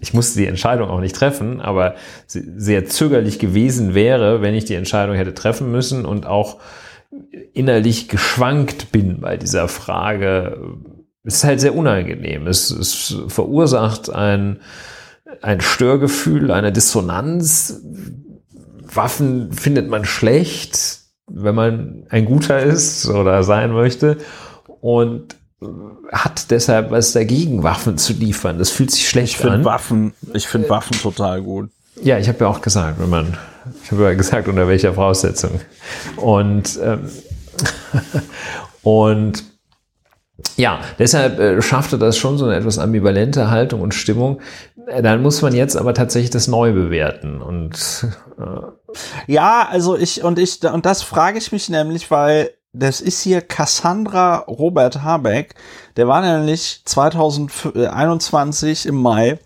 ich 0.00 0.14
musste 0.14 0.38
die 0.38 0.46
Entscheidung 0.46 0.90
auch 0.90 1.00
nicht 1.00 1.14
treffen, 1.14 1.60
aber 1.60 1.94
sehr 2.26 2.86
zögerlich 2.86 3.38
gewesen 3.38 3.94
wäre, 3.94 4.42
wenn 4.42 4.54
ich 4.54 4.64
die 4.64 4.74
Entscheidung 4.74 5.14
hätte 5.14 5.34
treffen 5.34 5.70
müssen 5.70 6.04
und 6.04 6.26
auch 6.26 6.58
innerlich 7.52 8.08
geschwankt 8.08 8.92
bin 8.92 9.20
bei 9.20 9.36
dieser 9.36 9.68
Frage. 9.68 10.76
Es 11.24 11.36
ist 11.36 11.44
halt 11.44 11.60
sehr 11.60 11.76
unangenehm. 11.76 12.46
Es, 12.46 12.70
es 12.70 13.16
verursacht 13.28 14.10
ein, 14.10 14.60
ein 15.42 15.60
Störgefühl, 15.60 16.50
eine 16.50 16.72
Dissonanz. 16.72 17.82
Waffen 18.82 19.52
findet 19.52 19.88
man 19.88 20.04
schlecht, 20.04 21.00
wenn 21.28 21.54
man 21.54 22.06
ein 22.10 22.24
guter 22.24 22.60
ist 22.60 23.08
oder 23.08 23.44
sein 23.44 23.72
möchte. 23.72 24.18
Und 24.80 25.36
hat 26.12 26.50
deshalb 26.50 26.90
was 26.90 27.12
dagegen, 27.12 27.62
Waffen 27.62 27.98
zu 27.98 28.12
liefern. 28.12 28.58
Das 28.58 28.70
fühlt 28.70 28.90
sich 28.90 29.08
schlecht 29.08 29.40
ich 29.40 29.44
an. 29.44 29.64
Waffen, 29.64 30.14
ich 30.32 30.46
finde 30.48 30.70
Waffen 30.70 30.98
total 30.98 31.42
gut. 31.42 31.70
Ja, 32.02 32.18
ich 32.18 32.28
habe 32.28 32.38
ja 32.40 32.46
auch 32.48 32.62
gesagt, 32.62 32.98
wenn 32.98 33.10
man, 33.10 33.36
ich 33.84 33.92
habe 33.92 34.04
ja 34.04 34.14
gesagt, 34.14 34.48
unter 34.48 34.66
welcher 34.68 34.94
Voraussetzung. 34.94 35.60
Und, 36.16 36.78
ähm, 36.82 37.10
und 38.82 39.44
ja, 40.56 40.80
deshalb 40.98 41.38
äh, 41.38 41.60
schaffte 41.60 41.98
das 41.98 42.16
schon 42.16 42.38
so 42.38 42.46
eine 42.46 42.56
etwas 42.56 42.78
ambivalente 42.78 43.50
Haltung 43.50 43.82
und 43.82 43.94
Stimmung. 43.94 44.40
Äh, 44.86 45.02
dann 45.02 45.20
muss 45.20 45.42
man 45.42 45.54
jetzt 45.54 45.76
aber 45.76 45.92
tatsächlich 45.92 46.30
das 46.30 46.48
neu 46.48 46.72
bewerten 46.72 47.42
und 47.42 48.06
äh 48.38 48.60
ja, 49.26 49.68
also 49.70 49.96
ich 49.96 50.24
und 50.24 50.38
ich 50.38 50.64
und 50.64 50.84
das 50.84 51.02
frage 51.02 51.38
ich 51.38 51.52
mich 51.52 51.68
nämlich, 51.68 52.10
weil 52.10 52.50
das 52.72 53.00
ist 53.00 53.22
hier 53.22 53.40
Cassandra 53.40 54.44
Robert 54.46 55.02
Habeck. 55.02 55.56
Der 55.96 56.06
war 56.06 56.22
nämlich 56.22 56.82
2021 56.84 58.86
im 58.86 58.94
Mai 58.96 59.38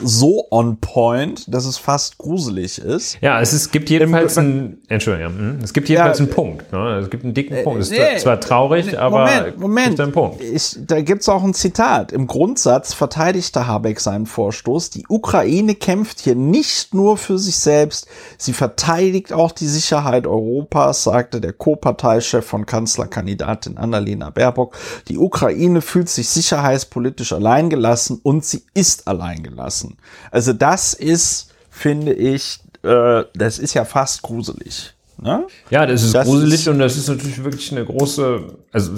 so 0.00 0.46
on 0.50 0.76
point, 0.78 1.52
dass 1.52 1.64
es 1.64 1.78
fast 1.78 2.18
gruselig 2.18 2.78
ist. 2.78 3.18
Ja, 3.20 3.40
es, 3.40 3.52
ist, 3.52 3.72
gibt 3.72 3.90
jedenfalls 3.90 4.38
einen, 4.38 4.78
Entschuldigung, 4.88 5.36
hm, 5.36 5.58
es 5.62 5.72
gibt 5.72 5.88
jedenfalls 5.88 6.18
ja, 6.18 6.24
einen 6.24 6.34
Punkt. 6.34 6.72
Ne? 6.72 6.98
Es 6.98 7.10
gibt 7.10 7.24
einen 7.24 7.34
dicken 7.34 7.62
Punkt. 7.64 7.82
Es 7.82 7.90
ist 7.90 7.98
nee, 7.98 8.16
zwar 8.18 8.40
traurig, 8.40 8.86
nee, 8.86 8.96
aber 8.96 9.20
Moment, 9.20 9.58
Moment. 9.58 9.88
gibt 9.88 10.00
einen 10.00 10.12
Punkt. 10.12 10.42
Ich, 10.42 10.76
da 10.86 11.00
gibt's 11.00 11.28
auch 11.28 11.42
ein 11.42 11.54
Zitat. 11.54 12.12
Im 12.12 12.26
Grundsatz 12.26 12.94
verteidigte 12.94 13.66
Habeck 13.66 14.00
seinen 14.00 14.26
Vorstoß. 14.26 14.90
Die 14.90 15.04
Ukraine 15.08 15.74
kämpft 15.74 16.20
hier 16.20 16.34
nicht 16.34 16.94
nur 16.94 17.16
für 17.16 17.38
sich 17.38 17.56
selbst, 17.56 18.06
sie 18.38 18.52
verteidigt 18.52 19.32
auch 19.32 19.52
die 19.52 19.66
Sicherheit 19.66 20.26
Europas, 20.26 21.04
sagte 21.04 21.40
der 21.40 21.52
Co-Parteichef 21.52 22.44
von 22.44 22.66
Kanzlerkandidatin 22.66 23.76
Annalena 23.76 24.30
Baerbock. 24.30 24.76
Die 25.08 25.18
Ukraine 25.18 25.80
fühlt 25.80 26.08
sich 26.08 26.28
sicherheitspolitisch 26.28 27.32
alleingelassen 27.32 28.20
und 28.22 28.44
sie 28.44 28.62
ist 28.74 29.08
alleingelassen 29.08 29.63
lassen. 29.64 29.96
Also 30.30 30.52
das 30.52 30.94
ist, 30.94 31.52
finde 31.70 32.12
ich, 32.12 32.60
äh, 32.82 33.24
das 33.34 33.58
ist 33.58 33.74
ja 33.74 33.84
fast 33.84 34.22
gruselig. 34.22 34.94
Ne? 35.20 35.46
Ja, 35.70 35.86
das 35.86 36.02
ist 36.02 36.14
das 36.14 36.26
gruselig 36.26 36.60
ist, 36.60 36.68
und 36.68 36.78
das 36.78 36.96
ist 36.96 37.08
natürlich 37.08 37.42
wirklich 37.42 37.70
eine 37.72 37.84
große, 37.84 38.56
also 38.72 38.92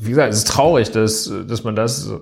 wie 0.00 0.10
gesagt, 0.10 0.32
es 0.32 0.38
ist 0.38 0.48
traurig, 0.48 0.90
dass, 0.90 1.30
dass 1.46 1.62
man 1.62 1.76
das, 1.76 2.08
äh, 2.08 2.14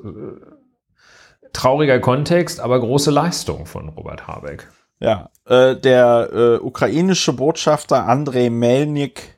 trauriger 1.52 2.00
Kontext, 2.00 2.60
aber 2.60 2.78
große 2.78 3.10
Leistung 3.10 3.66
von 3.66 3.88
Robert 3.88 4.26
Habeck. 4.26 4.68
Ja, 5.00 5.30
äh, 5.46 5.76
der 5.76 6.30
äh, 6.32 6.56
ukrainische 6.56 7.32
Botschafter 7.32 8.06
Andrei 8.06 8.50
Melnik 8.50 9.35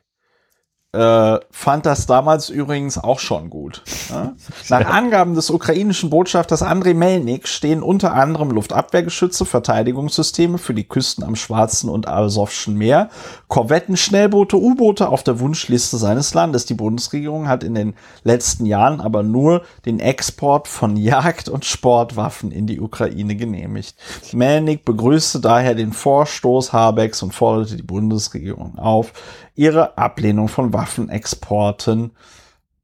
äh, 0.91 1.37
fand 1.51 1.85
das 1.85 2.07
damals 2.07 2.49
übrigens 2.49 2.97
auch 2.97 3.19
schon 3.19 3.51
gut. 3.51 3.83
Ja? 4.09 4.33
Nach 4.69 4.89
Angaben 4.89 5.35
des 5.35 5.51
ukrainischen 5.51 6.09
Botschafters 6.09 6.63
Andrei 6.63 6.95
Melnik 6.95 7.47
stehen 7.47 7.83
unter 7.83 8.13
anderem 8.13 8.49
Luftabwehrgeschütze, 8.49 9.45
Verteidigungssysteme 9.45 10.57
für 10.57 10.73
die 10.73 10.85
Küsten 10.85 11.23
am 11.23 11.35
Schwarzen 11.35 11.89
und 11.89 12.07
Asowschen 12.07 12.75
Meer, 12.75 13.09
Korvetten, 13.47 13.97
Schnellboote, 13.97 14.57
U-Boote 14.57 15.09
auf 15.09 15.21
der 15.21 15.39
Wunschliste 15.39 15.97
seines 15.97 16.33
Landes. 16.33 16.65
Die 16.65 16.73
Bundesregierung 16.73 17.47
hat 17.47 17.63
in 17.63 17.75
den 17.75 17.93
letzten 18.23 18.65
Jahren 18.65 18.99
aber 18.99 19.21
nur 19.21 19.61
den 19.85 19.99
Export 19.99 20.67
von 20.67 20.97
Jagd- 20.97 21.49
und 21.49 21.65
Sportwaffen 21.65 22.51
in 22.51 22.65
die 22.65 22.79
Ukraine 22.79 23.35
genehmigt. 23.35 23.95
Melnik 24.33 24.85
begrüßte 24.85 25.39
daher 25.39 25.75
den 25.75 25.93
Vorstoß 25.93 26.73
Habecks 26.73 27.21
und 27.21 27.35
forderte 27.35 27.75
die 27.75 27.83
Bundesregierung 27.83 28.79
auf, 28.79 29.13
ihre 29.59 29.97
Ablehnung 29.97 30.47
von 30.47 30.71
Waffenexporten 30.71 32.11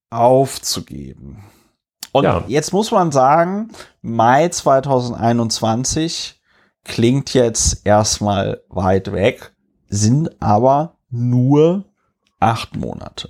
aufzugeben. 0.10 1.46
Und 2.12 2.26
ja. 2.26 2.44
jetzt 2.48 2.74
muss 2.74 2.92
man 2.92 3.14
sagen, 3.14 3.70
Mai 4.02 4.50
2021 4.50 6.42
klingt 6.84 7.34
jetzt 7.34 7.86
erstmal 7.86 8.62
weit 8.68 9.14
weg, 9.14 9.54
sind 9.88 10.42
aber 10.42 10.98
nur 11.10 11.86
acht 12.42 12.76
Monate. 12.76 13.30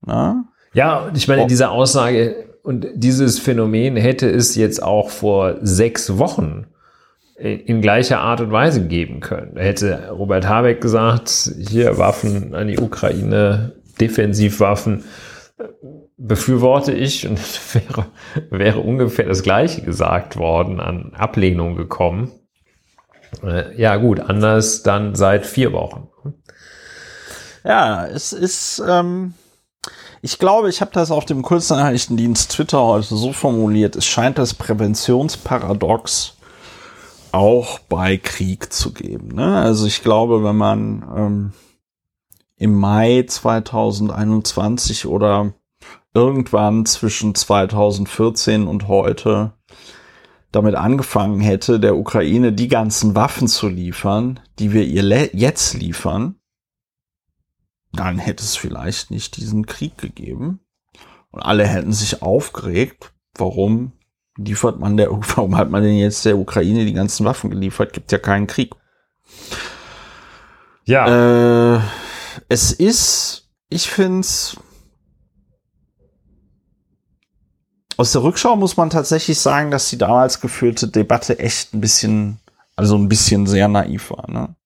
Na? 0.00 0.44
Ja, 0.72 1.10
ich 1.14 1.28
meine, 1.28 1.42
oh. 1.42 1.46
diese 1.46 1.68
Aussage 1.68 2.48
und 2.62 2.86
dieses 2.94 3.38
Phänomen 3.38 3.96
hätte 3.96 4.30
es 4.30 4.54
jetzt 4.54 4.82
auch 4.82 5.10
vor 5.10 5.56
sechs 5.60 6.16
Wochen 6.16 6.66
in 7.36 7.80
gleicher 7.80 8.20
Art 8.20 8.40
und 8.40 8.52
Weise 8.52 8.86
geben 8.86 9.20
können. 9.20 9.56
Da 9.56 9.62
hätte 9.62 10.10
Robert 10.10 10.48
Habeck 10.48 10.80
gesagt, 10.80 11.50
hier 11.68 11.98
Waffen 11.98 12.54
an 12.54 12.68
die 12.68 12.78
Ukraine, 12.78 13.72
Defensivwaffen 14.00 15.04
befürworte 16.16 16.92
ich 16.92 17.26
und 17.28 17.38
wäre, 17.74 18.06
wäre 18.50 18.80
ungefähr 18.80 19.26
das 19.26 19.42
Gleiche 19.42 19.82
gesagt 19.82 20.36
worden, 20.36 20.80
an 20.80 21.12
Ablehnung 21.14 21.76
gekommen. 21.76 22.32
Äh, 23.42 23.76
ja 23.80 23.96
gut, 23.96 24.20
anders 24.20 24.82
dann 24.82 25.14
seit 25.14 25.46
vier 25.46 25.72
Wochen. 25.72 26.08
Ja, 27.64 28.06
es 28.06 28.32
ist, 28.32 28.82
ähm, 28.86 29.34
ich 30.22 30.38
glaube, 30.38 30.68
ich 30.68 30.80
habe 30.80 30.90
das 30.92 31.10
auf 31.10 31.24
dem 31.24 31.42
Kurznachrichtendienst 31.42 32.50
Twitter 32.50 32.82
heute 32.82 33.14
so 33.14 33.32
formuliert, 33.32 33.96
es 33.96 34.06
scheint 34.06 34.38
das 34.38 34.54
Präventionsparadox 34.54 36.33
auch 37.34 37.80
bei 37.80 38.16
Krieg 38.16 38.72
zu 38.72 38.92
geben. 38.92 39.34
Ne? 39.34 39.58
Also 39.58 39.86
ich 39.86 40.02
glaube, 40.02 40.44
wenn 40.44 40.56
man 40.56 41.04
ähm, 41.16 41.52
im 42.56 42.74
Mai 42.74 43.24
2021 43.26 45.06
oder 45.06 45.52
irgendwann 46.14 46.86
zwischen 46.86 47.34
2014 47.34 48.66
und 48.68 48.86
heute 48.86 49.52
damit 50.52 50.76
angefangen 50.76 51.40
hätte, 51.40 51.80
der 51.80 51.96
Ukraine 51.96 52.52
die 52.52 52.68
ganzen 52.68 53.16
Waffen 53.16 53.48
zu 53.48 53.68
liefern, 53.68 54.38
die 54.60 54.72
wir 54.72 54.84
ihr 54.84 55.30
jetzt 55.34 55.74
liefern, 55.74 56.36
dann 57.92 58.18
hätte 58.18 58.44
es 58.44 58.56
vielleicht 58.56 59.10
nicht 59.10 59.36
diesen 59.36 59.66
Krieg 59.66 59.98
gegeben. 59.98 60.60
Und 61.32 61.42
alle 61.42 61.66
hätten 61.66 61.92
sich 61.92 62.22
aufgeregt, 62.22 63.12
warum 63.36 63.92
liefert 64.36 64.78
man 64.78 64.96
der, 64.96 65.10
warum 65.36 65.56
hat 65.56 65.70
man 65.70 65.82
denn 65.82 65.96
jetzt 65.96 66.24
der 66.24 66.38
Ukraine 66.38 66.84
die 66.84 66.92
ganzen 66.92 67.24
Waffen 67.24 67.50
geliefert? 67.50 67.92
Gibt 67.92 68.12
ja 68.12 68.18
keinen 68.18 68.46
Krieg. 68.46 68.74
Ja. 70.84 71.76
Äh, 71.76 71.80
es 72.48 72.72
ist, 72.72 73.48
ich 73.68 73.90
find's, 73.90 74.56
aus 77.96 78.12
der 78.12 78.22
Rückschau 78.22 78.56
muss 78.56 78.76
man 78.76 78.90
tatsächlich 78.90 79.38
sagen, 79.38 79.70
dass 79.70 79.88
die 79.88 79.98
damals 79.98 80.40
geführte 80.40 80.88
Debatte 80.88 81.38
echt 81.38 81.74
ein 81.74 81.80
bisschen, 81.80 82.40
also 82.76 82.96
ein 82.96 83.08
bisschen 83.08 83.46
sehr 83.46 83.68
naiv 83.68 84.10
war, 84.10 84.30
ne? 84.30 84.56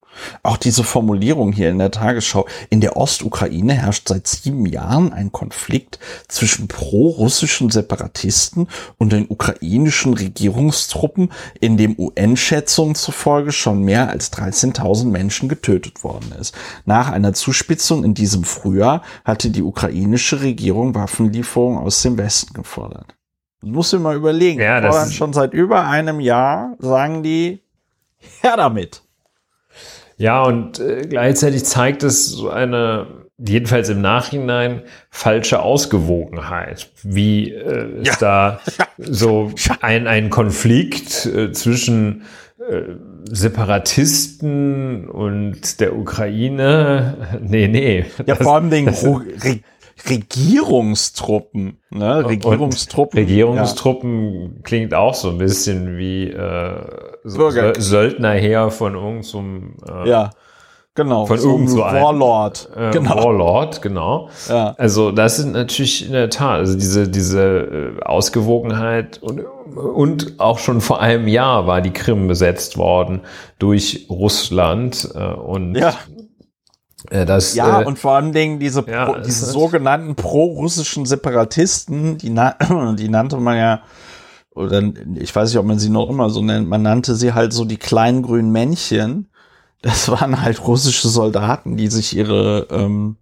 Auch 0.43 0.57
diese 0.57 0.85
Formulierung 0.85 1.53
hier 1.53 1.71
in 1.71 1.79
der 1.79 1.91
Tagesschau. 1.91 2.47
In 2.71 2.81
der 2.81 2.97
Ostukraine 2.97 3.75
herrscht 3.75 4.09
seit 4.09 4.27
sieben 4.27 4.67
Jahren 4.67 5.13
ein 5.13 5.33
Konflikt 5.33 5.99
zwischen 6.29 6.69
pro-russischen 6.69 7.71
Separatisten 7.71 8.69
und 8.99 9.13
den 9.13 9.27
ukrainischen 9.29 10.15
Regierungstruppen, 10.15 11.31
in 11.61 11.77
dem 11.77 11.99
UN-Schätzungen 11.99 12.95
zufolge 12.95 13.53
schon 13.53 13.83
mehr 13.83 14.09
als 14.11 14.33
13.000 14.33 15.07
Menschen 15.07 15.49
getötet 15.49 16.05
worden 16.05 16.33
ist. 16.39 16.55
Nach 16.85 17.11
einer 17.11 17.33
Zuspitzung 17.33 18.05
in 18.05 18.15
diesem 18.15 18.45
Frühjahr 18.45 19.03
hatte 19.25 19.51
die 19.51 19.63
ukrainische 19.63 20.41
Regierung 20.41 20.95
Waffenlieferungen 20.95 21.79
aus 21.79 22.03
dem 22.03 22.19
Westen 22.19 22.55
gefordert. 22.55 23.15
Du 23.61 23.69
musst 23.69 23.93
dir 23.93 23.99
mal 23.99 24.15
überlegen, 24.15 24.61
ja, 24.61 24.81
das 24.81 25.13
schon 25.15 25.33
seit 25.33 25.53
über 25.53 25.87
einem 25.87 26.21
Jahr 26.21 26.77
sagen 26.79 27.25
die, 27.25 27.61
her 28.41 28.57
damit. 28.57 29.03
Ja, 30.19 30.43
und 30.43 30.81
äh, 30.81 31.07
gleichzeitig 31.09 31.65
zeigt 31.65 32.03
es 32.03 32.27
so 32.27 32.51
eine, 32.51 33.07
jedenfalls 33.39 33.89
im 33.89 34.01
Nachhinein, 34.01 34.83
falsche 35.11 35.63
Ausgewogenheit. 35.63 36.91
Wie 37.03 37.53
äh, 37.53 38.03
ja. 38.03 38.13
ist 38.13 38.21
da 38.21 38.61
so 38.99 39.53
ein, 39.81 40.09
ein 40.09 40.29
Konflikt 40.29 41.25
äh, 41.27 41.53
zwischen 41.53 42.23
äh, 42.59 42.83
Separatisten 43.31 45.09
und 45.09 45.81
der 45.81 45.97
Ukraine? 45.97 47.39
Nee, 47.41 47.69
nee. 47.69 48.05
Ja, 48.27 48.35
das, 48.35 48.39
vor 48.39 48.57
allem 48.57 48.71
den 48.71 48.89
Regierungstruppen. 50.09 51.79
Ne? 51.91 52.25
Regierungstruppen. 52.25 53.19
Und 53.19 53.27
Regierungstruppen 53.27 54.43
ja. 54.43 54.63
klingt 54.63 54.95
auch 54.95 55.15
so 55.15 55.31
ein 55.31 55.39
bisschen 55.39 55.97
wie 55.99 56.31
äh, 56.31 56.81
so 57.25 57.51
Söldnerheer 57.51 58.71
von 58.71 58.95
irgendeinem 58.95 59.77
äh, 59.89 60.09
ja. 60.09 60.31
Genau, 60.99 61.27
von 61.27 61.39
so 61.39 61.51
irgend 61.53 61.71
so 61.71 61.79
Warlord. 61.79 62.71
Äh, 62.77 62.91
genau. 62.91 63.25
Warlord, 63.25 63.83
genau. 63.83 64.31
Ja. 64.49 64.75
Also 64.79 65.13
das 65.13 65.37
sind 65.37 65.53
natürlich 65.53 66.05
in 66.05 66.11
der 66.11 66.29
Tat, 66.29 66.59
also 66.59 66.75
diese, 66.77 67.09
diese 67.09 67.95
äh, 68.01 68.03
Ausgewogenheit 68.03 69.23
und, 69.23 69.43
und 69.77 70.41
auch 70.41 70.59
schon 70.59 70.81
vor 70.81 71.01
einem 71.01 71.29
Jahr 71.29 71.69
war 71.69 71.83
die 71.83 71.93
Krim 71.93 72.27
besetzt 72.27 72.79
worden 72.79 73.21
durch 73.61 74.07
Russland 74.11 75.09
äh, 75.15 75.23
und 75.23 75.77
ja. 75.77 75.95
Äh, 77.11 77.25
das, 77.27 77.55
ja, 77.55 77.83
äh, 77.83 77.85
und 77.85 77.99
vor 77.99 78.13
allen 78.13 78.33
Dingen 78.33 78.59
diese, 78.59 78.85
ja, 78.89 79.07
pro, 79.07 79.21
diese 79.21 79.47
sogenannten 79.47 80.15
pro-russischen 80.15 81.07
Separatisten, 81.07 82.19
die, 82.19 82.31
na, 82.31 82.57
die 82.99 83.09
nannte 83.09 83.37
man 83.39 83.57
ja, 83.57 83.83
oder 84.55 84.83
ich 85.15 85.35
weiß 85.35 85.51
nicht, 85.51 85.59
ob 85.59 85.67
man 85.67 85.79
sie 85.79 85.89
noch 85.89 86.11
immer 86.11 86.31
so 86.31 86.43
nennt, 86.43 86.69
man 86.69 86.83
nannte 86.83 87.15
sie 87.15 87.33
halt 87.33 87.53
so 87.53 87.65
die 87.65 87.77
kleinen 87.77 88.23
grünen 88.23 88.51
Männchen. 88.51 89.29
Das 89.81 90.09
waren 90.11 90.43
halt 90.43 90.67
russische 90.67 91.09
Soldaten, 91.09 91.77
die 91.77 91.87
sich 91.87 92.17
ihre, 92.17 92.67
ähm, 92.71 93.17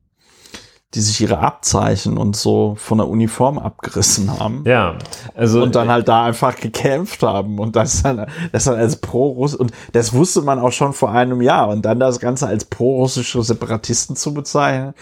die 0.97 1.03
sich 1.03 1.21
ihre 1.21 1.39
Abzeichen 1.39 2.17
und 2.17 2.37
so 2.37 2.75
von 2.79 2.99
der 2.99 3.07
Uniform 3.07 3.59
abgerissen 3.59 4.41
haben. 4.41 4.65
Ja, 4.67 4.97
also 5.35 5.63
und 5.63 5.75
dann 5.75 5.89
halt 5.89 6.09
da 6.09 6.25
einfach 6.25 6.57
gekämpft 6.57 7.23
haben 7.23 7.59
und 7.59 7.77
das 7.77 8.03
dann, 8.03 8.27
das 8.51 8.65
dann 8.65 8.77
als 8.77 8.97
pro-russ 8.97 9.55
und 9.55 9.73
das 9.93 10.15
wusste 10.15 10.41
man 10.41 10.59
auch 10.59 10.73
schon 10.73 10.95
vor 10.95 11.13
einem 11.13 11.43
Jahr 11.43 11.69
und 11.69 11.85
dann 11.85 12.01
das 12.01 12.19
Ganze 12.19 12.47
als 12.47 12.65
pro-russische 12.65 13.43
Separatisten 13.43 14.17
zu 14.17 14.33
bezeichnen, 14.33 14.95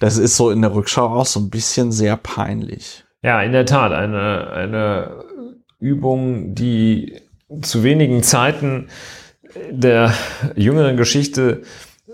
das 0.00 0.16
ist 0.16 0.36
so 0.36 0.50
in 0.50 0.62
der 0.62 0.74
Rückschau 0.74 1.06
auch 1.06 1.26
so 1.26 1.40
ein 1.40 1.50
bisschen 1.50 1.92
sehr 1.92 2.16
peinlich. 2.16 3.04
Ja, 3.22 3.42
in 3.42 3.52
der 3.52 3.66
Tat 3.66 3.92
eine 3.92 4.50
eine 4.50 5.24
Übung, 5.78 6.54
die 6.54 7.20
zu 7.60 7.82
wenigen 7.82 8.22
Zeiten 8.22 8.88
der 9.70 10.12
jüngeren 10.56 10.96
Geschichte 10.96 11.62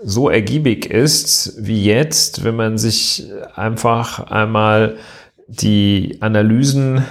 so 0.03 0.29
ergiebig 0.29 0.85
ist 0.85 1.55
wie 1.59 1.83
jetzt, 1.83 2.43
wenn 2.43 2.55
man 2.55 2.77
sich 2.77 3.27
einfach 3.55 4.31
einmal 4.31 4.97
die 5.47 6.17
Analysen 6.21 7.03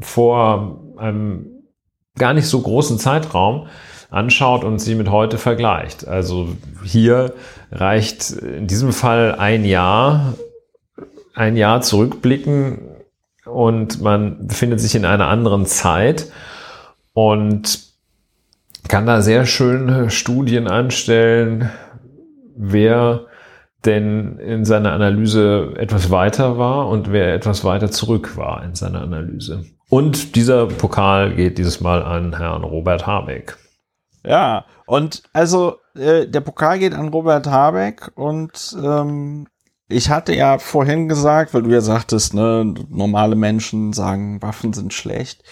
vor 0.00 0.80
einem 0.96 1.46
gar 2.16 2.34
nicht 2.34 2.46
so 2.46 2.60
großen 2.60 2.98
Zeitraum 2.98 3.66
anschaut 4.10 4.64
und 4.64 4.78
sie 4.78 4.94
mit 4.94 5.10
heute 5.10 5.38
vergleicht. 5.38 6.06
Also 6.06 6.48
hier 6.84 7.34
reicht 7.72 8.30
in 8.30 8.66
diesem 8.66 8.92
Fall 8.92 9.34
ein 9.36 9.64
Jahr, 9.64 10.34
ein 11.34 11.56
Jahr 11.56 11.80
zurückblicken 11.80 12.78
und 13.44 14.00
man 14.00 14.46
befindet 14.46 14.80
sich 14.80 14.94
in 14.94 15.04
einer 15.04 15.28
anderen 15.28 15.66
Zeit 15.66 16.30
und 17.12 17.93
kann 18.88 19.06
da 19.06 19.22
sehr 19.22 19.46
schön 19.46 20.10
Studien 20.10 20.68
anstellen, 20.68 21.70
wer 22.56 23.26
denn 23.84 24.38
in 24.38 24.64
seiner 24.64 24.92
Analyse 24.92 25.74
etwas 25.76 26.10
weiter 26.10 26.58
war 26.58 26.88
und 26.88 27.12
wer 27.12 27.34
etwas 27.34 27.64
weiter 27.64 27.90
zurück 27.90 28.36
war 28.36 28.64
in 28.64 28.74
seiner 28.74 29.02
Analyse. 29.02 29.64
Und 29.90 30.36
dieser 30.36 30.66
Pokal 30.66 31.34
geht 31.34 31.58
dieses 31.58 31.80
Mal 31.80 32.02
an 32.02 32.36
Herrn 32.36 32.64
Robert 32.64 33.06
Habeck. 33.06 33.56
Ja, 34.24 34.64
und 34.86 35.22
also 35.32 35.76
äh, 35.94 36.26
der 36.26 36.40
Pokal 36.40 36.78
geht 36.78 36.94
an 36.94 37.08
Robert 37.08 37.46
Habeck 37.46 38.10
und 38.14 38.76
ähm, 38.82 39.46
ich 39.88 40.08
hatte 40.08 40.34
ja 40.34 40.58
vorhin 40.58 41.08
gesagt, 41.08 41.52
weil 41.52 41.62
du 41.62 41.70
ja 41.70 41.82
sagtest, 41.82 42.32
ne, 42.32 42.74
normale 42.88 43.36
Menschen 43.36 43.92
sagen, 43.92 44.40
Waffen 44.40 44.72
sind 44.72 44.94
schlecht. 44.94 45.42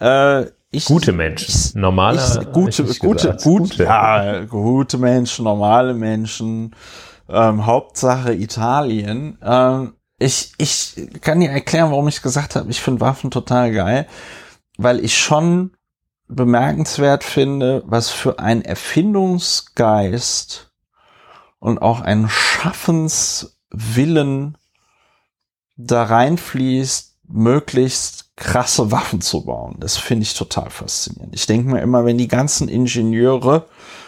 Äh, 0.00 0.46
ich, 0.72 0.86
gute 0.86 1.12
Menschen, 1.12 1.80
normale, 1.80 2.18
ich, 2.18 2.52
gute, 2.52 2.84
gute, 2.98 3.36
gute, 3.42 3.84
ja, 3.84 4.44
gute 4.44 4.96
Menschen, 4.96 5.44
normale 5.44 5.92
Menschen, 5.92 6.74
ähm, 7.28 7.66
Hauptsache 7.66 8.32
Italien. 8.32 9.36
Ähm, 9.42 9.92
ich, 10.18 10.54
ich 10.56 11.10
kann 11.20 11.40
dir 11.40 11.50
erklären, 11.50 11.90
warum 11.90 12.08
ich 12.08 12.22
gesagt 12.22 12.56
habe, 12.56 12.70
ich 12.70 12.80
finde 12.80 13.02
Waffen 13.02 13.30
total 13.30 13.70
geil, 13.72 14.06
weil 14.78 15.04
ich 15.04 15.18
schon 15.18 15.72
bemerkenswert 16.26 17.22
finde, 17.22 17.82
was 17.84 18.08
für 18.08 18.38
ein 18.38 18.62
Erfindungsgeist 18.62 20.72
und 21.58 21.82
auch 21.82 22.00
ein 22.00 22.30
Schaffenswillen 22.30 24.56
da 25.76 26.04
reinfließt, 26.04 27.18
möglichst 27.28 28.21
krasse 28.42 28.90
Waffen 28.90 29.20
zu 29.20 29.44
bauen. 29.44 29.76
Das 29.78 29.96
finde 29.96 30.24
ich 30.24 30.34
total 30.34 30.68
faszinierend. 30.68 31.32
Ich 31.32 31.46
denke 31.46 31.70
mir 31.70 31.80
immer, 31.80 32.04
wenn 32.04 32.18
die 32.18 32.26
ganzen 32.26 32.68
Ingenieure, 32.68 33.66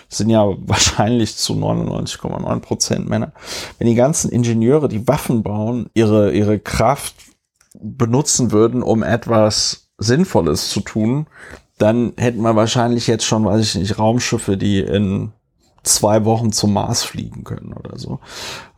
sind 0.09 0.29
ja 0.29 0.45
wahrscheinlich 0.59 1.37
zu 1.37 1.55
99,9 1.55 2.61
Prozent 2.61 3.09
Männer, 3.09 3.33
wenn 3.79 3.87
die 3.87 3.95
ganzen 3.95 4.31
Ingenieure, 4.31 4.89
die 4.89 5.07
Waffen 5.07 5.45
bauen, 5.45 5.89
ihre, 5.95 6.33
ihre 6.33 6.59
Kraft 6.59 7.15
benutzen 7.75 8.51
würden, 8.51 8.83
um 8.83 9.05
etwas 9.05 9.89
Sinnvolles 9.99 10.69
zu 10.69 10.81
tun, 10.81 11.27
dann 11.79 12.13
hätten 12.17 12.43
wir 12.43 12.57
wahrscheinlich 12.57 13.07
jetzt 13.07 13.25
schon, 13.25 13.45
weiß 13.45 13.61
ich 13.61 13.75
nicht, 13.77 13.99
Raumschiffe, 13.99 14.57
die 14.57 14.81
in 14.81 15.33
zwei 15.85 16.25
Wochen 16.25 16.51
zum 16.51 16.73
Mars 16.73 17.05
fliegen 17.05 17.45
können 17.45 17.73
oder 17.73 17.99
so. 17.99 18.19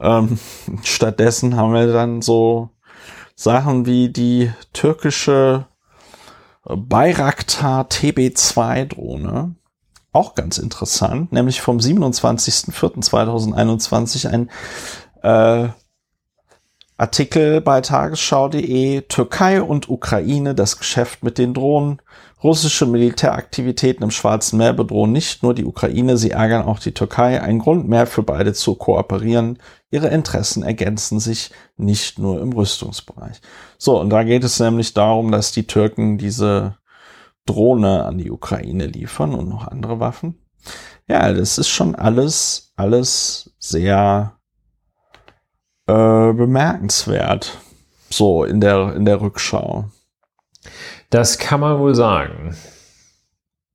Ähm, 0.01 0.39
stattdessen 0.83 1.57
haben 1.57 1.73
wir 1.73 1.93
dann 1.93 2.21
so 2.21 2.71
Sachen 3.37 3.87
wie 3.87 4.09
die 4.09 4.51
türkische 4.72 5.66
Bayraktar 6.64 7.84
TB2 7.84 8.87
Drohne. 8.87 9.55
Auch 10.12 10.34
ganz 10.34 10.59
interessant, 10.59 11.30
nämlich 11.32 11.61
vom 11.61 11.78
27.04.2021 11.78 14.28
ein 14.28 14.51
äh, 15.22 15.68
Artikel 16.97 17.61
bei 17.61 17.82
tagesschau.de 17.82 19.03
Türkei 19.03 19.61
und 19.61 19.91
Ukraine, 19.91 20.55
das 20.55 20.78
Geschäft 20.78 21.22
mit 21.22 21.37
den 21.37 21.53
Drohnen. 21.53 22.01
Russische 22.43 22.84
Militäraktivitäten 22.84 24.03
im 24.05 24.11
Schwarzen 24.11 24.59
Meer 24.59 24.74
bedrohen 24.74 25.11
nicht 25.11 25.43
nur 25.43 25.55
die 25.55 25.64
Ukraine, 25.64 26.18
sie 26.18 26.32
ärgern 26.32 26.66
auch 26.66 26.78
die 26.78 26.93
Türkei. 26.93 27.41
Ein 27.41 27.59
Grund 27.59 27.89
mehr 27.89 28.07
für 28.07 28.22
beide 28.22 28.53
zu 28.53 28.74
kooperieren. 28.74 29.59
Ihre 29.91 30.09
Interessen 30.09 30.62
ergänzen 30.62 31.18
sich 31.18 31.51
nicht 31.78 32.18
nur 32.18 32.43
im 32.43 32.53
Rüstungsbereich. 32.53 33.41
So, 33.78 33.99
und 33.99 34.11
da 34.11 34.22
geht 34.22 34.45
es 34.45 34.61
nämlich 34.61 34.93
darum, 34.93 35.32
dass 35.32 35.51
die 35.53 35.66
Türken 35.66 36.18
diese 36.18 36.76
Drohne 37.47 38.05
an 38.05 38.18
die 38.18 38.30
Ukraine 38.30 38.87
liefern 38.87 39.34
und 39.34 39.49
noch 39.49 39.66
andere 39.68 39.99
Waffen. 39.99 40.39
Ja, 41.09 41.32
das 41.32 41.57
ist 41.57 41.68
schon 41.68 41.95
alles, 41.95 42.72
alles 42.76 43.55
sehr 43.59 44.39
äh, 45.87 45.93
bemerkenswert. 46.32 47.59
So 48.11 48.45
in 48.45 48.61
der, 48.61 48.95
in 48.95 49.07
der 49.07 49.20
Rückschau. 49.22 49.87
Das 51.11 51.39
kann 51.39 51.61
man 51.61 51.79
wohl 51.79 51.95
sagen. 51.95 52.57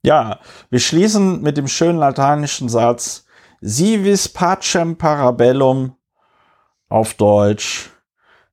Ja, 0.04 0.40
wir 0.70 0.80
schließen 0.80 1.42
mit 1.42 1.58
dem 1.58 1.68
schönen 1.68 2.00
lateinischen 2.00 2.70
Satz 2.70 3.26
Si 3.62 4.04
vis 4.04 4.28
pacem 4.28 4.98
parabellum 4.98 5.96
auf 6.90 7.14
Deutsch. 7.14 7.92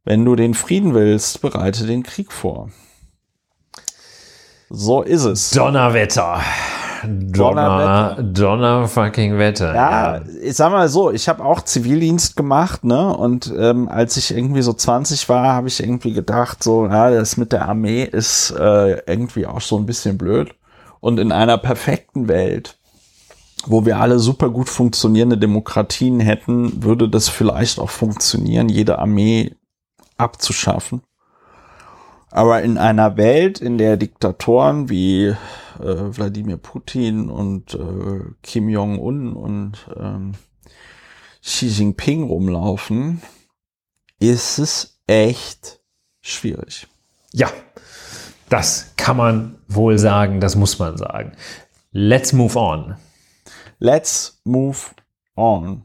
Wenn 0.05 0.25
du 0.25 0.37
den 0.37 0.55
Frieden 0.55 0.95
willst, 0.95 1.41
bereite 1.41 1.87
den 1.87 2.03
Krieg 2.03 2.33
vor. 2.33 2.71
So 4.71 5.03
ist 5.03 5.25
es. 5.25 5.51
Donnerwetter. 5.51 6.43
Donner, 7.05 8.17
Donner 8.23 8.89
fucking 8.89 9.39
Wetter. 9.39 9.75
Ja, 9.75 10.17
ja, 10.17 10.23
ich 10.43 10.57
sag 10.57 10.73
mal 10.73 10.89
so, 10.89 11.11
ich 11.11 11.29
habe 11.29 11.45
auch 11.45 11.63
Zivildienst 11.63 12.37
gemacht, 12.37 12.85
ne? 12.85 13.17
Und 13.17 13.53
ähm, 13.57 13.89
als 13.89 14.17
ich 14.17 14.31
irgendwie 14.31 14.63
so 14.63 14.73
20 14.73 15.29
war, 15.29 15.53
habe 15.53 15.69
ich 15.69 15.81
irgendwie 15.81 16.13
gedacht, 16.13 16.63
so, 16.63 16.87
ja, 16.87 17.11
das 17.11 17.37
mit 17.37 17.53
der 17.53 17.69
Armee 17.69 18.05
ist 18.05 18.51
äh, 18.51 19.03
irgendwie 19.07 19.47
auch 19.47 19.61
so 19.61 19.77
ein 19.77 19.87
bisschen 19.87 20.19
blöd. 20.19 20.55
Und 21.01 21.19
in 21.21 21.33
einer 21.33 21.59
perfekten 21.59 22.29
Welt, 22.29 22.79
wo 23.67 23.85
wir 23.87 23.99
alle 23.99 24.19
super 24.19 24.51
gut 24.51 24.69
funktionierende 24.69 25.39
Demokratien 25.39 26.21
hätten, 26.21 26.83
würde 26.83 27.09
das 27.09 27.29
vielleicht 27.29 27.79
auch 27.79 27.91
funktionieren, 27.91 28.69
jede 28.69 28.99
Armee 28.99 29.55
abzuschaffen. 30.17 31.03
Aber 32.31 32.63
in 32.63 32.77
einer 32.79 33.17
Welt, 33.17 33.61
in 33.61 33.79
der 33.79 33.97
Diktatoren 33.97 34.89
wie 34.89 35.27
äh, 35.27 35.37
Wladimir 35.79 36.59
Putin 36.59 37.31
und 37.31 37.75
äh, 37.75 38.21
Kim 38.43 38.69
Jong-un 38.69 39.33
und 39.33 39.89
ähm, 39.99 40.33
Xi 41.43 41.67
Jinping 41.67 42.25
rumlaufen, 42.25 43.23
ist 44.19 44.59
es 44.59 45.01
echt 45.07 45.81
schwierig. 46.21 46.87
Ja, 47.33 47.49
das 48.49 48.93
kann 48.97 49.17
man 49.17 49.59
wohl 49.69 49.99
sagen, 49.99 50.41
das 50.41 50.57
muss 50.57 50.79
man 50.79 50.97
sagen. 50.97 51.33
Let's 51.93 52.33
move 52.33 52.59
on. 52.59 52.97
Let's 53.79 54.41
move 54.45 54.79
on. 55.37 55.85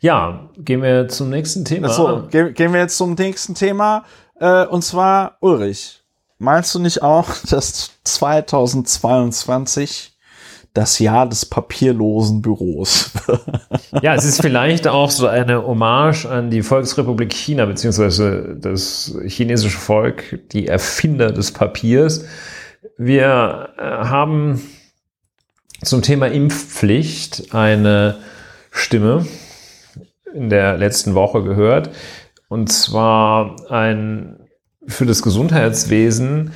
Ja, 0.00 0.50
gehen 0.58 0.82
wir 0.82 1.08
zum 1.08 1.30
nächsten 1.30 1.64
Thema. 1.64 1.88
Achso, 1.88 2.26
ge 2.28 2.52
gehen 2.52 2.72
wir 2.72 2.80
jetzt 2.80 2.96
zum 2.96 3.14
nächsten 3.14 3.54
Thema. 3.54 4.04
Äh, 4.40 4.66
und 4.66 4.82
zwar 4.82 5.36
Ulrich. 5.40 6.02
Meinst 6.38 6.74
du 6.74 6.78
nicht 6.78 7.02
auch, 7.02 7.28
dass 7.50 7.90
2022 8.04 10.12
das 10.74 10.98
Jahr 10.98 11.28
des 11.28 11.46
papierlosen 11.46 12.42
Büros. 12.42 13.10
ja, 14.02 14.14
es 14.14 14.24
ist 14.24 14.42
vielleicht 14.42 14.86
auch 14.86 15.10
so 15.10 15.26
eine 15.26 15.66
Hommage 15.66 16.26
an 16.26 16.50
die 16.50 16.62
Volksrepublik 16.62 17.32
China, 17.32 17.66
beziehungsweise 17.66 18.56
das 18.60 19.16
chinesische 19.26 19.78
Volk, 19.78 20.40
die 20.52 20.68
Erfinder 20.68 21.32
des 21.32 21.52
Papiers. 21.52 22.24
Wir 22.96 23.70
äh, 23.76 23.82
haben 23.82 24.62
zum 25.82 26.02
Thema 26.02 26.26
Impfpflicht 26.26 27.54
eine 27.54 28.18
Stimme 28.70 29.26
in 30.34 30.50
der 30.50 30.76
letzten 30.76 31.14
Woche 31.14 31.42
gehört. 31.42 31.90
Und 32.48 32.72
zwar 32.72 33.70
ein 33.70 34.48
für 34.86 35.06
das 35.06 35.22
Gesundheitswesen 35.22 36.52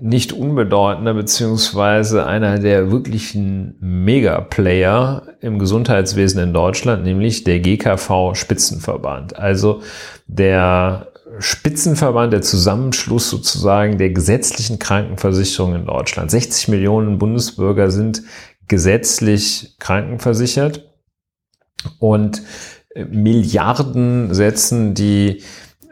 nicht 0.00 0.32
unbedeutender, 0.32 1.14
beziehungsweise 1.14 2.26
einer 2.26 2.58
der 2.58 2.90
wirklichen 2.90 3.76
Mega-Player 3.80 5.22
im 5.40 5.58
Gesundheitswesen 5.58 6.42
in 6.42 6.52
Deutschland, 6.52 7.04
nämlich 7.04 7.44
der 7.44 7.60
GKV 7.60 8.34
Spitzenverband. 8.34 9.36
Also 9.36 9.82
der 10.26 11.12
Spitzenverband, 11.38 12.32
der 12.32 12.42
Zusammenschluss 12.42 13.30
sozusagen 13.30 13.98
der 13.98 14.10
gesetzlichen 14.10 14.78
Krankenversicherung 14.78 15.74
in 15.74 15.86
Deutschland. 15.86 16.30
60 16.30 16.68
Millionen 16.68 17.18
Bundesbürger 17.18 17.90
sind 17.90 18.22
gesetzlich 18.68 19.76
krankenversichert 19.78 20.88
und 21.98 22.42
Milliarden 23.04 24.34
setzen 24.34 24.94
die 24.94 25.42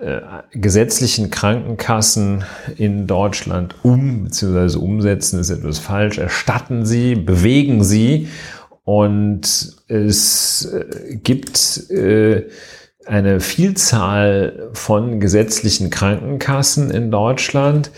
äh, 0.00 0.20
gesetzlichen 0.52 1.30
Krankenkassen 1.30 2.44
in 2.76 3.06
Deutschland 3.06 3.74
um, 3.82 4.24
beziehungsweise 4.24 4.78
umsetzen. 4.78 5.38
Ist 5.40 5.50
etwas 5.50 5.78
falsch, 5.78 6.18
erstatten 6.18 6.84
sie, 6.84 7.14
bewegen 7.14 7.84
sie. 7.84 8.28
Und 8.82 9.76
es 9.88 10.66
äh, 10.66 11.16
gibt 11.16 11.90
äh, 11.90 12.48
eine 13.06 13.40
Vielzahl 13.40 14.70
von 14.72 15.20
gesetzlichen 15.20 15.90
Krankenkassen 15.90 16.90
in 16.90 17.10
Deutschland, 17.10 17.90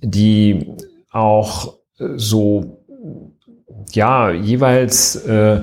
die 0.00 0.66
auch 1.10 1.78
so, 1.96 2.84
ja, 3.92 4.30
jeweils 4.30 5.16
äh, 5.16 5.62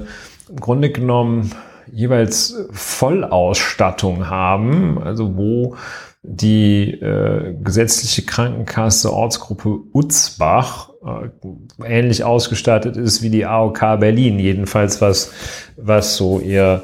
im 0.50 0.56
Grunde 0.60 0.92
genommen 0.92 1.52
jeweils 1.96 2.54
Vollausstattung 2.72 4.30
haben, 4.30 5.02
also 5.02 5.38
wo 5.38 5.76
die 6.24 6.92
äh, 6.92 7.56
gesetzliche 7.64 8.24
Krankenkasse 8.24 9.14
Ortsgruppe 9.14 9.80
Utzbach 9.94 10.90
äh, 11.06 11.88
ähnlich 11.88 12.24
ausgestattet 12.24 12.98
ist 12.98 13.22
wie 13.22 13.30
die 13.30 13.46
AOK 13.46 13.80
Berlin, 14.00 14.40
jedenfalls 14.40 15.02
was, 15.02 15.32
was 15.78 16.18
so 16.18 16.40
ihr, 16.40 16.84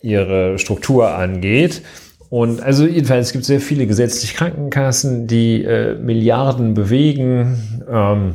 ihre 0.00 0.58
Struktur 0.58 1.10
angeht. 1.10 1.82
Und 2.30 2.62
also 2.62 2.86
jedenfalls 2.86 3.26
es 3.26 3.32
gibt 3.32 3.44
sehr 3.44 3.60
viele 3.60 3.86
gesetzliche 3.86 4.36
Krankenkassen, 4.36 5.26
die 5.26 5.62
äh, 5.64 5.96
Milliarden 5.96 6.72
bewegen 6.72 7.84
ähm, 7.90 8.34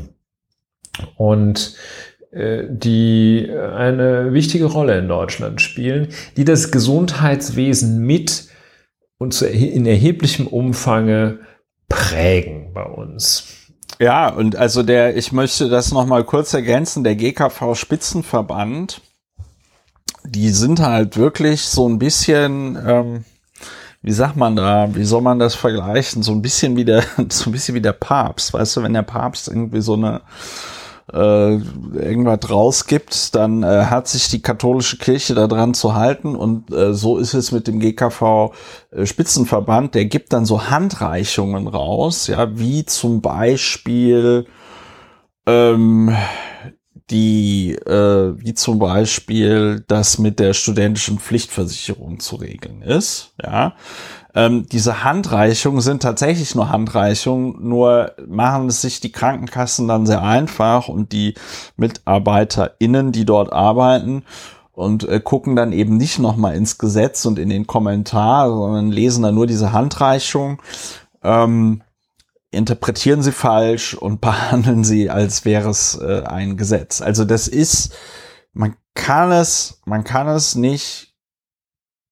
und 1.15 1.75
die 2.31 3.47
äh, 3.47 3.71
eine 3.71 4.33
wichtige 4.33 4.65
Rolle 4.65 4.99
in 4.99 5.07
Deutschland 5.07 5.61
spielen, 5.61 6.09
die 6.37 6.45
das 6.45 6.71
Gesundheitswesen 6.71 7.99
mit 7.99 8.47
und 9.17 9.41
in 9.41 9.85
erheblichem 9.85 10.47
Umfange 10.47 11.39
prägen 11.89 12.71
bei 12.73 12.83
uns. 12.83 13.55
Ja, 13.99 14.29
und 14.29 14.55
also 14.55 14.83
der, 14.83 15.17
ich 15.17 15.31
möchte 15.31 15.67
das 15.67 15.91
nochmal 15.91 16.23
kurz 16.23 16.53
ergänzen, 16.53 17.03
der 17.03 17.15
GKV 17.15 17.75
Spitzenverband, 17.75 19.01
die 20.23 20.49
sind 20.49 20.79
halt 20.79 21.17
wirklich 21.17 21.63
so 21.63 21.89
ein 21.89 21.99
bisschen, 21.99 22.77
ähm, 22.85 23.25
wie 24.01 24.11
sagt 24.11 24.37
man 24.37 24.55
da, 24.55 24.95
wie 24.95 25.03
soll 25.03 25.21
man 25.21 25.39
das 25.39 25.55
vergleichen, 25.55 26.23
so 26.23 26.31
ein 26.31 26.41
bisschen 26.41 26.77
wie 26.77 26.85
der, 26.85 27.03
so 27.29 27.49
ein 27.49 27.51
bisschen 27.51 27.75
wie 27.75 27.81
der 27.81 27.93
Papst, 27.93 28.53
weißt 28.53 28.77
du, 28.77 28.83
wenn 28.83 28.93
der 28.93 29.01
Papst 29.01 29.47
irgendwie 29.47 29.81
so 29.81 29.95
eine 29.95 30.21
äh, 31.13 31.55
irgendwas 31.55 32.49
rausgibt, 32.49 33.35
dann 33.35 33.63
äh, 33.63 33.85
hat 33.85 34.07
sich 34.07 34.29
die 34.29 34.41
katholische 34.41 34.97
Kirche 34.97 35.33
daran 35.35 35.73
zu 35.73 35.95
halten 35.95 36.35
und 36.35 36.71
äh, 36.71 36.93
so 36.93 37.17
ist 37.17 37.33
es 37.33 37.51
mit 37.51 37.67
dem 37.67 37.79
GKV 37.79 38.53
äh, 38.91 39.05
der 39.93 40.05
gibt 40.05 40.33
dann 40.33 40.45
so 40.45 40.69
Handreichungen 40.69 41.67
raus, 41.67 42.27
ja, 42.27 42.57
wie 42.57 42.85
zum 42.85 43.21
Beispiel 43.21 44.45
ähm, 45.45 46.15
die, 47.09 47.73
äh, 47.73 48.33
wie 48.37 48.53
zum 48.53 48.79
Beispiel 48.79 49.83
das 49.87 50.19
mit 50.19 50.39
der 50.39 50.53
studentischen 50.53 51.19
Pflichtversicherung 51.19 52.19
zu 52.19 52.35
regeln 52.35 52.81
ist, 52.81 53.33
ja. 53.43 53.75
Ähm, 54.35 54.67
diese 54.67 55.03
Handreichungen 55.03 55.81
sind 55.81 56.03
tatsächlich 56.03 56.53
nur 56.53 56.69
Handreichungen, 56.69 57.67
nur 57.67 58.13
machen 58.27 58.67
es 58.67 58.81
sich 58.81 58.99
die 58.99 59.11
Krankenkassen 59.11 59.87
dann 59.87 60.05
sehr 60.05 60.21
einfach 60.21 60.87
und 60.87 61.11
die 61.11 61.33
MitarbeiterInnen, 61.77 63.11
die 63.11 63.25
dort 63.25 63.51
arbeiten 63.51 64.23
und 64.79 65.07
äh, 65.09 65.19
gucken 65.19 65.55
dann 65.55 65.73
eben 65.73 65.97
nicht 65.97 66.19
nochmal 66.19 66.55
ins 66.55 66.77
Gesetz 66.77 67.25
und 67.25 67.39
in 67.39 67.49
den 67.49 67.67
Kommentar, 67.67 68.49
sondern 68.49 68.91
lesen 68.91 69.23
dann 69.23 69.35
nur 69.35 69.47
diese 69.47 69.73
Handreichung, 69.73 70.61
ähm, 71.23 71.81
interpretieren 72.51 73.21
sie 73.21 73.31
falsch 73.31 73.93
und 73.95 74.21
behandeln 74.21 74.83
sie, 74.83 75.09
als 75.09 75.43
wäre 75.43 75.69
es 75.69 75.99
äh, 75.99 76.23
ein 76.23 76.55
Gesetz. 76.55 77.01
Also 77.01 77.25
das 77.25 77.47
ist, 77.47 77.93
man 78.53 78.75
kann 78.93 79.31
es, 79.31 79.81
man 79.85 80.03
kann 80.03 80.27
es 80.27 80.55
nicht 80.55 81.08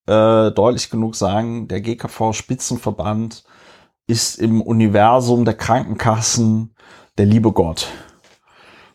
äh, 0.07 0.51
deutlich 0.51 0.89
genug 0.89 1.15
sagen, 1.15 1.67
der 1.67 1.81
GKV 1.81 2.33
Spitzenverband 2.33 3.43
ist 4.07 4.39
im 4.39 4.61
Universum 4.61 5.45
der 5.45 5.53
Krankenkassen 5.53 6.73
der 7.17 7.25
liebe 7.25 7.51
Gott. 7.51 7.87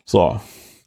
So. 0.05 0.39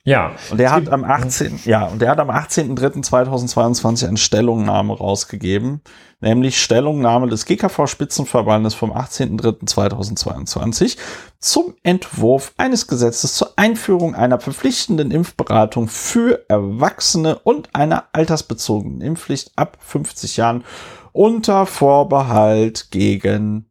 Ja. 0.06 0.34
Und 0.50 0.58
der 0.58 0.70
hat 0.70 0.88
am 0.88 1.02
18. 1.02 1.62
Ja, 1.64 1.86
und 1.86 2.00
der 2.00 2.10
hat 2.10 2.20
am 2.20 2.30
18.03.2022 2.30 4.06
eine 4.06 4.16
Stellungnahme 4.16 4.96
rausgegeben, 4.96 5.80
nämlich 6.20 6.62
Stellungnahme 6.62 7.26
des 7.26 7.44
GKV 7.44 7.88
Spitzenverbandes 7.88 8.74
vom 8.74 8.92
18.03.2022 8.92 10.96
zum 11.40 11.74
Entwurf 11.82 12.52
eines 12.56 12.86
Gesetzes 12.86 13.34
zur 13.34 13.54
Einführung 13.56 14.14
einer 14.14 14.38
verpflichtenden 14.38 15.10
Impfberatung 15.10 15.88
für 15.88 16.44
Erwachsene 16.48 17.40
und 17.40 17.74
einer 17.74 18.04
altersbezogenen 18.12 19.00
Impfpflicht 19.00 19.50
ab 19.56 19.76
50 19.80 20.36
Jahren 20.36 20.62
unter 21.10 21.66
Vorbehalt 21.66 22.92
gegen 22.92 23.68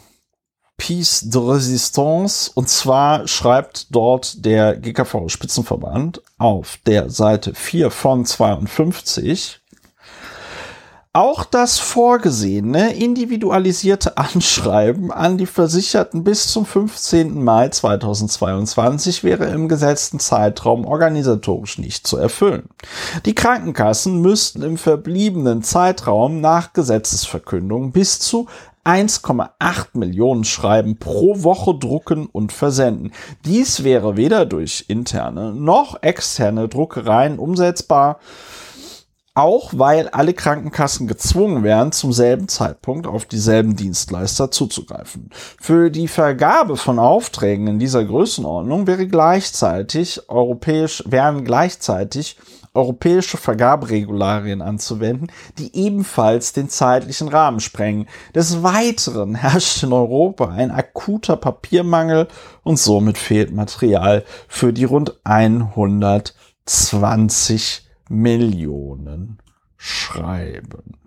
Piece 0.80 1.28
de 1.28 1.40
Resistance. 1.40 2.50
Und 2.54 2.68
zwar 2.68 3.28
schreibt 3.28 3.94
dort 3.94 4.44
der 4.44 4.76
GKV-Spitzenverband 4.76 6.22
auf 6.38 6.78
der 6.86 7.10
Seite 7.10 7.54
4 7.54 7.90
von 7.90 8.24
52. 8.24 9.59
Auch 11.12 11.42
das 11.44 11.80
vorgesehene 11.80 12.94
individualisierte 12.94 14.16
Anschreiben 14.16 15.10
an 15.10 15.38
die 15.38 15.46
Versicherten 15.46 16.22
bis 16.22 16.46
zum 16.46 16.64
15. 16.64 17.42
Mai 17.42 17.68
2022 17.68 19.24
wäre 19.24 19.46
im 19.46 19.68
gesetzten 19.68 20.20
Zeitraum 20.20 20.84
organisatorisch 20.84 21.78
nicht 21.78 22.06
zu 22.06 22.16
erfüllen. 22.16 22.68
Die 23.26 23.34
Krankenkassen 23.34 24.20
müssten 24.20 24.62
im 24.62 24.78
verbliebenen 24.78 25.64
Zeitraum 25.64 26.40
nach 26.40 26.74
Gesetzesverkündung 26.74 27.90
bis 27.90 28.20
zu 28.20 28.46
1,8 28.84 29.88
Millionen 29.94 30.44
Schreiben 30.44 30.96
pro 30.96 31.42
Woche 31.42 31.74
drucken 31.74 32.26
und 32.26 32.52
versenden. 32.52 33.10
Dies 33.44 33.82
wäre 33.82 34.16
weder 34.16 34.46
durch 34.46 34.84
interne 34.86 35.52
noch 35.52 36.04
externe 36.04 36.68
Druckereien 36.68 37.40
umsetzbar. 37.40 38.20
Auch 39.34 39.70
weil 39.72 40.08
alle 40.08 40.34
Krankenkassen 40.34 41.06
gezwungen 41.06 41.62
wären, 41.62 41.92
zum 41.92 42.12
selben 42.12 42.48
Zeitpunkt 42.48 43.06
auf 43.06 43.26
dieselben 43.26 43.76
Dienstleister 43.76 44.50
zuzugreifen. 44.50 45.30
Für 45.60 45.90
die 45.90 46.08
Vergabe 46.08 46.76
von 46.76 46.98
Aufträgen 46.98 47.68
in 47.68 47.78
dieser 47.78 48.04
Größenordnung 48.04 48.88
wäre 48.88 49.06
gleichzeitig 49.06 50.28
europäisch, 50.28 51.04
wären 51.06 51.44
gleichzeitig 51.44 52.38
europäische 52.74 53.36
Vergaberegularien 53.36 54.62
anzuwenden, 54.62 55.28
die 55.58 55.76
ebenfalls 55.76 56.52
den 56.52 56.68
zeitlichen 56.68 57.28
Rahmen 57.28 57.60
sprengen. 57.60 58.08
Des 58.34 58.62
Weiteren 58.62 59.34
herrscht 59.36 59.82
in 59.82 59.92
Europa 59.92 60.48
ein 60.48 60.70
akuter 60.70 61.36
Papiermangel 61.36 62.28
und 62.62 62.78
somit 62.78 63.18
fehlt 63.18 63.52
Material 63.52 64.24
für 64.48 64.72
die 64.72 64.84
rund 64.84 65.18
120 65.24 67.89
Millionen 68.10 69.38
Schreiben. 69.76 70.98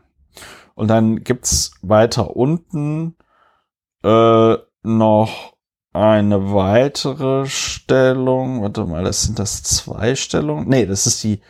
Und 0.74 0.88
dann 0.88 1.24
gibt's 1.24 1.74
weiter 1.82 2.36
unten 2.36 3.16
äh, 4.04 4.58
noch 4.84 5.54
eine 5.92 6.54
weitere 6.54 7.46
Stellung. 7.46 8.62
Warte 8.64 8.86
mal, 8.86 9.04
das 9.04 9.24
sind 9.24 9.38
das 9.38 9.64
zwei 9.64 10.16
Stellungen. 10.16 10.68
Nee, 10.68 10.86
das 10.86 11.06
ist 11.06 11.24
die 11.24 11.42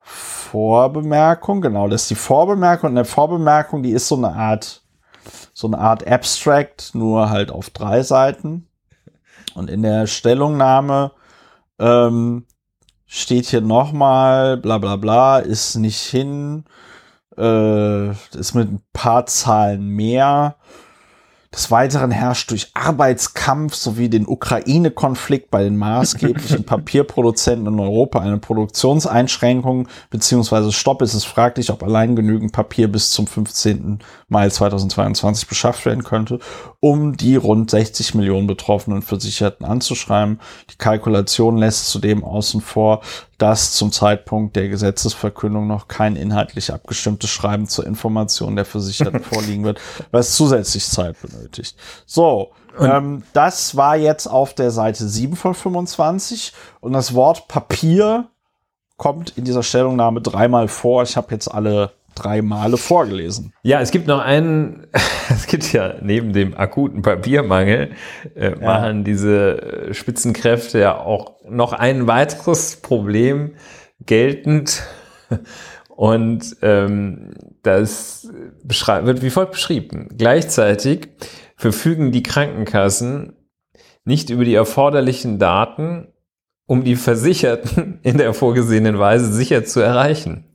Vorbemerkung. 0.00 1.62
Genau, 1.62 1.88
das 1.88 2.02
ist 2.02 2.10
die 2.10 2.16
Vorbemerkung. 2.16 2.90
Und 2.90 2.98
eine 2.98 3.06
Vorbemerkung, 3.06 3.82
die 3.82 3.92
ist 3.92 4.08
so 4.08 4.16
eine 4.16 4.34
Art, 4.34 4.82
so 5.54 5.68
eine 5.68 5.78
Art 5.78 6.06
Abstract, 6.06 6.94
nur 6.94 7.30
halt 7.30 7.50
auf 7.52 7.70
drei 7.70 8.02
Seiten. 8.02 8.68
Und 9.54 9.70
in 9.70 9.82
der 9.82 10.06
Stellungnahme 10.08 11.12
ähm, 11.78 12.46
steht 13.10 13.46
hier 13.46 13.60
nochmal, 13.60 14.56
bla 14.56 14.78
bla 14.78 14.94
bla, 14.94 15.40
ist 15.40 15.74
nicht 15.74 16.00
hin, 16.00 16.64
äh, 17.36 18.10
ist 18.10 18.54
mit 18.54 18.70
ein 18.70 18.82
paar 18.92 19.26
Zahlen 19.26 19.88
mehr. 19.88 20.54
Des 21.52 21.72
Weiteren 21.72 22.12
herrscht 22.12 22.52
durch 22.52 22.70
Arbeitskampf 22.74 23.74
sowie 23.74 24.08
den 24.08 24.28
Ukraine-Konflikt 24.28 25.50
bei 25.50 25.64
den 25.64 25.76
maßgeblichen 25.76 26.62
Papierproduzenten 26.66 27.66
in 27.66 27.80
Europa 27.80 28.20
eine 28.20 28.38
Produktionseinschränkung 28.38 29.88
beziehungsweise 30.10 30.70
Stopp. 30.70 31.02
Es 31.02 31.12
ist 31.12 31.24
fraglich, 31.24 31.70
ob 31.70 31.82
allein 31.82 32.14
genügend 32.14 32.52
Papier 32.52 32.86
bis 32.86 33.10
zum 33.10 33.26
15. 33.26 33.98
Mai 34.28 34.48
2022 34.48 35.48
beschafft 35.48 35.86
werden 35.86 36.04
könnte, 36.04 36.38
um 36.78 37.16
die 37.16 37.34
rund 37.34 37.68
60 37.68 38.14
Millionen 38.14 38.46
betroffenen 38.46 39.02
Versicherten 39.02 39.66
anzuschreiben. 39.66 40.38
Die 40.70 40.78
Kalkulation 40.78 41.58
lässt 41.58 41.90
zudem 41.90 42.22
außen 42.22 42.60
vor, 42.60 43.00
dass 43.40 43.72
zum 43.72 43.90
Zeitpunkt 43.90 44.54
der 44.54 44.68
Gesetzesverkündung 44.68 45.66
noch 45.66 45.88
kein 45.88 46.14
inhaltlich 46.14 46.72
abgestimmtes 46.72 47.30
Schreiben 47.30 47.66
zur 47.68 47.86
Information 47.86 48.54
der 48.54 48.66
Versicherten 48.66 49.20
vorliegen 49.22 49.64
wird, 49.64 49.80
was 50.10 50.36
zusätzlich 50.36 50.86
Zeit 50.86 51.16
benötigt. 51.22 51.74
So, 52.04 52.52
ähm, 52.78 53.22
das 53.32 53.76
war 53.76 53.96
jetzt 53.96 54.26
auf 54.26 54.52
der 54.52 54.70
Seite 54.70 55.08
7 55.08 55.36
von 55.36 55.54
25 55.54 56.52
und 56.80 56.92
das 56.92 57.14
Wort 57.14 57.48
Papier 57.48 58.28
kommt 58.98 59.38
in 59.38 59.44
dieser 59.44 59.62
Stellungnahme 59.62 60.20
dreimal 60.20 60.68
vor. 60.68 61.02
Ich 61.02 61.16
habe 61.16 61.32
jetzt 61.32 61.48
alle 61.48 61.92
drei 62.22 62.42
Male 62.42 62.76
vorgelesen. 62.76 63.52
Ja, 63.62 63.80
es 63.80 63.90
gibt 63.90 64.06
noch 64.06 64.20
einen, 64.20 64.86
es 65.30 65.46
gibt 65.46 65.72
ja 65.72 65.94
neben 66.02 66.32
dem 66.32 66.56
akuten 66.56 67.02
Papiermangel, 67.02 67.90
äh, 68.34 68.50
ja. 68.50 68.56
machen 68.60 69.04
diese 69.04 69.88
äh, 69.90 69.94
Spitzenkräfte 69.94 70.78
ja 70.78 70.98
auch 70.98 71.36
noch 71.48 71.72
ein 71.72 72.06
weiteres 72.06 72.76
Problem 72.76 73.54
geltend. 74.04 74.82
Und 75.88 76.56
ähm, 76.62 77.34
das 77.62 78.26
wird 78.62 79.22
wie 79.22 79.28
folgt 79.28 79.52
beschrieben. 79.52 80.08
Gleichzeitig 80.16 81.08
verfügen 81.56 82.10
die 82.10 82.22
Krankenkassen 82.22 83.34
nicht 84.04 84.30
über 84.30 84.46
die 84.46 84.54
erforderlichen 84.54 85.38
Daten, 85.38 86.08
um 86.66 86.84
die 86.84 86.96
Versicherten 86.96 87.98
in 88.02 88.16
der 88.16 88.32
vorgesehenen 88.32 88.98
Weise 88.98 89.32
sicher 89.32 89.64
zu 89.64 89.80
erreichen. 89.80 90.49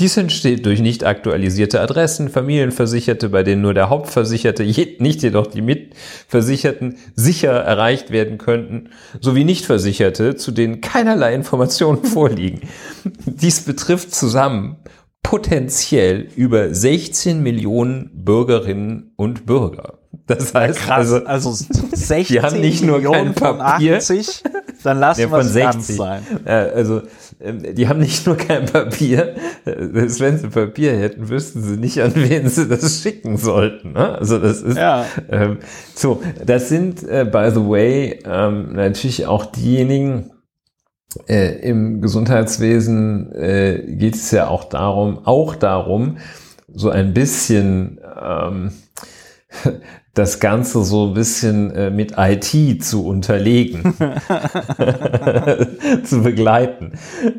Dies 0.00 0.16
entsteht 0.16 0.66
durch 0.66 0.80
nicht 0.80 1.04
aktualisierte 1.04 1.80
Adressen, 1.80 2.28
Familienversicherte, 2.28 3.28
bei 3.28 3.44
denen 3.44 3.62
nur 3.62 3.74
der 3.74 3.90
Hauptversicherte, 3.90 4.64
nicht 4.98 5.22
jedoch 5.22 5.46
die 5.46 5.62
Mitversicherten 5.62 6.96
sicher 7.14 7.52
erreicht 7.52 8.10
werden 8.10 8.38
könnten, 8.38 8.90
sowie 9.20 9.44
Nichtversicherte, 9.44 10.34
zu 10.34 10.50
denen 10.50 10.80
keinerlei 10.80 11.34
Informationen 11.34 12.02
vorliegen. 12.04 12.62
Dies 13.24 13.60
betrifft 13.60 14.12
zusammen 14.12 14.76
potenziell 15.22 16.28
über 16.36 16.74
16 16.74 17.40
Millionen 17.40 18.10
Bürgerinnen 18.12 19.12
und 19.16 19.46
Bürger. 19.46 19.98
Das 20.26 20.54
heißt, 20.54 20.80
Krass, 20.80 21.12
also, 21.12 21.24
also 21.24 21.52
16 21.52 22.24
die 22.28 22.40
haben 22.40 22.60
nicht 22.60 22.82
nur 22.82 22.98
Millionen 22.98 23.34
kein 23.34 23.58
Papier, 23.58 23.98
80, 23.98 24.42
dann 24.84 24.98
lassen 24.98 25.22
ja, 25.22 25.30
wir 25.30 25.38
es 25.38 25.54
ganz 25.54 25.88
sein. 25.88 26.22
Also 26.44 27.02
ähm, 27.40 27.74
die 27.74 27.88
haben 27.88 28.00
nicht 28.00 28.26
nur 28.26 28.36
kein 28.36 28.66
Papier, 28.66 29.34
wenn 29.64 30.38
sie 30.38 30.48
Papier 30.48 30.96
hätten, 30.96 31.28
wüssten 31.28 31.62
sie 31.62 31.76
nicht, 31.76 32.00
an 32.02 32.12
wen 32.14 32.48
sie 32.48 32.68
das 32.68 33.00
schicken 33.02 33.36
sollten. 33.36 33.92
Ne? 33.92 34.18
Also 34.18 34.38
das 34.38 34.62
ist 34.62 34.76
ja. 34.76 35.06
ähm, 35.30 35.58
so. 35.94 36.22
Das 36.44 36.68
sind 36.68 37.02
äh, 37.02 37.24
by 37.24 37.50
the 37.52 37.66
way 37.66 38.20
ähm, 38.24 38.74
natürlich 38.74 39.26
auch 39.26 39.46
diejenigen. 39.46 40.30
Äh, 41.28 41.60
Im 41.60 42.00
Gesundheitswesen 42.00 43.30
äh, 43.32 43.84
geht 43.86 44.16
es 44.16 44.32
ja 44.32 44.48
auch 44.48 44.64
darum, 44.64 45.24
auch 45.24 45.54
darum, 45.54 46.18
so 46.66 46.90
ein 46.90 47.14
bisschen 47.14 48.00
ähm, 48.20 48.72
das 50.14 50.38
Ganze 50.38 50.84
so 50.84 51.08
ein 51.08 51.14
bisschen 51.14 51.72
äh, 51.72 51.90
mit 51.90 52.14
IT 52.16 52.84
zu 52.84 53.06
unterlegen, 53.06 53.82
zu 56.04 56.22
begleiten. 56.22 56.92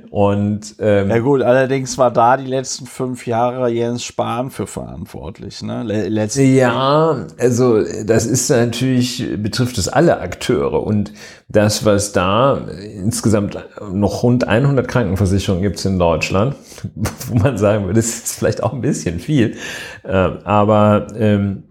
Und 0.09 0.76
ähm, 0.80 1.09
ja 1.09 1.19
gut, 1.19 1.41
allerdings 1.41 1.97
war 1.97 2.11
da 2.11 2.36
die 2.36 2.45
letzten 2.45 2.86
fünf 2.86 3.28
Jahre 3.28 3.69
Jens 3.69 4.03
Spahn 4.03 4.51
für 4.51 4.67
verantwortlich. 4.67 5.63
Ne? 5.63 5.84
Letzten 5.84 6.53
ja, 6.53 7.26
also 7.38 7.82
das 8.05 8.26
ist 8.26 8.49
natürlich 8.49 9.26
betrifft 9.38 9.78
es 9.78 9.88
alle 9.88 10.19
Akteure 10.19 10.84
und 10.84 11.13
das, 11.47 11.86
was 11.86 12.11
da 12.11 12.57
insgesamt 12.57 13.57
noch 13.91 14.23
rund 14.23 14.47
100 14.47 14.88
Krankenversicherungen 14.88 15.63
gibt 15.63 15.78
es 15.78 15.86
in 15.86 15.99
Deutschland, 15.99 16.55
wo 17.30 17.38
man 17.38 17.57
sagen 17.57 17.86
würde, 17.86 17.99
das 17.99 18.07
ist 18.07 18.36
vielleicht 18.36 18.63
auch 18.63 18.73
ein 18.73 18.82
bisschen 18.82 19.19
viel, 19.19 19.55
äh, 20.03 20.11
aber 20.11 21.07
ähm, 21.17 21.63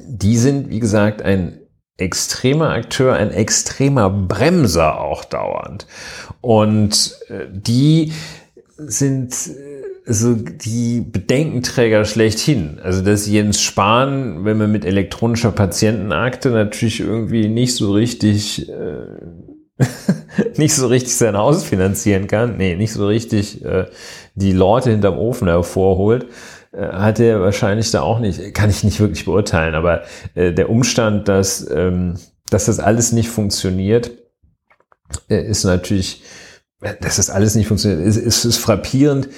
die 0.00 0.36
sind, 0.36 0.70
wie 0.70 0.80
gesagt, 0.80 1.22
ein 1.22 1.60
extremer 1.96 2.70
Akteur, 2.70 3.14
ein 3.14 3.30
extremer 3.30 4.10
Bremser 4.10 5.00
auch 5.00 5.24
dauernd. 5.24 5.86
Und 6.40 7.16
äh, 7.28 7.46
die 7.50 8.12
sind 8.78 9.34
also 10.06 10.34
die 10.34 11.02
Bedenkenträger 11.02 12.04
schlechthin. 12.04 12.80
Also 12.82 13.02
dass 13.02 13.28
Jens 13.28 13.60
Spahn, 13.60 14.44
wenn 14.44 14.58
man 14.58 14.72
mit 14.72 14.84
elektronischer 14.84 15.52
Patientenakte 15.52 16.50
natürlich 16.50 17.00
irgendwie 17.00 17.48
nicht 17.48 17.76
so 17.76 17.92
richtig 17.92 18.68
äh, 18.68 19.06
nicht 20.56 20.74
so 20.74 20.86
richtig 20.88 21.16
sein 21.16 21.36
Haus 21.36 21.64
finanzieren 21.64 22.26
kann, 22.26 22.56
nee, 22.56 22.76
nicht 22.76 22.92
so 22.92 23.06
richtig 23.06 23.64
äh, 23.64 23.86
die 24.34 24.52
Leute 24.52 24.90
hinterm 24.90 25.18
Ofen 25.18 25.48
hervorholt, 25.48 26.26
äh, 26.72 26.88
hat 26.88 27.20
er 27.20 27.40
wahrscheinlich 27.40 27.90
da 27.90 28.02
auch 28.02 28.20
nicht, 28.20 28.54
kann 28.54 28.70
ich 28.70 28.84
nicht 28.84 29.00
wirklich 29.00 29.24
beurteilen, 29.24 29.74
aber 29.74 30.02
äh, 30.34 30.52
der 30.52 30.70
Umstand, 30.70 31.28
dass, 31.28 31.68
ähm, 31.70 32.14
dass 32.50 32.66
das 32.66 32.80
alles 32.80 33.12
nicht 33.12 33.28
funktioniert, 33.28 34.10
äh, 35.28 35.42
ist 35.44 35.64
natürlich, 35.64 36.22
dass 37.00 37.16
das 37.16 37.30
alles 37.30 37.54
nicht 37.54 37.66
funktioniert, 37.66 38.06
ist, 38.06 38.16
ist, 38.16 38.44
ist 38.44 38.58
frappierend, 38.58 39.28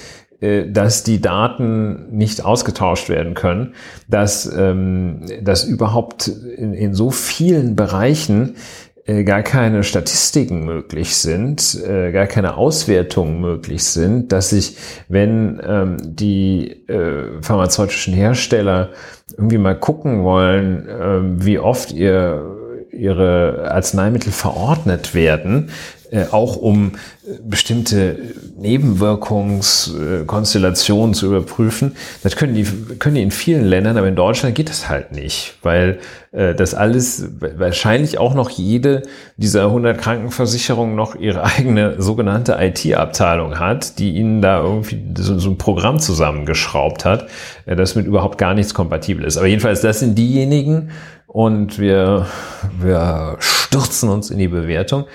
äh, 0.43 0.69
dass 0.69 1.03
die 1.03 1.21
Daten 1.21 2.15
nicht 2.15 2.43
ausgetauscht 2.43 3.09
werden 3.09 3.33
können, 3.33 3.75
dass, 4.07 4.45
ähm, 4.45 5.25
dass 5.41 5.63
überhaupt 5.63 6.27
in, 6.27 6.73
in 6.73 6.93
so 6.93 7.11
vielen 7.11 7.75
Bereichen 7.75 8.55
äh, 8.92 8.92
gar 9.05 9.43
keine 9.43 9.83
Statistiken 9.83 10.63
möglich 10.63 11.15
sind, 11.17 11.77
äh, 11.85 12.11
gar 12.11 12.25
keine 12.25 12.55
Auswertungen 12.55 13.41
möglich 13.41 13.83
sind, 13.83 14.31
dass 14.31 14.51
sich, 14.51 14.77
wenn 15.09 15.61
ähm, 15.65 15.97
die 16.01 16.87
äh, 16.87 17.41
pharmazeutischen 17.41 18.13
Hersteller 18.13 18.91
irgendwie 19.37 19.57
mal 19.57 19.77
gucken 19.77 20.23
wollen, 20.23 20.87
äh, 20.87 21.45
wie 21.45 21.59
oft 21.59 21.91
ihr 21.91 22.59
ihre 22.93 23.71
Arzneimittel 23.71 24.31
verordnet 24.31 25.15
werden, 25.15 25.71
äh, 26.13 26.27
auch 26.29 26.55
um 26.57 26.91
äh, 27.25 27.39
bestimmte 27.43 28.19
Nebenwirkungskonstellationen 28.55 31.15
zu 31.15 31.25
überprüfen. 31.25 31.95
Das 32.21 32.35
können 32.35 32.53
die, 32.53 32.67
können 32.99 33.15
die 33.15 33.23
in 33.23 33.31
vielen 33.31 33.65
Ländern, 33.65 33.97
aber 33.97 34.07
in 34.07 34.15
Deutschland 34.15 34.53
geht 34.53 34.69
das 34.69 34.89
halt 34.89 35.11
nicht, 35.11 35.55
weil 35.63 35.97
äh, 36.31 36.53
das 36.53 36.75
alles 36.75 37.29
wahrscheinlich 37.39 38.19
auch 38.19 38.35
noch 38.35 38.51
jede 38.51 39.01
dieser 39.37 39.63
100 39.63 39.99
Krankenversicherungen 39.99 40.95
noch 40.95 41.15
ihre 41.15 41.43
eigene 41.45 41.99
sogenannte 41.99 42.57
IT-Abteilung 42.59 43.57
hat, 43.57 43.97
die 43.97 44.11
ihnen 44.11 44.43
da 44.43 44.61
irgendwie 44.61 45.03
so, 45.17 45.39
so 45.39 45.49
ein 45.49 45.57
Programm 45.57 45.99
zusammengeschraubt 45.99 47.05
hat, 47.05 47.25
äh, 47.65 47.75
das 47.75 47.95
mit 47.95 48.05
überhaupt 48.05 48.37
gar 48.37 48.53
nichts 48.53 48.75
kompatibel 48.75 49.25
ist. 49.25 49.37
Aber 49.37 49.47
jedenfalls, 49.47 49.81
das 49.81 49.99
sind 49.99 50.15
diejenigen, 50.15 50.91
und 51.25 51.79
wir, 51.79 52.27
wir 52.79 53.37
stürzen 53.39 54.09
uns 54.09 54.29
in 54.29 54.37
die 54.37 54.47
Bewertung. 54.47 55.05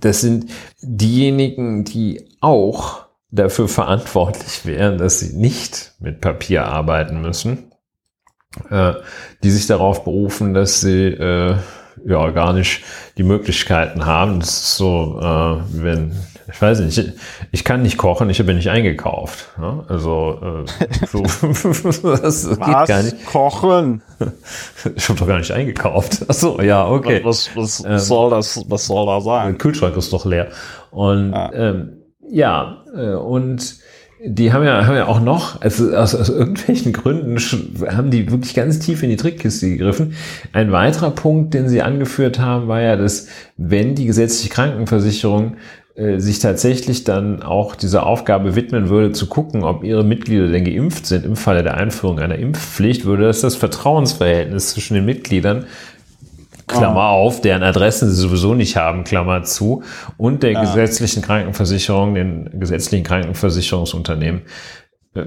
Das 0.00 0.20
sind 0.20 0.50
diejenigen, 0.80 1.84
die 1.84 2.28
auch 2.40 3.06
dafür 3.30 3.68
verantwortlich 3.68 4.66
wären, 4.66 4.98
dass 4.98 5.20
sie 5.20 5.36
nicht 5.36 5.94
mit 6.00 6.20
Papier 6.20 6.66
arbeiten 6.66 7.20
müssen, 7.20 7.72
äh, 8.70 8.94
die 9.42 9.50
sich 9.50 9.66
darauf 9.66 10.04
berufen, 10.04 10.54
dass 10.54 10.80
sie 10.80 11.06
äh, 11.06 11.56
ja 12.04 12.30
gar 12.30 12.52
nicht 12.52 12.82
die 13.16 13.22
Möglichkeiten 13.22 14.06
haben. 14.06 14.40
Das 14.40 14.50
ist 14.50 14.76
so, 14.76 15.18
äh, 15.20 15.82
wenn 15.82 16.12
ich 16.52 16.60
weiß 16.60 16.80
nicht, 16.80 17.14
ich, 17.50 17.64
kann 17.64 17.82
nicht 17.82 17.96
kochen, 17.96 18.28
ich 18.30 18.38
habe 18.38 18.54
nicht 18.54 18.68
eingekauft. 18.68 19.50
Ja? 19.58 19.84
Also 19.88 20.64
äh, 20.64 21.06
so, 21.06 21.22
das 22.22 22.48
geht 22.48 22.60
was? 22.60 22.88
gar 22.88 23.02
nicht. 23.02 23.24
Kochen? 23.26 24.02
Ich 24.94 25.08
habe 25.08 25.18
doch 25.18 25.26
gar 25.26 25.38
nicht 25.38 25.50
eingekauft. 25.50 26.28
Achso, 26.28 26.60
ja, 26.60 26.86
okay. 26.86 27.20
Was, 27.24 27.50
was, 27.56 27.82
was 27.82 27.90
ähm, 27.90 27.98
soll 27.98 28.30
das, 28.30 28.64
was 28.68 28.86
soll 28.86 29.06
da 29.06 29.20
sein? 29.20 29.48
Der 29.48 29.58
Kühlschrank 29.58 29.96
ist 29.96 30.12
doch 30.12 30.24
leer. 30.24 30.48
Und 30.90 31.32
ja, 31.32 31.52
ähm, 31.52 31.98
ja 32.28 32.84
äh, 32.94 33.14
und 33.14 33.80
die 34.24 34.52
haben 34.52 34.64
ja, 34.64 34.86
haben 34.86 34.94
ja 34.94 35.06
auch 35.06 35.20
noch, 35.20 35.60
also 35.62 35.94
aus, 35.94 36.14
aus 36.14 36.28
irgendwelchen 36.28 36.92
Gründen 36.92 37.38
haben 37.38 38.10
die 38.10 38.30
wirklich 38.30 38.54
ganz 38.54 38.78
tief 38.78 39.02
in 39.02 39.10
die 39.10 39.16
Trickkiste 39.16 39.68
gegriffen. 39.68 40.14
Ein 40.52 40.70
weiterer 40.70 41.10
Punkt, 41.10 41.54
den 41.54 41.68
sie 41.68 41.82
angeführt 41.82 42.38
haben, 42.38 42.68
war 42.68 42.80
ja, 42.80 42.96
dass 42.96 43.26
wenn 43.56 43.94
die 43.94 44.06
gesetzliche 44.06 44.50
Krankenversicherung 44.50 45.56
sich 45.94 46.38
tatsächlich 46.38 47.04
dann 47.04 47.42
auch 47.42 47.74
dieser 47.74 48.06
Aufgabe 48.06 48.56
widmen 48.56 48.88
würde, 48.88 49.12
zu 49.12 49.26
gucken, 49.26 49.62
ob 49.62 49.84
ihre 49.84 50.04
Mitglieder 50.04 50.48
denn 50.48 50.64
geimpft 50.64 51.04
sind 51.04 51.26
im 51.26 51.36
Falle 51.36 51.62
der 51.62 51.76
Einführung 51.76 52.18
einer 52.18 52.36
Impfpflicht, 52.36 53.04
würde 53.04 53.24
das 53.24 53.42
das 53.42 53.56
Vertrauensverhältnis 53.56 54.70
zwischen 54.70 54.94
den 54.94 55.04
Mitgliedern 55.04 55.66
Klammer 56.66 57.12
oh. 57.12 57.26
auf, 57.26 57.40
deren 57.40 57.62
Adressen 57.62 58.08
sie 58.10 58.16
sowieso 58.16 58.54
nicht 58.54 58.76
haben, 58.76 59.04
Klammer 59.04 59.42
zu, 59.44 59.82
und 60.16 60.42
der 60.42 60.52
ja. 60.52 60.60
gesetzlichen 60.62 61.22
Krankenversicherung, 61.22 62.14
den 62.14 62.58
gesetzlichen 62.58 63.04
Krankenversicherungsunternehmen, 63.04 64.42
äh, 65.14 65.24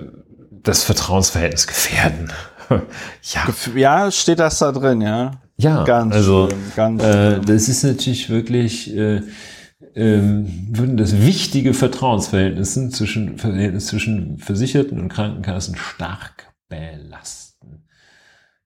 das 0.63 0.83
Vertrauensverhältnis 0.83 1.67
gefährden. 1.67 2.31
ja. 2.69 3.41
ja, 3.75 4.11
steht 4.11 4.39
das 4.39 4.59
da 4.59 4.71
drin, 4.71 5.01
ja. 5.01 5.31
Ja, 5.57 5.83
ganz 5.85 6.13
also 6.13 6.47
schlimm, 6.47 6.71
ganz 6.75 7.03
äh, 7.03 7.39
das 7.39 7.69
ist 7.69 7.83
natürlich 7.83 8.29
wirklich 8.29 8.93
äh, 8.93 9.21
ähm, 9.95 10.67
würden 10.71 10.97
das 10.97 11.21
wichtige 11.21 11.73
Vertrauensverhältnis 11.73 12.73
zwischen, 12.91 13.37
Verhältnis 13.37 13.87
zwischen 13.87 14.37
Versicherten 14.37 14.99
und 14.99 15.09
Krankenkassen 15.09 15.75
stark 15.75 16.53
belasten. 16.67 17.85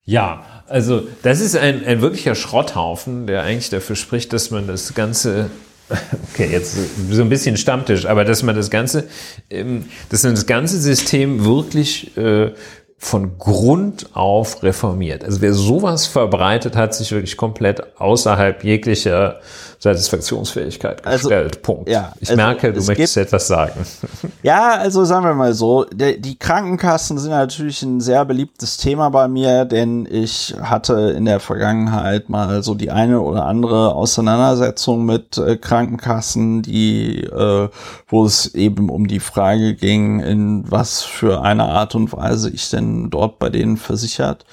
Ja, 0.03 0.63
also 0.67 1.07
das 1.21 1.39
ist 1.39 1.55
ein, 1.55 1.85
ein 1.85 2.01
wirklicher 2.01 2.33
Schrotthaufen, 2.33 3.27
der 3.27 3.43
eigentlich 3.43 3.69
dafür 3.69 3.95
spricht, 3.95 4.33
dass 4.33 4.49
man 4.49 4.67
das 4.67 4.95
Ganze 4.95 5.51
Okay, 6.33 6.49
jetzt 6.51 6.77
so 7.09 7.21
ein 7.21 7.29
bisschen 7.29 7.57
Stammtisch, 7.57 8.05
aber 8.05 8.23
dass 8.23 8.43
man 8.43 8.55
das 8.55 8.69
ganze, 8.69 9.07
ähm, 9.49 9.85
dass 10.09 10.23
man 10.23 10.35
das 10.35 10.45
ganze 10.45 10.79
System 10.79 11.45
wirklich 11.45 12.15
äh, 12.17 12.51
von 12.97 13.37
Grund 13.37 14.09
auf 14.13 14.61
reformiert. 14.61 15.23
Also 15.23 15.41
wer 15.41 15.53
sowas 15.53 16.05
verbreitet, 16.05 16.75
hat 16.75 16.93
sich 16.93 17.11
wirklich 17.11 17.37
komplett 17.37 17.99
außerhalb 17.99 18.63
jeglicher 18.63 19.39
Satisfaktionsfähigkeit 19.79 21.05
also, 21.05 21.29
gestellt. 21.29 21.55
Also, 21.55 21.61
Punkt. 21.61 21.89
Ja, 21.89 22.11
ich 22.19 22.29
also 22.29 22.41
merke, 22.41 22.73
du 22.73 22.83
möchtest 22.83 23.15
gibt, 23.15 23.27
etwas 23.27 23.47
sagen. 23.47 23.73
Ja, 24.43 24.75
also 24.75 25.05
sagen 25.05 25.25
wir 25.25 25.33
mal 25.33 25.53
so, 25.53 25.85
der, 25.85 26.17
die 26.17 26.37
Krankenkassen 26.37 27.17
sind 27.17 27.31
natürlich 27.31 27.81
ein 27.81 27.99
sehr 28.01 28.23
beliebtes 28.25 28.77
Thema 28.77 29.09
bei 29.09 29.27
mir, 29.27 29.65
denn 29.65 30.07
ich 30.09 30.55
hatte 30.61 31.13
in 31.15 31.25
der 31.25 31.39
Vergangenheit 31.39 32.29
mal 32.29 32.61
so 32.63 32.73
die 32.73 32.91
eine 32.91 33.21
oder 33.21 33.45
andere 33.45 33.95
Auseinandersetzung 33.95 35.05
mit 35.05 35.37
äh, 35.37 35.57
Krankenkassen, 35.57 36.61
die, 36.61 37.23
äh, 37.23 37.69
wo 38.07 38.25
es 38.25 38.53
eben 38.55 38.89
um 38.89 39.07
die 39.07 39.19
Frage 39.19 39.75
ging, 39.75 40.19
in 40.19 40.69
was 40.69 41.03
für 41.03 41.41
eine 41.41 41.65
Art 41.65 41.95
und 41.95 42.11
Weise 42.13 42.49
ich 42.49 42.69
denn 42.69 43.09
dort 43.09 43.39
bei 43.39 43.49
denen 43.49 43.77
versichert 43.77 44.45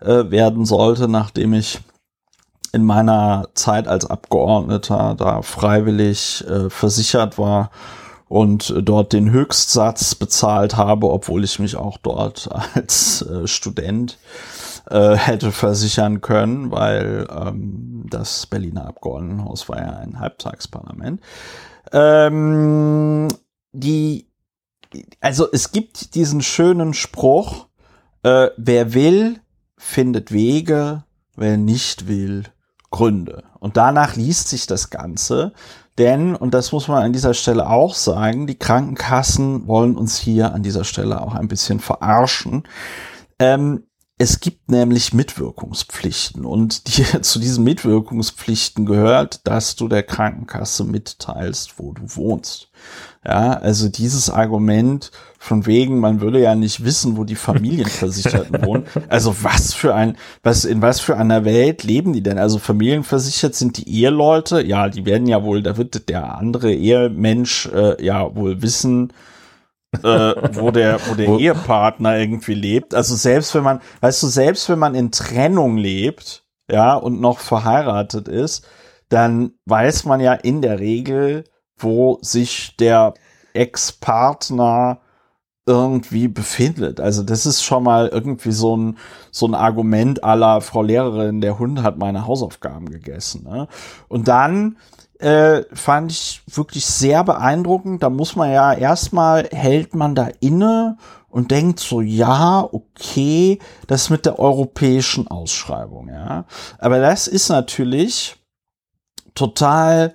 äh, 0.00 0.30
werden 0.30 0.64
sollte, 0.64 1.08
nachdem 1.08 1.54
ich 1.54 1.80
in 2.74 2.84
meiner 2.84 3.48
Zeit 3.54 3.88
als 3.88 4.04
Abgeordneter 4.04 5.14
da 5.16 5.42
freiwillig 5.42 6.44
äh, 6.48 6.68
versichert 6.68 7.38
war 7.38 7.70
und 8.28 8.74
dort 8.82 9.12
den 9.12 9.30
Höchstsatz 9.30 10.16
bezahlt 10.16 10.76
habe, 10.76 11.10
obwohl 11.10 11.44
ich 11.44 11.58
mich 11.60 11.76
auch 11.76 11.98
dort 11.98 12.50
als 12.74 13.22
äh, 13.22 13.46
Student 13.46 14.18
äh, 14.90 15.14
hätte 15.14 15.52
versichern 15.52 16.20
können, 16.20 16.70
weil 16.70 17.26
ähm, 17.30 18.06
das 18.10 18.46
Berliner 18.46 18.86
Abgeordnetenhaus 18.88 19.68
war 19.68 19.78
ja 19.78 19.98
ein 19.98 20.18
Halbtagsparlament. 20.18 21.20
Ähm, 21.92 23.28
die, 23.72 24.26
also 25.20 25.46
es 25.52 25.70
gibt 25.70 26.14
diesen 26.16 26.42
schönen 26.42 26.92
Spruch, 26.92 27.68
äh, 28.24 28.48
wer 28.56 28.94
will, 28.94 29.40
findet 29.76 30.32
Wege, 30.32 31.04
wer 31.36 31.56
nicht 31.56 32.08
will, 32.08 32.44
Gründe. 32.94 33.42
Und 33.58 33.76
danach 33.76 34.14
liest 34.14 34.48
sich 34.48 34.68
das 34.68 34.88
Ganze. 34.88 35.52
Denn, 35.98 36.36
und 36.36 36.54
das 36.54 36.70
muss 36.70 36.86
man 36.86 37.02
an 37.02 37.12
dieser 37.12 37.34
Stelle 37.34 37.68
auch 37.68 37.92
sagen, 37.92 38.46
die 38.46 38.58
Krankenkassen 38.58 39.66
wollen 39.66 39.96
uns 39.96 40.16
hier 40.16 40.54
an 40.54 40.62
dieser 40.62 40.84
Stelle 40.84 41.20
auch 41.20 41.34
ein 41.34 41.48
bisschen 41.48 41.80
verarschen. 41.80 42.62
Ähm, 43.40 43.82
es 44.16 44.38
gibt 44.38 44.70
nämlich 44.70 45.12
Mitwirkungspflichten 45.12 46.44
und 46.44 46.86
die, 46.86 47.02
zu 47.22 47.40
diesen 47.40 47.64
Mitwirkungspflichten 47.64 48.86
gehört, 48.86 49.44
dass 49.44 49.74
du 49.74 49.88
der 49.88 50.04
Krankenkasse 50.04 50.84
mitteilst, 50.84 51.80
wo 51.80 51.94
du 51.94 52.02
wohnst. 52.14 52.70
Ja, 53.26 53.54
also 53.54 53.88
dieses 53.88 54.28
Argument 54.28 55.10
von 55.38 55.64
wegen, 55.64 55.98
man 55.98 56.20
würde 56.20 56.40
ja 56.40 56.54
nicht 56.54 56.84
wissen, 56.84 57.16
wo 57.16 57.24
die 57.24 57.36
Familienversicherten 57.36 58.62
wohnen. 58.66 58.84
Also 59.08 59.34
was 59.42 59.72
für 59.72 59.94
ein, 59.94 60.16
was, 60.42 60.66
in 60.66 60.82
was 60.82 61.00
für 61.00 61.16
einer 61.16 61.46
Welt 61.46 61.84
leben 61.84 62.12
die 62.12 62.22
denn? 62.22 62.38
Also 62.38 62.58
familienversichert 62.58 63.54
sind 63.54 63.78
die 63.78 63.88
Eheleute, 63.88 64.62
ja, 64.62 64.90
die 64.90 65.06
werden 65.06 65.26
ja 65.26 65.42
wohl, 65.42 65.62
da 65.62 65.78
wird 65.78 66.08
der 66.10 66.36
andere 66.36 66.72
Ehemensch 66.72 67.66
äh, 67.74 68.04
ja 68.04 68.34
wohl 68.36 68.60
wissen, 68.60 69.12
äh, 70.02 70.34
wo 70.52 70.70
der, 70.70 71.00
wo 71.08 71.14
der 71.14 71.28
Ehepartner 71.38 72.18
irgendwie 72.18 72.54
lebt. 72.54 72.94
Also 72.94 73.16
selbst 73.16 73.54
wenn 73.54 73.64
man, 73.64 73.80
weißt 74.00 74.22
du, 74.22 74.26
selbst 74.26 74.68
wenn 74.68 74.78
man 74.78 74.94
in 74.94 75.12
Trennung 75.12 75.78
lebt, 75.78 76.44
ja, 76.70 76.94
und 76.94 77.20
noch 77.20 77.38
verheiratet 77.38 78.28
ist, 78.28 78.66
dann 79.08 79.52
weiß 79.66 80.04
man 80.04 80.20
ja 80.20 80.32
in 80.32 80.62
der 80.62 80.78
Regel, 80.78 81.44
wo 81.76 82.18
sich 82.22 82.76
der 82.76 83.14
Ex-Partner 83.52 85.00
irgendwie 85.66 86.28
befindet. 86.28 87.00
Also 87.00 87.22
das 87.22 87.46
ist 87.46 87.62
schon 87.62 87.84
mal 87.84 88.08
irgendwie 88.08 88.52
so 88.52 88.76
ein, 88.76 88.98
so 89.30 89.46
ein 89.46 89.54
Argument 89.54 90.22
aller 90.22 90.60
Frau 90.60 90.82
Lehrerin, 90.82 91.40
der 91.40 91.58
Hund 91.58 91.82
hat 91.82 91.96
meine 91.96 92.26
Hausaufgaben 92.26 92.90
gegessen. 92.90 93.44
Ne? 93.44 93.68
Und 94.08 94.28
dann 94.28 94.76
äh, 95.20 95.62
fand 95.72 96.12
ich 96.12 96.42
wirklich 96.46 96.84
sehr 96.84 97.24
beeindruckend. 97.24 98.02
Da 98.02 98.10
muss 98.10 98.36
man 98.36 98.52
ja 98.52 98.74
erstmal, 98.74 99.48
hält 99.50 99.94
man 99.94 100.14
da 100.14 100.28
inne 100.40 100.98
und 101.28 101.50
denkt 101.50 101.80
so, 101.80 102.00
ja, 102.00 102.68
okay, 102.70 103.58
das 103.86 104.10
mit 104.10 104.26
der 104.26 104.38
europäischen 104.38 105.28
Ausschreibung, 105.28 106.08
ja. 106.08 106.44
Aber 106.78 107.00
das 107.00 107.26
ist 107.26 107.48
natürlich 107.48 108.36
total 109.34 110.14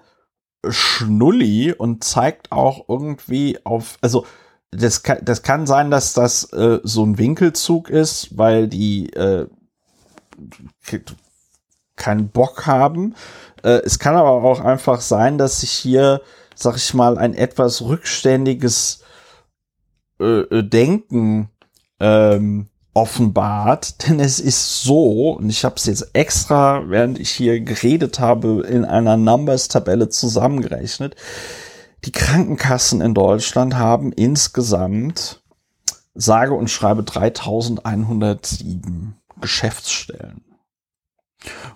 schnulli 0.67 1.73
und 1.73 2.03
zeigt 2.03 2.51
auch 2.51 2.85
irgendwie 2.89 3.59
auf, 3.63 3.97
also 4.01 4.25
das 4.71 5.03
kann, 5.03 5.19
das 5.23 5.41
kann 5.41 5.65
sein, 5.65 5.89
dass 5.89 6.13
das 6.13 6.51
äh, 6.53 6.79
so 6.83 7.05
ein 7.05 7.17
Winkelzug 7.17 7.89
ist, 7.89 8.37
weil 8.37 8.67
die 8.67 9.11
äh, 9.13 9.47
keinen 11.95 12.29
Bock 12.29 12.65
haben. 12.67 13.15
Äh, 13.63 13.81
es 13.83 13.99
kann 13.99 14.15
aber 14.15 14.31
auch 14.31 14.59
einfach 14.59 15.01
sein, 15.01 15.37
dass 15.37 15.61
sich 15.61 15.71
hier, 15.71 16.21
sag 16.55 16.77
ich 16.77 16.93
mal, 16.93 17.17
ein 17.17 17.33
etwas 17.33 17.81
rückständiges 17.81 19.03
äh, 20.19 20.41
äh 20.41 20.63
Denken 20.63 21.49
ähm, 21.99 22.67
offenbart, 22.99 24.07
denn 24.07 24.19
es 24.19 24.41
ist 24.41 24.83
so, 24.83 25.31
und 25.31 25.49
ich 25.49 25.63
habe 25.63 25.75
es 25.77 25.85
jetzt 25.85 26.09
extra, 26.13 26.89
während 26.89 27.17
ich 27.17 27.31
hier 27.31 27.61
geredet 27.61 28.19
habe, 28.19 28.65
in 28.67 28.83
einer 28.83 29.15
Numbers-Tabelle 29.15 30.09
zusammengerechnet. 30.09 31.15
Die 32.03 32.11
Krankenkassen 32.11 32.99
in 32.99 33.13
Deutschland 33.13 33.75
haben 33.75 34.11
insgesamt 34.11 35.41
sage 36.13 36.53
und 36.53 36.69
schreibe 36.69 37.03
3107 37.03 39.15
Geschäftsstellen. 39.39 40.43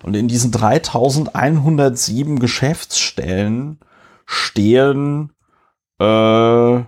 Und 0.02 0.14
in 0.14 0.28
diesen 0.28 0.50
3107 0.50 2.38
Geschäftsstellen 2.38 3.80
stehen, 4.26 5.32
äh, 5.98 6.82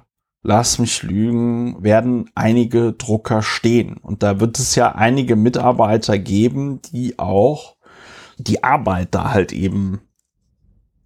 lass 0.47 0.79
mich 0.79 1.03
lügen, 1.03 1.83
werden 1.83 2.31
einige 2.35 2.93
Drucker 2.93 3.43
stehen. 3.43 3.97
Und 3.97 4.23
da 4.23 4.41
wird 4.41 4.59
es 4.59 4.75
ja 4.77 4.93
einige 4.93 5.35
Mitarbeiter 5.35 6.19
geben, 6.19 6.81
die 6.93 7.19
auch 7.19 7.77
die 8.39 8.63
Arbeit 8.63 9.09
da 9.11 9.33
halt 9.33 9.53
eben 9.53 10.01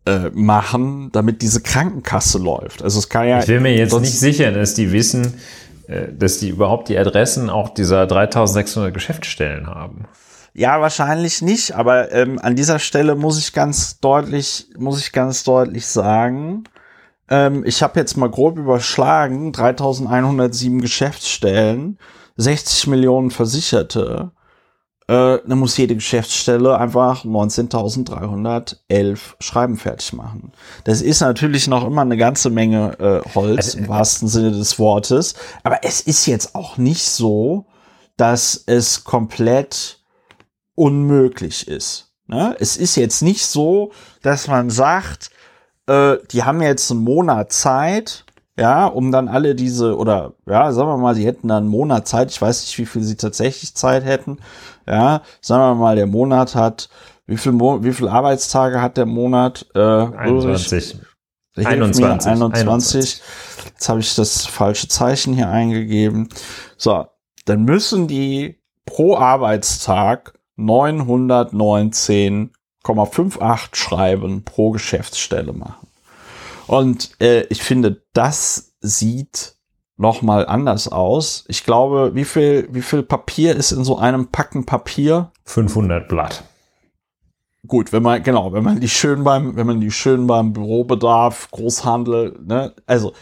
äh, 0.06 0.30
machen, 0.34 1.10
damit 1.12 1.42
diese 1.42 1.62
Krankenkasse 1.62 2.38
läuft. 2.38 2.82
Also 2.82 2.98
es 2.98 3.08
kann 3.08 3.28
ja. 3.28 3.40
Ich 3.40 3.48
will 3.48 3.60
mir 3.60 3.74
jetzt 3.74 3.98
nicht 3.98 4.18
sicher, 4.18 4.52
dass 4.52 4.74
die 4.74 4.92
wissen, 4.92 5.34
äh, 5.86 6.12
dass 6.12 6.38
die 6.38 6.50
überhaupt 6.50 6.88
die 6.88 6.98
Adressen 6.98 7.48
auch 7.48 7.70
dieser 7.70 8.06
3600 8.06 8.92
Geschäftsstellen 8.92 9.68
haben. 9.68 10.06
Ja, 10.52 10.80
wahrscheinlich 10.80 11.42
nicht, 11.42 11.72
aber 11.76 12.12
ähm, 12.12 12.38
an 12.40 12.56
dieser 12.56 12.80
Stelle 12.80 13.14
muss 13.14 13.38
ich 13.38 13.52
ganz 13.52 14.00
deutlich, 14.00 14.66
muss 14.76 15.00
ich 15.00 15.12
ganz 15.12 15.44
deutlich 15.44 15.86
sagen, 15.86 16.64
ähm, 17.30 17.64
ich 17.64 17.82
habe 17.82 17.98
jetzt 17.98 18.16
mal 18.16 18.30
grob 18.30 18.58
überschlagen, 18.58 19.52
3107 19.52 20.80
Geschäftsstellen, 20.80 21.98
60 22.36 22.88
Millionen 22.88 23.30
Versicherte, 23.30 24.32
äh, 25.10 25.38
dann 25.44 25.58
muss 25.58 25.76
jede 25.76 25.94
Geschäftsstelle 25.96 26.78
einfach 26.78 27.24
19.311 27.24 29.18
Schreiben 29.40 29.76
fertig 29.76 30.12
machen. 30.12 30.52
Das 30.84 31.02
ist 31.02 31.20
natürlich 31.20 31.66
noch 31.66 31.84
immer 31.84 32.02
eine 32.02 32.16
ganze 32.16 32.50
Menge 32.50 32.96
äh, 33.00 33.20
Holz 33.34 33.74
also, 33.74 33.78
im 33.78 33.88
wahrsten 33.88 34.28
Sinne 34.28 34.52
des 34.52 34.78
Wortes, 34.78 35.34
aber 35.64 35.80
es 35.82 36.00
ist 36.00 36.26
jetzt 36.26 36.54
auch 36.54 36.76
nicht 36.76 37.08
so, 37.08 37.66
dass 38.16 38.62
es 38.66 39.02
komplett 39.04 40.00
unmöglich 40.74 41.66
ist. 41.66 42.12
Ne? 42.28 42.54
Es 42.60 42.76
ist 42.76 42.94
jetzt 42.94 43.22
nicht 43.22 43.44
so, 43.44 43.90
dass 44.22 44.46
man 44.46 44.70
sagt, 44.70 45.30
äh, 45.86 46.16
die 46.30 46.44
haben 46.44 46.62
jetzt 46.62 46.90
einen 46.90 47.02
Monat 47.02 47.52
Zeit, 47.52 48.24
ja, 48.58 48.86
um 48.86 49.12
dann 49.12 49.28
alle 49.28 49.54
diese, 49.54 49.96
oder 49.96 50.34
ja, 50.46 50.72
sagen 50.72 50.88
wir 50.88 50.96
mal, 50.98 51.14
sie 51.14 51.26
hätten 51.26 51.48
dann 51.48 51.64
einen 51.64 51.68
Monat 51.68 52.06
Zeit, 52.06 52.30
ich 52.30 52.40
weiß 52.40 52.62
nicht, 52.62 52.78
wie 52.78 52.86
viel 52.86 53.02
sie 53.02 53.16
tatsächlich 53.16 53.74
Zeit 53.74 54.04
hätten, 54.04 54.38
ja, 54.86 55.22
sagen 55.40 55.62
wir 55.62 55.74
mal, 55.74 55.96
der 55.96 56.06
Monat 56.06 56.54
hat, 56.54 56.88
wie 57.26 57.36
viel, 57.36 57.52
Mo 57.52 57.82
wie 57.82 57.92
viel 57.92 58.08
Arbeitstage 58.08 58.82
hat 58.82 58.96
der 58.96 59.06
Monat? 59.06 59.66
Äh, 59.74 59.78
21. 59.78 60.98
21. 61.56 62.04
21. 62.04 62.60
21. 62.60 63.22
Jetzt 63.66 63.88
habe 63.88 64.00
ich 64.00 64.14
das 64.14 64.46
falsche 64.46 64.88
Zeichen 64.88 65.34
hier 65.34 65.48
eingegeben. 65.48 66.28
So, 66.76 67.06
dann 67.44 67.64
müssen 67.64 68.08
die 68.08 68.60
pro 68.84 69.16
Arbeitstag 69.16 70.34
919,58 72.84 73.74
Schreiben 73.74 74.44
pro 74.44 74.70
Geschäftsstelle 74.70 75.52
machen. 75.52 75.86
Und 76.66 77.10
äh, 77.20 77.42
ich 77.48 77.62
finde, 77.62 78.02
das 78.12 78.72
sieht 78.80 79.56
noch 79.96 80.22
mal 80.22 80.46
anders 80.46 80.88
aus. 80.88 81.44
Ich 81.48 81.64
glaube, 81.64 82.14
wie 82.14 82.24
viel, 82.24 82.68
wie 82.70 82.80
viel 82.80 83.02
Papier 83.02 83.54
ist 83.54 83.72
in 83.72 83.84
so 83.84 83.98
einem 83.98 84.28
Packen 84.28 84.64
Papier? 84.64 85.30
500 85.44 86.08
Blatt. 86.08 86.44
Gut, 87.66 87.92
wenn 87.92 88.02
man, 88.02 88.22
genau, 88.22 88.54
wenn 88.54 88.64
man 88.64 88.80
die 88.80 88.88
schön 88.88 89.24
beim, 89.24 89.56
wenn 89.56 89.66
man 89.66 89.80
die 89.80 89.90
schön 89.90 90.26
beim 90.26 90.54
Bürobedarf, 90.54 91.50
Großhandel, 91.50 92.38
ne, 92.42 92.74
also, 92.86 93.12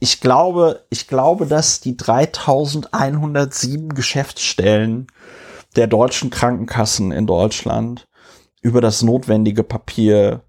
ich 0.00 0.20
glaube, 0.20 0.84
ich 0.90 1.06
glaube, 1.06 1.46
dass 1.46 1.80
die 1.80 1.96
3107 1.96 3.94
Geschäftsstellen 3.94 5.06
der 5.76 5.86
deutschen 5.86 6.30
Krankenkassen 6.30 7.12
in 7.12 7.28
Deutschland 7.28 8.08
über 8.62 8.80
das 8.80 9.02
notwendige 9.02 9.62
Papier 9.62 10.40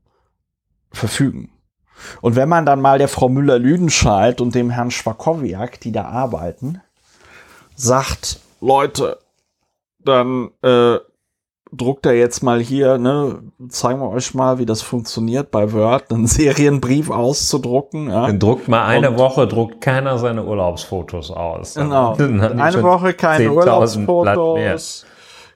verfügen. 0.91 1.49
Und 2.21 2.35
wenn 2.35 2.49
man 2.49 2.65
dann 2.65 2.81
mal 2.81 2.97
der 2.97 3.07
Frau 3.07 3.29
Müller-Lüdenscheid 3.29 4.41
und 4.41 4.55
dem 4.55 4.69
Herrn 4.69 4.91
Schwakowiak, 4.91 5.79
die 5.79 5.91
da 5.91 6.05
arbeiten, 6.05 6.81
sagt, 7.75 8.39
Leute, 8.61 9.19
dann 9.99 10.51
äh, 10.61 10.97
druckt 11.71 12.05
er 12.05 12.13
jetzt 12.13 12.43
mal 12.43 12.59
hier, 12.61 12.97
ne, 12.97 13.39
zeigen 13.69 13.99
wir 13.99 14.09
euch 14.09 14.33
mal, 14.33 14.59
wie 14.59 14.65
das 14.65 14.81
funktioniert 14.81 15.49
bei 15.49 15.71
Word, 15.73 16.11
einen 16.11 16.27
Serienbrief 16.27 17.09
auszudrucken. 17.09 18.09
Ja. 18.09 18.27
Dann 18.27 18.39
druckt 18.39 18.67
mal 18.67 18.85
eine 18.85 19.11
und 19.11 19.17
Woche, 19.17 19.47
druckt 19.47 19.81
keiner 19.81 20.17
seine 20.17 20.43
Urlaubsfotos 20.45 21.31
aus. 21.31 21.75
Genau. 21.75 22.13
Eine 22.15 22.83
Woche 22.83 23.13
keine 23.13 23.51
Urlaubsfotos. 23.51 25.05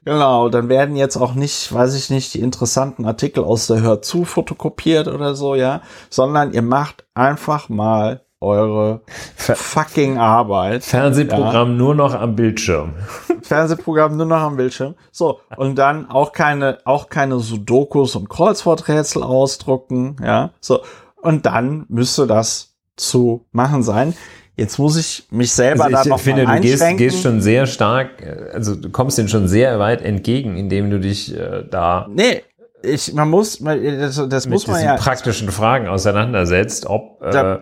Genau, 0.07 0.47
dann 0.47 0.69
werden 0.69 0.95
jetzt 0.95 1.17
auch 1.17 1.33
nicht, 1.33 1.73
weiß 1.73 1.93
ich 1.93 2.09
nicht, 2.09 2.33
die 2.33 2.39
interessanten 2.39 3.05
Artikel 3.05 3.43
aus 3.43 3.67
der 3.67 3.81
Hör 3.81 4.01
zu 4.01 4.23
fotokopiert 4.23 5.09
oder 5.09 5.35
so, 5.35 5.53
ja, 5.53 5.81
sondern 6.09 6.53
ihr 6.53 6.61
macht 6.61 7.03
einfach 7.13 7.67
mal 7.67 8.21
eure 8.39 9.01
fucking 9.35 10.17
Arbeit. 10.17 10.85
Fernsehprogramm 10.85 11.71
ja. 11.71 11.75
nur 11.75 11.93
noch 11.93 12.13
am 12.13 12.37
Bildschirm. 12.37 12.93
Fernsehprogramm 13.41 14.15
nur 14.15 14.27
noch 14.27 14.39
am 14.39 14.55
Bildschirm. 14.55 14.95
So, 15.11 15.41
und 15.57 15.75
dann 15.75 16.09
auch 16.09 16.31
keine, 16.31 16.77
auch 16.85 17.09
keine 17.09 17.39
Sudokus 17.39 18.15
und 18.15 18.29
Kreuzworträtsel 18.29 19.23
ausdrucken, 19.23 20.15
ja, 20.23 20.51
so. 20.61 20.83
Und 21.17 21.45
dann 21.45 21.85
müsste 21.89 22.27
das 22.27 22.77
zu 22.95 23.45
machen 23.51 23.83
sein. 23.83 24.13
Jetzt 24.57 24.79
muss 24.79 24.97
ich 24.97 25.27
mich 25.29 25.51
selber 25.51 25.85
also 25.85 25.97
da 25.97 26.05
noch 26.09 26.19
finde, 26.19 26.43
mal 26.43 26.55
du 26.55 26.63
gehst, 26.63 26.83
gehst 26.97 27.21
schon 27.21 27.41
sehr 27.41 27.67
stark, 27.67 28.21
äh, 28.21 28.51
also 28.53 28.75
du 28.75 28.89
kommst 28.89 29.17
denen 29.17 29.29
schon 29.29 29.47
sehr 29.47 29.77
weit 29.79 30.01
entgegen, 30.01 30.57
indem 30.57 30.89
du 30.89 30.99
dich 30.99 31.33
äh, 31.37 31.63
da 31.69 32.07
nee, 32.09 32.41
ich, 32.81 33.13
man 33.13 33.29
muss, 33.29 33.59
das, 33.59 34.15
das 34.29 34.45
mit 34.45 34.53
muss 34.53 34.67
man 34.67 34.83
ja 34.83 34.95
praktischen 34.95 35.51
Fragen 35.51 35.87
auseinandersetzt, 35.87 36.85
ob, 36.85 37.19
da, 37.21 37.55
äh, 37.55 37.59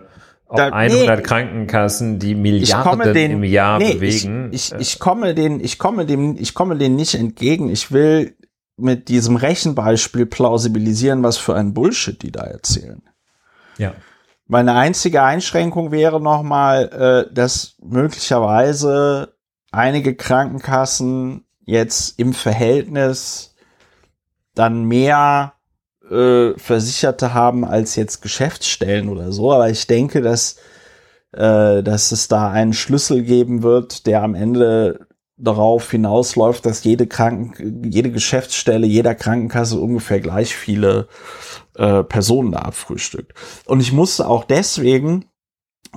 ob 0.48 0.58
da, 0.58 0.70
100 0.70 1.18
nee, 1.18 1.24
Krankenkassen 1.24 2.20
die 2.20 2.36
Milliarden 2.36 3.14
den, 3.14 3.32
im 3.32 3.44
Jahr 3.44 3.80
nee, 3.80 3.94
bewegen. 3.94 4.50
Ich, 4.52 4.72
ich, 4.72 4.80
ich 4.80 5.00
komme 5.00 5.34
den, 5.34 5.60
ich 5.60 5.78
komme 5.78 6.06
dem, 6.06 6.38
ich 6.38 6.54
komme 6.54 6.78
denen 6.78 6.96
nicht 6.96 7.16
entgegen. 7.16 7.70
Ich 7.70 7.92
will 7.92 8.36
mit 8.78 9.08
diesem 9.08 9.38
Rechenbeispiel 9.38 10.26
plausibilisieren, 10.26 11.24
was 11.24 11.38
für 11.38 11.56
ein 11.56 11.74
Bullshit 11.74 12.22
die 12.22 12.32
da 12.32 12.44
erzählen. 12.44 13.02
Ja. 13.78 13.94
Meine 14.48 14.76
einzige 14.76 15.24
Einschränkung 15.24 15.92
wäre 15.92 16.22
nochmal, 16.22 17.28
äh, 17.30 17.34
dass 17.34 17.76
möglicherweise 17.82 19.34
einige 19.72 20.16
Krankenkassen 20.16 21.46
jetzt 21.62 22.20
im 22.20 22.34
Verhältnis 22.34 23.56
dann 24.54 24.84
mehr 24.84 25.54
äh, 26.10 26.54
Versicherte 26.58 27.34
haben 27.34 27.66
als 27.66 27.96
jetzt 27.96 28.22
Geschäftsstellen 28.22 29.10
oder 29.10 29.32
so. 29.32 29.52
Aber 29.52 29.70
ich 29.70 29.88
denke, 29.88 30.22
dass, 30.22 30.58
äh, 31.34 31.82
dass 31.82 32.12
es 32.12 32.28
da 32.28 32.52
einen 32.52 32.74
Schlüssel 32.74 33.24
geben 33.24 33.64
wird, 33.64 34.06
der 34.06 34.22
am 34.22 34.36
Ende 34.36 35.05
darauf 35.38 35.92
hinausläuft, 35.92 36.66
dass 36.66 36.84
jede 36.84 37.08
Kranken, 37.08 37.84
jede 37.92 38.12
Geschäftsstelle, 38.12 38.88
jeder 38.88 39.16
Krankenkasse 39.16 39.80
ungefähr 39.80 40.20
gleich 40.20 40.56
viele 40.56 41.08
äh, 41.76 42.04
Personen 42.04 42.54
da 42.54 42.60
abfrühstückt. 42.60 43.34
Und 43.66 43.82
ich 43.82 43.92
musste 43.92 44.28
auch 44.28 44.46
deswegen 44.46 45.26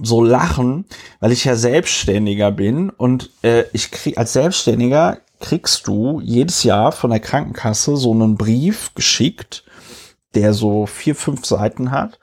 so 0.03 0.23
lachen, 0.23 0.87
weil 1.21 1.33
ich 1.33 1.45
ja 1.45 1.57
Selbstständiger 1.57 2.51
bin 2.51 2.91
und 2.91 3.31
äh, 3.43 3.65
ich 3.73 3.91
krieg 3.91 4.19
als 4.19 4.33
Selbstständiger 4.33 5.19
kriegst 5.41 5.87
du 5.87 6.21
jedes 6.21 6.65
Jahr 6.65 6.93
von 6.93 7.11
der 7.11 7.21
Krankenkasse 7.21 7.97
so 7.97 8.13
einen 8.13 8.37
Brief 8.37 8.93
geschickt, 8.95 9.65
der 10.35 10.53
so 10.53 10.87
vier, 10.87 11.15
fünf 11.15 11.45
Seiten 11.47 11.91
hat, 11.91 12.19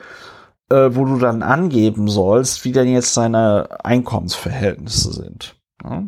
äh, 0.69 0.90
wo 0.91 1.06
du 1.06 1.18
dann 1.18 1.44
angeben 1.44 2.07
sollst, 2.07 2.65
wie 2.65 2.72
denn 2.72 2.88
jetzt 2.88 3.15
deine 3.15 3.84
Einkommensverhältnisse 3.84 5.14
sind. 5.14 5.56
Ja? 5.84 6.03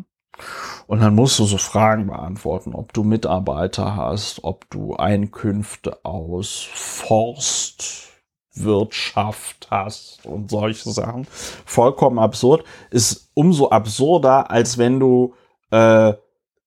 Und 0.88 1.00
dann 1.00 1.14
musst 1.14 1.38
du 1.38 1.44
so 1.44 1.58
Fragen 1.58 2.06
beantworten, 2.06 2.74
ob 2.74 2.94
du 2.94 3.04
Mitarbeiter 3.04 3.94
hast, 3.94 4.42
ob 4.42 4.70
du 4.70 4.96
Einkünfte 4.96 6.02
aus 6.02 6.66
Forstwirtschaft 6.72 9.68
hast 9.70 10.24
und 10.24 10.50
solche 10.50 10.90
Sachen. 10.90 11.26
Vollkommen 11.66 12.18
absurd. 12.18 12.64
Ist 12.90 13.30
umso 13.34 13.68
absurder, 13.68 14.50
als 14.50 14.78
wenn 14.78 14.98
du 14.98 15.34
äh, 15.70 16.14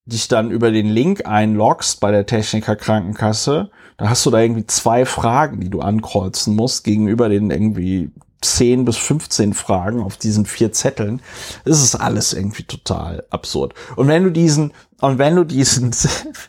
dich 0.06 0.28
dann 0.28 0.52
über 0.52 0.70
den 0.70 0.86
Link 0.86 1.26
einloggst 1.26 1.98
bei 1.98 2.12
der 2.12 2.24
Techniker 2.24 2.76
Krankenkasse. 2.76 3.72
Da 3.96 4.08
hast 4.08 4.24
du 4.24 4.30
da 4.30 4.38
irgendwie 4.38 4.66
zwei 4.66 5.04
Fragen, 5.04 5.58
die 5.58 5.68
du 5.68 5.80
ankreuzen 5.80 6.54
musst 6.54 6.84
gegenüber 6.84 7.28
den 7.28 7.50
irgendwie 7.50 8.12
10 8.42 8.84
bis 8.84 8.96
15 8.96 9.54
Fragen 9.54 10.02
auf 10.02 10.16
diesen 10.16 10.46
vier 10.46 10.72
Zetteln. 10.72 11.22
Das 11.64 11.82
ist 11.82 11.94
alles 11.94 12.32
irgendwie 12.32 12.64
total 12.64 13.24
absurd. 13.30 13.74
Und 13.96 14.08
wenn 14.08 14.24
du 14.24 14.30
diesen, 14.30 14.72
und 15.00 15.18
wenn 15.18 15.36
du 15.36 15.44
diesen, 15.44 15.94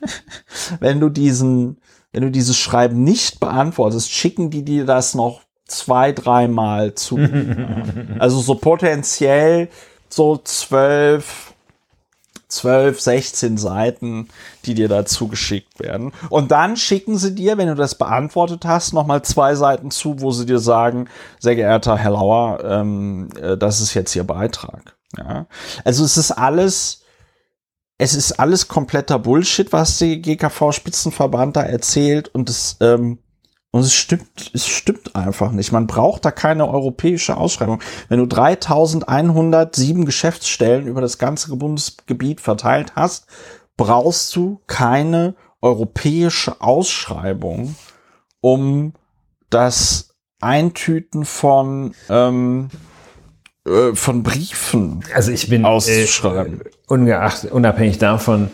wenn 0.80 0.99
du 0.99 1.10
diesen, 1.10 1.78
wenn 2.11 2.24
du 2.24 2.32
dieses 2.32 2.57
Schreiben 2.57 3.03
nicht 3.03 3.40
beantwortest, 3.40 4.11
schicken 4.11 4.49
die 4.49 4.64
dir 4.64 4.86
das 4.86 5.15
noch 5.15 5.41
zwei, 5.65 6.11
dreimal 6.11 6.94
zu. 6.95 7.18
also 8.20 8.40
so 8.40 8.56
potenziell 8.56 9.70
so 10.10 10.38
zwölf, 10.38 11.52
12, 12.55 12.99
16 12.99 13.57
Seiten, 13.57 14.30
die 14.65 14.73
dir 14.73 14.88
dazu 14.88 15.27
geschickt 15.27 15.80
werden. 15.80 16.13
Und 16.30 16.51
dann 16.51 16.77
schicken 16.77 17.17
sie 17.17 17.34
dir, 17.34 17.57
wenn 17.57 17.67
du 17.67 17.75
das 17.75 17.95
beantwortet 17.95 18.65
hast, 18.65 18.93
nochmal 18.93 19.23
zwei 19.23 19.55
Seiten 19.55 19.91
zu, 19.91 20.21
wo 20.21 20.31
sie 20.31 20.45
dir 20.45 20.59
sagen, 20.59 21.09
sehr 21.39 21.55
geehrter 21.55 21.97
Herr 21.97 22.11
Lauer, 22.11 22.63
ähm, 22.63 23.30
äh, 23.41 23.57
das 23.57 23.81
ist 23.81 23.93
jetzt 23.93 24.15
Ihr 24.15 24.23
Beitrag. 24.23 24.95
Ja? 25.17 25.47
Also 25.84 26.03
es 26.03 26.17
ist 26.17 26.31
alles, 26.31 27.03
es 27.97 28.13
ist 28.13 28.34
alles 28.34 28.67
kompletter 28.67 29.19
Bullshit, 29.19 29.71
was 29.71 29.97
die 29.97 30.21
GKV-Spitzenverband 30.21 31.55
da 31.55 31.63
erzählt 31.63 32.30
und 32.30 32.49
es, 32.49 32.77
ähm, 32.81 33.19
und 33.73 33.81
es 33.81 33.95
stimmt, 33.95 34.51
es 34.53 34.67
stimmt 34.67 35.15
einfach 35.15 35.51
nicht. 35.51 35.71
Man 35.71 35.87
braucht 35.87 36.25
da 36.25 36.31
keine 36.31 36.69
europäische 36.69 37.37
Ausschreibung. 37.37 37.81
Wenn 38.07 38.19
du 38.19 38.27
3107 38.27 40.05
Geschäftsstellen 40.05 40.85
über 40.85 41.01
das 41.01 41.17
ganze 41.17 41.55
Bundesgebiet 41.55 42.39
verteilt 42.39 42.93
hast, 42.95 43.25
brauchst 43.75 44.35
du 44.35 44.61
keine 44.67 45.33
europäische 45.59 46.61
Ausschreibung, 46.61 47.75
um 48.41 48.93
das 49.49 50.13
Eintüten 50.39 51.25
von, 51.25 51.95
ähm, 52.09 52.69
äh, 53.65 53.95
von 53.95 54.21
Briefen 54.21 55.03
also 55.15 55.31
ich 55.31 55.49
bin 55.49 55.65
auszuschreiben. 55.65 56.61
Äh, 56.61 56.69
ungeachtet, 56.85 57.51
unabhängig 57.51 57.97
davon, 57.97 58.51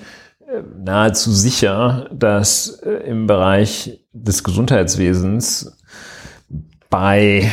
nahezu 0.84 1.32
sicher, 1.32 2.10
dass 2.12 2.80
äh, 2.84 2.90
im 3.08 3.28
Bereich 3.28 4.00
des 4.14 4.44
Gesundheitswesens 4.44 5.78
bei 6.90 7.50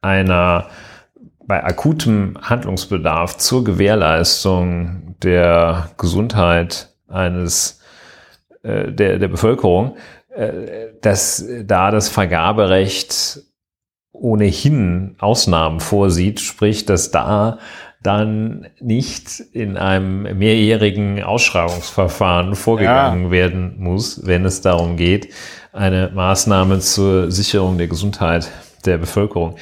einer 0.00 0.68
bei 1.46 1.62
akutem 1.62 2.38
Handlungsbedarf 2.40 3.36
zur 3.36 3.64
Gewährleistung 3.64 5.16
der 5.22 5.90
Gesundheit 5.98 6.94
eines 7.06 7.80
äh, 8.62 8.90
der, 8.90 9.18
der 9.18 9.28
Bevölkerung, 9.28 9.96
äh, 10.30 10.88
dass 11.02 11.44
da 11.64 11.90
das 11.90 12.08
Vergaberecht 12.08 13.42
ohnehin 14.12 15.16
Ausnahmen 15.18 15.80
vorsieht, 15.80 16.40
sprich, 16.40 16.86
dass 16.86 17.10
da 17.10 17.58
dann 18.04 18.68
nicht 18.80 19.40
in 19.40 19.76
einem 19.76 20.38
mehrjährigen 20.38 21.22
Ausschreibungsverfahren 21.22 22.54
vorgegangen 22.54 23.24
ja. 23.24 23.30
werden 23.30 23.74
muss, 23.78 24.26
wenn 24.26 24.44
es 24.44 24.60
darum 24.60 24.96
geht, 24.96 25.32
eine 25.72 26.12
Maßnahme 26.14 26.78
zur 26.80 27.32
Sicherung 27.32 27.78
der 27.78 27.88
Gesundheit 27.88 28.50
der 28.84 28.98
Bevölkerung 28.98 29.56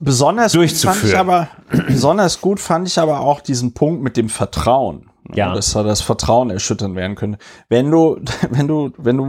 besonders 0.00 0.52
durchzuführen. 0.52 0.96
Fand 0.96 1.12
ich 1.12 1.18
aber, 1.18 1.48
besonders 1.86 2.40
gut 2.40 2.58
fand 2.58 2.88
ich 2.88 2.98
aber 2.98 3.20
auch 3.20 3.40
diesen 3.40 3.72
Punkt 3.72 4.02
mit 4.02 4.16
dem 4.16 4.28
Vertrauen. 4.28 5.06
Ja. 5.32 5.54
Dass 5.54 5.74
da 5.74 5.84
das 5.84 6.00
Vertrauen 6.00 6.50
erschüttern 6.50 6.96
werden 6.96 7.14
könnte. 7.14 7.38
Wenn 7.68 7.88
du, 7.90 8.18
wenn 8.50 8.66
du, 8.66 8.90
wenn 8.96 9.16
du, 9.16 9.24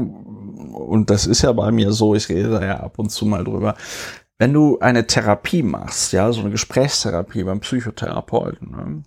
und 0.74 1.12
das 1.12 1.28
ist 1.28 1.44
ja 1.44 1.52
bei 1.52 1.72
mir 1.72 1.92
so, 1.92 2.16
ich 2.16 2.28
rede 2.30 2.50
da 2.50 2.66
ja 2.66 2.80
ab 2.80 2.98
und 2.98 3.12
zu 3.12 3.28
mal 3.28 3.44
drüber, 3.44 3.76
wenn 4.42 4.54
du 4.54 4.80
eine 4.80 5.06
Therapie 5.06 5.62
machst, 5.62 6.14
ja, 6.14 6.32
so 6.32 6.42
eine 6.42 6.50
Gesprächstherapie 6.50 7.44
beim 7.44 7.60
Psychotherapeuten, 7.60 8.72
ne, 8.72 9.04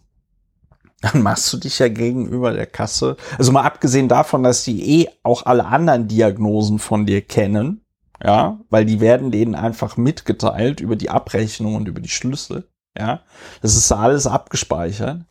dann 1.01 1.23
machst 1.23 1.53
du 1.53 1.57
dich 1.57 1.81
ja 1.81 1.89
gegenüber 1.89 2.53
der 2.53 2.67
Kasse, 2.67 3.17
also 3.37 3.51
mal 3.51 3.65
abgesehen 3.65 4.07
davon, 4.07 4.45
dass 4.45 4.63
die 4.63 5.03
eh 5.03 5.09
auch 5.25 5.45
alle 5.45 5.65
anderen 5.65 6.07
Diagnosen 6.07 6.79
von 6.79 7.05
dir 7.05 7.21
kennen, 7.21 7.85
ja, 8.23 8.61
weil 8.71 8.85
die 8.85 9.01
werden 9.01 9.33
denen 9.33 9.57
einfach 9.57 9.97
mitgeteilt 9.97 10.81
über 10.81 10.95
die 10.95 11.11
Abrechnung 11.11 11.75
und 11.75 11.89
über 11.89 12.01
die 12.01 12.11
Schlüssel, 12.11 12.69
ja, 12.97 13.23
das 13.61 13.75
ist 13.75 13.91
alles 13.91 14.29
abgespeichert. 14.29 15.23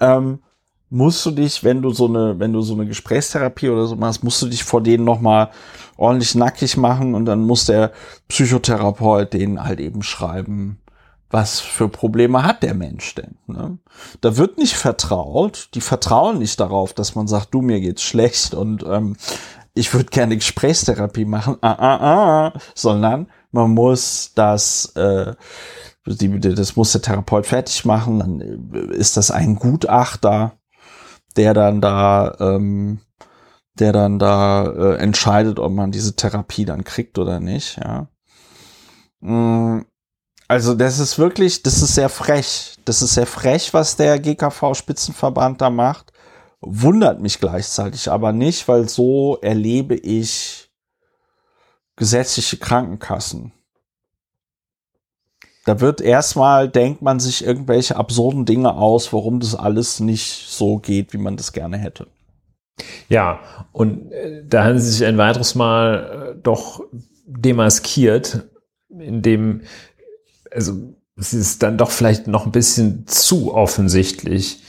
Ähm, 0.00 0.40
musst 0.90 1.24
du 1.26 1.30
dich, 1.30 1.64
wenn 1.64 1.82
du 1.82 1.90
so 1.90 2.06
eine, 2.06 2.38
wenn 2.38 2.52
du 2.52 2.60
so 2.60 2.74
eine 2.74 2.86
Gesprächstherapie 2.86 3.68
oder 3.68 3.86
so 3.86 3.96
machst, 3.96 4.22
musst 4.22 4.40
du 4.42 4.46
dich 4.46 4.64
vor 4.64 4.82
denen 4.82 5.04
nochmal 5.04 5.50
ordentlich 5.96 6.34
nackig 6.34 6.76
machen 6.76 7.14
und 7.14 7.24
dann 7.24 7.44
muss 7.44 7.66
der 7.66 7.92
Psychotherapeut 8.28 9.32
denen 9.32 9.62
halt 9.64 9.80
eben 9.80 10.02
schreiben, 10.02 10.78
was 11.30 11.58
für 11.58 11.88
Probleme 11.88 12.44
hat 12.44 12.62
der 12.62 12.74
Mensch 12.74 13.14
denn? 13.16 13.36
Ne? 13.46 13.78
Da 14.20 14.36
wird 14.36 14.58
nicht 14.58 14.74
vertraut, 14.74 15.68
die 15.74 15.80
vertrauen 15.80 16.38
nicht 16.38 16.60
darauf, 16.60 16.92
dass 16.92 17.16
man 17.16 17.26
sagt, 17.26 17.52
du, 17.52 17.60
mir 17.60 17.80
geht's 17.80 18.02
schlecht 18.02 18.54
und 18.54 18.84
ähm, 18.86 19.16
ich 19.74 19.92
würde 19.92 20.10
gerne 20.10 20.36
Gesprächstherapie 20.36 21.24
machen, 21.24 21.56
ah, 21.60 21.74
ah, 21.76 21.96
ah, 22.46 22.52
sondern 22.74 23.26
man 23.50 23.72
muss 23.72 24.30
das, 24.34 24.92
äh, 24.94 25.34
die, 26.06 26.38
das 26.38 26.76
muss 26.76 26.92
der 26.92 27.02
Therapeut 27.02 27.46
fertig 27.46 27.84
machen, 27.84 28.18
dann 28.20 28.90
ist 28.90 29.16
das 29.16 29.32
ein 29.32 29.56
Gutachter, 29.56 30.52
der 31.36 31.54
dann 31.54 31.80
da 31.80 32.36
ähm, 32.40 33.00
der 33.74 33.92
dann 33.92 34.18
da 34.18 34.66
äh, 34.66 34.96
entscheidet, 34.98 35.58
ob 35.58 35.72
man 35.72 35.90
diese 35.90 36.14
Therapie 36.14 36.64
dann 36.64 36.84
kriegt 36.84 37.18
oder 37.18 37.40
nicht, 37.40 37.78
ja. 37.78 38.08
Mm, 39.20 39.80
also 40.46 40.74
das 40.74 40.98
ist 40.98 41.18
wirklich, 41.18 41.62
das 41.62 41.82
ist 41.82 41.94
sehr 41.94 42.08
frech. 42.08 42.76
Das 42.84 43.02
ist 43.02 43.14
sehr 43.14 43.26
frech, 43.26 43.72
was 43.72 43.96
der 43.96 44.18
GKV-Spitzenverband 44.20 45.60
da 45.60 45.70
macht. 45.70 46.12
Wundert 46.60 47.20
mich 47.20 47.40
gleichzeitig 47.40 48.10
aber 48.10 48.32
nicht, 48.32 48.68
weil 48.68 48.88
so 48.88 49.38
erlebe 49.40 49.96
ich 49.96 50.70
gesetzliche 51.96 52.58
Krankenkassen. 52.58 53.52
Da 55.64 55.80
wird 55.80 56.00
erstmal, 56.00 56.68
denkt 56.68 57.00
man 57.02 57.20
sich 57.20 57.44
irgendwelche 57.44 57.96
absurden 57.96 58.44
Dinge 58.44 58.74
aus, 58.74 59.12
warum 59.12 59.40
das 59.40 59.54
alles 59.54 60.00
nicht 60.00 60.46
so 60.48 60.78
geht, 60.78 61.12
wie 61.12 61.18
man 61.18 61.36
das 61.36 61.52
gerne 61.52 61.78
hätte. 61.78 62.06
Ja, 63.08 63.40
und 63.72 64.12
äh, 64.12 64.42
da 64.46 64.64
haben 64.64 64.78
sie 64.78 64.90
sich 64.90 65.06
ein 65.06 65.18
weiteres 65.18 65.54
Mal 65.54 66.34
äh, 66.34 66.40
doch 66.42 66.82
demaskiert, 67.26 68.44
indem, 68.88 69.62
also 70.50 70.94
sie 71.16 71.38
es 71.38 71.58
dann 71.58 71.78
doch 71.78 71.90
vielleicht 71.90 72.26
noch 72.26 72.46
ein 72.46 72.52
bisschen 72.52 73.06
zu 73.06 73.54
offensichtlich 73.54 74.62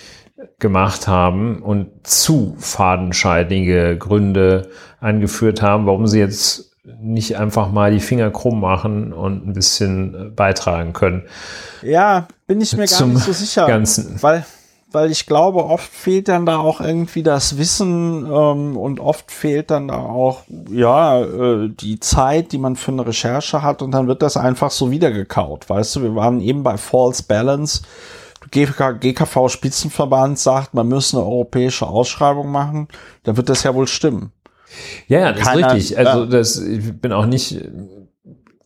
gemacht 0.60 1.08
haben 1.08 1.62
und 1.62 2.08
zu 2.08 2.56
fadenscheidige 2.58 3.98
Gründe 3.98 4.70
angeführt 5.00 5.62
haben, 5.62 5.86
warum 5.86 6.08
sie 6.08 6.20
jetzt 6.20 6.75
nicht 7.02 7.38
einfach 7.38 7.72
mal 7.72 7.92
die 7.92 8.00
Finger 8.00 8.32
krumm 8.32 8.60
machen 8.60 9.14
und 9.14 9.48
ein 9.48 9.54
bisschen 9.54 10.14
äh, 10.14 10.30
beitragen 10.30 10.94
können. 10.94 11.24
Ja, 11.82 12.28
bin 12.48 12.62
ich 12.62 12.76
mir 12.76 12.86
gar 12.86 13.06
nicht 13.08 13.24
so 13.24 13.34
sicher. 13.34 13.66
Ganzen. 13.68 14.22
Weil 14.22 14.46
weil 14.96 15.12
ich 15.12 15.26
glaube, 15.26 15.66
oft 15.66 15.92
fehlt 15.92 16.30
dann 16.30 16.46
da 16.46 16.58
auch 16.58 16.80
irgendwie 16.80 17.22
das 17.22 17.58
Wissen 17.58 18.26
ähm, 18.26 18.78
und 18.78 19.02
oft 19.02 19.30
fehlt 19.30 19.70
dann 19.70 19.90
da 19.90 19.98
auch 19.98 20.44
ja 20.72 21.22
äh, 21.22 21.70
die 21.70 22.00
Zeit, 22.00 22.54
die 22.54 22.58
man 22.58 22.78
für 22.78 22.94
eine 22.94 23.06
Recherche 23.06 23.62
hat 23.62 23.82
und 23.82 23.92
dann 23.92 24.08
wird 24.08 24.22
das 24.22 24.38
einfach 24.38 24.72
so 24.72 24.92
wiedergekaut. 24.92 25.70
Weißt 25.70 25.98
du, 25.98 26.04
wir 26.04 26.16
waren 26.16 26.40
eben 26.40 26.64
bei 26.64 26.78
False 26.78 27.24
Balance. 27.24 27.82
GKV 28.52 29.50
Spitzenverband 29.50 30.40
sagt, 30.40 30.74
man 30.74 30.88
müsse 30.88 31.18
eine 31.18 31.26
europäische 31.26 31.88
Ausschreibung 31.88 32.50
machen, 32.50 32.88
dann 33.24 33.36
wird 33.36 33.50
das 33.50 33.64
ja 33.64 33.76
wohl 33.76 33.88
stimmen. 33.88 34.32
Ja, 35.08 35.20
ja, 35.20 35.32
das 35.34 35.42
Keiner, 35.42 35.68
ist 35.68 35.74
richtig. 35.74 35.98
Also 35.98 36.26
das, 36.26 36.58
ich 36.58 37.00
bin 37.00 37.12
auch 37.12 37.26
nicht, 37.26 37.62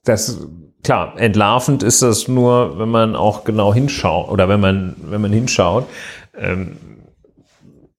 das 0.04 0.48
klar, 0.84 1.14
entlarvend 1.18 1.84
ist 1.84 2.02
das 2.02 2.28
nur, 2.28 2.80
wenn 2.80 2.90
man 2.90 3.16
auch 3.16 3.44
genau 3.44 3.74
hinschaut 3.74 4.30
oder 4.30 4.50
wenn 4.50 4.60
man, 4.60 4.96
wenn 5.02 5.22
man 5.22 5.32
hinschaut. 5.32 5.88
Ähm, 6.38 6.78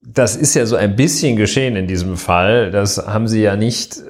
das 0.02 0.36
ist 0.36 0.54
ja 0.54 0.66
so 0.66 0.76
ein 0.76 0.96
bisschen 0.96 1.36
geschehen 1.36 1.76
in 1.76 1.86
diesem 1.86 2.16
Fall. 2.16 2.70
Das 2.70 2.98
haben 2.98 3.28
sie 3.28 3.42
ja 3.42 3.56
nicht, 3.56 4.02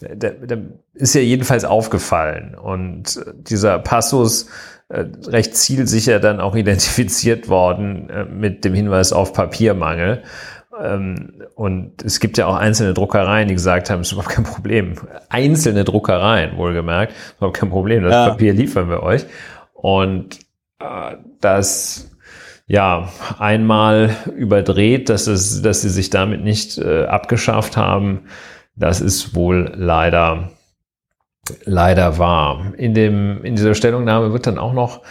da, 0.00 0.30
da 0.30 0.56
ist 0.94 1.14
ja 1.14 1.20
jedenfalls 1.20 1.64
aufgefallen. 1.64 2.54
Und 2.54 3.20
dieser 3.36 3.78
Passus 3.78 4.46
äh, 4.88 5.04
recht 5.26 5.56
zielsicher 5.56 6.20
dann 6.20 6.40
auch 6.40 6.54
identifiziert 6.56 7.48
worden 7.48 8.08
äh, 8.10 8.24
mit 8.24 8.64
dem 8.64 8.74
Hinweis 8.74 9.12
auf 9.12 9.32
Papiermangel. 9.32 10.22
Ähm, 10.80 11.42
und 11.54 12.02
es 12.02 12.20
gibt 12.20 12.38
ja 12.38 12.46
auch 12.46 12.56
einzelne 12.56 12.94
Druckereien, 12.94 13.48
die 13.48 13.54
gesagt 13.54 13.90
haben, 13.90 14.00
es 14.00 14.08
ist 14.08 14.12
überhaupt 14.12 14.34
kein 14.34 14.44
Problem. 14.44 14.94
Einzelne 15.28 15.84
Druckereien, 15.84 16.56
wohlgemerkt, 16.56 17.12
ist 17.12 17.36
überhaupt 17.38 17.56
kein 17.56 17.70
Problem. 17.70 18.02
Das 18.02 18.12
ja. 18.12 18.28
Papier 18.30 18.52
liefern 18.52 18.88
wir 18.88 19.02
euch. 19.02 19.26
Und 19.72 20.40
äh, 20.80 21.16
das 21.40 22.10
ja 22.66 23.10
einmal 23.38 24.16
überdreht, 24.34 25.08
dass 25.08 25.26
es, 25.26 25.62
dass 25.62 25.82
sie 25.82 25.90
sich 25.90 26.10
damit 26.10 26.42
nicht 26.42 26.78
äh, 26.78 27.04
abgeschafft 27.04 27.76
haben, 27.76 28.22
das 28.74 29.00
ist 29.00 29.34
wohl 29.34 29.72
leider 29.76 30.50
leider 31.64 32.18
wahr. 32.18 32.72
In, 32.76 32.94
dem, 32.94 33.44
in 33.44 33.56
dieser 33.56 33.74
Stellungnahme 33.74 34.32
wird 34.32 34.46
dann 34.46 34.58
auch 34.58 34.72
noch 34.72 35.02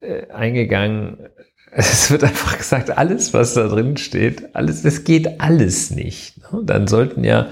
äh, 0.00 0.28
eingegangen, 0.30 1.28
es 1.74 2.10
wird 2.10 2.22
einfach 2.22 2.58
gesagt, 2.58 2.96
alles, 2.96 3.32
was 3.32 3.54
da 3.54 3.66
drin 3.66 3.96
steht, 3.96 4.54
alles, 4.54 4.84
es 4.84 5.04
geht 5.04 5.40
alles 5.40 5.90
nicht. 5.90 6.38
Ne? 6.52 6.62
Dann 6.64 6.86
sollten 6.86 7.24
ja, 7.24 7.48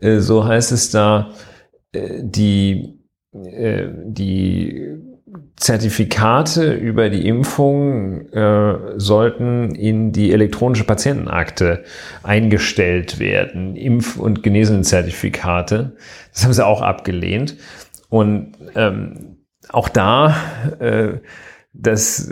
äh, 0.00 0.20
so 0.20 0.44
heißt 0.44 0.72
es 0.72 0.90
da, 0.90 1.32
äh, 1.92 2.22
die, 2.22 3.00
äh, 3.32 3.88
die 4.04 4.98
Zertifikate 5.56 6.74
über 6.74 7.10
die 7.10 7.26
Impfung 7.26 8.28
sollten 8.96 9.74
in 9.74 10.12
die 10.12 10.32
elektronische 10.32 10.84
Patientenakte 10.84 11.84
eingestellt 12.22 13.18
werden. 13.18 13.74
Impf- 13.74 14.18
und 14.18 14.42
Genesenen-Zertifikate. 14.42 15.96
Das 16.32 16.44
haben 16.44 16.52
sie 16.52 16.64
auch 16.64 16.80
abgelehnt. 16.80 17.56
Und 18.08 18.52
ähm, 18.74 19.38
auch 19.70 19.88
da 19.88 20.36
äh, 20.78 21.20
dass 21.78 22.30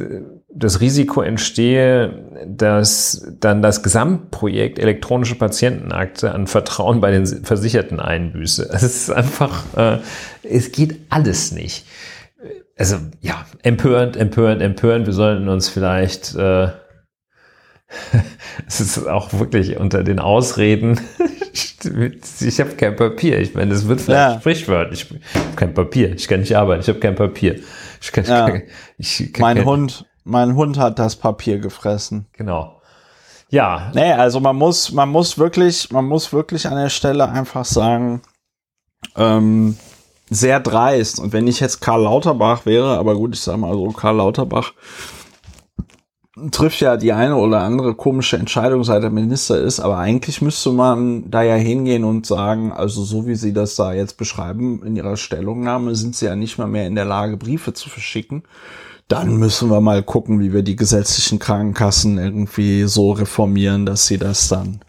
das 0.57 0.81
Risiko 0.81 1.21
entstehe, 1.23 2.47
dass 2.47 3.27
dann 3.41 3.61
das 3.61 3.83
Gesamtprojekt 3.83 4.79
elektronische 4.79 5.35
Patientenakte 5.35 6.33
an 6.33 6.47
Vertrauen 6.47 7.01
bei 7.01 7.11
den 7.11 7.27
Versicherten 7.27 8.01
einbüße. 8.01 8.71
Es 8.73 8.83
ist 8.83 9.11
einfach, 9.11 9.65
äh, 9.77 9.99
es 10.43 10.73
geht 10.73 11.01
alles 11.11 11.53
nicht. 11.53 11.87
Also 12.77 12.97
ja, 13.21 13.47
empörend, 13.63 14.17
empörend, 14.17 14.63
empörend. 14.63 15.07
Wir 15.07 15.13
sollten 15.13 15.49
uns 15.49 15.69
vielleicht, 15.69 16.35
äh, 16.35 16.69
es 18.67 18.81
ist 18.81 19.07
auch 19.07 19.33
wirklich 19.33 19.79
unter 19.79 20.05
den 20.05 20.19
Ausreden, 20.19 21.01
ich 22.41 22.61
habe 22.61 22.71
kein 22.77 22.97
Papier. 22.97 23.39
Ich 23.41 23.55
meine, 23.55 23.73
das 23.73 23.87
wird 23.87 24.01
vielleicht 24.01 24.33
ja. 24.35 24.41
sprichwörtlich. 24.41 25.11
Ich 25.11 25.35
habe 25.35 25.57
kein 25.57 25.75
Papier. 25.75 26.13
Ich 26.15 26.29
kann 26.29 26.41
nicht 26.41 26.57
arbeiten. 26.57 26.81
Ich 26.81 26.89
habe 26.89 26.99
kein 26.99 27.15
Papier. 27.15 27.61
Ich 28.01 28.13
kann, 28.13 28.25
ja. 28.25 28.55
ich 28.99 29.33
kann, 29.33 29.43
mein 29.43 29.65
Hund, 29.65 30.07
mein 30.25 30.57
Hund 30.57 30.79
hat 30.79 30.99
das 30.99 31.17
Papier 31.17 31.59
gefressen. 31.59 32.27
Genau. 32.33 32.81
Ja. 33.51 33.93
Nee, 33.95 34.13
also 34.13 34.41
man 34.41 34.57
muss, 34.57 34.91
man 34.93 35.11
muss 35.11 35.39
wirklich, 35.39 35.93
man 35.93 36.07
muss 36.07 36.33
wirklich 36.33 36.67
an 36.67 36.77
der 36.77 36.89
Stelle 36.89 37.29
einfach 37.29 37.65
sagen, 37.65 38.23
ähm, 39.17 39.77
sehr 40.31 40.61
dreist. 40.61 41.21
Und 41.21 41.33
wenn 41.33 41.47
ich 41.47 41.61
jetzt 41.61 41.81
Karl 41.81 42.03
Lauterbach 42.03 42.67
wäre, 42.67 42.99
aber 42.99 43.15
gut, 43.15 43.35
ich 43.35 43.43
sag 43.43 43.59
mal 43.59 43.75
so, 43.75 43.89
Karl 43.89 44.17
Lauterbach 44.17 44.73
trifft 46.51 46.81
ja 46.81 46.97
die 46.97 47.13
eine 47.13 47.37
oder 47.37 47.61
andere 47.61 47.95
komische 47.95 48.37
Entscheidung, 48.37 48.83
seit 48.83 49.05
er 49.05 49.11
Minister 49.11 49.61
ist, 49.61 49.79
aber 49.79 49.99
eigentlich 49.99 50.43
müsste 50.43 50.73
man 50.73 51.31
da 51.31 51.43
ja 51.43 51.55
hingehen 51.55 52.03
und 52.03 52.27
sagen, 52.27 52.73
also 52.73 53.05
so 53.05 53.27
wie 53.27 53.37
Sie 53.37 53.53
das 53.53 53.77
da 53.77 53.93
jetzt 53.93 54.17
beschreiben 54.17 54.83
in 54.85 54.97
Ihrer 54.97 55.17
Stellungnahme, 55.17 55.95
sind 55.95 56.17
Sie 56.17 56.27
ja 56.27 56.35
nicht 56.35 56.59
mal 56.59 56.67
mehr 56.67 56.89
in 56.89 56.97
der 56.97 57.05
Lage, 57.05 57.37
Briefe 57.37 57.73
zu 57.73 57.89
verschicken. 57.89 58.43
Dann 59.09 59.37
müssen 59.37 59.71
wir 59.71 59.83
mal 59.83 60.03
gucken, 60.03 60.41
wie 60.41 60.55
wir 60.55 60.63
die 60.63 60.77
gesetzlichen 60.77 61.39
Krankenkassen 61.39 62.17
irgendwie 62.17 62.85
so 62.85 63.13
reformieren, 63.13 63.85
dass 63.85 64.07
sie 64.07 64.17
das 64.17 64.49
dann 64.49 64.81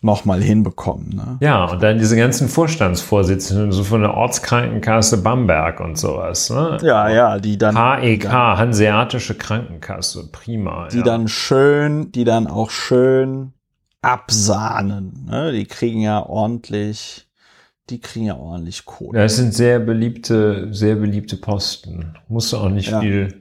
nochmal 0.00 0.42
hinbekommen. 0.42 1.10
Ne? 1.10 1.38
Ja, 1.40 1.66
und 1.66 1.80
dann 1.80 1.98
diese 1.98 2.16
ganzen 2.16 2.48
Vorstandsvorsitzenden, 2.48 3.70
so 3.70 3.84
von 3.84 4.00
der 4.00 4.14
Ortskrankenkasse 4.14 5.22
Bamberg 5.22 5.78
und 5.78 5.96
sowas. 5.96 6.50
Ne? 6.50 6.78
Ja, 6.82 7.08
ja, 7.08 7.38
die 7.38 7.58
dann. 7.58 7.76
HEK, 7.76 8.28
Hanseatische 8.28 9.36
Krankenkasse, 9.36 10.30
prima. 10.32 10.88
Die 10.88 10.98
ja. 10.98 11.04
dann 11.04 11.28
schön, 11.28 12.10
die 12.10 12.24
dann 12.24 12.48
auch 12.48 12.70
schön 12.70 13.52
absahnen. 14.02 15.26
Ne? 15.30 15.52
Die 15.52 15.66
kriegen 15.66 16.00
ja 16.00 16.26
ordentlich 16.26 17.28
die 17.90 18.00
kriegen 18.00 18.26
ja 18.26 18.36
ordentlich 18.36 18.84
Kohle. 18.84 19.18
Das 19.18 19.34
sind 19.34 19.52
sehr 19.52 19.80
beliebte, 19.80 20.68
sehr 20.70 20.94
beliebte 20.94 21.36
Posten. 21.36 22.14
Musst 22.28 22.52
du 22.52 22.58
auch 22.58 22.68
nicht 22.68 22.92
ja. 22.92 23.00
viel 23.00 23.39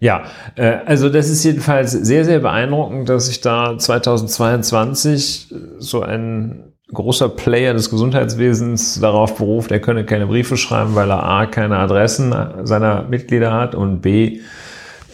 ja, 0.00 0.24
äh, 0.56 0.78
also 0.86 1.08
das 1.08 1.28
ist 1.28 1.44
jedenfalls 1.44 1.92
sehr, 1.92 2.24
sehr 2.24 2.40
beeindruckend, 2.40 3.08
dass 3.08 3.26
sich 3.26 3.40
da 3.40 3.76
2022 3.76 5.54
so 5.78 6.02
ein 6.02 6.72
großer 6.92 7.28
Player 7.28 7.74
des 7.74 7.90
Gesundheitswesens 7.90 9.00
darauf 9.00 9.36
beruft, 9.36 9.70
er 9.70 9.80
könne 9.80 10.06
keine 10.06 10.26
Briefe 10.26 10.56
schreiben, 10.56 10.94
weil 10.94 11.10
er 11.10 11.22
A, 11.22 11.46
keine 11.46 11.78
Adressen 11.78 12.34
seiner 12.64 13.02
Mitglieder 13.02 13.52
hat 13.52 13.74
und 13.74 14.00
B, 14.00 14.40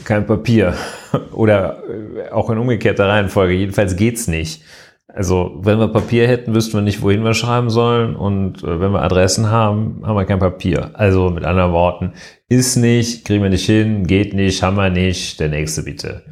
kein 0.05 0.27
Papier. 0.27 0.75
Oder 1.33 1.83
äh, 1.89 2.31
auch 2.31 2.51
in 2.51 2.59
umgekehrter 2.59 3.09
Reihenfolge. 3.09 3.55
Jedenfalls 3.55 3.97
geht's 3.97 4.29
nicht. 4.29 4.63
Also, 5.17 5.61
wenn 5.61 5.79
wir 5.79 5.89
Papier 5.89 6.27
hätten, 6.27 6.55
wüssten 6.55 6.75
wir 6.75 6.81
nicht, 6.83 7.01
wohin 7.01 7.23
wir 7.23 7.35
schreiben 7.35 7.71
sollen. 7.71 8.17
Und 8.17 8.65
äh, 8.65 8.81
wenn 8.81 8.91
wir 8.91 9.03
Adressen 9.03 9.51
haben, 9.51 10.03
haben 10.05 10.17
wir 10.17 10.25
kein 10.25 10.41
Papier. 10.41 10.91
Also, 10.95 11.31
mit 11.31 11.45
anderen 11.45 11.73
Worten, 11.73 12.15
ist 12.49 12.77
nicht, 12.77 13.25
kriegen 13.25 13.43
wir 13.43 13.51
nicht 13.51 13.67
hin, 13.67 14.07
geht 14.09 14.35
nicht, 14.35 14.63
haben 14.63 14.77
wir 14.77 14.91
nicht, 14.91 15.39
der 15.39 15.51
nächste 15.51 15.85
bitte. 15.85 16.25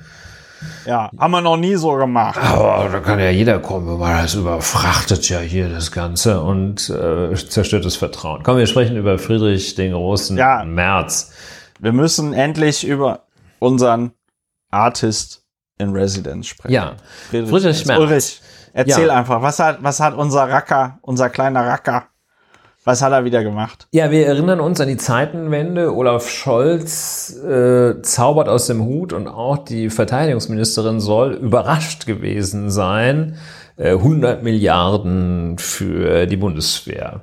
Ja, 0.84 1.10
haben 1.16 1.30
wir 1.30 1.40
noch 1.40 1.56
nie 1.56 1.76
so 1.76 1.92
gemacht. 1.92 2.40
Aber 2.42 2.88
da 2.88 2.98
kann 2.98 3.20
ja 3.20 3.30
jeder 3.30 3.60
kommen, 3.60 4.00
weil 4.00 4.22
das 4.22 4.34
überfrachtet 4.34 5.28
ja 5.28 5.38
hier 5.38 5.68
das 5.68 5.92
Ganze 5.92 6.40
und 6.40 6.90
äh, 6.90 7.34
zerstört 7.34 7.84
das 7.84 7.96
Vertrauen. 7.96 8.42
Komm, 8.42 8.58
wir 8.58 8.66
sprechen 8.66 8.96
über 8.96 9.18
Friedrich 9.18 9.74
den 9.76 9.92
Großen 9.92 10.36
ja, 10.36 10.64
März. 10.64 11.32
Wir 11.78 11.92
müssen 11.92 12.32
endlich 12.32 12.84
über 12.86 13.26
unseren 13.58 14.12
Artist 14.70 15.44
in 15.78 15.92
Residence 15.92 16.48
sprechen. 16.48 16.74
Ja, 16.74 16.96
Friedrich, 17.30 17.50
Friedrich 17.50 17.86
Merz. 17.86 18.00
Ulrich. 18.00 18.40
Erzähl 18.72 19.08
ja. 19.08 19.14
einfach, 19.16 19.42
was 19.42 19.58
hat, 19.58 19.78
was 19.82 20.00
hat 20.00 20.14
unser 20.14 20.48
Racker, 20.48 20.98
unser 21.02 21.28
kleiner 21.28 21.66
Racker, 21.66 22.04
was 22.84 23.00
hat 23.00 23.12
er 23.12 23.24
wieder 23.24 23.44
gemacht? 23.44 23.86
Ja, 23.92 24.10
wir 24.10 24.26
erinnern 24.26 24.60
uns 24.60 24.80
an 24.80 24.88
die 24.88 24.96
Zeitenwende. 24.96 25.94
Olaf 25.94 26.28
Scholz 26.28 27.32
äh, 27.36 28.02
zaubert 28.02 28.48
aus 28.48 28.66
dem 28.66 28.84
Hut 28.84 29.12
und 29.12 29.28
auch 29.28 29.58
die 29.58 29.88
Verteidigungsministerin 29.88 30.98
soll 30.98 31.34
überrascht 31.34 32.06
gewesen 32.06 32.70
sein. 32.70 33.36
Äh, 33.76 33.90
100 33.90 34.42
Milliarden 34.42 35.58
für 35.58 36.26
die 36.26 36.36
Bundeswehr. 36.36 37.22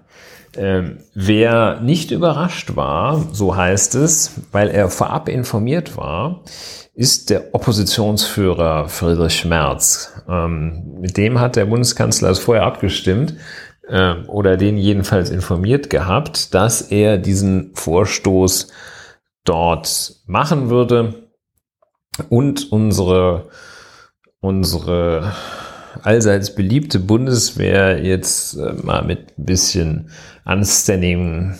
Ähm, 0.57 0.99
wer 1.13 1.79
nicht 1.81 2.11
überrascht 2.11 2.75
war, 2.75 3.23
so 3.33 3.55
heißt 3.55 3.95
es, 3.95 4.41
weil 4.51 4.69
er 4.69 4.89
vorab 4.89 5.29
informiert 5.29 5.95
war, 5.95 6.41
ist 6.99 7.29
der 7.29 7.55
Oppositionsführer 7.55 8.89
Friedrich 8.89 9.45
Merz. 9.45 10.21
Ähm, 10.27 10.97
mit 10.99 11.15
dem 11.15 11.39
hat 11.39 11.55
der 11.55 11.65
Bundeskanzler 11.65 12.29
es 12.29 12.39
vorher 12.39 12.65
abgestimmt 12.65 13.35
äh, 13.87 14.15
oder 14.27 14.57
den 14.57 14.75
jedenfalls 14.75 15.29
informiert 15.29 15.89
gehabt, 15.89 16.53
dass 16.53 16.81
er 16.81 17.17
diesen 17.17 17.71
Vorstoß 17.73 18.73
dort 19.45 20.15
machen 20.25 20.69
würde 20.69 21.29
und 22.27 22.69
unsere, 22.69 23.47
unsere 24.41 25.31
allseits 26.03 26.53
beliebte 26.53 26.99
Bundeswehr 26.99 28.03
jetzt 28.03 28.57
äh, 28.57 28.73
mal 28.73 29.05
mit 29.05 29.39
ein 29.39 29.45
bisschen 29.45 30.09
anständigem 30.43 31.55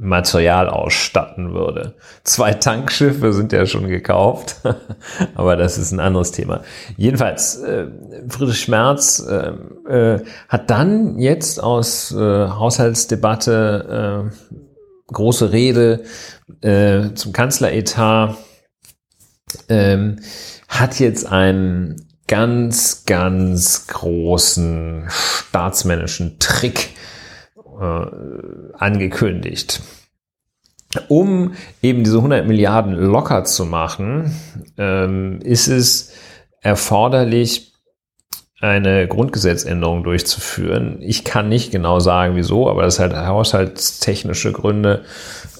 Material 0.00 0.68
ausstatten 0.68 1.52
würde. 1.52 1.94
Zwei 2.24 2.54
Tankschiffe 2.54 3.34
sind 3.34 3.52
ja 3.52 3.66
schon 3.66 3.86
gekauft, 3.86 4.56
aber 5.34 5.56
das 5.56 5.76
ist 5.76 5.92
ein 5.92 6.00
anderes 6.00 6.32
Thema. 6.32 6.62
Jedenfalls, 6.96 7.56
äh, 7.56 7.88
Friedrich 8.28 8.66
Merz 8.68 9.20
äh, 9.20 9.52
äh, 9.88 10.24
hat 10.48 10.70
dann 10.70 11.18
jetzt 11.18 11.62
aus 11.62 12.12
äh, 12.12 12.16
Haushaltsdebatte 12.16 14.30
äh, 14.30 15.12
große 15.12 15.52
Rede 15.52 16.04
äh, 16.62 17.12
zum 17.14 17.32
Kanzleretat, 17.32 18.36
ähm, 19.68 20.20
hat 20.68 20.98
jetzt 20.98 21.26
einen 21.26 22.08
ganz, 22.26 23.04
ganz 23.06 23.86
großen 23.88 25.08
staatsmännischen 25.08 26.38
Trick 26.38 26.90
äh, 27.80 28.74
angekündigt. 28.74 29.80
Um 31.08 31.54
eben 31.82 32.02
diese 32.02 32.16
100 32.16 32.46
Milliarden 32.46 32.94
locker 32.94 33.44
zu 33.44 33.64
machen, 33.64 34.34
ähm, 34.76 35.40
ist 35.42 35.68
es 35.68 36.12
erforderlich, 36.62 37.70
eine 38.60 39.08
Grundgesetzänderung 39.08 40.04
durchzuführen. 40.04 40.98
Ich 41.00 41.24
kann 41.24 41.48
nicht 41.48 41.72
genau 41.72 41.98
sagen, 41.98 42.36
wieso, 42.36 42.68
aber 42.68 42.82
das 42.82 42.98
halt 42.98 43.16
haushaltstechnische 43.16 44.52
Gründe. 44.52 45.02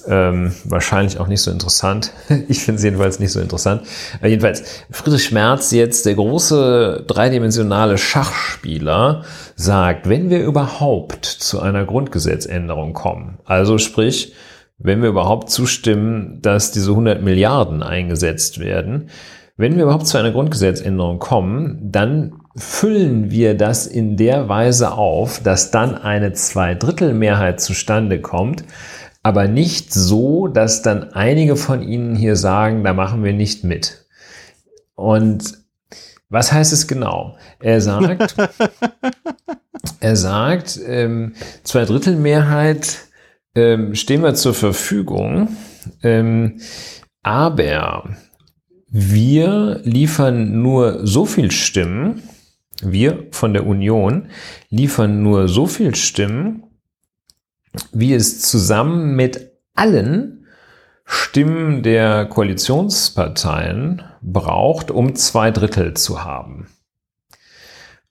Ähm, 0.07 0.53
wahrscheinlich 0.65 1.19
auch 1.19 1.27
nicht 1.27 1.41
so 1.41 1.51
interessant. 1.51 2.11
Ich 2.47 2.63
finde 2.63 2.77
es 2.77 2.83
jedenfalls 2.83 3.19
nicht 3.19 3.31
so 3.31 3.39
interessant. 3.39 3.83
Aber 4.19 4.27
jedenfalls, 4.27 4.63
Friedrich 4.91 5.31
Merz, 5.31 5.71
jetzt 5.71 6.05
der 6.05 6.15
große 6.15 7.03
dreidimensionale 7.07 7.97
Schachspieler, 7.97 9.23
sagt, 9.61 10.09
wenn 10.09 10.29
wir 10.29 10.43
überhaupt 10.43 11.25
zu 11.25 11.59
einer 11.59 11.85
Grundgesetzänderung 11.85 12.93
kommen, 12.93 13.39
also 13.45 13.77
sprich, 13.77 14.33
wenn 14.77 15.01
wir 15.01 15.09
überhaupt 15.09 15.49
zustimmen, 15.49 16.39
dass 16.41 16.71
diese 16.71 16.91
100 16.91 17.21
Milliarden 17.21 17.83
eingesetzt 17.83 18.59
werden, 18.59 19.09
wenn 19.57 19.75
wir 19.75 19.83
überhaupt 19.83 20.07
zu 20.07 20.17
einer 20.17 20.31
Grundgesetzänderung 20.31 21.19
kommen, 21.19 21.91
dann 21.91 22.33
füllen 22.55 23.29
wir 23.29 23.55
das 23.55 23.85
in 23.85 24.17
der 24.17 24.49
Weise 24.49 24.93
auf, 24.93 25.41
dass 25.43 25.69
dann 25.69 25.95
eine 25.95 26.33
Zweidrittelmehrheit 26.33 27.61
zustande 27.61 28.19
kommt, 28.19 28.63
aber 29.21 29.47
nicht 29.47 29.93
so, 29.93 30.47
dass 30.47 30.81
dann 30.81 31.13
einige 31.13 31.55
von 31.55 31.83
ihnen 31.83 32.15
hier 32.15 32.35
sagen, 32.35 32.83
da 32.83 32.93
machen 32.93 33.23
wir 33.23 33.33
nicht 33.33 33.63
mit. 33.63 34.05
Und 34.95 35.60
was 36.31 36.51
heißt 36.51 36.73
es 36.73 36.87
genau? 36.87 37.37
Er 37.59 37.81
sagt, 37.81 38.35
er 39.99 40.15
sagt, 40.15 40.79
ähm, 40.87 41.33
zwei 41.63 41.85
Drittel 41.85 42.15
Mehrheit 42.15 43.09
ähm, 43.53 43.93
stehen 43.95 44.23
wir 44.23 44.33
zur 44.33 44.53
Verfügung, 44.53 45.49
ähm, 46.01 46.61
aber 47.21 48.15
wir 48.87 49.81
liefern 49.83 50.61
nur 50.61 51.05
so 51.05 51.25
viel 51.25 51.51
Stimmen, 51.51 52.23
wir 52.81 53.27
von 53.31 53.53
der 53.53 53.67
Union 53.67 54.29
liefern 54.69 55.21
nur 55.21 55.49
so 55.49 55.67
viel 55.67 55.95
Stimmen, 55.95 56.63
wie 57.91 58.13
es 58.13 58.41
zusammen 58.41 59.15
mit 59.15 59.51
allen 59.75 60.47
Stimmen 61.05 61.83
der 61.83 62.25
Koalitionsparteien 62.25 64.01
braucht, 64.21 64.91
um 64.91 65.15
zwei 65.15 65.51
Drittel 65.51 65.95
zu 65.95 66.23
haben. 66.23 66.67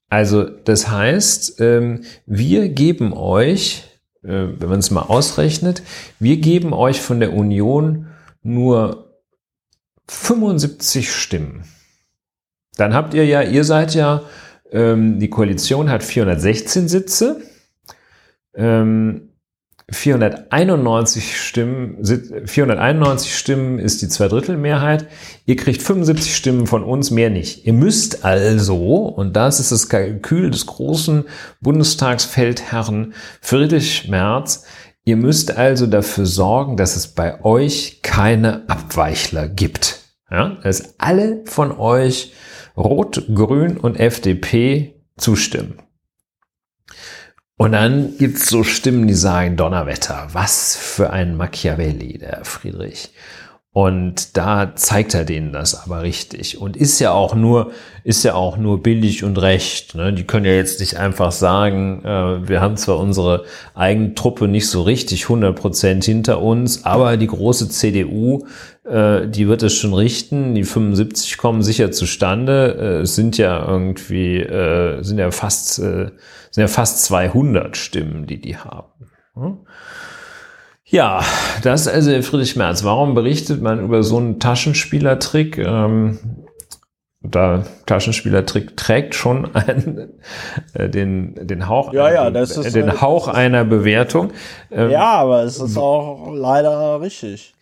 Also 0.08 0.44
das 0.44 0.88
heißt, 0.88 1.60
ähm, 1.60 2.02
wir 2.26 2.68
geben 2.68 3.12
euch, 3.12 3.84
äh, 4.22 4.48
wenn 4.58 4.68
man 4.68 4.80
es 4.80 4.90
mal 4.90 5.02
ausrechnet, 5.02 5.82
wir 6.18 6.38
geben 6.38 6.72
euch 6.72 7.00
von 7.00 7.20
der 7.20 7.32
Union 7.32 8.08
nur 8.42 9.20
75 10.08 11.12
Stimmen. 11.12 11.64
Dann 12.76 12.92
habt 12.94 13.14
ihr 13.14 13.24
ja, 13.24 13.42
ihr 13.42 13.62
seid 13.62 13.94
ja, 13.94 14.22
ähm, 14.72 15.20
die 15.20 15.30
Koalition 15.30 15.90
hat 15.90 16.02
416 16.02 16.88
Sitze. 16.88 17.42
Ähm, 18.54 19.29
491 19.90 21.40
Stimmen, 21.40 22.04
491 22.44 23.36
Stimmen 23.36 23.78
ist 23.78 24.02
die 24.02 24.08
Zweidrittelmehrheit. 24.08 25.06
Ihr 25.46 25.56
kriegt 25.56 25.82
75 25.82 26.36
Stimmen 26.36 26.66
von 26.66 26.84
uns, 26.84 27.10
mehr 27.10 27.30
nicht. 27.30 27.66
Ihr 27.66 27.72
müsst 27.72 28.24
also, 28.24 28.76
und 29.04 29.34
das 29.34 29.58
ist 29.58 29.72
das 29.72 29.88
Kalkül 29.88 30.50
des 30.50 30.66
großen 30.66 31.24
Bundestagsfeldherrn 31.60 33.14
Friedrich 33.40 34.08
Merz, 34.08 34.64
ihr 35.04 35.16
müsst 35.16 35.56
also 35.56 35.86
dafür 35.86 36.26
sorgen, 36.26 36.76
dass 36.76 36.96
es 36.96 37.08
bei 37.08 37.44
euch 37.44 38.00
keine 38.02 38.68
Abweichler 38.68 39.48
gibt. 39.48 40.00
Ja, 40.30 40.58
dass 40.62 40.94
alle 40.98 41.42
von 41.46 41.72
euch 41.72 42.32
Rot, 42.76 43.24
Grün 43.34 43.76
und 43.76 43.98
FDP 43.98 44.94
zustimmen. 45.16 45.78
Und 47.60 47.72
dann 47.72 48.16
gibt's 48.16 48.48
so 48.48 48.64
Stimmen, 48.64 49.06
die 49.06 49.12
sagen, 49.12 49.58
Donnerwetter, 49.58 50.28
was 50.32 50.76
für 50.76 51.10
ein 51.10 51.36
Machiavelli, 51.36 52.16
der 52.16 52.40
Friedrich. 52.42 53.10
Und 53.74 54.38
da 54.38 54.74
zeigt 54.76 55.12
er 55.12 55.26
denen 55.26 55.52
das 55.52 55.84
aber 55.84 56.00
richtig. 56.00 56.56
Und 56.56 56.74
ist 56.74 57.00
ja 57.00 57.12
auch 57.12 57.34
nur, 57.34 57.72
ist 58.02 58.24
ja 58.24 58.32
auch 58.32 58.56
nur 58.56 58.82
billig 58.82 59.24
und 59.24 59.36
recht. 59.36 59.94
Ne? 59.94 60.14
Die 60.14 60.24
können 60.24 60.46
ja 60.46 60.52
jetzt 60.52 60.80
nicht 60.80 60.96
einfach 60.96 61.32
sagen, 61.32 62.02
äh, 62.02 62.48
wir 62.48 62.62
haben 62.62 62.78
zwar 62.78 62.98
unsere 62.98 63.44
eigene 63.74 64.14
Truppe 64.14 64.48
nicht 64.48 64.70
so 64.70 64.80
richtig 64.80 65.24
100 65.24 65.54
Prozent 65.54 66.04
hinter 66.06 66.40
uns, 66.40 66.86
aber 66.86 67.18
die 67.18 67.26
große 67.26 67.68
CDU, 67.68 68.46
äh, 68.84 69.26
die 69.28 69.48
wird 69.48 69.62
es 69.62 69.74
schon 69.74 69.94
richten. 69.94 70.54
Die 70.54 70.64
75 70.64 71.38
kommen 71.38 71.62
sicher 71.62 71.90
zustande. 71.92 72.76
Äh, 72.78 73.02
es 73.02 73.14
sind 73.14 73.38
ja 73.38 73.66
irgendwie, 73.66 74.38
äh, 74.38 75.02
sind 75.02 75.18
ja 75.18 75.30
fast, 75.30 75.74
sind 75.74 76.12
ja 76.56 76.68
fast 76.68 77.04
200 77.04 77.76
Stimmen, 77.76 78.26
die 78.26 78.40
die 78.40 78.56
haben. 78.56 78.88
Hm? 79.34 79.58
Ja, 80.84 81.22
das 81.62 81.82
ist 81.82 81.88
also 81.88 82.22
Friedrich 82.22 82.56
Merz. 82.56 82.82
Warum 82.82 83.14
berichtet 83.14 83.62
man 83.62 83.80
über 83.84 84.02
so 84.02 84.16
einen 84.16 84.40
Taschenspielertrick? 84.40 85.58
Ähm, 85.58 86.18
da 87.22 87.64
Taschenspielertrick 87.86 88.76
trägt 88.76 89.14
schon 89.14 89.54
einen, 89.54 90.20
äh, 90.74 90.88
den, 90.88 91.34
den 91.46 91.68
Hauch, 91.68 91.92
ja, 91.92 92.12
ja, 92.12 92.30
das 92.30 92.56
ist, 92.56 92.74
den 92.74 92.88
halt, 92.88 93.02
Hauch 93.02 93.28
einer 93.28 93.64
Bewertung. 93.64 94.32
Ähm, 94.70 94.90
ja, 94.90 95.12
aber 95.12 95.42
es 95.44 95.60
ist 95.60 95.76
auch 95.76 96.32
leider 96.34 97.00
richtig. 97.00 97.54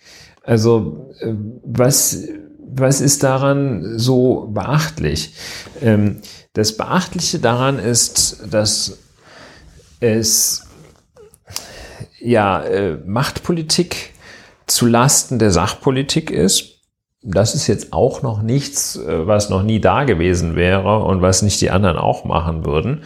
Also 0.49 1.13
äh, 1.21 1.35
was, 1.63 2.27
was 2.59 3.03
ist 3.03 3.23
daran 3.23 3.99
so 3.99 4.49
beachtlich? 4.51 5.35
Ähm, 5.83 6.23
das 6.55 6.75
Beachtliche 6.75 7.39
daran 7.39 7.79
ist, 7.79 8.47
dass 8.51 8.99
es 10.01 10.67
ja 12.19 12.63
äh, 12.63 12.97
Machtpolitik 13.05 14.15
zu 14.67 14.87
Lasten 14.87 15.39
der 15.39 15.51
Sachpolitik 15.51 16.31
ist. 16.31 16.81
Das 17.23 17.55
ist 17.55 17.67
jetzt 17.67 17.93
auch 17.93 18.23
noch 18.23 18.41
nichts, 18.41 18.97
äh, 18.97 19.27
was 19.27 19.51
noch 19.51 19.63
nie 19.63 19.81
da 19.83 20.05
gewesen 20.05 20.57
wäre 20.57 21.05
und 21.05 21.21
was 21.21 21.43
nicht 21.43 21.61
die 21.61 21.71
anderen 21.71 21.99
auch 21.99 22.25
machen 22.25 22.65
würden. 22.65 23.03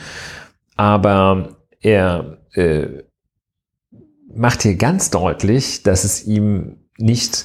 Aber 0.77 1.57
er 1.81 2.39
äh, 2.53 3.03
macht 4.33 4.63
hier 4.63 4.77
ganz 4.77 5.11
deutlich, 5.11 5.83
dass 5.83 6.05
es 6.05 6.25
ihm 6.25 6.82
nicht 6.99 7.45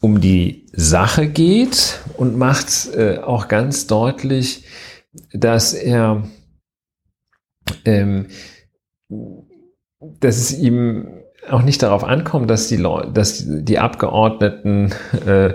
um 0.00 0.20
die 0.20 0.66
Sache 0.72 1.28
geht 1.28 2.00
und 2.16 2.36
macht 2.36 2.94
äh, 2.94 3.18
auch 3.18 3.48
ganz 3.48 3.86
deutlich, 3.86 4.64
dass 5.32 5.72
er 5.72 6.24
ähm, 7.84 8.26
dass 10.20 10.36
es 10.36 10.58
ihm 10.58 11.22
auch 11.48 11.62
nicht 11.62 11.82
darauf 11.82 12.04
ankommt, 12.04 12.50
dass 12.50 12.68
die 12.68 12.76
Leute, 12.76 13.12
dass 13.12 13.44
die 13.46 13.78
Abgeordneten 13.78 14.92
äh, 15.26 15.54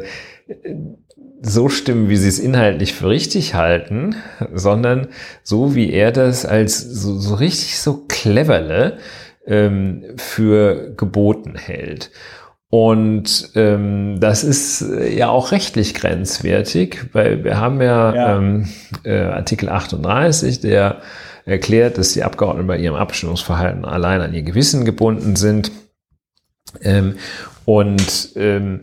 so 1.41 1.69
stimmen, 1.69 2.09
wie 2.09 2.17
sie 2.17 2.27
es 2.27 2.39
inhaltlich 2.39 2.93
für 2.93 3.09
richtig 3.09 3.55
halten, 3.55 4.15
sondern 4.53 5.07
so 5.43 5.73
wie 5.75 5.91
er 5.91 6.11
das 6.11 6.45
als 6.45 6.79
so, 6.79 7.17
so 7.17 7.35
richtig 7.35 7.79
so 7.79 8.05
cleverle 8.07 8.97
ähm, 9.45 10.03
für 10.17 10.93
geboten 10.95 11.55
hält. 11.55 12.11
Und 12.71 13.49
ähm, 13.55 14.19
das 14.19 14.43
ist 14.43 14.85
ja 15.11 15.29
auch 15.29 15.51
rechtlich 15.51 15.95
grenzwertig, 15.95 17.07
weil 17.13 17.43
wir 17.43 17.57
haben 17.57 17.81
ja, 17.81 18.13
ja. 18.13 18.37
Ähm, 18.37 18.69
äh, 19.03 19.21
Artikel 19.21 19.69
38, 19.69 20.59
der 20.61 21.01
erklärt, 21.45 21.97
dass 21.97 22.13
die 22.13 22.23
Abgeordneten 22.23 22.67
bei 22.67 22.77
ihrem 22.77 22.95
Abstimmungsverhalten 22.95 23.85
allein 23.85 24.21
an 24.21 24.35
ihr 24.35 24.43
Gewissen 24.43 24.85
gebunden 24.85 25.35
sind. 25.35 25.71
Ähm, 26.81 27.15
und 27.65 28.33
ähm, 28.35 28.81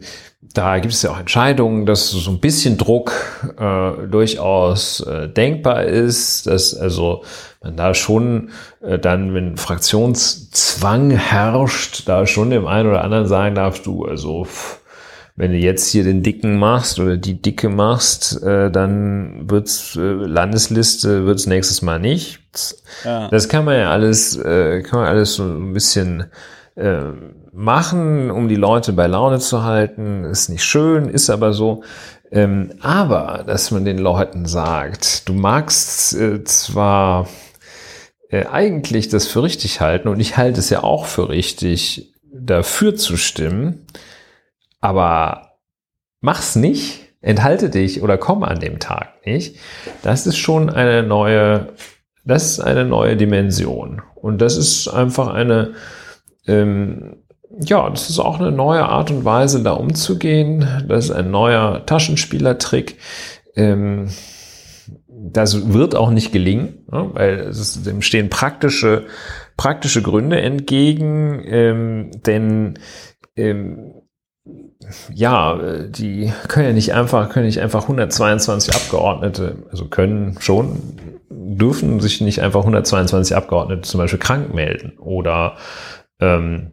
da 0.55 0.78
gibt 0.78 0.94
es 0.94 1.02
ja 1.02 1.10
auch 1.10 1.20
Entscheidungen, 1.20 1.86
dass 1.86 2.10
so 2.10 2.31
ein 2.31 2.40
bisschen 2.40 2.78
Druck 2.78 3.12
äh, 3.59 4.06
durchaus 4.09 5.01
äh, 5.01 5.28
denkbar 5.28 5.85
ist, 5.85 6.47
dass 6.47 6.74
also 6.74 7.24
man 7.62 7.77
da 7.77 7.94
schon 7.94 8.51
äh, 8.81 8.98
dann, 8.98 9.35
wenn 9.35 9.56
Fraktionszwang 9.56 11.10
herrscht, 11.10 12.09
da 12.09 12.27
schon 12.27 12.51
dem 12.51 12.66
einen 12.66 12.89
oder 12.89 13.05
anderen 13.05 13.27
sagen 13.27 13.55
darf, 13.55 13.82
du, 13.82 14.05
also 14.05 14.47
wenn 15.36 15.52
du 15.52 15.59
jetzt 15.59 15.90
hier 15.90 16.02
den 16.02 16.23
Dicken 16.23 16.59
machst 16.59 16.98
oder 16.98 17.18
die 17.18 17.40
Dicke 17.40 17.68
machst, 17.68 18.43
äh, 18.43 18.70
dann 18.70 19.51
wird's 19.51 19.94
äh, 19.97 20.01
Landesliste 20.01 21.27
wird's 21.27 21.47
nächstes 21.47 21.82
Mal 21.82 22.01
nicht. 22.01 22.40
Ja. 23.05 23.28
Das 23.28 23.48
kann 23.48 23.66
man 23.66 23.78
ja 23.78 23.90
alles, 23.90 24.36
äh, 24.36 24.82
kann 24.82 25.01
man 25.01 25.09
alles 25.09 25.35
so 25.35 25.44
ein 25.44 25.74
bisschen 25.74 26.24
äh, 26.77 27.12
machen, 27.53 28.31
um 28.31 28.48
die 28.48 28.57
Leute 28.57 28.93
bei 28.93 29.07
Laune 29.07 29.39
zu 29.39 29.65
halten. 29.65 30.24
Ist 30.24 30.48
nicht 30.48 30.65
schön, 30.65 31.09
ist 31.09 31.31
aber 31.31 31.53
so. 31.53 31.82
Ähm, 32.31 32.74
aber, 32.81 33.44
dass 33.47 33.70
man 33.70 33.85
den 33.85 33.98
Leuten 33.98 34.47
sagt, 34.47 35.28
du 35.28 35.32
magst 35.32 36.15
äh, 36.15 36.44
zwar 36.44 37.28
äh, 38.31 38.47
eigentlich 38.47 39.09
das 39.09 39.27
für 39.27 39.43
richtig 39.43 39.81
halten 39.81 40.09
und 40.09 40.20
ich 40.20 40.36
halte 40.36 40.61
es 40.61 40.70
ja 40.70 40.82
auch 40.82 41.07
für 41.07 41.28
richtig, 41.28 42.12
dafür 42.32 42.97
zu 42.97 43.16
stimmen, 43.16 43.86
aber 44.81 45.59
mach's 46.20 46.57
nicht, 46.57 47.07
enthalte 47.20 47.70
dich 47.70 48.03
oder 48.03 48.19
komm 48.19 48.43
an 48.43 48.61
dem 48.61 48.78
Tag 48.78 49.24
nicht. 49.24 49.57
Das 50.03 50.27
ist 50.27 50.36
schon 50.36 50.69
eine 50.69 51.03
neue, 51.03 51.73
das 52.24 52.51
ist 52.51 52.61
eine 52.61 52.85
neue 52.85 53.16
Dimension. 53.16 54.03
Und 54.15 54.39
das 54.39 54.57
ist 54.57 54.89
einfach 54.89 55.28
eine, 55.28 55.74
ähm, 56.47 57.16
ja, 57.60 57.89
das 57.89 58.10
ist 58.10 58.18
auch 58.18 58.39
eine 58.39 58.52
neue 58.52 58.85
Art 58.85 59.10
und 59.10 59.24
Weise, 59.24 59.62
da 59.62 59.73
umzugehen. 59.73 60.85
Das 60.89 61.06
ist 61.06 61.10
ein 61.10 61.31
neuer 61.31 61.85
Taschenspielertrick. 61.86 62.98
Ähm, 63.55 64.09
das 65.09 65.73
wird 65.73 65.94
auch 65.94 66.10
nicht 66.10 66.32
gelingen, 66.32 66.85
ne, 66.90 67.10
weil 67.12 67.39
es, 67.40 67.82
dem 67.82 68.02
stehen 68.02 68.28
praktische, 68.28 69.06
praktische 69.56 70.02
Gründe 70.02 70.40
entgegen, 70.40 71.43
ähm, 71.47 72.10
denn 72.27 72.78
ähm, 73.36 73.94
ja, 75.12 75.59
die 75.89 76.32
können 76.48 76.66
ja 76.66 76.73
nicht 76.73 76.93
einfach, 76.94 77.31
können 77.31 77.47
nicht 77.47 77.60
einfach 77.60 77.82
122 77.82 78.74
Abgeordnete, 78.74 79.64
also 79.70 79.86
können 79.86 80.36
schon, 80.39 80.81
dürfen 81.31 82.01
sich 82.01 82.20
nicht 82.20 82.40
einfach 82.40 82.60
122 82.60 83.36
Abgeordnete 83.36 83.82
zum 83.82 83.98
Beispiel 83.98 84.20
krank 84.20 84.55
melden 84.55 84.98
oder 84.98 85.56
ähm, 86.21 86.73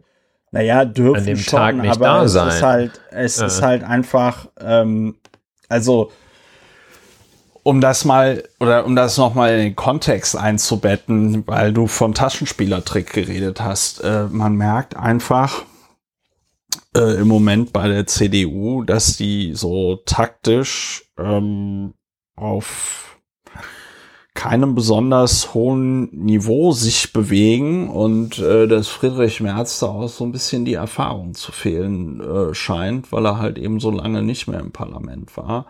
naja, 0.50 0.84
dürfen 0.84 1.16
an 1.20 1.26
dem 1.26 1.36
schon, 1.36 1.58
Tag 1.58 1.76
nicht 1.76 1.90
aber 1.90 2.04
da 2.04 2.22
es 2.24 2.32
sein. 2.32 2.48
ist 2.48 2.62
halt, 2.62 3.00
es 3.10 3.36
Ja. 3.38 3.46
ist 3.46 3.62
halt 3.62 3.82
einfach, 3.84 4.46
ähm, 4.60 5.16
also 5.68 6.12
um 7.64 7.80
das 7.80 8.04
mal 8.04 8.44
oder 8.60 8.84
um 8.84 8.94
das 8.94 9.16
noch 9.16 9.34
mal 9.34 9.52
in 9.54 9.58
den 9.58 9.76
Kontext 9.76 10.36
einzubetten, 10.36 11.46
weil 11.46 11.72
du 11.72 11.86
von 11.86 12.14
Taschenspielertrick 12.14 13.12
geredet 13.12 13.60
hast, 13.60 14.00
äh, 14.04 14.26
man 14.30 14.54
merkt 14.54 14.96
einfach 14.96 15.64
äh, 16.96 17.16
im 17.20 17.26
Moment 17.28 17.72
bei 17.72 17.88
der 17.88 18.06
CDU, 18.06 18.82
dass 18.84 19.16
die 19.16 19.54
so 19.54 19.96
taktisch 20.04 21.10
ähm, 21.18 21.94
auf 22.36 23.13
keinem 24.34 24.74
besonders 24.74 25.54
hohen 25.54 26.10
Niveau 26.10 26.72
sich 26.72 27.12
bewegen 27.12 27.88
und 27.88 28.38
äh, 28.40 28.66
dass 28.66 28.88
Friedrich 28.88 29.40
Merz 29.40 29.78
da 29.78 29.86
auch 29.86 30.08
so 30.08 30.24
ein 30.24 30.32
bisschen 30.32 30.64
die 30.64 30.74
Erfahrung 30.74 31.34
zu 31.34 31.52
fehlen 31.52 32.20
äh, 32.20 32.52
scheint, 32.52 33.12
weil 33.12 33.26
er 33.26 33.38
halt 33.38 33.58
eben 33.58 33.78
so 33.78 33.90
lange 33.90 34.22
nicht 34.22 34.48
mehr 34.48 34.60
im 34.60 34.72
Parlament 34.72 35.36
war. 35.36 35.66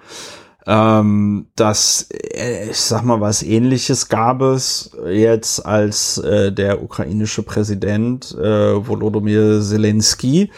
Ähm, 0.66 1.48
das, 1.56 2.08
äh, 2.10 2.70
ich 2.70 2.78
sag 2.78 3.02
mal, 3.04 3.20
was 3.20 3.42
ähnliches 3.42 4.08
gab 4.08 4.40
es 4.40 4.96
jetzt, 5.06 5.64
als 5.66 6.16
äh, 6.18 6.50
der 6.50 6.82
ukrainische 6.82 7.42
Präsident 7.42 8.32
äh, 8.32 8.86
Volodymyr 8.86 9.60
Zelensky 9.60 10.50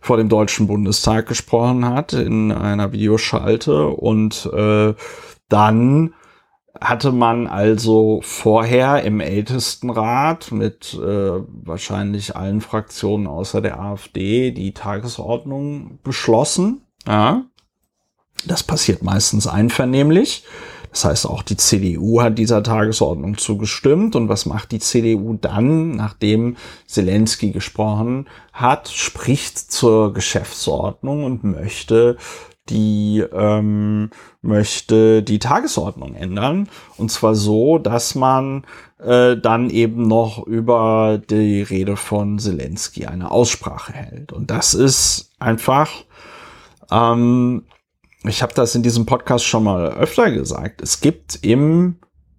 vor 0.00 0.16
dem 0.16 0.28
Deutschen 0.28 0.66
Bundestag 0.66 1.28
gesprochen 1.28 1.86
hat 1.86 2.12
in 2.12 2.50
einer 2.50 2.90
Videoschalte 2.90 3.86
und 3.86 4.50
äh, 4.52 4.94
dann 5.48 6.14
hatte 6.82 7.12
man 7.12 7.46
also 7.46 8.20
vorher 8.22 9.02
im 9.04 9.20
Ältestenrat 9.20 10.52
mit 10.52 10.94
äh, 10.94 11.40
wahrscheinlich 11.64 12.36
allen 12.36 12.60
Fraktionen 12.60 13.26
außer 13.26 13.60
der 13.60 13.80
AfD 13.80 14.50
die 14.50 14.72
Tagesordnung 14.72 15.98
beschlossen. 16.02 16.82
Ja. 17.06 17.44
Das 18.44 18.62
passiert 18.62 19.02
meistens 19.02 19.46
einvernehmlich. 19.46 20.44
Das 20.92 21.06
heißt, 21.06 21.26
auch 21.26 21.42
die 21.42 21.56
CDU 21.56 22.20
hat 22.20 22.36
dieser 22.38 22.62
Tagesordnung 22.62 23.38
zugestimmt. 23.38 24.14
Und 24.14 24.28
was 24.28 24.44
macht 24.44 24.72
die 24.72 24.78
CDU 24.78 25.38
dann, 25.40 25.92
nachdem 25.92 26.56
Zelensky 26.86 27.50
gesprochen 27.50 28.28
hat, 28.52 28.88
spricht 28.88 29.58
zur 29.58 30.12
Geschäftsordnung 30.12 31.24
und 31.24 31.44
möchte 31.44 32.18
die 32.72 33.22
ähm, 33.32 34.10
möchte 34.40 35.22
die 35.22 35.38
Tagesordnung 35.38 36.14
ändern 36.14 36.68
und 36.96 37.10
zwar 37.10 37.34
so, 37.34 37.78
dass 37.78 38.14
man 38.14 38.64
äh, 38.98 39.36
dann 39.36 39.70
eben 39.70 40.08
noch 40.08 40.44
über 40.46 41.20
die 41.30 41.62
Rede 41.62 41.96
von 41.96 42.38
Zelensky 42.38 43.06
eine 43.06 43.30
Aussprache 43.30 43.92
hält 43.92 44.32
und 44.32 44.50
das 44.50 44.74
ist 44.74 45.30
einfach 45.38 45.90
ähm, 46.90 47.64
ich 48.24 48.42
habe 48.42 48.54
das 48.54 48.74
in 48.74 48.82
diesem 48.82 49.04
Podcast 49.04 49.44
schon 49.44 49.64
mal 49.64 49.92
öfter 49.94 50.30
gesagt. 50.30 50.80
Es 50.80 51.00
gibt 51.00 51.40
im 51.42 51.96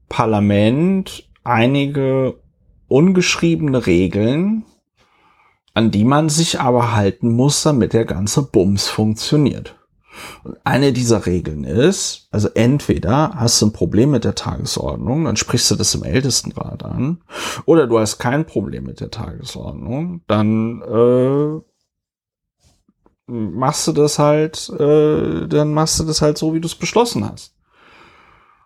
Parlament 0.07 1.27
einige 1.43 2.39
ungeschriebene 2.87 3.85
Regeln, 3.85 4.63
an 5.73 5.91
die 5.91 6.05
man 6.05 6.29
sich 6.29 6.59
aber 6.59 6.93
halten 6.93 7.33
muss, 7.33 7.63
damit 7.63 7.93
der 7.93 8.05
ganze 8.05 8.43
Bums 8.43 8.87
funktioniert. 8.87 9.75
Und 10.43 10.57
eine 10.63 10.93
dieser 10.93 11.25
Regeln 11.25 11.63
ist, 11.63 12.27
also 12.31 12.49
entweder 12.53 13.33
hast 13.35 13.61
du 13.61 13.67
ein 13.67 13.73
Problem 13.73 14.11
mit 14.11 14.23
der 14.23 14.35
Tagesordnung, 14.35 15.25
dann 15.25 15.37
sprichst 15.37 15.71
du 15.71 15.75
das 15.75 15.95
im 15.95 16.03
Ältestenrat 16.03 16.83
an, 16.83 17.21
oder 17.65 17.87
du 17.87 17.99
hast 17.99 18.19
kein 18.19 18.45
Problem 18.45 18.83
mit 18.85 18.99
der 18.99 19.11
Tagesordnung, 19.11 20.21
dann 20.27 20.81
äh, 20.81 21.61
machst 23.27 23.87
du 23.87 23.91
das 23.91 24.19
halt, 24.19 24.69
äh, 24.79 25.47
dann 25.47 25.73
machst 25.73 25.99
du 25.99 26.03
das 26.03 26.21
halt 26.21 26.37
so, 26.37 26.53
wie 26.53 26.61
du 26.61 26.67
es 26.67 26.75
beschlossen 26.75 27.29
hast. 27.29 27.55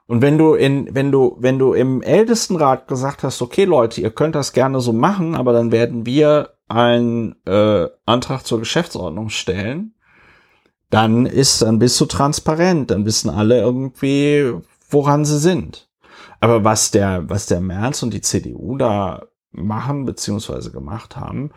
Und 0.07 0.21
wenn 0.21 0.37
du 0.37 0.53
in, 0.53 0.87
wenn 0.95 1.11
du, 1.11 1.35
wenn 1.39 1.59
du 1.59 1.73
im 1.73 2.01
Ältestenrat 2.01 2.87
gesagt 2.87 3.23
hast, 3.23 3.41
okay 3.41 3.65
Leute, 3.65 3.99
ihr 4.01 4.11
könnt 4.11 4.35
das 4.35 4.53
gerne 4.53 4.79
so 4.79 4.93
machen, 4.93 5.35
aber 5.35 5.51
dann 5.51 5.71
werden 5.71 6.05
wir 6.05 6.53
einen 6.69 7.35
äh, 7.45 7.87
Antrag 8.05 8.45
zur 8.45 8.59
Geschäftsordnung 8.59 9.29
stellen, 9.29 9.93
dann 10.89 11.25
ist, 11.25 11.61
dann 11.61 11.79
bist 11.79 11.99
du 11.99 12.05
transparent, 12.05 12.91
dann 12.91 13.05
wissen 13.05 13.29
alle 13.29 13.59
irgendwie, 13.59 14.53
woran 14.89 15.25
sie 15.25 15.39
sind. 15.39 15.89
Aber 16.39 16.63
was 16.63 16.91
der, 16.91 17.29
was 17.29 17.47
der 17.47 17.61
Merz 17.61 18.03
und 18.03 18.13
die 18.13 18.21
CDU 18.21 18.77
da 18.77 19.25
machen 19.51 20.05
beziehungsweise 20.05 20.71
gemacht 20.71 21.17
haben, 21.17 21.51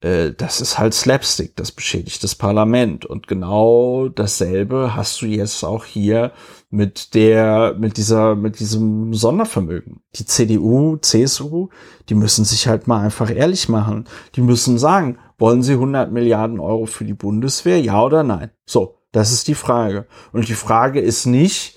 äh, 0.00 0.32
das 0.32 0.60
ist 0.60 0.78
halt 0.78 0.94
Slapstick, 0.94 1.56
das 1.56 1.72
beschädigt 1.72 2.22
das 2.22 2.34
Parlament. 2.34 3.04
Und 3.04 3.26
genau 3.26 4.08
dasselbe 4.08 4.94
hast 4.94 5.20
du 5.22 5.26
jetzt 5.26 5.64
auch 5.64 5.84
hier 5.84 6.32
mit 6.70 7.14
der, 7.14 7.74
mit 7.78 7.96
dieser, 7.96 8.36
mit 8.36 8.60
diesem 8.60 9.14
Sondervermögen. 9.14 10.00
Die 10.14 10.26
CDU, 10.26 10.96
CSU, 10.98 11.68
die 12.08 12.14
müssen 12.14 12.44
sich 12.44 12.68
halt 12.68 12.86
mal 12.86 13.00
einfach 13.00 13.30
ehrlich 13.30 13.68
machen. 13.68 14.04
Die 14.34 14.42
müssen 14.42 14.78
sagen, 14.78 15.18
wollen 15.38 15.62
sie 15.62 15.74
100 15.74 16.10
Milliarden 16.10 16.60
Euro 16.60 16.86
für 16.86 17.04
die 17.04 17.14
Bundeswehr? 17.14 17.80
Ja 17.80 18.02
oder 18.02 18.22
nein? 18.22 18.50
So, 18.64 18.98
das 19.12 19.32
ist 19.32 19.48
die 19.48 19.54
Frage. 19.54 20.06
Und 20.32 20.48
die 20.48 20.54
Frage 20.54 21.00
ist 21.00 21.26
nicht, 21.26 21.76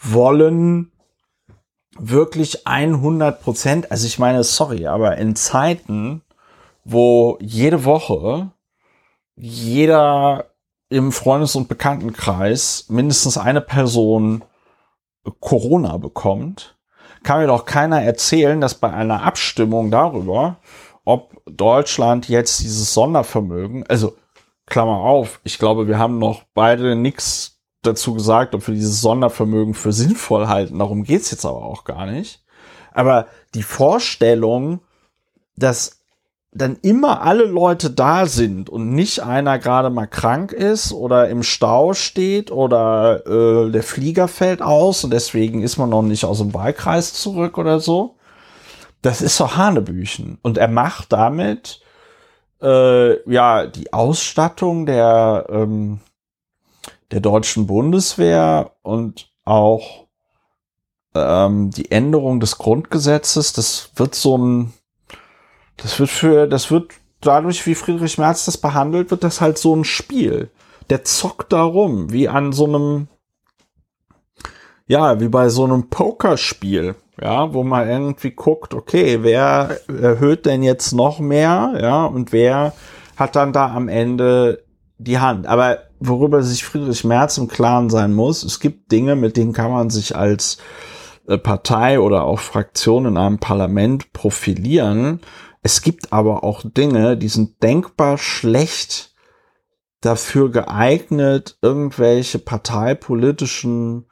wollen 0.00 0.92
wirklich 1.98 2.66
100 2.66 3.42
Prozent, 3.42 3.90
also 3.90 4.06
ich 4.06 4.18
meine, 4.18 4.42
sorry, 4.42 4.86
aber 4.86 5.16
in 5.16 5.36
Zeiten, 5.36 6.22
wo 6.84 7.38
jede 7.40 7.84
Woche 7.84 8.50
jeder 9.36 10.46
im 10.90 11.12
Freundes- 11.12 11.56
und 11.56 11.68
Bekanntenkreis 11.68 12.86
mindestens 12.88 13.36
eine 13.38 13.60
Person 13.60 14.44
Corona 15.40 15.96
bekommt, 15.96 16.76
kann 17.22 17.40
mir 17.40 17.46
doch 17.46 17.64
keiner 17.64 18.02
erzählen, 18.02 18.60
dass 18.60 18.74
bei 18.74 18.92
einer 18.92 19.22
Abstimmung 19.22 19.90
darüber, 19.90 20.58
ob 21.04 21.40
Deutschland 21.46 22.28
jetzt 22.28 22.60
dieses 22.60 22.94
Sondervermögen, 22.94 23.86
also 23.86 24.16
Klammer 24.66 24.98
auf, 24.98 25.40
ich 25.44 25.58
glaube, 25.58 25.88
wir 25.88 25.98
haben 25.98 26.18
noch 26.18 26.44
beide 26.54 26.96
nichts 26.96 27.58
dazu 27.82 28.14
gesagt, 28.14 28.54
ob 28.54 28.66
wir 28.66 28.74
dieses 28.74 29.00
Sondervermögen 29.00 29.74
für 29.74 29.92
sinnvoll 29.92 30.48
halten. 30.48 30.78
Darum 30.78 31.04
geht's 31.04 31.30
jetzt 31.30 31.44
aber 31.44 31.62
auch 31.64 31.84
gar 31.84 32.06
nicht. 32.06 32.42
Aber 32.92 33.26
die 33.54 33.62
Vorstellung, 33.62 34.80
dass 35.56 36.04
dann 36.52 36.78
immer 36.82 37.20
alle 37.22 37.44
Leute 37.44 37.90
da 37.90 38.26
sind 38.26 38.70
und 38.70 38.90
nicht 38.90 39.20
einer 39.20 39.58
gerade 39.58 39.90
mal 39.90 40.06
krank 40.06 40.52
ist 40.52 40.92
oder 40.92 41.28
im 41.28 41.42
Stau 41.42 41.94
steht 41.94 42.52
oder 42.52 43.26
äh, 43.26 43.70
der 43.72 43.82
Flieger 43.82 44.28
fällt 44.28 44.62
aus 44.62 45.02
und 45.02 45.12
deswegen 45.12 45.62
ist 45.62 45.78
man 45.78 45.90
noch 45.90 46.02
nicht 46.02 46.24
aus 46.24 46.38
dem 46.38 46.54
Wahlkreis 46.54 47.12
zurück 47.12 47.58
oder 47.58 47.80
so. 47.80 48.14
Das 49.04 49.20
ist 49.20 49.38
doch 49.38 49.58
Hanebüchen. 49.58 50.38
Und 50.40 50.56
er 50.56 50.68
macht 50.68 51.12
damit 51.12 51.82
äh, 52.62 53.30
ja 53.30 53.66
die 53.66 53.92
Ausstattung 53.92 54.86
der, 54.86 55.44
ähm, 55.50 56.00
der 57.10 57.20
deutschen 57.20 57.66
Bundeswehr 57.66 58.70
und 58.80 59.28
auch 59.44 60.06
ähm, 61.14 61.70
die 61.70 61.90
Änderung 61.90 62.40
des 62.40 62.56
Grundgesetzes, 62.56 63.52
das 63.52 63.90
wird 63.96 64.14
so 64.14 64.38
ein 64.38 64.72
das 65.76 66.00
wird 66.00 66.08
für, 66.08 66.46
das 66.46 66.70
wird 66.70 66.92
dadurch, 67.20 67.66
wie 67.66 67.74
Friedrich 67.74 68.16
Merz 68.16 68.46
das 68.46 68.56
behandelt, 68.56 69.10
wird 69.10 69.22
das 69.22 69.42
halt 69.42 69.58
so 69.58 69.76
ein 69.76 69.84
Spiel. 69.84 70.50
Der 70.88 71.04
zockt 71.04 71.52
da 71.52 71.62
rum, 71.62 72.10
wie 72.10 72.30
an 72.30 72.52
so 72.52 72.64
einem, 72.64 73.08
ja, 74.86 75.20
wie 75.20 75.28
bei 75.28 75.50
so 75.50 75.64
einem 75.64 75.90
Pokerspiel, 75.90 76.94
ja, 77.20 77.52
wo 77.54 77.62
man 77.62 77.88
irgendwie 77.88 78.32
guckt, 78.32 78.74
okay, 78.74 79.18
wer 79.22 79.78
erhöht 79.88 80.46
denn 80.46 80.62
jetzt 80.62 80.92
noch 80.92 81.20
mehr, 81.20 81.74
ja, 81.80 82.06
und 82.06 82.32
wer 82.32 82.72
hat 83.16 83.36
dann 83.36 83.52
da 83.52 83.72
am 83.72 83.88
Ende 83.88 84.64
die 84.98 85.18
Hand. 85.18 85.46
Aber 85.46 85.78
worüber 86.00 86.42
sich 86.42 86.64
Friedrich 86.64 87.04
Merz 87.04 87.38
im 87.38 87.48
Klaren 87.48 87.90
sein 87.90 88.14
muss, 88.14 88.42
es 88.42 88.60
gibt 88.60 88.90
Dinge, 88.92 89.16
mit 89.16 89.36
denen 89.36 89.52
kann 89.52 89.70
man 89.70 89.90
sich 89.90 90.16
als 90.16 90.58
äh, 91.26 91.38
Partei 91.38 92.00
oder 92.00 92.24
auch 92.24 92.40
Fraktion 92.40 93.06
in 93.06 93.16
einem 93.16 93.38
Parlament 93.38 94.12
profilieren. 94.12 95.20
Es 95.62 95.82
gibt 95.82 96.12
aber 96.12 96.44
auch 96.44 96.62
Dinge, 96.64 97.16
die 97.16 97.28
sind 97.28 97.62
denkbar 97.62 98.18
schlecht 98.18 99.14
dafür 100.00 100.50
geeignet, 100.50 101.56
irgendwelche 101.62 102.38
parteipolitischen 102.38 104.06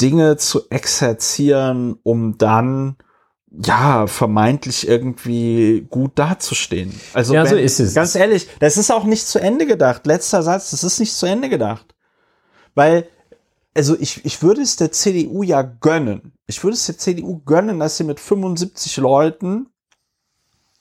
Dinge 0.00 0.36
zu 0.36 0.68
exerzieren, 0.70 1.96
um 2.02 2.38
dann 2.38 2.96
ja 3.50 4.06
vermeintlich 4.06 4.88
irgendwie 4.88 5.86
gut 5.90 6.12
dazustehen. 6.18 6.98
Also 7.12 7.34
Ja, 7.34 7.44
wenn, 7.44 7.50
so 7.50 7.56
ist 7.56 7.80
es. 7.80 7.94
Ganz 7.94 8.14
ehrlich, 8.14 8.48
das 8.60 8.76
ist 8.76 8.90
auch 8.90 9.04
nicht 9.04 9.26
zu 9.26 9.38
Ende 9.38 9.66
gedacht. 9.66 10.06
Letzter 10.06 10.42
Satz, 10.42 10.70
das 10.70 10.84
ist 10.84 11.00
nicht 11.00 11.14
zu 11.14 11.26
Ende 11.26 11.48
gedacht, 11.48 11.94
weil 12.74 13.06
also 13.74 13.96
ich, 13.98 14.24
ich 14.24 14.42
würde 14.42 14.60
es 14.60 14.76
der 14.76 14.92
CDU 14.92 15.42
ja 15.42 15.62
gönnen. 15.62 16.34
Ich 16.46 16.62
würde 16.62 16.74
es 16.74 16.86
der 16.86 16.98
CDU 16.98 17.40
gönnen, 17.44 17.80
dass 17.80 17.96
sie 17.96 18.04
mit 18.04 18.20
75 18.20 18.98
Leuten 18.98 19.68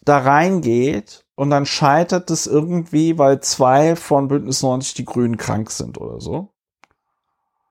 da 0.04 0.18
reingeht 0.18 1.26
und 1.36 1.50
dann 1.50 1.66
scheitert 1.66 2.30
es 2.32 2.48
irgendwie, 2.48 3.18
weil 3.18 3.40
zwei 3.42 3.96
von 3.96 4.28
Bündnis 4.28 4.64
90 4.64 4.94
die 4.96 5.06
Grünen 5.06 5.38
krank 5.38 5.72
sind 5.72 5.98
oder 5.98 6.20
so. 6.20 6.54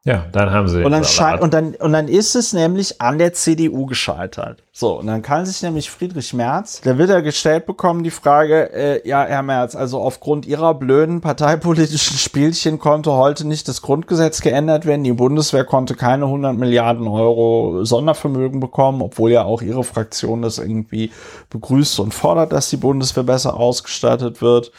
Ja, 0.02 0.24
dann 0.32 0.50
haben 0.50 0.66
sie. 0.66 0.82
Und 0.82 0.92
dann, 0.92 1.04
schei- 1.04 1.38
und, 1.38 1.52
dann, 1.52 1.74
und 1.74 1.92
dann 1.92 2.08
ist 2.08 2.34
es 2.34 2.54
nämlich 2.54 3.02
an 3.02 3.18
der 3.18 3.34
CDU 3.34 3.84
gescheitert. 3.84 4.62
So, 4.72 4.98
und 4.98 5.08
dann 5.08 5.20
kann 5.20 5.44
sich 5.44 5.60
nämlich 5.60 5.90
Friedrich 5.90 6.32
Merz, 6.32 6.80
der 6.80 6.96
wird 6.96 7.10
ja 7.10 7.20
gestellt 7.20 7.66
bekommen, 7.66 8.02
die 8.02 8.10
Frage, 8.10 8.72
äh, 8.72 9.06
ja, 9.06 9.26
Herr 9.26 9.42
Merz, 9.42 9.76
also 9.76 10.00
aufgrund 10.00 10.46
Ihrer 10.46 10.72
blöden 10.72 11.20
parteipolitischen 11.20 12.16
Spielchen 12.16 12.78
konnte 12.78 13.12
heute 13.12 13.46
nicht 13.46 13.68
das 13.68 13.82
Grundgesetz 13.82 14.40
geändert 14.40 14.86
werden. 14.86 15.04
Die 15.04 15.12
Bundeswehr 15.12 15.64
konnte 15.64 15.94
keine 15.96 16.24
100 16.24 16.56
Milliarden 16.56 17.06
Euro 17.06 17.84
Sondervermögen 17.84 18.58
bekommen, 18.58 19.02
obwohl 19.02 19.32
ja 19.32 19.44
auch 19.44 19.60
Ihre 19.60 19.84
Fraktion 19.84 20.40
das 20.40 20.56
irgendwie 20.56 21.10
begrüßt 21.50 22.00
und 22.00 22.14
fordert, 22.14 22.52
dass 22.52 22.70
die 22.70 22.78
Bundeswehr 22.78 23.24
besser 23.24 23.54
ausgestattet 23.54 24.40
wird. 24.40 24.72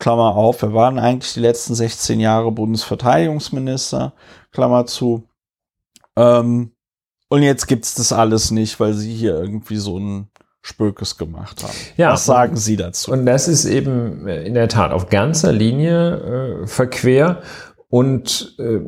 Klammer 0.00 0.34
auf, 0.34 0.62
wer 0.62 0.74
waren 0.74 0.98
eigentlich 0.98 1.34
die 1.34 1.40
letzten 1.40 1.76
16 1.76 2.18
Jahre 2.18 2.50
Bundesverteidigungsminister? 2.50 4.12
Klammer 4.54 4.86
zu. 4.86 5.28
Ähm, 6.16 6.70
und 7.28 7.42
jetzt 7.42 7.66
gibt's 7.66 7.94
das 7.94 8.12
alles 8.12 8.50
nicht, 8.52 8.78
weil 8.80 8.94
sie 8.94 9.12
hier 9.12 9.34
irgendwie 9.34 9.76
so 9.76 9.98
ein 9.98 10.28
Spökes 10.62 11.18
gemacht 11.18 11.62
haben. 11.62 11.74
Ja, 11.96 12.12
Was 12.12 12.24
sagen 12.24 12.56
Sie 12.56 12.76
dazu? 12.76 13.12
Und 13.12 13.26
das 13.26 13.48
ist 13.48 13.66
eben 13.66 14.26
äh, 14.26 14.44
in 14.44 14.54
der 14.54 14.68
Tat 14.68 14.92
auf 14.92 15.10
ganzer 15.10 15.52
Linie 15.52 16.62
äh, 16.62 16.66
verquer 16.66 17.42
und 17.90 18.56
äh, 18.58 18.80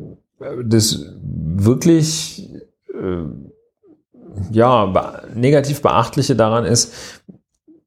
das 0.63 1.05
wirklich 1.19 2.49
äh, 2.93 3.25
ja 4.51 4.85
be 4.85 5.27
negativ 5.35 5.81
beachtliche 5.81 6.35
daran 6.35 6.65
ist 6.65 6.93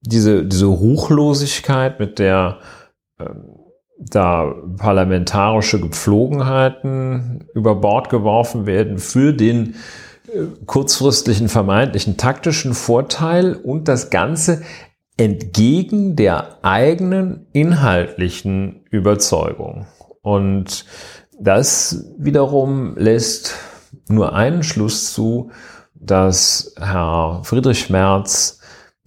diese 0.03 0.45
diese 0.45 0.67
Ruchlosigkeit, 0.67 1.99
mit 1.99 2.19
der 2.19 2.59
ähm, 3.19 3.60
da 4.01 4.55
parlamentarische 4.79 5.81
Gepflogenheiten 5.81 7.45
über 7.55 7.75
Bord 7.75 8.09
geworfen 8.09 8.67
werden 8.67 8.99
für 8.99 9.33
den 9.33 9.75
äh, 10.27 10.47
kurzfristigen 10.67 11.49
vermeintlichen 11.49 12.17
taktischen 12.17 12.75
Vorteil 12.75 13.55
und 13.55 13.89
das 13.89 14.11
Ganze 14.11 14.63
entgegen 15.19 16.17
der 16.17 16.65
eigenen 16.65 17.47
inhaltlichen 17.53 18.85
Überzeugung. 18.91 19.87
Und 20.23 20.87
das 21.39 22.07
wiederum 22.19 22.97
lässt 22.97 23.55
nur 24.09 24.35
einen 24.35 24.63
Schluss 24.63 25.13
zu, 25.13 25.51
dass 25.95 26.75
Herr 26.79 27.41
Friedrich 27.45 27.91
Merz 27.91 28.60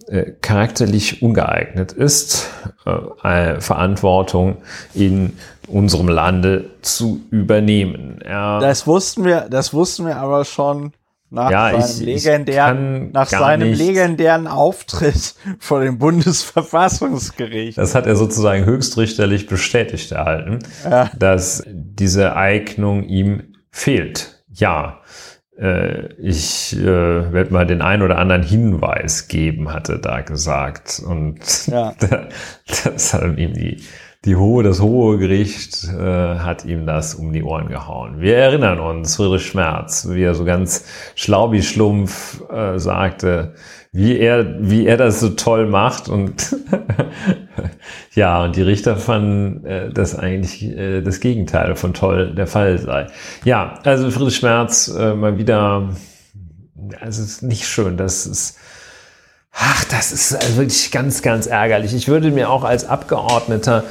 äh, 0.08 0.32
charakterlich 0.40 1.22
ungeeignet 1.22 1.92
ist, 1.92 2.50
äh, 2.86 3.60
Verantwortung 3.60 4.58
in 4.94 5.34
unserem 5.66 6.08
Lande 6.08 6.70
zu 6.82 7.22
übernehmen. 7.30 8.20
Er, 8.22 8.60
das 8.60 8.86
wussten 8.86 9.24
wir, 9.24 9.48
das 9.50 9.72
wussten 9.72 10.06
wir 10.06 10.16
aber 10.16 10.44
schon 10.44 10.92
nach 11.30 11.50
ja, 11.50 11.70
seinem 11.70 11.84
ich, 11.84 12.00
legendären, 12.00 13.06
ich 13.06 13.12
nach 13.12 13.28
seinem 13.28 13.70
nicht. 13.70 13.78
legendären 13.78 14.46
Auftritt 14.46 15.34
vor 15.58 15.80
dem 15.80 15.98
Bundesverfassungsgericht. 15.98 17.76
Das 17.76 17.94
hat 17.94 18.06
er 18.06 18.16
sozusagen 18.16 18.64
höchstrichterlich 18.64 19.46
bestätigt 19.46 20.12
erhalten, 20.12 20.60
ja. 20.84 21.10
dass 21.18 21.64
diese 21.66 22.36
Eignung 22.36 23.04
ihm 23.04 23.54
fehlt. 23.70 24.44
Ja, 24.52 25.00
äh, 25.00 25.33
ich 26.18 26.76
äh, 26.76 27.32
werde 27.32 27.52
mal 27.52 27.66
den 27.66 27.80
ein 27.80 28.02
oder 28.02 28.18
anderen 28.18 28.42
Hinweis 28.42 29.28
geben, 29.28 29.72
hatte 29.72 29.98
da 30.00 30.20
gesagt. 30.20 31.00
Und 31.06 31.66
ja. 31.68 31.94
das 32.84 33.14
hat 33.14 33.38
ihm 33.38 33.52
die, 33.54 33.80
die 34.24 34.36
hohe, 34.36 34.64
das 34.64 34.80
hohe 34.80 35.18
Gericht 35.18 35.84
äh, 35.84 36.38
hat 36.38 36.64
ihm 36.64 36.86
das 36.86 37.14
um 37.14 37.32
die 37.32 37.42
Ohren 37.42 37.68
gehauen. 37.68 38.20
Wir 38.20 38.36
erinnern 38.36 38.80
uns, 38.80 39.16
Friedrich 39.16 39.46
Schmerz, 39.46 40.08
wie 40.10 40.22
er 40.22 40.34
so 40.34 40.44
ganz 40.44 40.86
schlaubi-schlumpf 41.14 42.42
äh, 42.50 42.78
sagte, 42.78 43.54
wie 43.94 44.18
er, 44.18 44.56
wie 44.58 44.88
er 44.88 44.96
das 44.96 45.20
so 45.20 45.30
toll 45.30 45.66
macht 45.66 46.08
und 46.08 46.56
ja, 48.14 48.42
und 48.42 48.56
die 48.56 48.62
Richter 48.62 48.96
fanden, 48.96 49.64
äh, 49.64 49.92
dass 49.92 50.18
eigentlich 50.18 50.64
äh, 50.64 51.00
das 51.00 51.20
Gegenteil 51.20 51.76
von 51.76 51.94
toll 51.94 52.34
der 52.34 52.48
Fall 52.48 52.78
sei. 52.78 53.06
Ja, 53.44 53.78
also 53.84 54.10
Friedrich 54.10 54.34
Schmerz 54.34 54.88
äh, 54.88 55.14
mal 55.14 55.38
wieder, 55.38 55.90
also 57.00 57.22
es 57.22 57.28
ist 57.28 57.42
nicht 57.44 57.68
schön, 57.68 57.96
das 57.96 58.26
ist, 58.26 58.58
ach, 59.52 59.84
das 59.84 60.10
ist 60.10 60.34
also 60.34 60.56
wirklich 60.56 60.90
ganz, 60.90 61.22
ganz 61.22 61.46
ärgerlich. 61.46 61.94
Ich 61.94 62.08
würde 62.08 62.32
mir 62.32 62.50
auch 62.50 62.64
als 62.64 62.88
Abgeordneter, 62.88 63.84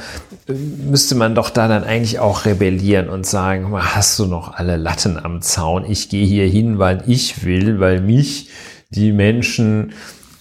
äh, 0.46 0.52
müsste 0.52 1.14
man 1.14 1.34
doch 1.34 1.48
da 1.48 1.66
dann 1.66 1.82
eigentlich 1.82 2.18
auch 2.18 2.44
rebellieren 2.44 3.08
und 3.08 3.24
sagen, 3.24 3.74
hast 3.74 4.18
du 4.18 4.26
noch 4.26 4.52
alle 4.52 4.76
Latten 4.76 5.18
am 5.18 5.40
Zaun? 5.40 5.86
Ich 5.90 6.10
gehe 6.10 6.26
hier 6.26 6.46
hin, 6.46 6.78
weil 6.78 7.02
ich 7.06 7.46
will, 7.46 7.80
weil 7.80 8.02
mich 8.02 8.50
die 8.94 9.12
Menschen 9.12 9.92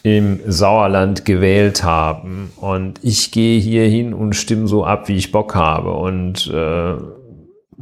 im 0.03 0.41
Sauerland 0.45 1.23
gewählt 1.25 1.83
haben. 1.83 2.51
Und 2.57 2.99
ich 3.01 3.31
gehe 3.31 3.59
hier 3.59 3.87
hin 3.87 4.13
und 4.13 4.35
stimme 4.35 4.67
so 4.67 4.85
ab, 4.85 5.07
wie 5.07 5.15
ich 5.15 5.31
Bock 5.31 5.55
habe. 5.55 5.91
Und 5.91 6.47
äh, 6.53 6.95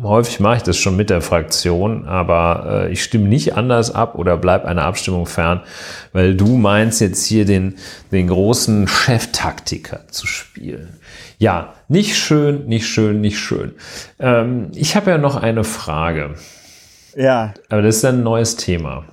häufig 0.02 0.39
mache 0.39 0.57
ich 0.57 0.64
das 0.64 0.77
schon 0.77 0.95
mit 0.95 1.10
der 1.10 1.22
Fraktion, 1.22 2.06
aber 2.06 2.85
äh, 2.85 2.91
ich 2.91 3.03
stimme 3.03 3.27
nicht 3.27 3.56
anders 3.56 3.93
ab 3.93 4.15
oder 4.15 4.38
bleib 4.38 4.65
einer 4.65 4.84
Abstimmung 4.84 5.26
fern, 5.26 5.61
weil 6.14 6.35
du 6.35 6.57
meinst 6.57 7.02
jetzt 7.02 7.26
hier 7.26 7.45
den, 7.45 7.76
den 8.11 8.27
großen 8.27 8.88
Cheftaktiker 8.88 10.07
zu 10.10 10.27
spielen. 10.27 10.99
Ja, 11.39 11.73
nicht 11.88 12.18
schön, 12.18 12.68
nicht 12.68 12.88
schön, 12.88 13.19
nicht 13.19 13.39
schön. 13.39 13.73
Ähm, 14.19 14.72
ich 14.76 14.95
habe 14.95 15.10
ja 15.10 15.18
noch 15.18 15.35
eine 15.35 15.64
Frage. 15.64 16.35
Ja. 17.15 17.56
Aber 17.69 17.81
das 17.81 17.98
ist 17.98 18.06
ein 18.06 18.22
neues 18.22 18.57
Thema. 18.57 19.06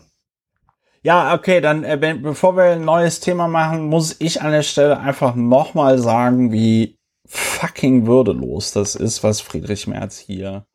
Ja, 1.02 1.34
okay, 1.34 1.60
dann 1.60 1.84
äh, 1.84 1.96
bevor 2.20 2.56
wir 2.56 2.64
ein 2.64 2.84
neues 2.84 3.20
Thema 3.20 3.48
machen, 3.48 3.86
muss 3.86 4.16
ich 4.18 4.42
an 4.42 4.52
der 4.52 4.62
Stelle 4.62 4.98
einfach 4.98 5.34
nochmal 5.34 5.98
sagen, 5.98 6.52
wie 6.52 6.98
fucking 7.26 8.06
würdelos 8.06 8.72
das 8.72 8.94
ist, 8.94 9.22
was 9.22 9.40
Friedrich 9.40 9.86
Merz 9.86 10.18
hier 10.18 10.66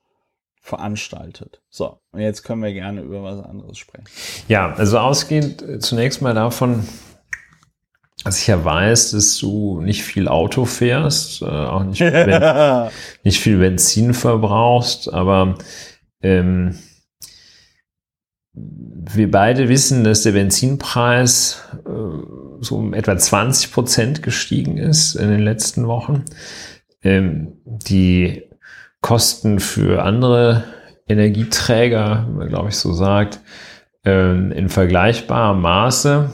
veranstaltet. 0.62 1.62
So, 1.70 2.00
und 2.12 2.22
jetzt 2.22 2.44
können 2.44 2.64
wir 2.64 2.72
gerne 2.72 3.02
über 3.02 3.22
was 3.24 3.44
anderes 3.44 3.78
sprechen. 3.78 4.06
Ja, 4.48 4.74
also 4.74 4.98
ausgehend 4.98 5.84
zunächst 5.84 6.22
mal 6.22 6.34
davon, 6.34 6.88
dass 8.24 8.40
ich 8.40 8.48
ja 8.48 8.64
weiß, 8.64 9.12
dass 9.12 9.38
du 9.40 9.82
nicht 9.82 10.04
viel 10.04 10.30
Auto 10.30 10.64
fährst, 10.64 11.42
äh, 11.42 11.46
auch 11.46 11.84
nicht, 11.84 12.00
ben, 12.00 12.90
nicht 13.24 13.42
viel 13.42 13.58
Benzin 13.58 14.14
verbrauchst, 14.14 15.14
aber 15.14 15.58
ähm, 16.22 16.80
wir 18.54 19.32
beide 19.32 19.68
wissen, 19.68 20.04
dass 20.04 20.24
der 20.24 20.34
Benzinpreis 20.34 21.64
äh, 21.86 21.90
so 22.62 22.78
um 22.78 22.94
etwa 22.94 23.18
20 23.18 23.72
Prozent 23.72 24.24
gestiegen 24.24 24.78
ist 24.78 25.16
in 25.16 25.30
den 25.30 25.42
letzten 25.42 25.88
Wochen. 25.88 26.24
Ähm, 27.02 27.54
die 27.66 28.44
Kosten 29.02 29.60
für 29.60 30.04
andere 30.04 30.64
Energieträger, 31.08 32.28
wie 32.30 32.38
man 32.38 32.48
glaube 32.50 32.70
ich 32.70 32.78
so 32.78 32.94
sagt, 32.94 33.42
ähm, 34.06 34.52
in 34.52 34.70
vergleichbarem 34.70 35.62
Maße. 35.62 36.34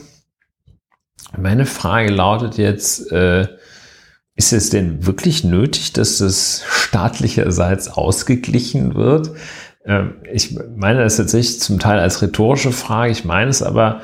Meine 1.38 1.66
Frage 1.66 2.12
lautet 2.12 2.58
jetzt, 2.58 3.12
äh, 3.12 3.48
ist 4.36 4.54
es 4.54 4.70
denn 4.70 5.06
wirklich 5.06 5.44
nötig, 5.44 5.94
dass 5.94 6.20
das 6.20 6.64
staatlicherseits 6.68 7.90
ausgeglichen 7.90 8.96
wird? 8.96 9.32
Ähm, 9.86 10.16
ich 10.32 10.58
meine 10.76 11.04
das 11.04 11.18
tatsächlich 11.18 11.60
zum 11.60 11.80
Teil 11.80 12.00
als 12.00 12.22
rhetorische 12.22 12.72
Frage, 12.72 13.12
ich 13.12 13.26
meine 13.26 13.50
es 13.50 13.62
aber 13.64 14.02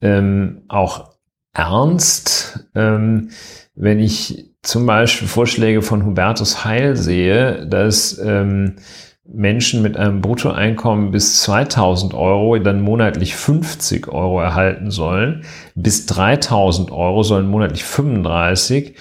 ähm, 0.00 0.62
auch 0.68 1.12
ernst, 1.54 2.68
ähm, 2.74 3.30
wenn 3.74 3.98
ich 3.98 4.50
zum 4.62 4.86
Beispiel 4.86 5.28
Vorschläge 5.28 5.82
von 5.82 6.04
Hubertus 6.04 6.64
Heil 6.64 6.96
sehe, 6.96 7.66
dass 7.66 8.18
ähm, 8.18 8.76
Menschen 9.24 9.82
mit 9.82 9.96
einem 9.96 10.20
Bruttoeinkommen 10.20 11.10
bis 11.10 11.42
2000 11.42 12.12
Euro 12.14 12.58
dann 12.58 12.80
monatlich 12.80 13.36
50 13.36 14.08
Euro 14.08 14.40
erhalten 14.40 14.90
sollen, 14.90 15.44
bis 15.74 16.06
3000 16.06 16.90
Euro 16.90 17.22
sollen 17.22 17.46
monatlich 17.46 17.84
35 17.84 18.96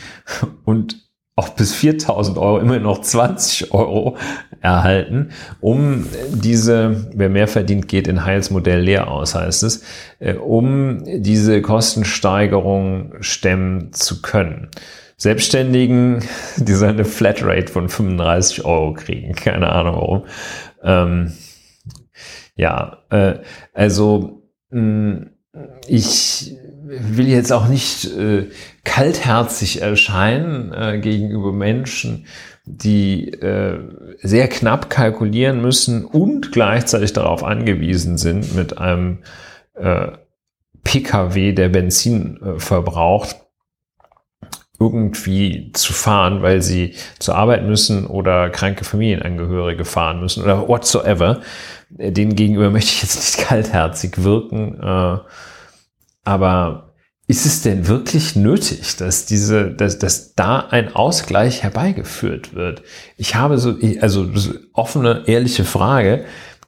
und 0.66 1.11
auch 1.36 1.50
bis 1.50 1.74
4000 1.74 2.38
Euro 2.38 2.60
immer 2.60 2.80
noch 2.80 3.02
20 3.02 3.74
Euro 3.74 4.18
erhalten, 4.62 5.30
um 5.60 6.06
diese, 6.34 7.10
wer 7.16 7.30
mehr 7.30 7.48
verdient, 7.48 7.88
geht 7.88 8.08
in 8.08 8.26
Heils 8.26 8.52
Modell 8.52 8.82
leer 8.82 9.10
aus, 9.10 9.34
heißt 9.34 9.64
es, 9.64 9.84
äh, 10.20 10.34
um 10.36 11.04
diese 11.06 11.62
Kostensteigerung 11.62 13.14
stemmen 13.22 13.94
zu 13.94 14.22
können. 14.22 14.70
Selbstständigen, 15.18 16.24
die 16.58 16.74
sollen 16.74 16.96
eine 16.96 17.06
Flatrate 17.06 17.72
von 17.72 17.90
35 17.90 18.66
Euro 18.66 18.94
kriegen, 18.94 19.34
keine 19.34 19.72
Ahnung 19.72 19.96
warum. 19.96 20.24
Ähm, 20.84 21.34
ja, 22.56 22.98
äh, 23.10 23.40
also 23.74 24.44
mh, 24.70 25.28
ich 25.88 26.56
will 27.00 27.28
jetzt 27.28 27.52
auch 27.54 27.68
nicht 27.68 28.06
äh, 28.18 28.50
kaltherzig 28.84 29.82
erscheinen 29.82 30.74
äh, 30.74 31.00
gegenüber 31.00 31.54
Menschen, 31.54 32.26
die 32.66 33.30
äh, 33.30 33.80
sehr 34.22 34.48
knapp 34.48 34.90
kalkulieren 34.90 35.62
müssen 35.62 36.06
und 36.06 36.52
gleichzeitig 36.52 37.14
darauf 37.14 37.44
angewiesen 37.44 38.18
sind, 38.18 38.56
mit 38.56 38.78
einem 38.78 39.20
äh, 39.76 40.08
Pkw, 40.84 41.54
der 41.54 41.70
Benzin 41.70 42.40
äh, 42.42 42.60
verbraucht, 42.60 43.38
irgendwie 44.80 45.72
zu 45.74 45.94
fahren, 45.94 46.42
weil 46.42 46.62
sie 46.62 46.96
zur 47.20 47.36
Arbeit 47.36 47.66
müssen 47.66 48.06
oder 48.08 48.50
kranke 48.50 48.84
Familienangehörige 48.84 49.86
fahren 49.86 50.20
müssen 50.20 50.44
oder 50.44 50.68
whatsoever. 50.68 51.42
Äh, 51.98 52.12
denen 52.12 52.36
gegenüber 52.36 52.70
möchte 52.70 52.92
ich 52.92 53.02
jetzt 53.02 53.38
nicht 53.38 53.48
kaltherzig 53.48 54.24
wirken. 54.24 54.78
Aber 56.24 56.92
ist 57.28 57.46
es 57.46 57.62
denn 57.62 57.88
wirklich 57.88 58.36
nötig, 58.36 58.98
dass 58.98 59.26
diese, 59.26 59.72
dass, 59.72 60.00
dass 60.00 60.36
da 60.36 60.60
ein 60.60 60.94
Ausgleich 60.94 61.64
herbeigeführt 61.64 62.54
wird? 62.54 62.84
Ich 63.16 63.36
habe 63.36 63.58
so, 63.58 63.76
also 64.02 64.30
offene, 64.74 65.24
ehrliche 65.28 65.64
Frage. 65.64 66.26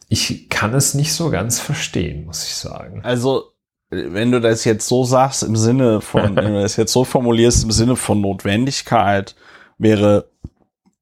Ich 0.07 0.49
kann 0.49 0.73
es 0.73 0.93
nicht 0.93 1.13
so 1.13 1.29
ganz 1.31 1.59
verstehen, 1.59 2.25
muss 2.25 2.45
ich 2.45 2.55
sagen. 2.55 3.01
Also, 3.03 3.51
wenn 3.89 4.31
du 4.31 4.39
das 4.39 4.63
jetzt 4.63 4.87
so 4.87 5.03
sagst, 5.03 5.43
im 5.43 5.55
Sinne 5.55 6.01
von, 6.01 6.35
wenn 6.35 6.53
du 6.53 6.61
das 6.61 6.77
jetzt 6.77 6.93
so 6.93 7.03
formulierst, 7.03 7.65
im 7.65 7.71
Sinne 7.71 7.95
von 7.95 8.21
Notwendigkeit, 8.21 9.35
wäre 9.77 10.29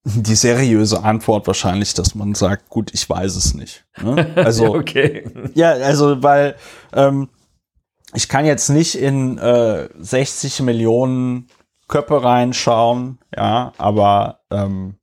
die 0.04 0.36
seriöse 0.36 1.04
Antwort 1.04 1.46
wahrscheinlich, 1.46 1.94
dass 1.94 2.16
man 2.16 2.34
sagt, 2.34 2.70
gut, 2.70 2.92
ich 2.94 3.08
weiß 3.08 3.36
es 3.36 3.54
nicht. 3.54 3.86
Ne? 4.02 4.32
Also, 4.36 4.74
okay. 4.74 5.30
ja, 5.54 5.74
also, 5.74 6.24
weil, 6.24 6.56
ähm, 6.94 7.30
ich 8.14 8.30
kann 8.30 8.46
jetzt 8.46 8.70
nicht 8.70 8.96
in 8.96 9.38
äh, 9.38 9.90
60 10.00 10.62
Millionen 10.62 11.48
Köpfe 11.88 12.24
reinschauen, 12.24 13.20
ja, 13.36 13.74
aber 13.78 14.42
ähm, 14.50 14.96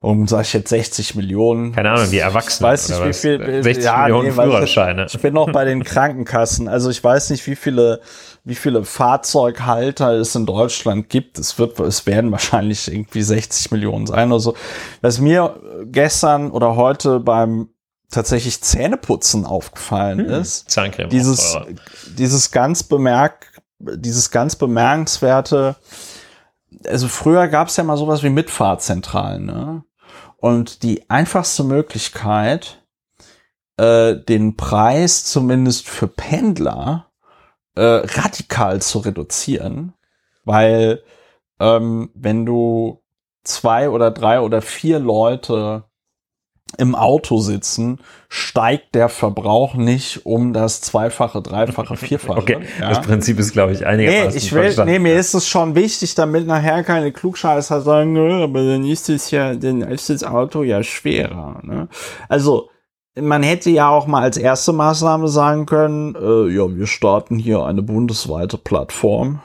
Warum 0.00 0.28
sage 0.28 0.42
ich 0.42 0.52
jetzt 0.52 0.68
60 0.68 1.16
Millionen? 1.16 1.72
Keine 1.72 1.90
Ahnung, 1.90 2.08
die 2.08 2.18
Erwachsenen. 2.18 2.68
Ich 2.68 2.72
weiß 2.72 2.88
nicht, 2.88 3.04
wie 3.04 3.12
viel. 3.12 3.62
60 3.64 3.84
ja, 3.84 4.02
Millionen 4.02 4.28
nee, 4.28 4.32
Führerscheine. 4.32 5.06
Ich, 5.06 5.14
ich, 5.16 5.20
bin 5.20 5.34
noch 5.34 5.50
bei 5.50 5.64
den 5.64 5.82
Krankenkassen. 5.82 6.68
Also 6.68 6.88
ich 6.88 7.02
weiß 7.02 7.30
nicht, 7.30 7.44
wie 7.48 7.56
viele, 7.56 8.00
wie 8.44 8.54
viele 8.54 8.84
Fahrzeughalter 8.84 10.12
es 10.12 10.36
in 10.36 10.46
Deutschland 10.46 11.08
gibt. 11.08 11.40
Es 11.40 11.58
wird, 11.58 11.80
es 11.80 12.06
werden 12.06 12.30
wahrscheinlich 12.30 12.86
irgendwie 12.86 13.22
60 13.22 13.72
Millionen 13.72 14.06
sein 14.06 14.30
oder 14.30 14.38
so. 14.38 14.54
Was 15.00 15.18
mir 15.18 15.60
gestern 15.86 16.52
oder 16.52 16.76
heute 16.76 17.18
beim 17.18 17.70
tatsächlich 18.10 18.62
Zähneputzen 18.62 19.44
aufgefallen 19.44 20.20
hm, 20.20 20.30
ist. 20.30 20.70
Zahncreme. 20.70 21.10
Dieses, 21.10 21.56
dieses 22.06 22.50
ganz 22.50 22.82
bemerk, 22.82 23.60
dieses 23.78 24.30
ganz 24.30 24.56
bemerkenswerte, 24.56 25.76
also 26.86 27.08
früher 27.08 27.48
gab 27.48 27.68
es 27.68 27.76
ja 27.76 27.84
mal 27.84 27.96
sowas 27.96 28.22
wie 28.22 28.30
Mitfahrzentralen, 28.30 29.46
ne? 29.46 29.84
Und 30.40 30.84
die 30.84 31.10
einfachste 31.10 31.64
Möglichkeit, 31.64 32.84
äh, 33.76 34.14
den 34.14 34.56
Preis 34.56 35.24
zumindest 35.24 35.88
für 35.88 36.06
Pendler 36.06 37.10
äh, 37.74 37.82
radikal 37.82 38.80
zu 38.80 39.00
reduzieren, 39.00 39.94
weil 40.44 41.02
ähm, 41.58 42.10
wenn 42.14 42.46
du 42.46 43.02
zwei 43.42 43.90
oder 43.90 44.12
drei 44.12 44.40
oder 44.40 44.62
vier 44.62 45.00
Leute 45.00 45.87
im 46.76 46.94
Auto 46.94 47.38
sitzen, 47.38 47.98
steigt 48.28 48.94
der 48.94 49.08
Verbrauch 49.08 49.74
nicht 49.74 50.26
um 50.26 50.52
das 50.52 50.80
Zweifache, 50.82 51.40
Dreifache, 51.40 51.96
Vierfache. 51.96 52.38
Okay, 52.38 52.58
ja. 52.78 52.90
das 52.90 53.00
Prinzip 53.00 53.38
ist, 53.38 53.52
glaube 53.52 53.72
ich, 53.72 53.86
einigermaßen 53.86 54.30
nee, 54.30 54.36
ich 54.36 54.52
will, 54.52 54.62
verstanden. 54.64 54.92
Nee, 54.92 54.98
mir 54.98 55.14
ist 55.14 55.34
es 55.34 55.48
schon 55.48 55.74
wichtig, 55.74 56.14
damit 56.14 56.46
nachher 56.46 56.84
keine 56.84 57.10
Klugscheißer 57.10 57.80
sagen, 57.80 58.12
nö, 58.12 58.42
aber 58.42 58.64
dann 58.64 58.84
ist 58.84 59.08
es 59.08 59.30
ja, 59.30 59.54
dann 59.54 59.80
ist 59.82 60.10
das 60.10 60.24
Auto 60.24 60.62
ja 60.62 60.82
schwerer. 60.82 61.60
Ne? 61.62 61.88
Also, 62.28 62.68
man 63.18 63.42
hätte 63.42 63.70
ja 63.70 63.88
auch 63.88 64.06
mal 64.06 64.22
als 64.22 64.36
erste 64.36 64.72
Maßnahme 64.72 65.28
sagen 65.28 65.66
können, 65.66 66.14
äh, 66.14 66.54
ja, 66.54 66.68
wir 66.76 66.86
starten 66.86 67.38
hier 67.38 67.64
eine 67.64 67.82
bundesweite 67.82 68.58
Plattform. 68.58 69.40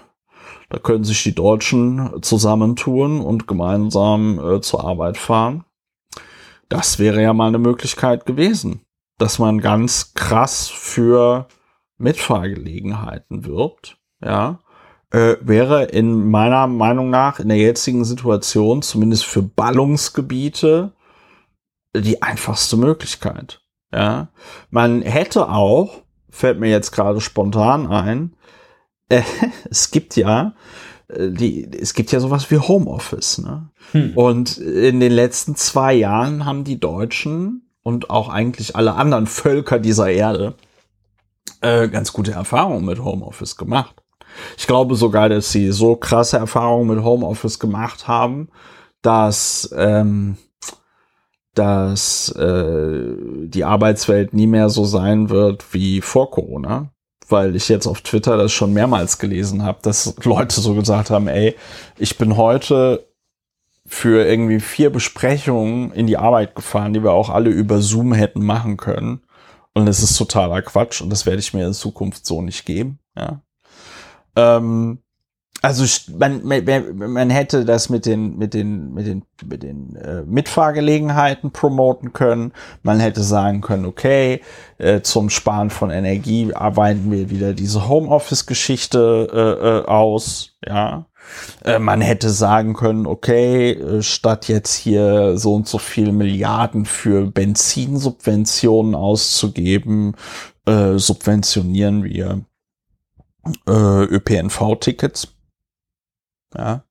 Da 0.70 0.80
können 0.80 1.04
sich 1.04 1.24
die 1.24 1.36
Deutschen 1.36 2.22
zusammentun 2.22 3.22
und 3.22 3.48
gemeinsam 3.48 4.40
äh, 4.40 4.62
zur 4.62 4.84
Arbeit 4.84 5.18
fahren. 5.18 5.66
Das 6.70 7.00
wäre 7.00 7.22
ja 7.22 7.34
mal 7.34 7.48
eine 7.48 7.60
Möglichkeit 7.60 8.26
gewesen, 8.26 8.82
dass 9.18 9.40
man 9.40 9.60
ganz 9.60 10.14
krass 10.14 10.70
für 10.70 11.48
Mitfahrgelegenheiten 11.98 13.46
wirbt, 13.46 13.98
ja, 14.24 14.60
äh, 15.12 15.36
wäre 15.42 15.86
in 15.86 16.30
meiner 16.30 16.68
Meinung 16.68 17.10
nach 17.10 17.40
in 17.40 17.48
der 17.50 17.58
jetzigen 17.58 18.04
Situation 18.04 18.82
zumindest 18.82 19.26
für 19.26 19.44
Ballungsgebiete 19.44 20.94
die 21.96 22.22
einfachste 22.22 22.78
Möglichkeit. 22.78 23.62
Ja, 23.94 24.30
man 24.72 25.04
hätte 25.04 25.50
auch, 25.50 26.02
fällt 26.30 26.60
mir 26.60 26.70
jetzt 26.70 26.92
gerade 26.92 27.22
spontan 27.22 27.88
ein, 27.88 28.36
äh, 29.10 29.22
es 29.70 29.92
gibt 29.92 30.16
ja 30.16 30.54
die, 31.18 31.70
es 31.80 31.94
gibt 31.94 32.12
ja 32.12 32.20
sowas 32.20 32.50
wie 32.52 32.58
Homeoffice, 32.58 33.40
ne? 33.40 33.70
Hm. 33.92 34.12
Und 34.16 34.58
in 34.58 35.00
den 35.00 35.12
letzten 35.12 35.56
zwei 35.56 35.94
Jahren 35.94 36.46
haben 36.46 36.64
die 36.64 36.80
Deutschen 36.80 37.70
und 37.84 38.10
auch 38.10 38.30
eigentlich 38.30 38.76
alle 38.76 38.96
anderen 38.96 39.28
Völker 39.28 39.80
dieser 39.80 40.10
Erde 40.10 40.56
äh, 41.62 41.88
ganz 41.90 42.14
gute 42.14 42.32
Erfahrungen 42.32 42.86
mit 42.86 43.04
Homeoffice 43.04 43.58
gemacht. 43.58 43.96
Ich 44.58 44.68
glaube 44.68 44.96
sogar, 44.96 45.30
dass 45.30 45.52
sie 45.52 45.72
so 45.72 45.96
krasse 45.96 46.38
Erfahrungen 46.38 46.96
mit 46.96 47.04
Homeoffice 47.04 47.60
gemacht 47.60 48.08
haben, 48.08 48.50
dass 49.02 49.74
ähm, 49.76 50.38
dass 51.54 52.30
äh, 52.32 53.16
die 53.46 53.64
Arbeitswelt 53.64 54.34
nie 54.34 54.48
mehr 54.48 54.70
so 54.70 54.86
sein 54.86 55.30
wird 55.30 55.74
wie 55.74 56.02
vor 56.02 56.32
Corona 56.32 56.93
weil 57.30 57.56
ich 57.56 57.70
jetzt 57.70 57.88
auf 57.88 58.02
Twitter 58.02 58.38
das 58.38 58.52
schon 58.52 58.74
mehrmals 58.74 59.18
gelesen 59.18 59.64
habe, 59.64 59.80
dass 59.82 60.16
Leute 60.24 60.60
so 60.62 60.74
gesagt 60.76 61.10
haben, 61.10 61.28
ey, 61.28 61.56
ich 61.98 62.18
bin 62.18 62.38
heute 62.38 63.08
für 63.86 64.26
irgendwie 64.26 64.60
vier 64.60 64.90
Besprechungen 64.90 65.92
in 65.92 66.08
die 66.08 66.18
Arbeit 66.18 66.56
gefahren, 66.56 66.94
die 66.94 67.04
wir 67.04 67.12
auch 67.12 67.30
alle 67.30 67.50
über 67.50 67.82
Zoom 67.82 68.14
hätten 68.14 68.46
machen 68.46 68.78
können. 68.78 69.22
Und 69.74 69.86
das 69.88 70.02
ist 70.04 70.18
totaler 70.18 70.62
Quatsch 70.62 71.02
und 71.02 71.10
das 71.10 71.26
werde 71.26 71.40
ich 71.40 71.54
mir 71.54 71.66
in 71.66 71.74
Zukunft 71.74 72.26
so 72.26 72.42
nicht 72.42 72.66
geben. 72.66 73.00
Ja. 73.18 73.42
Ähm, 74.36 75.00
also 75.64 75.86
man, 76.18 76.46
man, 76.46 76.98
man 77.14 77.30
hätte 77.30 77.64
das 77.64 77.90
mit 77.90 78.06
den 78.06 78.38
mit 78.38 78.54
den 78.54 78.94
mit 78.94 79.08
den 79.08 79.24
mit 79.46 79.64
den 79.64 79.96
äh, 79.96 80.24
Mitfahrgelegenheiten 80.24 81.52
promoten 81.52 82.12
können. 82.12 82.52
Man 82.82 83.00
hätte 83.00 83.24
sagen 83.24 83.62
können, 83.62 83.86
okay, 83.86 84.42
äh, 84.78 85.00
zum 85.02 85.30
Sparen 85.30 85.70
von 85.70 85.90
Energie 85.90 86.54
arbeiten 86.54 87.10
wir 87.12 87.30
wieder 87.30 87.54
diese 87.54 87.88
Homeoffice-Geschichte 87.88 89.30
äh, 89.32 89.68
äh, 89.68 89.86
aus. 89.86 90.58
Ja, 90.68 91.06
äh, 91.64 91.80
man 91.80 92.02
hätte 92.02 92.30
sagen 92.30 92.74
können, 92.74 93.08
okay, 93.08 93.72
äh, 93.72 94.04
statt 94.04 94.50
jetzt 94.50 94.76
hier 94.76 95.38
so 95.38 95.56
und 95.56 95.70
so 95.70 95.78
viel 95.78 96.12
Milliarden 96.12 96.84
für 96.84 97.32
Benzinsubventionen 97.32 98.96
auszugeben, 98.96 100.16
äh, 100.66 100.98
subventionieren 100.98 102.04
wir 102.04 102.42
äh, 103.66 103.72
ÖPNV-Tickets 103.72 105.33
ja. 106.58 106.84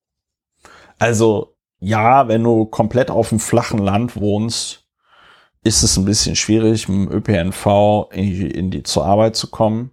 Also, 0.99 1.57
ja, 1.79 2.29
wenn 2.29 2.45
du 2.45 2.67
komplett 2.67 3.11
auf 3.11 3.31
dem 3.31 3.41
flachen 3.41 3.79
Land 3.79 4.17
wohnst, 4.17 4.87
ist 5.65 5.83
es 5.83 5.97
ein 5.97 6.05
bisschen 6.05 6.37
schwierig, 6.37 6.89
mit 6.89 7.11
dem 7.11 7.13
ÖPNV 7.13 8.09
in 8.13 8.23
die, 8.23 8.51
in 8.51 8.71
die 8.71 8.83
zur 8.83 9.05
Arbeit 9.05 9.37
zu 9.37 9.49
kommen. 9.51 9.93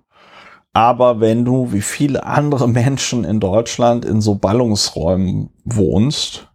Aber 0.73 1.19
wenn 1.19 1.45
du 1.45 1.71
wie 1.71 1.81
viele 1.81 2.23
andere 2.25 2.67
Menschen 2.67 3.23
in 3.23 3.39
Deutschland 3.39 4.05
in 4.05 4.21
so 4.21 4.35
Ballungsräumen 4.35 5.49
wohnst, 5.63 6.47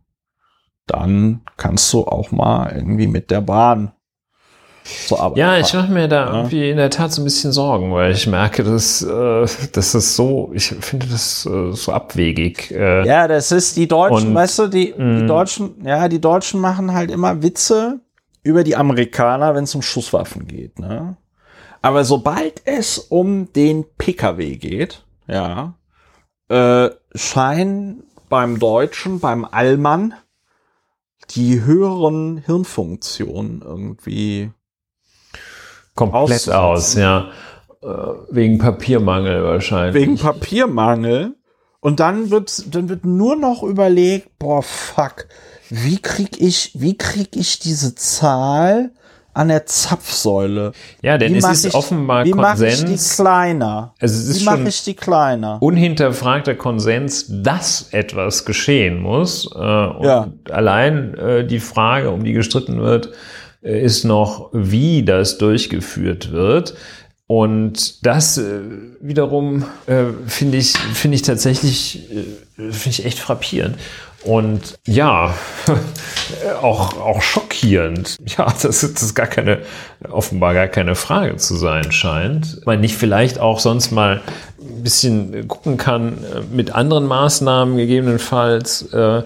dann 0.86 1.43
kannst 1.57 1.93
du 1.93 2.07
auch 2.07 2.31
mal 2.31 2.73
irgendwie 2.73 3.07
mit 3.07 3.31
der 3.31 3.41
Bahn 3.41 3.93
zur 4.85 5.20
Arbeit. 5.20 5.39
Ja, 5.39 5.59
ich 5.59 5.73
mache 5.73 5.90
mir 5.90 6.09
da 6.09 6.27
ja. 6.27 6.36
irgendwie 6.36 6.70
in 6.70 6.77
der 6.77 6.90
Tat 6.90 7.12
so 7.12 7.23
ein 7.23 7.24
bisschen 7.24 7.52
Sorgen, 7.52 7.93
weil 7.93 8.12
ich 8.12 8.27
merke, 8.27 8.62
dass 8.65 9.02
äh, 9.02 9.47
das 9.73 9.94
ist 9.94 10.16
so, 10.16 10.51
ich 10.52 10.66
finde 10.66 11.06
das 11.06 11.47
äh, 11.47 11.73
so 11.73 11.93
abwegig. 11.93 12.70
Äh, 12.70 13.06
ja, 13.06 13.27
das 13.27 13.51
ist 13.51 13.77
die 13.77 13.89
Deutschen, 13.89 14.28
und, 14.28 14.35
weißt 14.35 14.59
du, 14.59 14.66
die, 14.69 14.93
die 14.93 15.02
mm. 15.02 15.27
Deutschen, 15.27 15.85
ja, 15.85 16.09
die 16.09 16.20
Deutschen 16.20 16.61
machen 16.61 16.93
halt 16.93 17.11
immer 17.11 17.43
Witze 17.43 18.01
über 18.43 18.62
die 18.62 18.77
Amerikaner, 18.77 19.55
wenn 19.55 19.65
es 19.65 19.74
um 19.74 19.82
Schusswaffen 19.82 20.47
geht, 20.47 20.78
ne? 20.78 21.16
Aber 21.81 22.05
sobald 22.05 22.62
es 22.65 22.98
um 22.98 23.52
den 23.52 23.85
PKW 23.98 24.56
geht, 24.56 25.05
ja, 25.27 25.74
äh, 26.48 26.90
scheinen 27.15 28.05
beim 28.28 28.59
Deutschen, 28.59 29.20
beim 29.20 29.44
Allmann, 29.44 30.15
die 31.31 31.62
höheren 31.62 32.39
Hirnfunktionen 32.39 33.62
irgendwie 33.62 34.51
komplett 35.95 36.49
aus, 36.51 36.95
ja. 36.95 37.29
wegen 38.31 38.59
Papiermangel 38.59 39.45
wahrscheinlich. 39.45 39.95
Wegen 39.95 40.19
Papiermangel. 40.19 41.35
Und 41.81 42.01
dann 42.01 42.31
wird, 42.31 42.75
dann 42.75 42.89
wird 42.89 43.05
nur 43.05 43.37
noch 43.37 43.62
überlegt, 43.62 44.39
boah, 44.39 44.62
fuck, 44.62 45.27
wie 45.69 45.99
krieg 46.01 46.41
ich, 46.41 46.71
wie 46.75 46.97
krieg 46.97 47.37
ich 47.37 47.59
diese 47.59 47.95
Zahl 47.95 48.93
an 49.35 49.49
der 49.49 49.66
Zapfsäule? 49.66 50.73
Ja, 51.03 51.19
denn 51.19 51.35
wie 51.35 51.39
es 51.39 51.45
ist 51.47 51.65
ich, 51.66 51.75
offenbar 51.75 52.25
wie 52.25 52.33
mach 52.33 52.55
ich 52.59 52.77
die 52.77 52.85
Konsens. 52.85 53.16
kleiner? 53.16 53.93
Also 54.01 54.15
es 54.15 54.29
ist 54.29 54.41
wie 54.41 54.45
mache 54.47 54.69
ich 54.69 54.83
die 54.85 54.95
kleiner? 54.95 55.59
unhinterfragter 55.61 56.55
Konsens, 56.55 57.27
dass 57.29 57.89
etwas 57.93 58.47
geschehen 58.47 59.03
muss. 59.03 59.45
Äh, 59.55 59.59
und 59.59 60.05
Ja. 60.05 60.29
allein 60.51 61.15
äh, 61.19 61.47
die 61.47 61.61
Frage, 61.61 62.11
um 62.11 62.25
die 62.25 62.33
gestritten 62.33 62.81
wird, 62.81 63.09
äh, 63.09 63.11
ist 63.70 64.05
noch, 64.05 64.51
wie 64.53 65.05
das 65.05 65.39
durchgeführt 65.39 66.32
wird. 66.32 66.74
Und 67.27 68.05
das 68.05 68.36
äh, 68.36 68.61
wiederum 69.01 69.65
äh, 69.86 70.05
finde 70.27 70.59
ich, 70.59 70.77
finde 70.77 71.15
ich 71.15 71.23
tatsächlich, 71.23 72.11
äh, 72.11 72.70
finde 72.70 72.91
ich 72.91 73.05
echt 73.07 73.19
frappierend. 73.19 73.77
Und 74.24 74.78
ja, 74.86 75.34
auch, 76.62 76.98
auch 76.98 77.22
schockierend. 77.22 78.16
Ja, 78.36 78.52
das 78.62 78.82
ist, 78.82 79.14
gar 79.14 79.26
keine, 79.26 79.60
offenbar 80.09 80.55
gar 80.55 80.68
keine 80.68 80.94
Frage 80.94 81.36
zu 81.36 81.56
sein 81.56 81.92
scheint. 81.92 82.64
Man 82.64 82.80
nicht 82.80 82.96
vielleicht 82.96 83.38
auch 83.38 83.59
sonst 83.60 83.90
mal 83.90 84.22
ein 84.59 84.82
bisschen 84.82 85.46
gucken 85.46 85.76
kann 85.76 86.24
äh, 86.24 86.40
mit 86.51 86.74
anderen 86.74 87.06
Maßnahmen 87.06 87.76
gegebenenfalls. 87.76 88.82
Äh, 88.92 89.22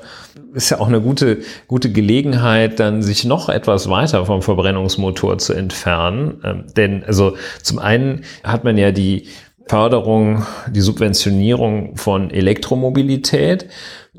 ist 0.54 0.70
ja 0.70 0.80
auch 0.80 0.88
eine 0.88 1.00
gute, 1.00 1.38
gute 1.68 1.92
Gelegenheit, 1.92 2.80
dann 2.80 3.02
sich 3.02 3.24
noch 3.24 3.48
etwas 3.48 3.88
weiter 3.90 4.26
vom 4.26 4.42
Verbrennungsmotor 4.42 5.38
zu 5.38 5.52
entfernen. 5.52 6.40
Ähm, 6.42 6.64
denn 6.76 7.04
also 7.04 7.36
zum 7.62 7.78
einen 7.78 8.24
hat 8.42 8.64
man 8.64 8.76
ja 8.78 8.90
die 8.90 9.28
Förderung, 9.68 10.46
die 10.70 10.80
Subventionierung 10.80 11.96
von 11.96 12.30
Elektromobilität. 12.30 13.66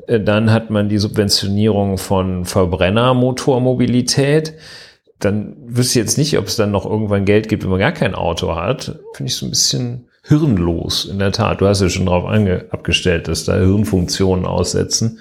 Äh, 0.06 0.20
Dann 0.20 0.52
hat 0.52 0.70
man 0.70 0.88
die 0.88 0.98
Subventionierung 0.98 1.98
von 1.98 2.44
Verbrennermotormobilität. 2.44 4.54
Dann 5.18 5.56
wüsste 5.66 5.98
ich 5.98 6.04
jetzt 6.04 6.18
nicht, 6.18 6.38
ob 6.38 6.46
es 6.46 6.54
dann 6.56 6.70
noch 6.70 6.86
irgendwann 6.86 7.24
Geld 7.24 7.48
gibt, 7.48 7.64
wenn 7.64 7.70
man 7.70 7.80
gar 7.80 7.92
kein 7.92 8.14
Auto 8.14 8.54
hat. 8.54 9.00
Finde 9.14 9.30
ich 9.30 9.36
so 9.36 9.46
ein 9.46 9.50
bisschen 9.50 10.06
hirnlos, 10.22 11.04
in 11.04 11.18
der 11.18 11.32
Tat. 11.32 11.60
Du 11.60 11.66
hast 11.66 11.82
ja 11.82 11.88
schon 11.88 12.06
darauf 12.06 12.30
abgestellt, 12.70 13.26
dass 13.28 13.44
da 13.44 13.56
Hirnfunktionen 13.56 14.46
aussetzen. 14.46 15.18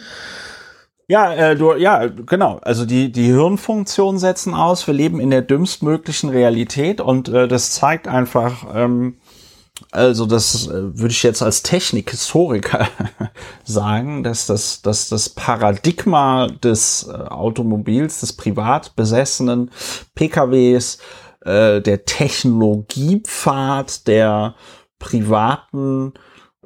Ja, 1.08 1.34
äh, 1.34 1.56
du, 1.56 1.74
ja, 1.74 2.06
genau. 2.06 2.60
Also 2.62 2.86
die, 2.86 3.12
die 3.12 3.26
Hirnfunktionen 3.26 4.20
setzen 4.20 4.54
aus. 4.54 4.86
Wir 4.86 4.94
leben 4.94 5.20
in 5.20 5.32
der 5.32 5.42
dümmstmöglichen 5.42 6.30
Realität 6.30 7.02
und 7.02 7.30
äh, 7.30 7.48
das 7.48 7.72
zeigt 7.72 8.08
einfach, 8.08 8.68
ähm, 8.76 9.16
also 9.92 10.26
das 10.26 10.68
äh, 10.68 10.98
würde 10.98 11.12
ich 11.12 11.24
jetzt 11.24 11.42
als 11.42 11.64
Technikhistoriker 11.64 12.88
sagen, 13.64 14.24
dass 14.24 14.46
das, 14.46 14.82
dass 14.82 15.10
das 15.10 15.30
Paradigma 15.30 16.48
des 16.48 17.08
äh, 17.08 17.14
Automobils, 17.14 18.20
des 18.20 18.34
privat 18.34 18.96
besessenen 18.96 19.72
PKWs, 20.16 21.00
äh, 21.42 21.82
der 21.82 22.06
Technologiepfad 22.06 24.08
der 24.08 24.56
privaten 25.00 26.14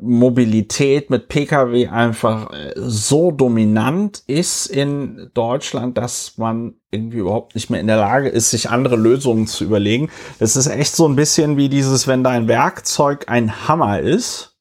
Mobilität 0.04 1.10
mit 1.10 1.28
Pkw 1.30 1.88
einfach 1.88 2.52
äh, 2.52 2.74
so 2.76 3.32
dominant 3.32 4.24
ist 4.28 4.68
in 4.68 5.30
Deutschland, 5.34 5.98
dass 5.98 6.38
man 6.38 6.76
irgendwie 6.92 7.20
überhaupt 7.20 7.56
nicht 7.56 7.70
mehr 7.70 7.80
in 7.80 7.88
der 7.88 7.98
Lage 7.98 8.30
ist, 8.30 8.52
sich 8.52 8.70
andere 8.70 8.96
Lösungen 8.96 9.48
zu 9.48 9.64
überlegen. 9.64 10.10
Das 10.40 10.56
ist 10.56 10.68
echt 10.68 10.96
so 10.96 11.08
ein 11.08 11.16
bisschen 11.16 11.58
wie 11.58 11.70
dieses, 11.70 12.08
wenn 12.08 12.24
dein 12.24 12.48
Werkzeug 12.48 13.26
ein 13.28 13.68
Hammer 13.68 14.00
ist, 14.00 14.58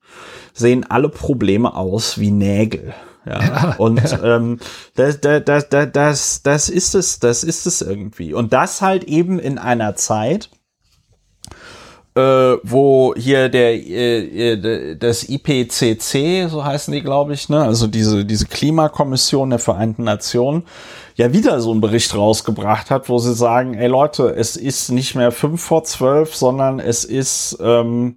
sehen 0.55 0.87
alle 0.89 1.09
Probleme 1.09 1.75
aus 1.75 2.19
wie 2.19 2.31
Nägel. 2.31 2.95
Ja, 3.25 3.75
und 3.79 4.01
ähm, 4.25 4.59
das, 4.95 5.21
das, 5.21 5.45
das, 5.45 5.69
das, 5.93 6.43
das 6.43 6.69
ist 6.69 6.95
es, 6.95 7.19
das 7.19 7.45
ist 7.45 7.67
es 7.67 7.83
irgendwie. 7.83 8.35
Und 8.35 8.53
das 8.53 8.83
halt 8.83 9.05
eben 9.05 9.39
in 9.39 9.59
einer 9.59 9.95
Zeit, 9.97 10.51
äh, 12.15 12.21
wo 12.63 13.15
hier 13.17 13.49
der 13.49 13.75
äh, 13.75 14.53
äh, 14.53 14.97
das 14.97 15.29
IPCC, 15.29 16.49
so 16.51 16.65
heißen 16.65 16.93
die, 16.93 17.01
glaube 17.01 17.33
ich, 17.33 17.49
ne, 17.49 17.63
also 17.63 17.87
diese 17.87 18.25
diese 18.25 18.47
Klimakommission 18.47 19.51
der 19.51 19.59
Vereinten 19.59 20.05
Nationen, 20.05 20.65
ja 21.17 21.33
wieder 21.33 21.61
so 21.61 21.71
einen 21.71 21.81
Bericht 21.81 22.15
rausgebracht 22.15 22.91
hat, 22.91 23.09
wo 23.09 23.19
sie 23.19 23.35
sagen, 23.35 23.75
ey 23.75 23.89
Leute, 23.89 24.35
es 24.37 24.57
ist 24.57 24.91
nicht 24.91 25.15
mehr 25.15 25.33
fünf 25.33 25.63
vor 25.63 25.85
zwölf, 25.85 26.35
sondern 26.35 26.81
es 26.81 27.05
ist 27.05 27.59
ähm, 27.63 28.17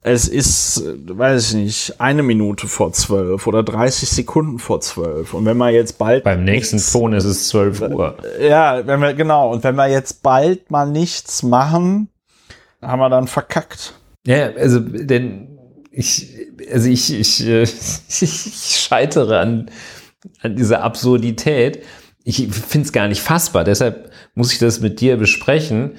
es 0.00 0.26
ist, 0.26 0.82
weiß 0.84 1.50
ich 1.50 1.54
nicht, 1.54 2.00
eine 2.00 2.22
Minute 2.22 2.66
vor 2.66 2.92
zwölf 2.92 3.46
oder 3.46 3.62
30 3.62 4.08
Sekunden 4.08 4.58
vor 4.58 4.80
zwölf. 4.80 5.34
Und 5.34 5.44
wenn 5.44 5.56
man 5.56 5.74
jetzt 5.74 5.98
bald 5.98 6.24
Beim 6.24 6.44
nächsten 6.44 6.78
Ton 6.78 7.12
ist 7.12 7.24
es 7.24 7.48
12 7.48 7.80
Uhr. 7.82 8.16
ja, 8.40 8.86
wenn 8.86 9.00
wir, 9.00 9.12
genau, 9.14 9.52
und 9.52 9.64
wenn 9.64 9.74
wir 9.74 9.88
jetzt 9.88 10.22
bald 10.22 10.70
mal 10.70 10.88
nichts 10.88 11.42
machen, 11.42 12.08
haben 12.82 13.00
wir 13.00 13.08
dann 13.10 13.26
verkackt. 13.26 13.94
Ja, 14.26 14.50
also, 14.52 14.80
denn 14.80 15.58
ich, 15.90 16.36
also 16.72 16.88
ich, 16.88 17.12
ich, 17.18 17.46
äh, 17.46 17.62
ich 17.62 18.86
scheitere 18.88 19.38
an, 19.40 19.70
an 20.42 20.56
dieser 20.56 20.82
Absurdität. 20.82 21.82
Ich 22.24 22.46
finde 22.48 22.86
es 22.86 22.92
gar 22.92 23.08
nicht 23.08 23.22
fassbar. 23.22 23.64
Deshalb 23.64 24.10
muss 24.34 24.52
ich 24.52 24.58
das 24.58 24.80
mit 24.80 25.00
dir 25.00 25.16
besprechen, 25.16 25.92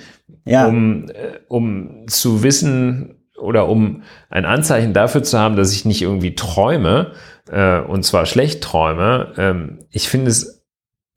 Ja. 0.46 0.68
um, 0.68 1.10
äh, 1.10 1.40
um 1.48 2.06
zu 2.08 2.44
wissen 2.44 3.16
oder 3.38 3.68
um 3.68 4.04
ein 4.30 4.46
Anzeichen 4.46 4.94
dafür 4.94 5.24
zu 5.24 5.40
haben, 5.40 5.56
dass 5.56 5.72
ich 5.74 5.86
nicht 5.86 6.02
irgendwie 6.02 6.36
träume, 6.36 7.14
äh, 7.50 7.80
und 7.80 8.04
zwar 8.04 8.26
schlecht 8.26 8.62
träume. 8.62 9.34
Ähm, 9.38 9.80
ich 9.90 10.08
finde 10.10 10.30
es, 10.30 10.66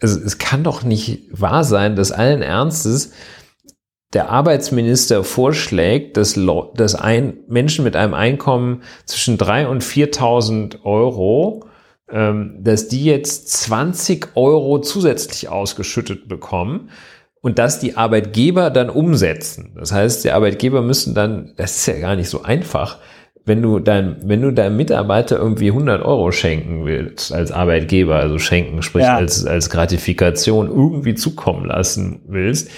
also 0.01 0.19
es 0.21 0.39
kann 0.39 0.65
doch 0.65 0.83
nicht 0.83 1.29
wahr 1.31 1.65
sein, 1.65 1.95
dass 1.97 2.11
allen 2.13 2.43
Ernstes 2.43 3.13
der 4.13 4.29
Arbeitsminister 4.29 5.25
vorschlägt, 5.25 6.17
dass, 6.17 6.39
dass 6.75 6.95
ein, 6.95 7.39
Menschen 7.49 7.85
mit 7.85 7.97
einem 7.97 8.15
Einkommen 8.15 8.83
zwischen 9.07 9.39
3.000 9.39 9.67
und 9.67 9.83
4.000 9.83 10.85
Euro, 10.85 11.65
ähm, 12.11 12.59
dass 12.61 12.89
die 12.89 13.05
jetzt 13.05 13.49
20 13.49 14.29
Euro 14.35 14.81
zusätzlich 14.81 15.49
ausgeschüttet 15.49 16.29
bekommen 16.29 16.91
und 17.41 17.59
dass 17.59 17.81
die 17.81 17.97
Arbeitgeber 17.97 18.71
dann 18.71 18.91
umsetzen. 18.91 19.73
Das 19.77 19.93
heißt, 19.93 20.25
die 20.25 20.31
Arbeitgeber 20.31 20.83
müssen 20.83 21.15
dann, 21.15 21.55
das 21.57 21.77
ist 21.77 21.87
ja 21.87 21.99
gar 21.99 22.15
nicht 22.15 22.29
so 22.29 22.43
einfach, 22.43 22.99
wenn 23.45 23.61
du 23.61 23.81
dein, 23.81 24.19
wenn 24.25 24.41
du 24.43 24.53
deinem 24.53 24.77
Mitarbeiter 24.77 25.37
irgendwie 25.37 25.69
100 25.69 26.05
Euro 26.05 26.31
schenken 26.31 26.85
willst 26.85 27.33
als 27.33 27.51
Arbeitgeber, 27.51 28.17
also 28.17 28.39
schenken, 28.39 28.83
sprich 28.83 29.05
Ja. 29.05 29.17
als, 29.17 29.45
als 29.45 29.69
Gratifikation 29.69 30.69
irgendwie 30.69 31.15
zukommen 31.15 31.67
lassen 31.67 32.21
willst, 32.29 32.71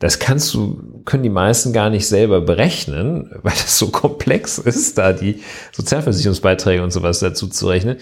das 0.00 0.18
kannst 0.18 0.52
du, 0.54 1.02
können 1.04 1.22
die 1.22 1.28
meisten 1.28 1.72
gar 1.72 1.90
nicht 1.90 2.08
selber 2.08 2.40
berechnen, 2.40 3.30
weil 3.42 3.52
das 3.52 3.78
so 3.78 3.88
komplex 3.90 4.58
ist, 4.58 4.98
da 4.98 5.12
die 5.12 5.42
Sozialversicherungsbeiträge 5.72 6.82
und 6.82 6.90
sowas 6.90 7.20
dazu 7.20 7.46
zu 7.46 7.68
rechnen. 7.68 7.98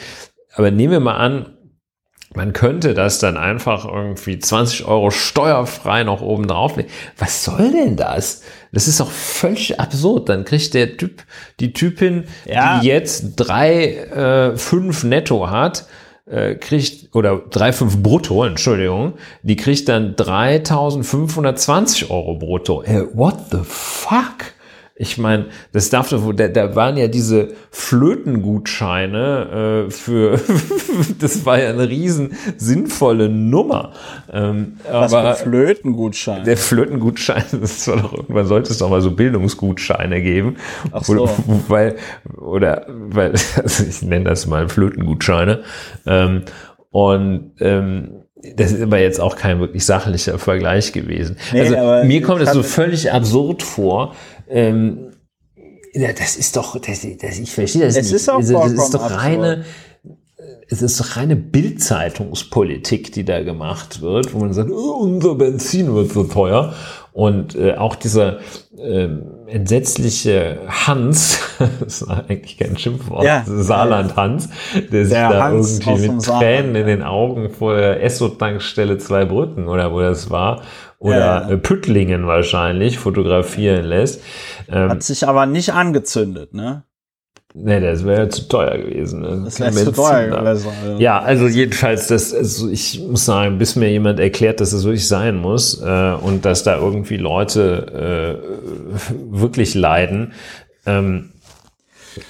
Aber 0.55 0.71
nehmen 0.71 0.93
wir 0.93 1.01
mal 1.01 1.17
an, 1.17 1.55
man 2.35 2.53
könnte 2.53 2.93
das 2.95 3.19
dann 3.19 3.37
einfach 3.37 3.85
irgendwie 3.87 4.39
20 4.39 4.85
Euro 4.85 5.11
steuerfrei 5.11 6.05
noch 6.05 6.21
oben 6.21 6.47
drauflegen. 6.47 6.91
Was 7.17 7.45
soll 7.45 7.73
denn 7.73 7.97
das? 7.97 8.43
Das 8.71 8.87
ist 8.87 9.01
doch 9.01 9.11
völlig 9.11 9.81
absurd. 9.81 10.29
Dann 10.29 10.45
kriegt 10.45 10.75
der 10.75 10.99
Typ, 10.99 11.25
die 11.59 11.73
Typin, 11.73 12.25
Ja. 12.45 12.81
die 12.81 12.87
jetzt 12.87 13.35
drei, 13.37 13.95
äh, 13.95 14.57
fünf 14.59 15.05
netto 15.05 15.49
hat, 15.49 15.87
äh, 16.31 16.55
kriegt, 16.55 17.15
oder 17.15 17.43
drei, 17.51 17.73
fünf 17.73 18.03
brutto, 18.03 18.45
Entschuldigung, 18.45 19.15
die 19.43 19.57
kriegt 19.57 19.89
dann 19.89 20.17
3520 20.17 22.11
Euro 22.11 22.35
brutto. 22.37 22.83
Äh, 22.83 23.07
what 23.15 23.37
the 23.51 23.59
fuck? 23.65 24.58
Ich 25.01 25.17
meine, 25.17 25.47
das 25.73 25.91
darf 25.91 26.09
doch, 26.09 26.33
da, 26.33 26.49
da 26.49 26.75
waren 26.75 26.97
ja 26.97 27.07
diese 27.07 27.51
Flötengutscheine 27.71 29.87
äh, 29.87 29.91
für, 29.93 30.41
das 31.21 31.47
war 31.47 31.61
ja 31.61 31.71
eine 31.71 31.89
riesen 31.89 32.33
sinnvolle 32.57 33.29
Nummer. 33.29 33.93
Ähm, 34.33 34.79
Was 34.91 35.15
aber 35.15 35.37
für 35.37 35.45
Flötengutschein. 35.45 36.43
der 36.43 36.57
Flötengutschein, 36.57 37.45
das 37.61 37.87
war 37.87 37.99
doch 37.99 38.13
irgendwann 38.13 38.47
sollte 38.47 38.73
es 38.73 38.79
doch 38.79 38.91
mal 38.91 39.01
so 39.01 39.13
Bildungsgutscheine 39.13 40.21
geben. 40.21 40.57
Ach 40.91 41.05
so. 41.05 41.13
Oder, 41.13 41.31
weil, 41.69 41.95
oder, 42.37 42.85
weil, 42.89 43.35
also 43.63 43.85
ich 43.85 44.03
nenne 44.03 44.25
das 44.25 44.49
mal 44.49 44.69
Flötengutscheine. 44.69 45.63
Ähm, 46.07 46.43
und 46.91 47.53
ähm, 47.61 48.25
das 48.57 48.73
ist 48.73 48.83
aber 48.83 48.99
jetzt 48.99 49.21
auch 49.21 49.37
kein 49.37 49.61
wirklich 49.61 49.85
sachlicher 49.85 50.39
Vergleich 50.39 50.93
gewesen. 50.93 51.37
Nee, 51.53 51.61
also 51.61 52.07
mir 52.07 52.23
kommt 52.23 52.41
es 52.41 52.53
so 52.53 52.63
völlig 52.63 53.13
absurd 53.13 53.63
vor. 53.63 54.15
Ähm, 54.49 55.13
ja, 55.93 56.13
das 56.13 56.37
ist 56.37 56.57
doch, 56.57 56.79
das, 56.79 57.07
das, 57.21 57.39
ich 57.39 57.53
verstehe 57.53 57.83
das 57.87 57.97
Es 57.97 58.07
nicht. 58.07 58.15
ist 58.15 58.29
auch 58.29 58.37
Also, 58.37 58.55
das 58.55 58.73
ist 58.73 58.95
doch 58.95 59.11
reine, 59.11 59.65
es 60.69 60.83
ist 60.83 61.01
doch 61.01 61.17
reine 61.17 61.35
Bildzeitungspolitik, 61.37 63.13
die 63.13 63.25
da 63.25 63.43
gemacht 63.43 64.01
wird, 64.01 64.33
wo 64.35 64.39
man 64.39 64.53
sagt, 64.53 64.71
oh, 64.71 64.99
unser 65.01 65.35
Benzin 65.35 65.95
wird 65.95 66.13
so 66.13 66.25
teuer. 66.25 66.75
Und 67.13 67.55
äh, 67.55 67.75
auch 67.75 67.97
dieser, 67.97 68.39
ähm, 68.79 69.38
entsetzliche 69.49 70.61
Hans, 70.69 71.41
das 71.81 72.03
ist 72.03 72.09
eigentlich 72.09 72.59
kein 72.59 72.77
Schimpfwort, 72.77 73.25
ja, 73.25 73.43
Saarland 73.47 74.17
Hans, 74.17 74.49
der 74.93 75.05
sich 75.05 75.15
da 75.15 75.43
Hans 75.43 75.81
irgendwie 75.81 76.09
mit 76.09 76.23
Tränen 76.25 76.75
in 76.75 76.87
den 76.87 77.03
Augen 77.03 77.51
vor 77.51 77.77
der 77.77 78.03
Esso-Tankstelle 78.03 78.99
zwei 78.99 79.25
Brücken 79.25 79.69
oder 79.69 79.93
wo 79.93 80.01
das 80.01 80.31
war, 80.31 80.63
oder 80.99 81.19
ja, 81.19 81.51
ja. 81.51 81.57
Püttlingen 81.57 82.27
wahrscheinlich 82.27 82.99
fotografieren 82.99 83.85
lässt. 83.85 84.23
Ähm, 84.69 84.91
Hat 84.91 85.03
sich 85.03 85.27
aber 85.27 85.47
nicht 85.47 85.73
angezündet, 85.73 86.55
ne? 86.55 86.85
Nee, 87.55 87.81
das 87.81 88.05
wäre 88.05 88.25
ja 88.25 88.29
zu 88.29 88.47
teuer 88.47 88.79
gewesen. 88.79 89.23
Ne? 89.23 89.43
Das 89.45 89.59
wäre 89.59 89.73
zu 89.73 89.93
teuer 89.93 90.27
gewesen. 90.29 90.69
Ja. 90.85 90.99
ja, 90.99 91.19
also 91.21 91.47
jedenfalls, 91.47 92.07
das, 92.07 92.35
also 92.35 92.69
ich 92.69 93.01
muss 93.01 93.25
sagen, 93.25 93.59
bis 93.59 93.75
mir 93.75 93.91
jemand 93.91 94.21
erklärt, 94.21 94.61
dass 94.61 94.69
es 94.69 94.81
das 94.81 94.85
wirklich 94.85 95.09
sein 95.09 95.37
muss 95.37 95.81
äh, 95.83 96.13
und 96.13 96.45
dass 96.45 96.63
da 96.63 96.77
irgendwie 96.77 97.17
Leute 97.17 98.41
äh, 98.41 99.31
wirklich 99.31 99.75
leiden, 99.75 100.33
ähm, 100.87 101.31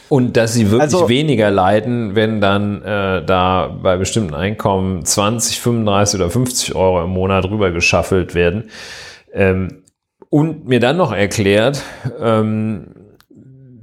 und 0.09 0.37
dass 0.37 0.55
sie 0.55 0.71
wirklich 0.71 0.95
also, 0.95 1.09
weniger 1.09 1.51
leiden, 1.51 2.15
wenn 2.15 2.41
dann 2.41 2.83
äh, 2.83 3.25
da 3.25 3.69
bei 3.83 3.97
bestimmten 3.97 4.35
Einkommen 4.35 5.05
20, 5.05 5.61
35 5.61 6.21
oder 6.21 6.31
50 6.31 6.75
Euro 6.75 7.05
im 7.05 7.11
Monat 7.11 7.45
rüber 7.47 7.71
geschaffelt 7.71 8.35
werden. 8.35 8.71
Ähm, 9.33 9.83
und 10.31 10.69
mir 10.69 10.81
dann 10.81 10.99
noch 10.99 11.13
erklärt, 11.13 11.83
ähm, 12.21 12.89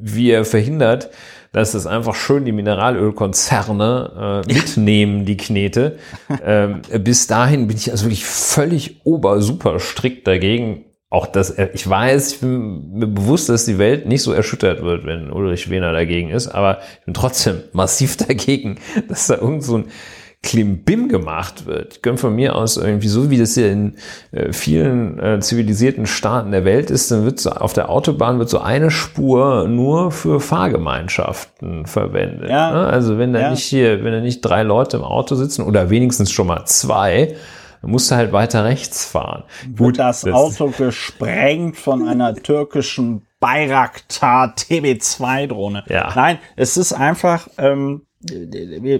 wie 0.05 0.29
er 0.29 0.45
verhindert, 0.45 1.09
dass 1.51 1.73
es 1.73 1.87
einfach 1.87 2.15
schön 2.15 2.45
die 2.45 2.51
Mineralölkonzerne 2.51 4.43
äh, 4.45 4.53
mitnehmen, 4.53 5.25
die 5.25 5.37
Knete. 5.37 5.97
Ähm, 6.43 6.81
bis 6.99 7.27
dahin 7.27 7.67
bin 7.67 7.77
ich 7.77 7.89
also 7.91 8.05
wirklich 8.05 8.25
völlig 8.25 9.01
ober 9.03 9.41
super 9.41 9.79
strikt 9.79 10.27
dagegen. 10.27 10.85
Auch 11.09 11.27
das, 11.27 11.57
ich 11.73 11.89
weiß, 11.89 12.33
ich 12.33 12.39
bin 12.41 12.91
mir 12.91 13.07
bewusst, 13.07 13.49
dass 13.49 13.65
die 13.65 13.77
Welt 13.77 14.05
nicht 14.05 14.21
so 14.21 14.31
erschüttert 14.31 14.81
wird, 14.83 15.05
wenn 15.05 15.31
Ulrich 15.31 15.69
Wehner 15.69 15.91
dagegen 15.91 16.29
ist, 16.29 16.47
aber 16.47 16.79
ich 16.99 17.05
bin 17.05 17.13
trotzdem 17.13 17.63
massiv 17.73 18.17
dagegen, 18.27 18.77
dass 19.07 19.27
da 19.27 19.35
irgend 19.35 19.63
so 19.63 19.77
ein 19.79 19.85
Klimbim 20.45 21.09
gemacht 21.09 21.65
wird. 21.65 21.95
Ich 21.95 22.01
gönne 22.03 22.19
von 22.19 22.35
mir 22.35 22.55
aus 22.55 22.77
irgendwie 22.77 23.07
so, 23.07 23.31
wie 23.31 23.39
das 23.39 23.55
hier 23.55 23.71
in 23.71 23.95
äh, 24.31 24.53
vielen 24.53 25.19
äh, 25.19 25.39
zivilisierten 25.39 26.05
Staaten 26.05 26.51
der 26.51 26.63
Welt 26.63 26.91
ist, 26.91 27.09
dann 27.09 27.25
wird 27.25 27.39
so 27.39 27.49
auf 27.49 27.73
der 27.73 27.89
Autobahn 27.89 28.37
wird 28.37 28.49
so 28.49 28.59
eine 28.59 28.91
Spur 28.91 29.67
nur 29.67 30.11
für 30.11 30.39
Fahrgemeinschaften 30.39 31.87
verwendet. 31.87 32.49
Ja. 32.49 32.71
Ne? 32.71 32.85
Also 32.85 33.17
wenn 33.17 33.33
da 33.33 33.41
ja. 33.41 33.49
nicht 33.49 33.63
hier, 33.63 34.03
wenn 34.03 34.13
da 34.13 34.21
nicht 34.21 34.41
drei 34.41 34.61
Leute 34.61 34.97
im 34.97 35.03
Auto 35.03 35.33
sitzen 35.33 35.63
oder 35.63 35.89
wenigstens 35.89 36.31
schon 36.31 36.45
mal 36.45 36.63
zwei, 36.65 37.35
dann 37.81 37.89
musst 37.89 38.11
du 38.11 38.15
halt 38.15 38.31
weiter 38.31 38.63
rechts 38.63 39.03
fahren. 39.03 39.45
Wird 39.65 39.77
Gut, 39.77 39.99
das, 39.99 40.21
das 40.21 40.33
Auto 40.33 40.71
gesprengt 40.77 41.75
von 41.75 42.07
einer 42.07 42.35
türkischen 42.35 43.25
Bayraktar 43.39 44.53
TB2 44.55 45.47
Drohne. 45.47 45.83
Ja. 45.89 46.11
Nein, 46.15 46.37
es 46.55 46.77
ist 46.77 46.93
einfach, 46.93 47.47
ähm, 47.57 48.03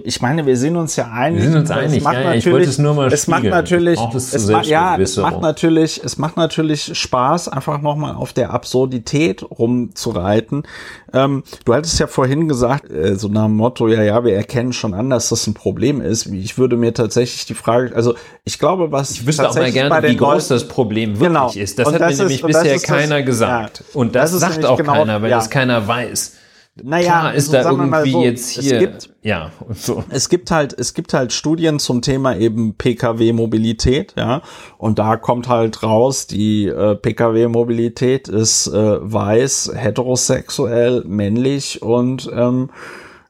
ich 0.04 0.22
meine, 0.22 0.46
wir 0.46 0.56
sind 0.56 0.76
uns 0.76 0.96
ja 0.96 1.10
einig. 1.10 1.42
Wir 1.42 1.50
sind 1.50 1.58
uns 1.58 1.70
einig. 1.70 2.02
Ja, 2.02 2.12
ja, 2.12 2.34
ich 2.34 2.46
wollte 2.46 2.68
es 2.68 2.78
nur 2.78 2.94
mal 2.94 3.12
Es 3.12 3.26
macht 3.26 3.44
natürlich, 3.44 3.98
es, 4.14 4.48
ma 4.48 4.62
ja, 4.62 4.96
es 4.98 5.16
macht 5.16 5.40
natürlich, 5.40 6.00
es 6.04 6.18
macht 6.18 6.36
natürlich 6.36 6.96
Spaß, 6.98 7.48
einfach 7.48 7.80
nochmal 7.80 8.14
auf 8.14 8.32
der 8.32 8.50
Absurdität 8.50 9.42
rumzureiten. 9.42 10.64
Ähm, 11.12 11.42
du 11.64 11.74
hattest 11.74 11.98
ja 11.98 12.06
vorhin 12.06 12.48
gesagt, 12.48 12.90
äh, 12.90 13.16
so 13.16 13.28
nach 13.28 13.44
dem 13.44 13.56
Motto, 13.56 13.88
ja, 13.88 14.02
ja, 14.02 14.24
wir 14.24 14.34
erkennen 14.34 14.72
schon 14.72 14.94
an, 14.94 15.10
dass 15.10 15.30
das 15.30 15.46
ein 15.46 15.54
Problem 15.54 16.00
ist. 16.00 16.26
Ich 16.26 16.58
würde 16.58 16.76
mir 16.76 16.94
tatsächlich 16.94 17.46
die 17.46 17.54
Frage, 17.54 17.94
also 17.96 18.14
ich 18.44 18.58
glaube, 18.58 18.92
was 18.92 19.12
ich 19.12 19.26
wüsste 19.26 19.48
auch 19.48 19.54
mal 19.54 19.72
gerne, 19.72 20.08
wie 20.08 20.16
groß 20.16 20.48
das 20.48 20.68
Problem 20.68 21.18
wirklich 21.20 21.28
genau. 21.28 21.50
ist. 21.50 21.78
Das 21.78 21.88
und 21.88 21.94
hat 21.94 22.02
das 22.02 22.18
mir 22.18 22.24
nämlich 22.24 22.42
bisher 22.42 22.78
keiner 22.78 23.18
das, 23.18 23.26
gesagt. 23.26 23.78
Ja, 23.80 24.00
und 24.00 24.14
das, 24.14 24.32
das 24.32 24.40
sagt 24.40 24.64
auch 24.64 24.76
genau, 24.76 24.92
keiner, 24.92 25.22
weil 25.22 25.30
ja. 25.30 25.36
das 25.36 25.50
keiner 25.50 25.86
weiß. 25.86 26.34
Naja, 26.82 27.20
Klar 27.20 27.34
ist 27.34 27.46
so, 27.46 27.52
da 27.52 27.70
irgendwie 27.70 28.10
so, 28.10 28.22
jetzt 28.22 28.50
hier. 28.50 28.74
Es 28.74 28.80
gibt, 28.80 29.10
ja, 29.22 29.50
so. 29.72 30.04
Es 30.10 30.28
gibt 30.28 30.50
halt, 30.50 30.78
es 30.78 30.92
gibt 30.92 31.14
halt 31.14 31.32
Studien 31.32 31.78
zum 31.78 32.02
Thema 32.02 32.36
eben 32.36 32.74
PKW-Mobilität, 32.74 34.12
ja. 34.16 34.42
Und 34.76 34.98
da 34.98 35.16
kommt 35.16 35.48
halt 35.48 35.82
raus, 35.82 36.26
die 36.26 36.66
äh, 36.66 36.94
PKW-Mobilität 36.94 38.28
ist 38.28 38.66
äh, 38.66 38.72
weiß, 39.00 39.72
heterosexuell, 39.74 41.02
männlich 41.06 41.80
und 41.80 42.30
ähm, 42.32 42.70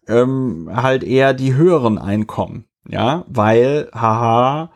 ähm, 0.08 0.68
halt 0.74 1.04
eher 1.04 1.32
die 1.32 1.54
höheren 1.54 1.98
Einkommen, 1.98 2.64
ja, 2.88 3.24
weil, 3.28 3.88
haha, 3.92 4.70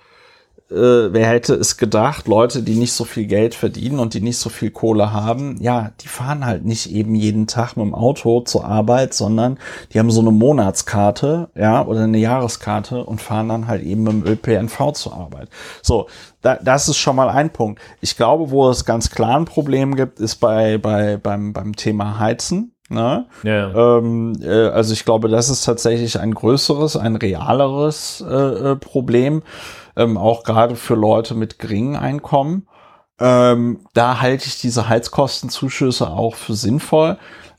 äh, 0.70 1.12
wer 1.12 1.26
hätte 1.26 1.54
es 1.54 1.76
gedacht, 1.76 2.28
Leute, 2.28 2.62
die 2.62 2.76
nicht 2.76 2.92
so 2.92 3.04
viel 3.04 3.26
Geld 3.26 3.54
verdienen 3.54 3.98
und 3.98 4.14
die 4.14 4.20
nicht 4.20 4.38
so 4.38 4.50
viel 4.50 4.70
Kohle 4.70 5.12
haben, 5.12 5.56
ja, 5.60 5.90
die 6.00 6.08
fahren 6.08 6.46
halt 6.46 6.64
nicht 6.64 6.90
eben 6.90 7.14
jeden 7.14 7.46
Tag 7.46 7.76
mit 7.76 7.86
dem 7.86 7.94
Auto 7.94 8.40
zur 8.42 8.64
Arbeit, 8.64 9.12
sondern 9.12 9.58
die 9.92 9.98
haben 9.98 10.10
so 10.10 10.20
eine 10.20 10.30
Monatskarte, 10.30 11.50
ja, 11.56 11.84
oder 11.84 12.04
eine 12.04 12.18
Jahreskarte 12.18 13.04
und 13.04 13.20
fahren 13.20 13.48
dann 13.48 13.66
halt 13.66 13.82
eben 13.82 14.04
mit 14.04 14.12
dem 14.12 14.26
ÖPNV 14.26 14.92
zur 14.92 15.14
Arbeit. 15.14 15.48
So, 15.82 16.06
da, 16.40 16.56
das 16.56 16.88
ist 16.88 16.98
schon 16.98 17.16
mal 17.16 17.28
ein 17.28 17.50
Punkt. 17.50 17.80
Ich 18.00 18.16
glaube, 18.16 18.50
wo 18.50 18.68
es 18.70 18.84
ganz 18.84 19.10
klar 19.10 19.36
ein 19.36 19.46
Problem 19.46 19.96
gibt, 19.96 20.20
ist 20.20 20.36
bei, 20.36 20.78
bei, 20.78 21.16
beim, 21.16 21.52
beim 21.52 21.74
Thema 21.74 22.18
Heizen. 22.18 22.72
Ne? 22.88 23.26
Ja. 23.44 23.98
Ähm, 23.98 24.36
äh, 24.42 24.68
also 24.68 24.92
ich 24.92 25.04
glaube, 25.04 25.28
das 25.28 25.48
ist 25.48 25.64
tatsächlich 25.64 26.18
ein 26.18 26.34
größeres, 26.34 26.96
ein 26.96 27.14
realeres 27.14 28.24
äh, 28.28 28.34
äh 28.34 28.76
Problem 28.76 29.42
ähm, 30.00 30.16
auch 30.16 30.42
gerade 30.42 30.76
für 30.76 30.94
Leute 30.94 31.34
mit 31.34 31.58
geringen 31.58 31.96
Einkommen. 31.96 32.66
Ähm, 33.20 33.80
da 33.92 34.20
halte 34.20 34.46
ich 34.46 34.60
diese 34.60 34.88
Heizkostenzuschüsse 34.88 36.08
auch 36.08 36.34
für 36.36 36.54
sinnvoll. 36.54 37.18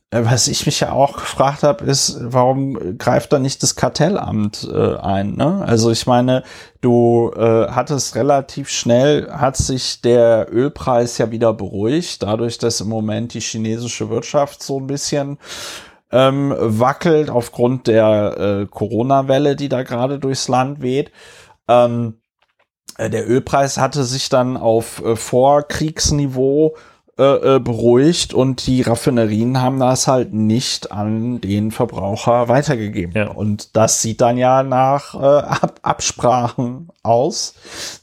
Äh, 0.10 0.26
was 0.26 0.48
ich 0.48 0.66
mich 0.66 0.80
ja 0.80 0.92
auch 0.92 1.14
gefragt 1.14 1.64
habe, 1.64 1.86
ist, 1.86 2.18
warum 2.20 2.98
greift 2.98 3.32
da 3.32 3.40
nicht 3.40 3.62
das 3.64 3.76
Kartellamt 3.76 4.68
äh, 4.72 4.96
ein? 4.98 5.36
Ne? 5.36 5.64
Also 5.66 5.92
ich 5.92 6.08
meine, 6.08 6.44
du 6.82 7.32
äh, 7.36 7.68
hattest 7.70 8.16
relativ 8.16 8.70
schnell, 8.70 9.32
hat 9.32 9.56
sich 9.56 10.02
der 10.02 10.48
Ölpreis 10.52 11.18
ja 11.20 11.32
wieder 11.32 11.54
beruhigt, 11.54 12.24
dadurch, 12.24 12.58
dass 12.58 12.82
im 12.82 12.90
Moment 12.90 13.34
die 13.36 13.40
chinesische 13.40 14.10
Wirtschaft 14.10 14.64
so 14.64 14.80
ein 14.80 14.88
bisschen 14.88 15.38
ähm, 16.12 16.54
wackelt 16.58 17.30
aufgrund 17.30 17.88
der 17.88 18.38
äh, 18.38 18.66
Corona-Welle, 18.66 19.56
die 19.56 19.70
da 19.70 19.84
gerade 19.84 20.20
durchs 20.20 20.48
Land 20.48 20.82
weht. 20.82 21.12
Ähm, 21.70 22.16
äh, 22.16 22.21
der 22.98 23.30
Ölpreis 23.30 23.78
hatte 23.78 24.04
sich 24.04 24.30
dann 24.30 24.58
auf 24.58 25.04
äh, 25.04 25.16
Vorkriegsniveau 25.16 26.76
äh, 27.22 27.56
äh, 27.56 27.60
beruhigt 27.60 28.34
und 28.34 28.66
die 28.66 28.82
Raffinerien 28.82 29.62
haben 29.62 29.80
das 29.80 30.08
halt 30.08 30.34
nicht 30.34 30.92
an 30.92 31.40
den 31.40 31.70
Verbraucher 31.70 32.48
weitergegeben. 32.48 33.14
Ja. 33.16 33.30
Und 33.30 33.76
das 33.76 34.02
sieht 34.02 34.22
dann 34.22 34.38
ja 34.38 34.64
nach 34.64 35.14
äh, 35.14 35.18
Ab 35.18 35.80
Absprachen 35.84 36.90
aus 37.04 37.54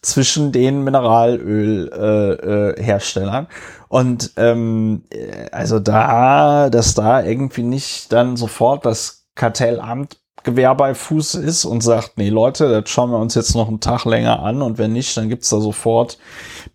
zwischen 0.02 0.52
den 0.52 0.84
Mineralölherstellern. 0.84 3.46
Äh, 3.46 3.48
und 3.88 4.30
ähm, 4.36 5.02
also 5.50 5.80
da, 5.80 6.70
dass 6.70 6.94
da 6.94 7.20
irgendwie 7.22 7.64
nicht 7.64 8.12
dann 8.12 8.36
sofort 8.36 8.86
das 8.86 9.24
Kartellamt 9.34 10.18
Gewehr 10.44 10.74
bei 10.74 10.94
Fuß 10.94 11.34
ist 11.34 11.64
und 11.64 11.82
sagt, 11.82 12.12
nee 12.16 12.28
Leute, 12.28 12.68
das 12.68 12.90
schauen 12.90 13.10
wir 13.10 13.18
uns 13.18 13.34
jetzt 13.34 13.54
noch 13.54 13.68
einen 13.68 13.80
Tag 13.80 14.04
länger 14.04 14.40
an 14.40 14.62
und 14.62 14.78
wenn 14.78 14.92
nicht, 14.92 15.16
dann 15.16 15.28
gibt's 15.28 15.50
da 15.50 15.60
sofort 15.60 16.18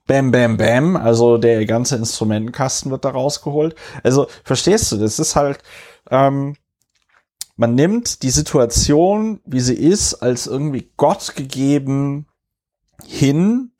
Bam, 0.05 0.31
Bam, 0.31 0.57
Bam. 0.57 0.95
Also 0.95 1.37
der 1.37 1.65
ganze 1.65 1.95
Instrumentenkasten 1.95 2.91
wird 2.91 3.05
da 3.05 3.09
rausgeholt. 3.09 3.75
Also 4.03 4.27
verstehst 4.43 4.91
du, 4.91 4.97
das 4.97 5.19
ist 5.19 5.35
halt, 5.35 5.59
ähm, 6.11 6.55
man 7.55 7.75
nimmt 7.75 8.23
die 8.23 8.31
Situation, 8.31 9.39
wie 9.45 9.61
sie 9.61 9.75
ist, 9.75 10.15
als 10.15 10.47
irgendwie 10.47 10.91
Gott 10.97 11.35
gegeben 11.35 12.27
hin 13.05 13.73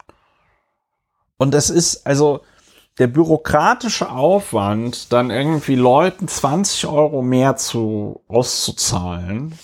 und 1.38 1.54
das 1.54 1.70
ist, 1.70 2.08
also 2.08 2.42
der 3.00 3.08
bürokratische 3.08 4.10
Aufwand, 4.10 5.12
dann 5.12 5.32
irgendwie 5.32 5.76
Leuten 5.76 6.28
20 6.28 6.88
Euro 6.88 7.22
mehr 7.22 7.56
zu 7.58 8.22
auszuzahlen, 8.28 9.58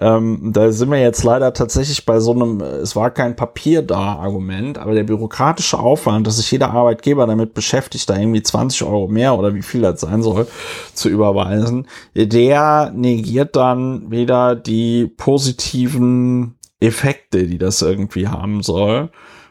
ähm, 0.00 0.50
da 0.52 0.72
sind 0.72 0.90
wir 0.90 1.00
jetzt 1.00 1.22
leider 1.22 1.52
tatsächlich 1.52 2.04
bei 2.04 2.18
so 2.18 2.32
einem, 2.32 2.60
es 2.60 2.96
war 2.96 3.12
kein 3.12 3.36
Papier 3.36 3.82
da 3.82 4.16
Argument, 4.16 4.76
aber 4.76 4.94
der 4.94 5.04
bürokratische 5.04 5.78
Aufwand, 5.78 6.26
dass 6.26 6.38
sich 6.38 6.50
jeder 6.50 6.72
Arbeitgeber 6.72 7.26
damit 7.26 7.54
beschäftigt, 7.54 8.10
da 8.10 8.16
irgendwie 8.16 8.42
20 8.42 8.82
Euro 8.82 9.06
mehr 9.06 9.38
oder 9.38 9.54
wie 9.54 9.62
viel 9.62 9.82
das 9.82 10.00
sein 10.00 10.22
soll, 10.22 10.48
zu 10.94 11.08
überweisen, 11.08 11.86
der 12.14 12.90
negiert 12.92 13.54
dann 13.54 14.10
wieder 14.10 14.56
die 14.56 15.06
positiven 15.06 16.56
Effekte, 16.80 17.46
die 17.46 17.58
das 17.58 17.80
irgendwie 17.80 18.26
haben 18.26 18.62
soll, 18.62 19.10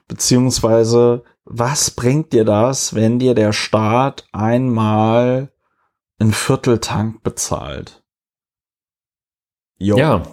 beziehungsweise 0.09 1.23
was 1.45 1.91
bringt 1.91 2.33
dir 2.33 2.43
das, 2.43 2.95
wenn 2.95 3.19
dir 3.19 3.33
der 3.33 3.53
Staat 3.53 4.25
einmal 4.33 5.51
ein 6.19 6.33
Vierteltank 6.33 7.23
bezahlt? 7.23 8.02
Jo. 9.83 9.97
Ja, 9.97 10.23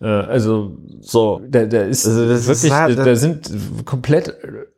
äh, 0.00 0.06
also 0.06 0.76
So. 1.00 1.40
da, 1.48 1.64
da 1.66 1.82
ist 1.82 2.06
Also 2.06 2.28
das 2.28 2.40
ist 2.40 2.48
wirklich, 2.48 2.72
hart, 2.72 2.98
da, 2.98 3.04
da- 3.04 3.16
sind 3.16 3.50
komplett 3.84 4.34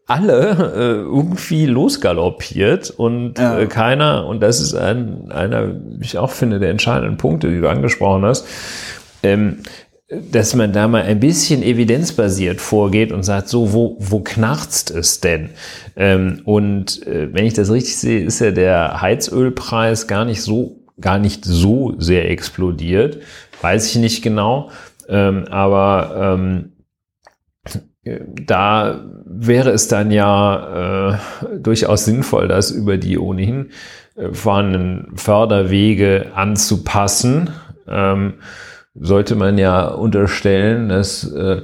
alle 0.06 0.72
äh, 0.74 0.96
irgendwie 1.00 1.66
losgaloppiert 1.66 2.90
und 2.90 3.38
Ja. 3.38 3.58
äh, 3.58 3.66
keiner, 3.66 4.26
und 4.26 4.40
das 4.42 4.60
ist 4.60 4.74
ein, 4.74 5.30
einer, 5.30 5.76
ich 6.00 6.18
auch 6.18 6.30
finde, 6.30 6.58
der 6.58 6.70
entscheidenden 6.70 7.16
Punkte, 7.16 7.50
die 7.50 7.60
du 7.60 7.68
angesprochen 7.68 8.24
hast, 8.24 8.46
ähm, 9.22 9.58
dass 10.30 10.54
man 10.54 10.72
da 10.74 10.88
mal 10.88 11.02
ein 11.02 11.20
bisschen 11.20 11.62
evidenzbasiert 11.62 12.60
vorgeht 12.60 13.12
und 13.12 13.22
sagt, 13.22 13.48
so, 13.48 13.72
wo, 13.72 13.96
wo 13.98 14.20
knarzt 14.20 14.90
es 14.90 15.20
denn? 15.20 15.50
Ähm, 15.96 16.42
und 16.44 17.06
äh, 17.06 17.32
wenn 17.32 17.46
ich 17.46 17.54
das 17.54 17.70
richtig 17.70 17.96
sehe, 17.96 18.22
ist 18.24 18.40
ja 18.40 18.50
der 18.50 19.00
Heizölpreis 19.00 20.06
gar 20.08 20.26
nicht 20.26 20.42
so, 20.42 20.80
gar 21.00 21.18
nicht 21.18 21.44
so 21.46 21.94
sehr 21.98 22.30
explodiert. 22.30 23.18
Weiß 23.62 23.88
ich 23.88 23.96
nicht 23.96 24.22
genau. 24.22 24.70
Ähm, 25.08 25.46
aber 25.50 26.36
ähm, 26.36 26.72
äh, 28.04 28.20
da 28.46 29.04
wäre 29.24 29.70
es 29.70 29.88
dann 29.88 30.10
ja 30.10 31.14
äh, 31.14 31.18
durchaus 31.58 32.04
sinnvoll, 32.04 32.48
das 32.48 32.70
über 32.70 32.96
die 32.98 33.18
ohnehin 33.18 33.70
äh, 34.16 34.32
vorhandenen 34.32 35.16
Förderwege 35.16 36.32
anzupassen. 36.34 37.50
Ähm, 37.88 38.34
sollte 38.94 39.36
man 39.36 39.56
ja 39.58 39.86
unterstellen, 39.88 40.88
dass, 40.88 41.24
äh, 41.32 41.62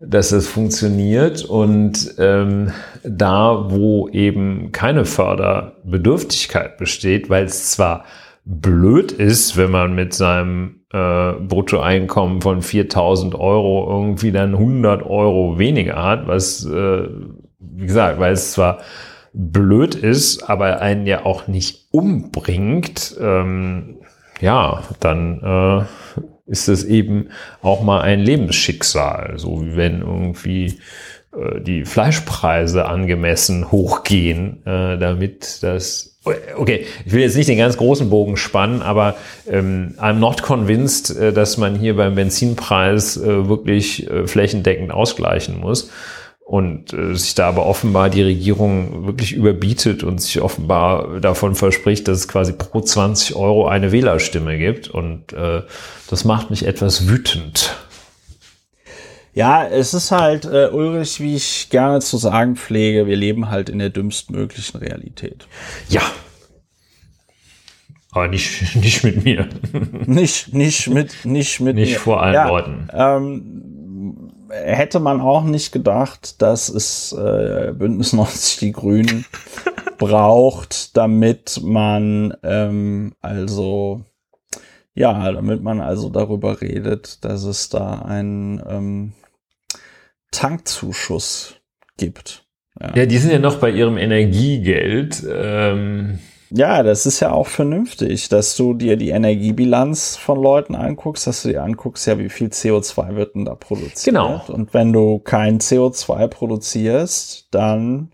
dass 0.00 0.30
es 0.30 0.46
funktioniert 0.46 1.44
und 1.44 2.14
ähm, 2.18 2.72
da, 3.02 3.66
wo 3.70 4.08
eben 4.10 4.70
keine 4.70 5.04
Förderbedürftigkeit 5.04 6.78
besteht, 6.78 7.30
weil 7.30 7.46
es 7.46 7.72
zwar 7.72 8.04
blöd 8.48 9.12
ist, 9.12 9.58
wenn 9.58 9.70
man 9.70 9.94
mit 9.94 10.14
seinem 10.14 10.80
äh, 10.90 11.32
Bruttoeinkommen 11.32 12.40
von 12.40 12.62
4000 12.62 13.34
Euro 13.34 13.86
irgendwie 13.90 14.32
dann 14.32 14.54
100 14.54 15.04
Euro 15.04 15.58
weniger 15.58 16.02
hat, 16.02 16.26
was, 16.26 16.64
äh, 16.64 17.08
wie 17.60 17.86
gesagt, 17.86 18.18
weil 18.18 18.32
es 18.32 18.52
zwar 18.52 18.78
blöd 19.34 19.94
ist, 19.94 20.48
aber 20.48 20.80
einen 20.80 21.06
ja 21.06 21.26
auch 21.26 21.46
nicht 21.46 21.88
umbringt, 21.90 23.16
ähm, 23.20 23.98
ja, 24.40 24.82
dann 25.00 25.42
äh, 25.42 26.20
ist 26.50 26.68
es 26.68 26.84
eben 26.84 27.28
auch 27.60 27.82
mal 27.82 28.00
ein 28.00 28.20
Lebensschicksal, 28.20 29.34
so 29.36 29.62
wie 29.62 29.76
wenn 29.76 30.00
irgendwie 30.00 30.78
äh, 31.36 31.60
die 31.60 31.84
Fleischpreise 31.84 32.86
angemessen 32.86 33.70
hochgehen, 33.70 34.64
äh, 34.64 34.96
damit 34.96 35.62
das 35.62 36.17
Okay, 36.56 36.86
ich 37.04 37.12
will 37.12 37.22
jetzt 37.22 37.36
nicht 37.36 37.48
den 37.48 37.58
ganz 37.58 37.76
großen 37.76 38.10
Bogen 38.10 38.36
spannen, 38.36 38.82
aber 38.82 39.16
ähm, 39.50 39.94
I'm 39.98 40.14
not 40.14 40.42
convinced, 40.42 41.16
äh, 41.16 41.32
dass 41.32 41.56
man 41.56 41.74
hier 41.74 41.96
beim 41.96 42.14
Benzinpreis 42.14 43.16
äh, 43.16 43.48
wirklich 43.48 44.10
äh, 44.10 44.26
flächendeckend 44.26 44.90
ausgleichen 44.90 45.60
muss 45.60 45.90
und 46.48 46.94
äh, 46.94 47.14
sich 47.14 47.34
da 47.34 47.46
aber 47.48 47.66
offenbar 47.66 48.08
die 48.08 48.22
Regierung 48.22 49.06
wirklich 49.06 49.34
überbietet 49.34 50.02
und 50.02 50.22
sich 50.22 50.40
offenbar 50.40 51.20
davon 51.20 51.54
verspricht, 51.54 52.08
dass 52.08 52.20
es 52.20 52.28
quasi 52.28 52.54
pro 52.54 52.80
20 52.80 53.36
Euro 53.36 53.68
eine 53.68 53.92
Wählerstimme 53.92 54.56
gibt 54.56 54.88
und 54.88 55.34
äh, 55.34 55.60
das 56.08 56.24
macht 56.24 56.48
mich 56.48 56.66
etwas 56.66 57.06
wütend. 57.06 57.76
Ja, 59.38 59.64
es 59.64 59.94
ist 59.94 60.10
halt, 60.10 60.46
äh, 60.46 60.68
Ulrich, 60.72 61.20
wie 61.20 61.36
ich 61.36 61.70
gerne 61.70 62.00
zu 62.00 62.16
sagen 62.16 62.56
pflege, 62.56 63.06
wir 63.06 63.14
leben 63.14 63.50
halt 63.50 63.68
in 63.68 63.78
der 63.78 63.88
dümmstmöglichen 63.88 64.80
Realität. 64.80 65.46
Ja. 65.88 66.02
Aber 68.10 68.26
nicht, 68.26 68.74
nicht 68.74 69.04
mit 69.04 69.22
mir. 69.22 69.48
Nicht, 70.06 70.52
nicht 70.54 70.88
mit, 70.88 71.24
nicht 71.24 71.60
mit 71.60 71.76
Nicht 71.76 71.92
mir. 71.92 72.00
vor 72.00 72.20
allen 72.20 72.34
ja, 72.34 72.48
Leuten. 72.48 72.88
Ähm, 72.92 74.32
hätte 74.50 74.98
man 74.98 75.20
auch 75.20 75.44
nicht 75.44 75.70
gedacht, 75.70 76.42
dass 76.42 76.68
es 76.68 77.12
äh, 77.12 77.72
Bündnis 77.78 78.12
90 78.14 78.58
die 78.58 78.72
Grünen 78.72 79.24
braucht, 79.98 80.96
damit 80.96 81.60
man 81.62 82.34
ähm, 82.42 83.14
also 83.20 84.00
ja, 84.94 85.30
damit 85.30 85.62
man 85.62 85.80
also 85.80 86.08
darüber 86.08 86.60
redet, 86.60 87.24
dass 87.24 87.44
es 87.44 87.68
da 87.68 88.00
einen 88.00 88.60
ähm, 88.68 89.12
Tankzuschuss 90.30 91.56
gibt. 91.96 92.44
Ja, 92.94 93.06
die 93.06 93.18
sind 93.18 93.32
ja 93.32 93.38
noch 93.38 93.56
bei 93.56 93.70
ihrem 93.70 93.98
Energiegeld. 93.98 95.24
Ähm, 95.28 96.20
Ja, 96.50 96.82
das 96.82 97.04
ist 97.04 97.20
ja 97.20 97.32
auch 97.32 97.46
vernünftig, 97.46 98.28
dass 98.28 98.56
du 98.56 98.72
dir 98.72 98.96
die 98.96 99.10
Energiebilanz 99.10 100.16
von 100.16 100.40
Leuten 100.40 100.74
anguckst, 100.74 101.26
dass 101.26 101.42
du 101.42 101.48
dir 101.48 101.62
anguckst, 101.62 102.06
ja, 102.06 102.18
wie 102.18 102.30
viel 102.30 102.48
CO2 102.48 103.16
wird 103.16 103.34
denn 103.34 103.44
da 103.44 103.54
produziert. 103.54 104.04
Genau. 104.04 104.42
Und 104.48 104.72
wenn 104.72 104.92
du 104.92 105.18
kein 105.18 105.60
CO2 105.60 106.28
produzierst, 106.28 107.48
dann, 107.50 108.12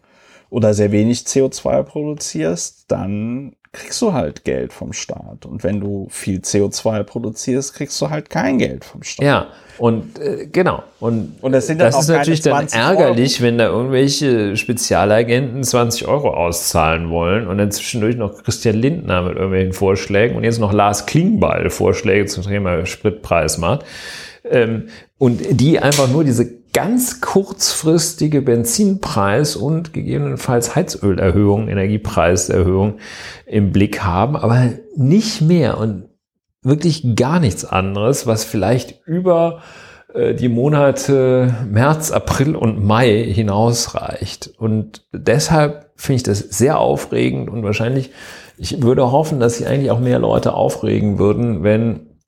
oder 0.50 0.74
sehr 0.74 0.90
wenig 0.90 1.20
CO2 1.20 1.82
produzierst, 1.84 2.90
dann 2.90 3.54
kriegst 3.74 4.00
du 4.00 4.12
halt 4.12 4.44
Geld 4.44 4.72
vom 4.72 4.92
Staat. 4.92 5.44
Und 5.44 5.62
wenn 5.62 5.80
du 5.80 6.06
viel 6.10 6.38
CO2 6.38 7.02
produzierst, 7.02 7.74
kriegst 7.74 8.00
du 8.00 8.08
halt 8.08 8.30
kein 8.30 8.58
Geld 8.58 8.84
vom 8.84 9.02
Staat. 9.02 9.26
ja, 9.26 9.46
und 9.78 10.18
äh, 10.18 10.46
genau. 10.50 10.82
Und, 11.00 11.34
Und 11.40 11.52
das 11.52 11.66
sind 11.66 11.80
dann 11.80 11.90
das 11.90 12.00
ist 12.00 12.08
natürlich 12.08 12.40
dann 12.40 12.68
20 12.68 12.78
ärgerlich, 12.78 13.42
wenn 13.42 13.58
da 13.58 13.66
irgendwelche 13.66 14.56
Spezialagenten 14.56 15.64
20 15.64 16.06
Euro 16.06 16.30
auszahlen 16.30 17.10
wollen 17.10 17.46
und 17.48 17.58
dann 17.58 17.70
zwischendurch 17.70 18.16
noch 18.16 18.42
Christian 18.42 18.76
Lindner 18.76 19.22
mit 19.22 19.34
irgendwelchen 19.34 19.72
Vorschlägen 19.72 20.36
und 20.36 20.44
jetzt 20.44 20.60
noch 20.60 20.72
Lars 20.72 21.06
Klingbeil 21.06 21.70
Vorschläge 21.70 22.26
zum 22.26 22.44
Thema 22.44 22.86
Spritpreis 22.86 23.58
macht. 23.58 23.84
Ähm, 24.48 24.88
und 25.18 25.40
die 25.60 25.80
einfach 25.80 26.08
nur 26.08 26.22
diese 26.22 26.63
ganz 26.74 27.20
kurzfristige 27.20 28.42
Benzinpreis 28.42 29.56
und 29.56 29.94
gegebenenfalls 29.94 30.76
Heizölerhöhung, 30.76 31.68
Energiepreiserhöhung 31.68 32.98
im 33.46 33.72
Blick 33.72 34.02
haben, 34.02 34.36
aber 34.36 34.70
nicht 34.96 35.40
mehr 35.40 35.78
und 35.78 36.10
wirklich 36.62 37.14
gar 37.16 37.40
nichts 37.40 37.64
anderes, 37.64 38.26
was 38.26 38.44
vielleicht 38.44 39.06
über 39.06 39.62
äh, 40.12 40.34
die 40.34 40.48
Monate 40.48 41.54
März, 41.70 42.10
April 42.10 42.56
und 42.56 42.84
Mai 42.84 43.22
hinausreicht. 43.22 44.50
Und 44.58 45.06
deshalb 45.12 45.92
finde 45.94 46.16
ich 46.16 46.22
das 46.24 46.40
sehr 46.40 46.78
aufregend 46.78 47.48
und 47.50 47.62
wahrscheinlich, 47.62 48.10
ich 48.58 48.82
würde 48.82 49.12
hoffen, 49.12 49.38
dass 49.38 49.58
sich 49.58 49.66
eigentlich 49.68 49.92
auch 49.92 50.00
mehr 50.00 50.18
Leute 50.18 50.54
aufregen 50.54 51.18
würden, 51.18 51.62
wenn 51.62 52.18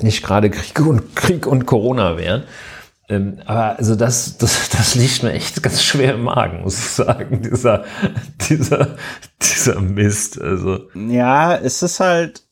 nicht 0.00 0.24
gerade 0.24 0.50
Krieg 0.50 0.80
und 0.86 1.14
Krieg 1.14 1.46
und 1.46 1.66
Corona 1.66 2.16
wären. 2.16 2.44
Ähm, 3.08 3.40
aber 3.44 3.78
also 3.78 3.96
das, 3.96 4.38
das, 4.38 4.70
das 4.70 4.94
liegt 4.94 5.22
mir 5.22 5.32
echt 5.32 5.62
ganz 5.62 5.82
schwer 5.82 6.14
im 6.14 6.24
Magen, 6.24 6.62
muss 6.62 6.78
ich 6.78 6.90
sagen, 6.90 7.42
dieser, 7.42 7.84
dieser, 8.48 8.96
dieser 9.42 9.80
Mist. 9.80 10.40
Also 10.40 10.80
Ja, 10.94 11.54
es 11.56 11.82
ist 11.82 12.00
halt, 12.00 12.42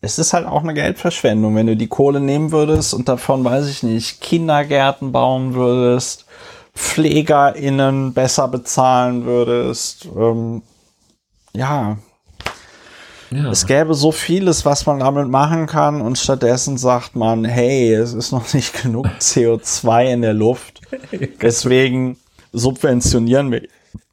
es 0.00 0.18
ist 0.18 0.32
halt 0.32 0.46
auch 0.46 0.62
eine 0.62 0.74
Geldverschwendung, 0.74 1.54
wenn 1.54 1.66
du 1.66 1.76
die 1.76 1.88
Kohle 1.88 2.20
nehmen 2.20 2.50
würdest 2.52 2.94
und 2.94 3.08
davon, 3.08 3.44
weiß 3.44 3.68
ich 3.68 3.82
nicht, 3.82 4.20
Kindergärten 4.20 5.12
bauen 5.12 5.54
würdest, 5.54 6.26
PflegerInnen 6.74 8.14
besser 8.14 8.48
bezahlen 8.48 9.24
würdest. 9.24 10.08
Ähm, 10.16 10.62
ja, 11.52 11.98
ja. 13.30 13.50
es 13.50 13.66
gäbe 13.66 13.94
so 13.94 14.12
vieles, 14.12 14.64
was 14.64 14.86
man 14.86 15.00
damit 15.00 15.28
machen 15.28 15.66
kann 15.66 16.00
und 16.00 16.18
stattdessen 16.18 16.78
sagt 16.78 17.16
man, 17.16 17.44
hey, 17.44 17.92
es 17.94 18.14
ist 18.14 18.32
noch 18.32 18.52
nicht 18.54 18.82
genug 18.82 19.06
CO2 19.20 20.12
in 20.12 20.22
der 20.22 20.34
Luft. 20.34 20.80
Deswegen 21.42 22.16
subventionieren 22.52 23.50
wir, 23.52 23.62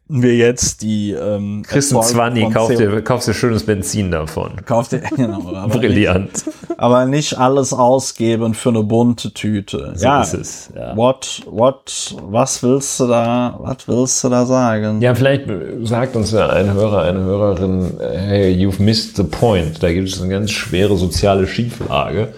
wir 0.08 0.36
jetzt 0.36 0.84
die 0.84 1.12
ähm, 1.14 1.64
Christen 1.66 2.02
Zwanni, 2.04 2.42
von 2.42 2.54
kauf 2.54 2.70
CO2. 2.70 2.78
dir, 2.78 3.02
kaufst 3.02 3.28
dir 3.28 3.34
schönes 3.34 3.66
Benzin 3.66 4.12
davon. 4.12 4.64
Kauft 4.66 4.94
ihr, 4.94 5.00
genau, 5.16 5.56
aber, 5.56 5.66
nicht, 5.66 5.80
Brillant. 5.80 6.44
aber 6.78 7.06
nicht 7.06 7.38
alles 7.40 7.74
ausgeben 7.74 8.54
für 8.54 8.70
eine 8.70 8.84
bunte 8.84 9.34
Tüte. 9.34 9.94
So 9.96 10.06
ja, 10.06 10.22
ist 10.22 10.34
es. 10.34 10.70
Ja. 10.76 10.96
what, 10.96 11.42
what, 11.48 12.16
was 12.22 12.62
willst 12.62 13.00
du 13.00 13.08
da, 13.08 13.58
was 13.60 13.88
willst 13.88 14.24
du 14.24 14.30
da 14.30 14.46
sagen? 14.46 15.02
ja, 15.02 15.16
vielleicht 15.16 15.50
sagt 15.84 16.16
uns 16.16 16.32
ja 16.32 16.50
ein 16.50 16.72
Hörer, 16.74 17.02
eine 17.02 17.22
Hörerin, 17.22 18.00
hey, 18.00 18.54
you've 18.54 18.82
missed 18.82 19.16
the 19.16 19.24
point. 19.24 19.82
Da 19.82 19.92
gibt 19.92 20.10
es 20.10 20.22
eine 20.22 20.30
ganz 20.30 20.52
schwere 20.52 20.98
soziale 20.98 21.48
Schieflage. 21.48 22.34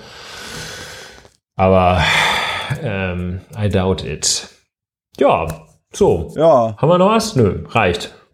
Aber 1.57 2.01
ähm, 2.81 3.41
I 3.61 3.67
doubt 3.67 4.05
it. 4.05 4.47
Ja, 5.19 5.66
so. 5.93 6.31
Ja, 6.35 6.75
Haben 6.77 6.89
wir 6.89 6.97
noch 6.97 7.09
was? 7.11 7.35
Nö, 7.35 7.63
reicht. 7.69 8.13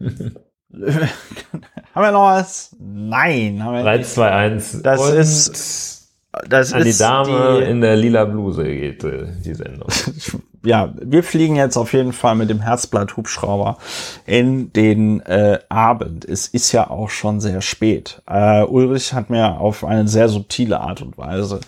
haben 0.72 2.02
wir 2.02 2.10
noch 2.12 2.26
was? 2.26 2.74
Nein, 2.78 3.62
haben 3.62 3.74
wir 3.76 3.82
3, 3.82 3.98
nicht. 3.98 4.10
2, 4.10 4.30
1. 4.30 4.82
Das 4.82 5.00
und 5.00 5.14
ist- 5.16 6.10
Das 6.48 6.72
an 6.72 6.82
die 6.82 6.88
ist 6.90 7.00
Dame 7.00 7.60
die, 7.60 7.70
in 7.70 7.80
der 7.80 7.94
lila 7.96 8.24
Bluse 8.24 8.64
geht 8.64 9.04
äh, 9.04 9.26
die 9.44 9.54
Sendung. 9.54 9.88
ja, 10.64 10.92
wir 11.00 11.22
fliegen 11.22 11.54
jetzt 11.54 11.76
auf 11.76 11.92
jeden 11.92 12.12
Fall 12.12 12.34
mit 12.34 12.50
dem 12.50 12.60
Herzblatt-Hubschrauber 12.60 13.78
in 14.26 14.72
den 14.72 15.20
äh, 15.20 15.60
Abend. 15.68 16.24
Es 16.24 16.48
ist 16.48 16.72
ja 16.72 16.90
auch 16.90 17.08
schon 17.10 17.40
sehr 17.40 17.60
spät. 17.62 18.20
Äh, 18.26 18.64
Ulrich 18.64 19.12
hat 19.14 19.30
mir 19.30 19.60
auf 19.60 19.84
eine 19.84 20.08
sehr 20.08 20.28
subtile 20.28 20.80
Art 20.80 21.02
und 21.02 21.16
Weise 21.16 21.60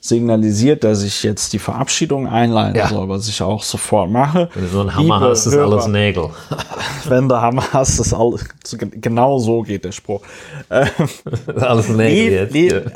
signalisiert, 0.00 0.82
dass 0.82 1.02
ich 1.02 1.22
jetzt 1.22 1.52
die 1.52 1.58
Verabschiedung 1.58 2.26
einleiten 2.26 2.76
ja. 2.76 2.88
soll, 2.88 3.10
was 3.10 3.28
ich 3.28 3.42
auch 3.42 3.62
sofort 3.62 4.10
mache. 4.10 4.48
Wenn 4.54 4.64
du 4.64 4.70
so 4.70 4.80
ein 4.80 4.94
Hammer 4.94 5.16
Liebe 5.16 5.30
hast, 5.30 5.44
ist 5.46 5.54
Hörer, 5.54 5.72
alles 5.72 5.88
Nägel. 5.88 6.30
Wenn 7.04 7.28
du 7.28 7.38
Hammer 7.40 7.64
hast, 7.72 7.98
ist 7.98 8.14
alles, 8.14 8.46
genau 8.78 9.38
so 9.38 9.60
geht 9.60 9.84
der 9.84 9.92
Spruch. 9.92 10.22
alles 10.68 11.90
Nägel 11.90 12.32
jetzt. 12.32 12.54
Lieb, 12.54 12.90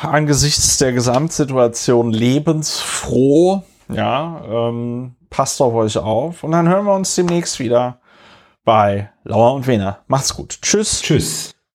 angesichts 0.02 0.78
der 0.78 0.94
Gesamtsituation 0.94 2.12
lebensfroh. 2.12 3.64
Ja, 3.90 4.42
ähm, 4.50 5.16
passt 5.32 5.60
auf 5.62 5.74
euch 5.74 5.98
auf 5.98 6.44
und 6.44 6.52
dann 6.52 6.70
hören 6.70 6.86
wir 6.86 6.94
uns 6.94 7.16
demnächst 7.16 7.60
wieder 7.60 8.00
bei 8.64 9.10
Lauer 9.24 9.56
und 9.56 9.66
Wiener. 9.66 10.04
Macht's 10.06 10.36
gut. 10.36 10.60
Tschüss. 10.62 11.02
Tschüss. 11.02 11.56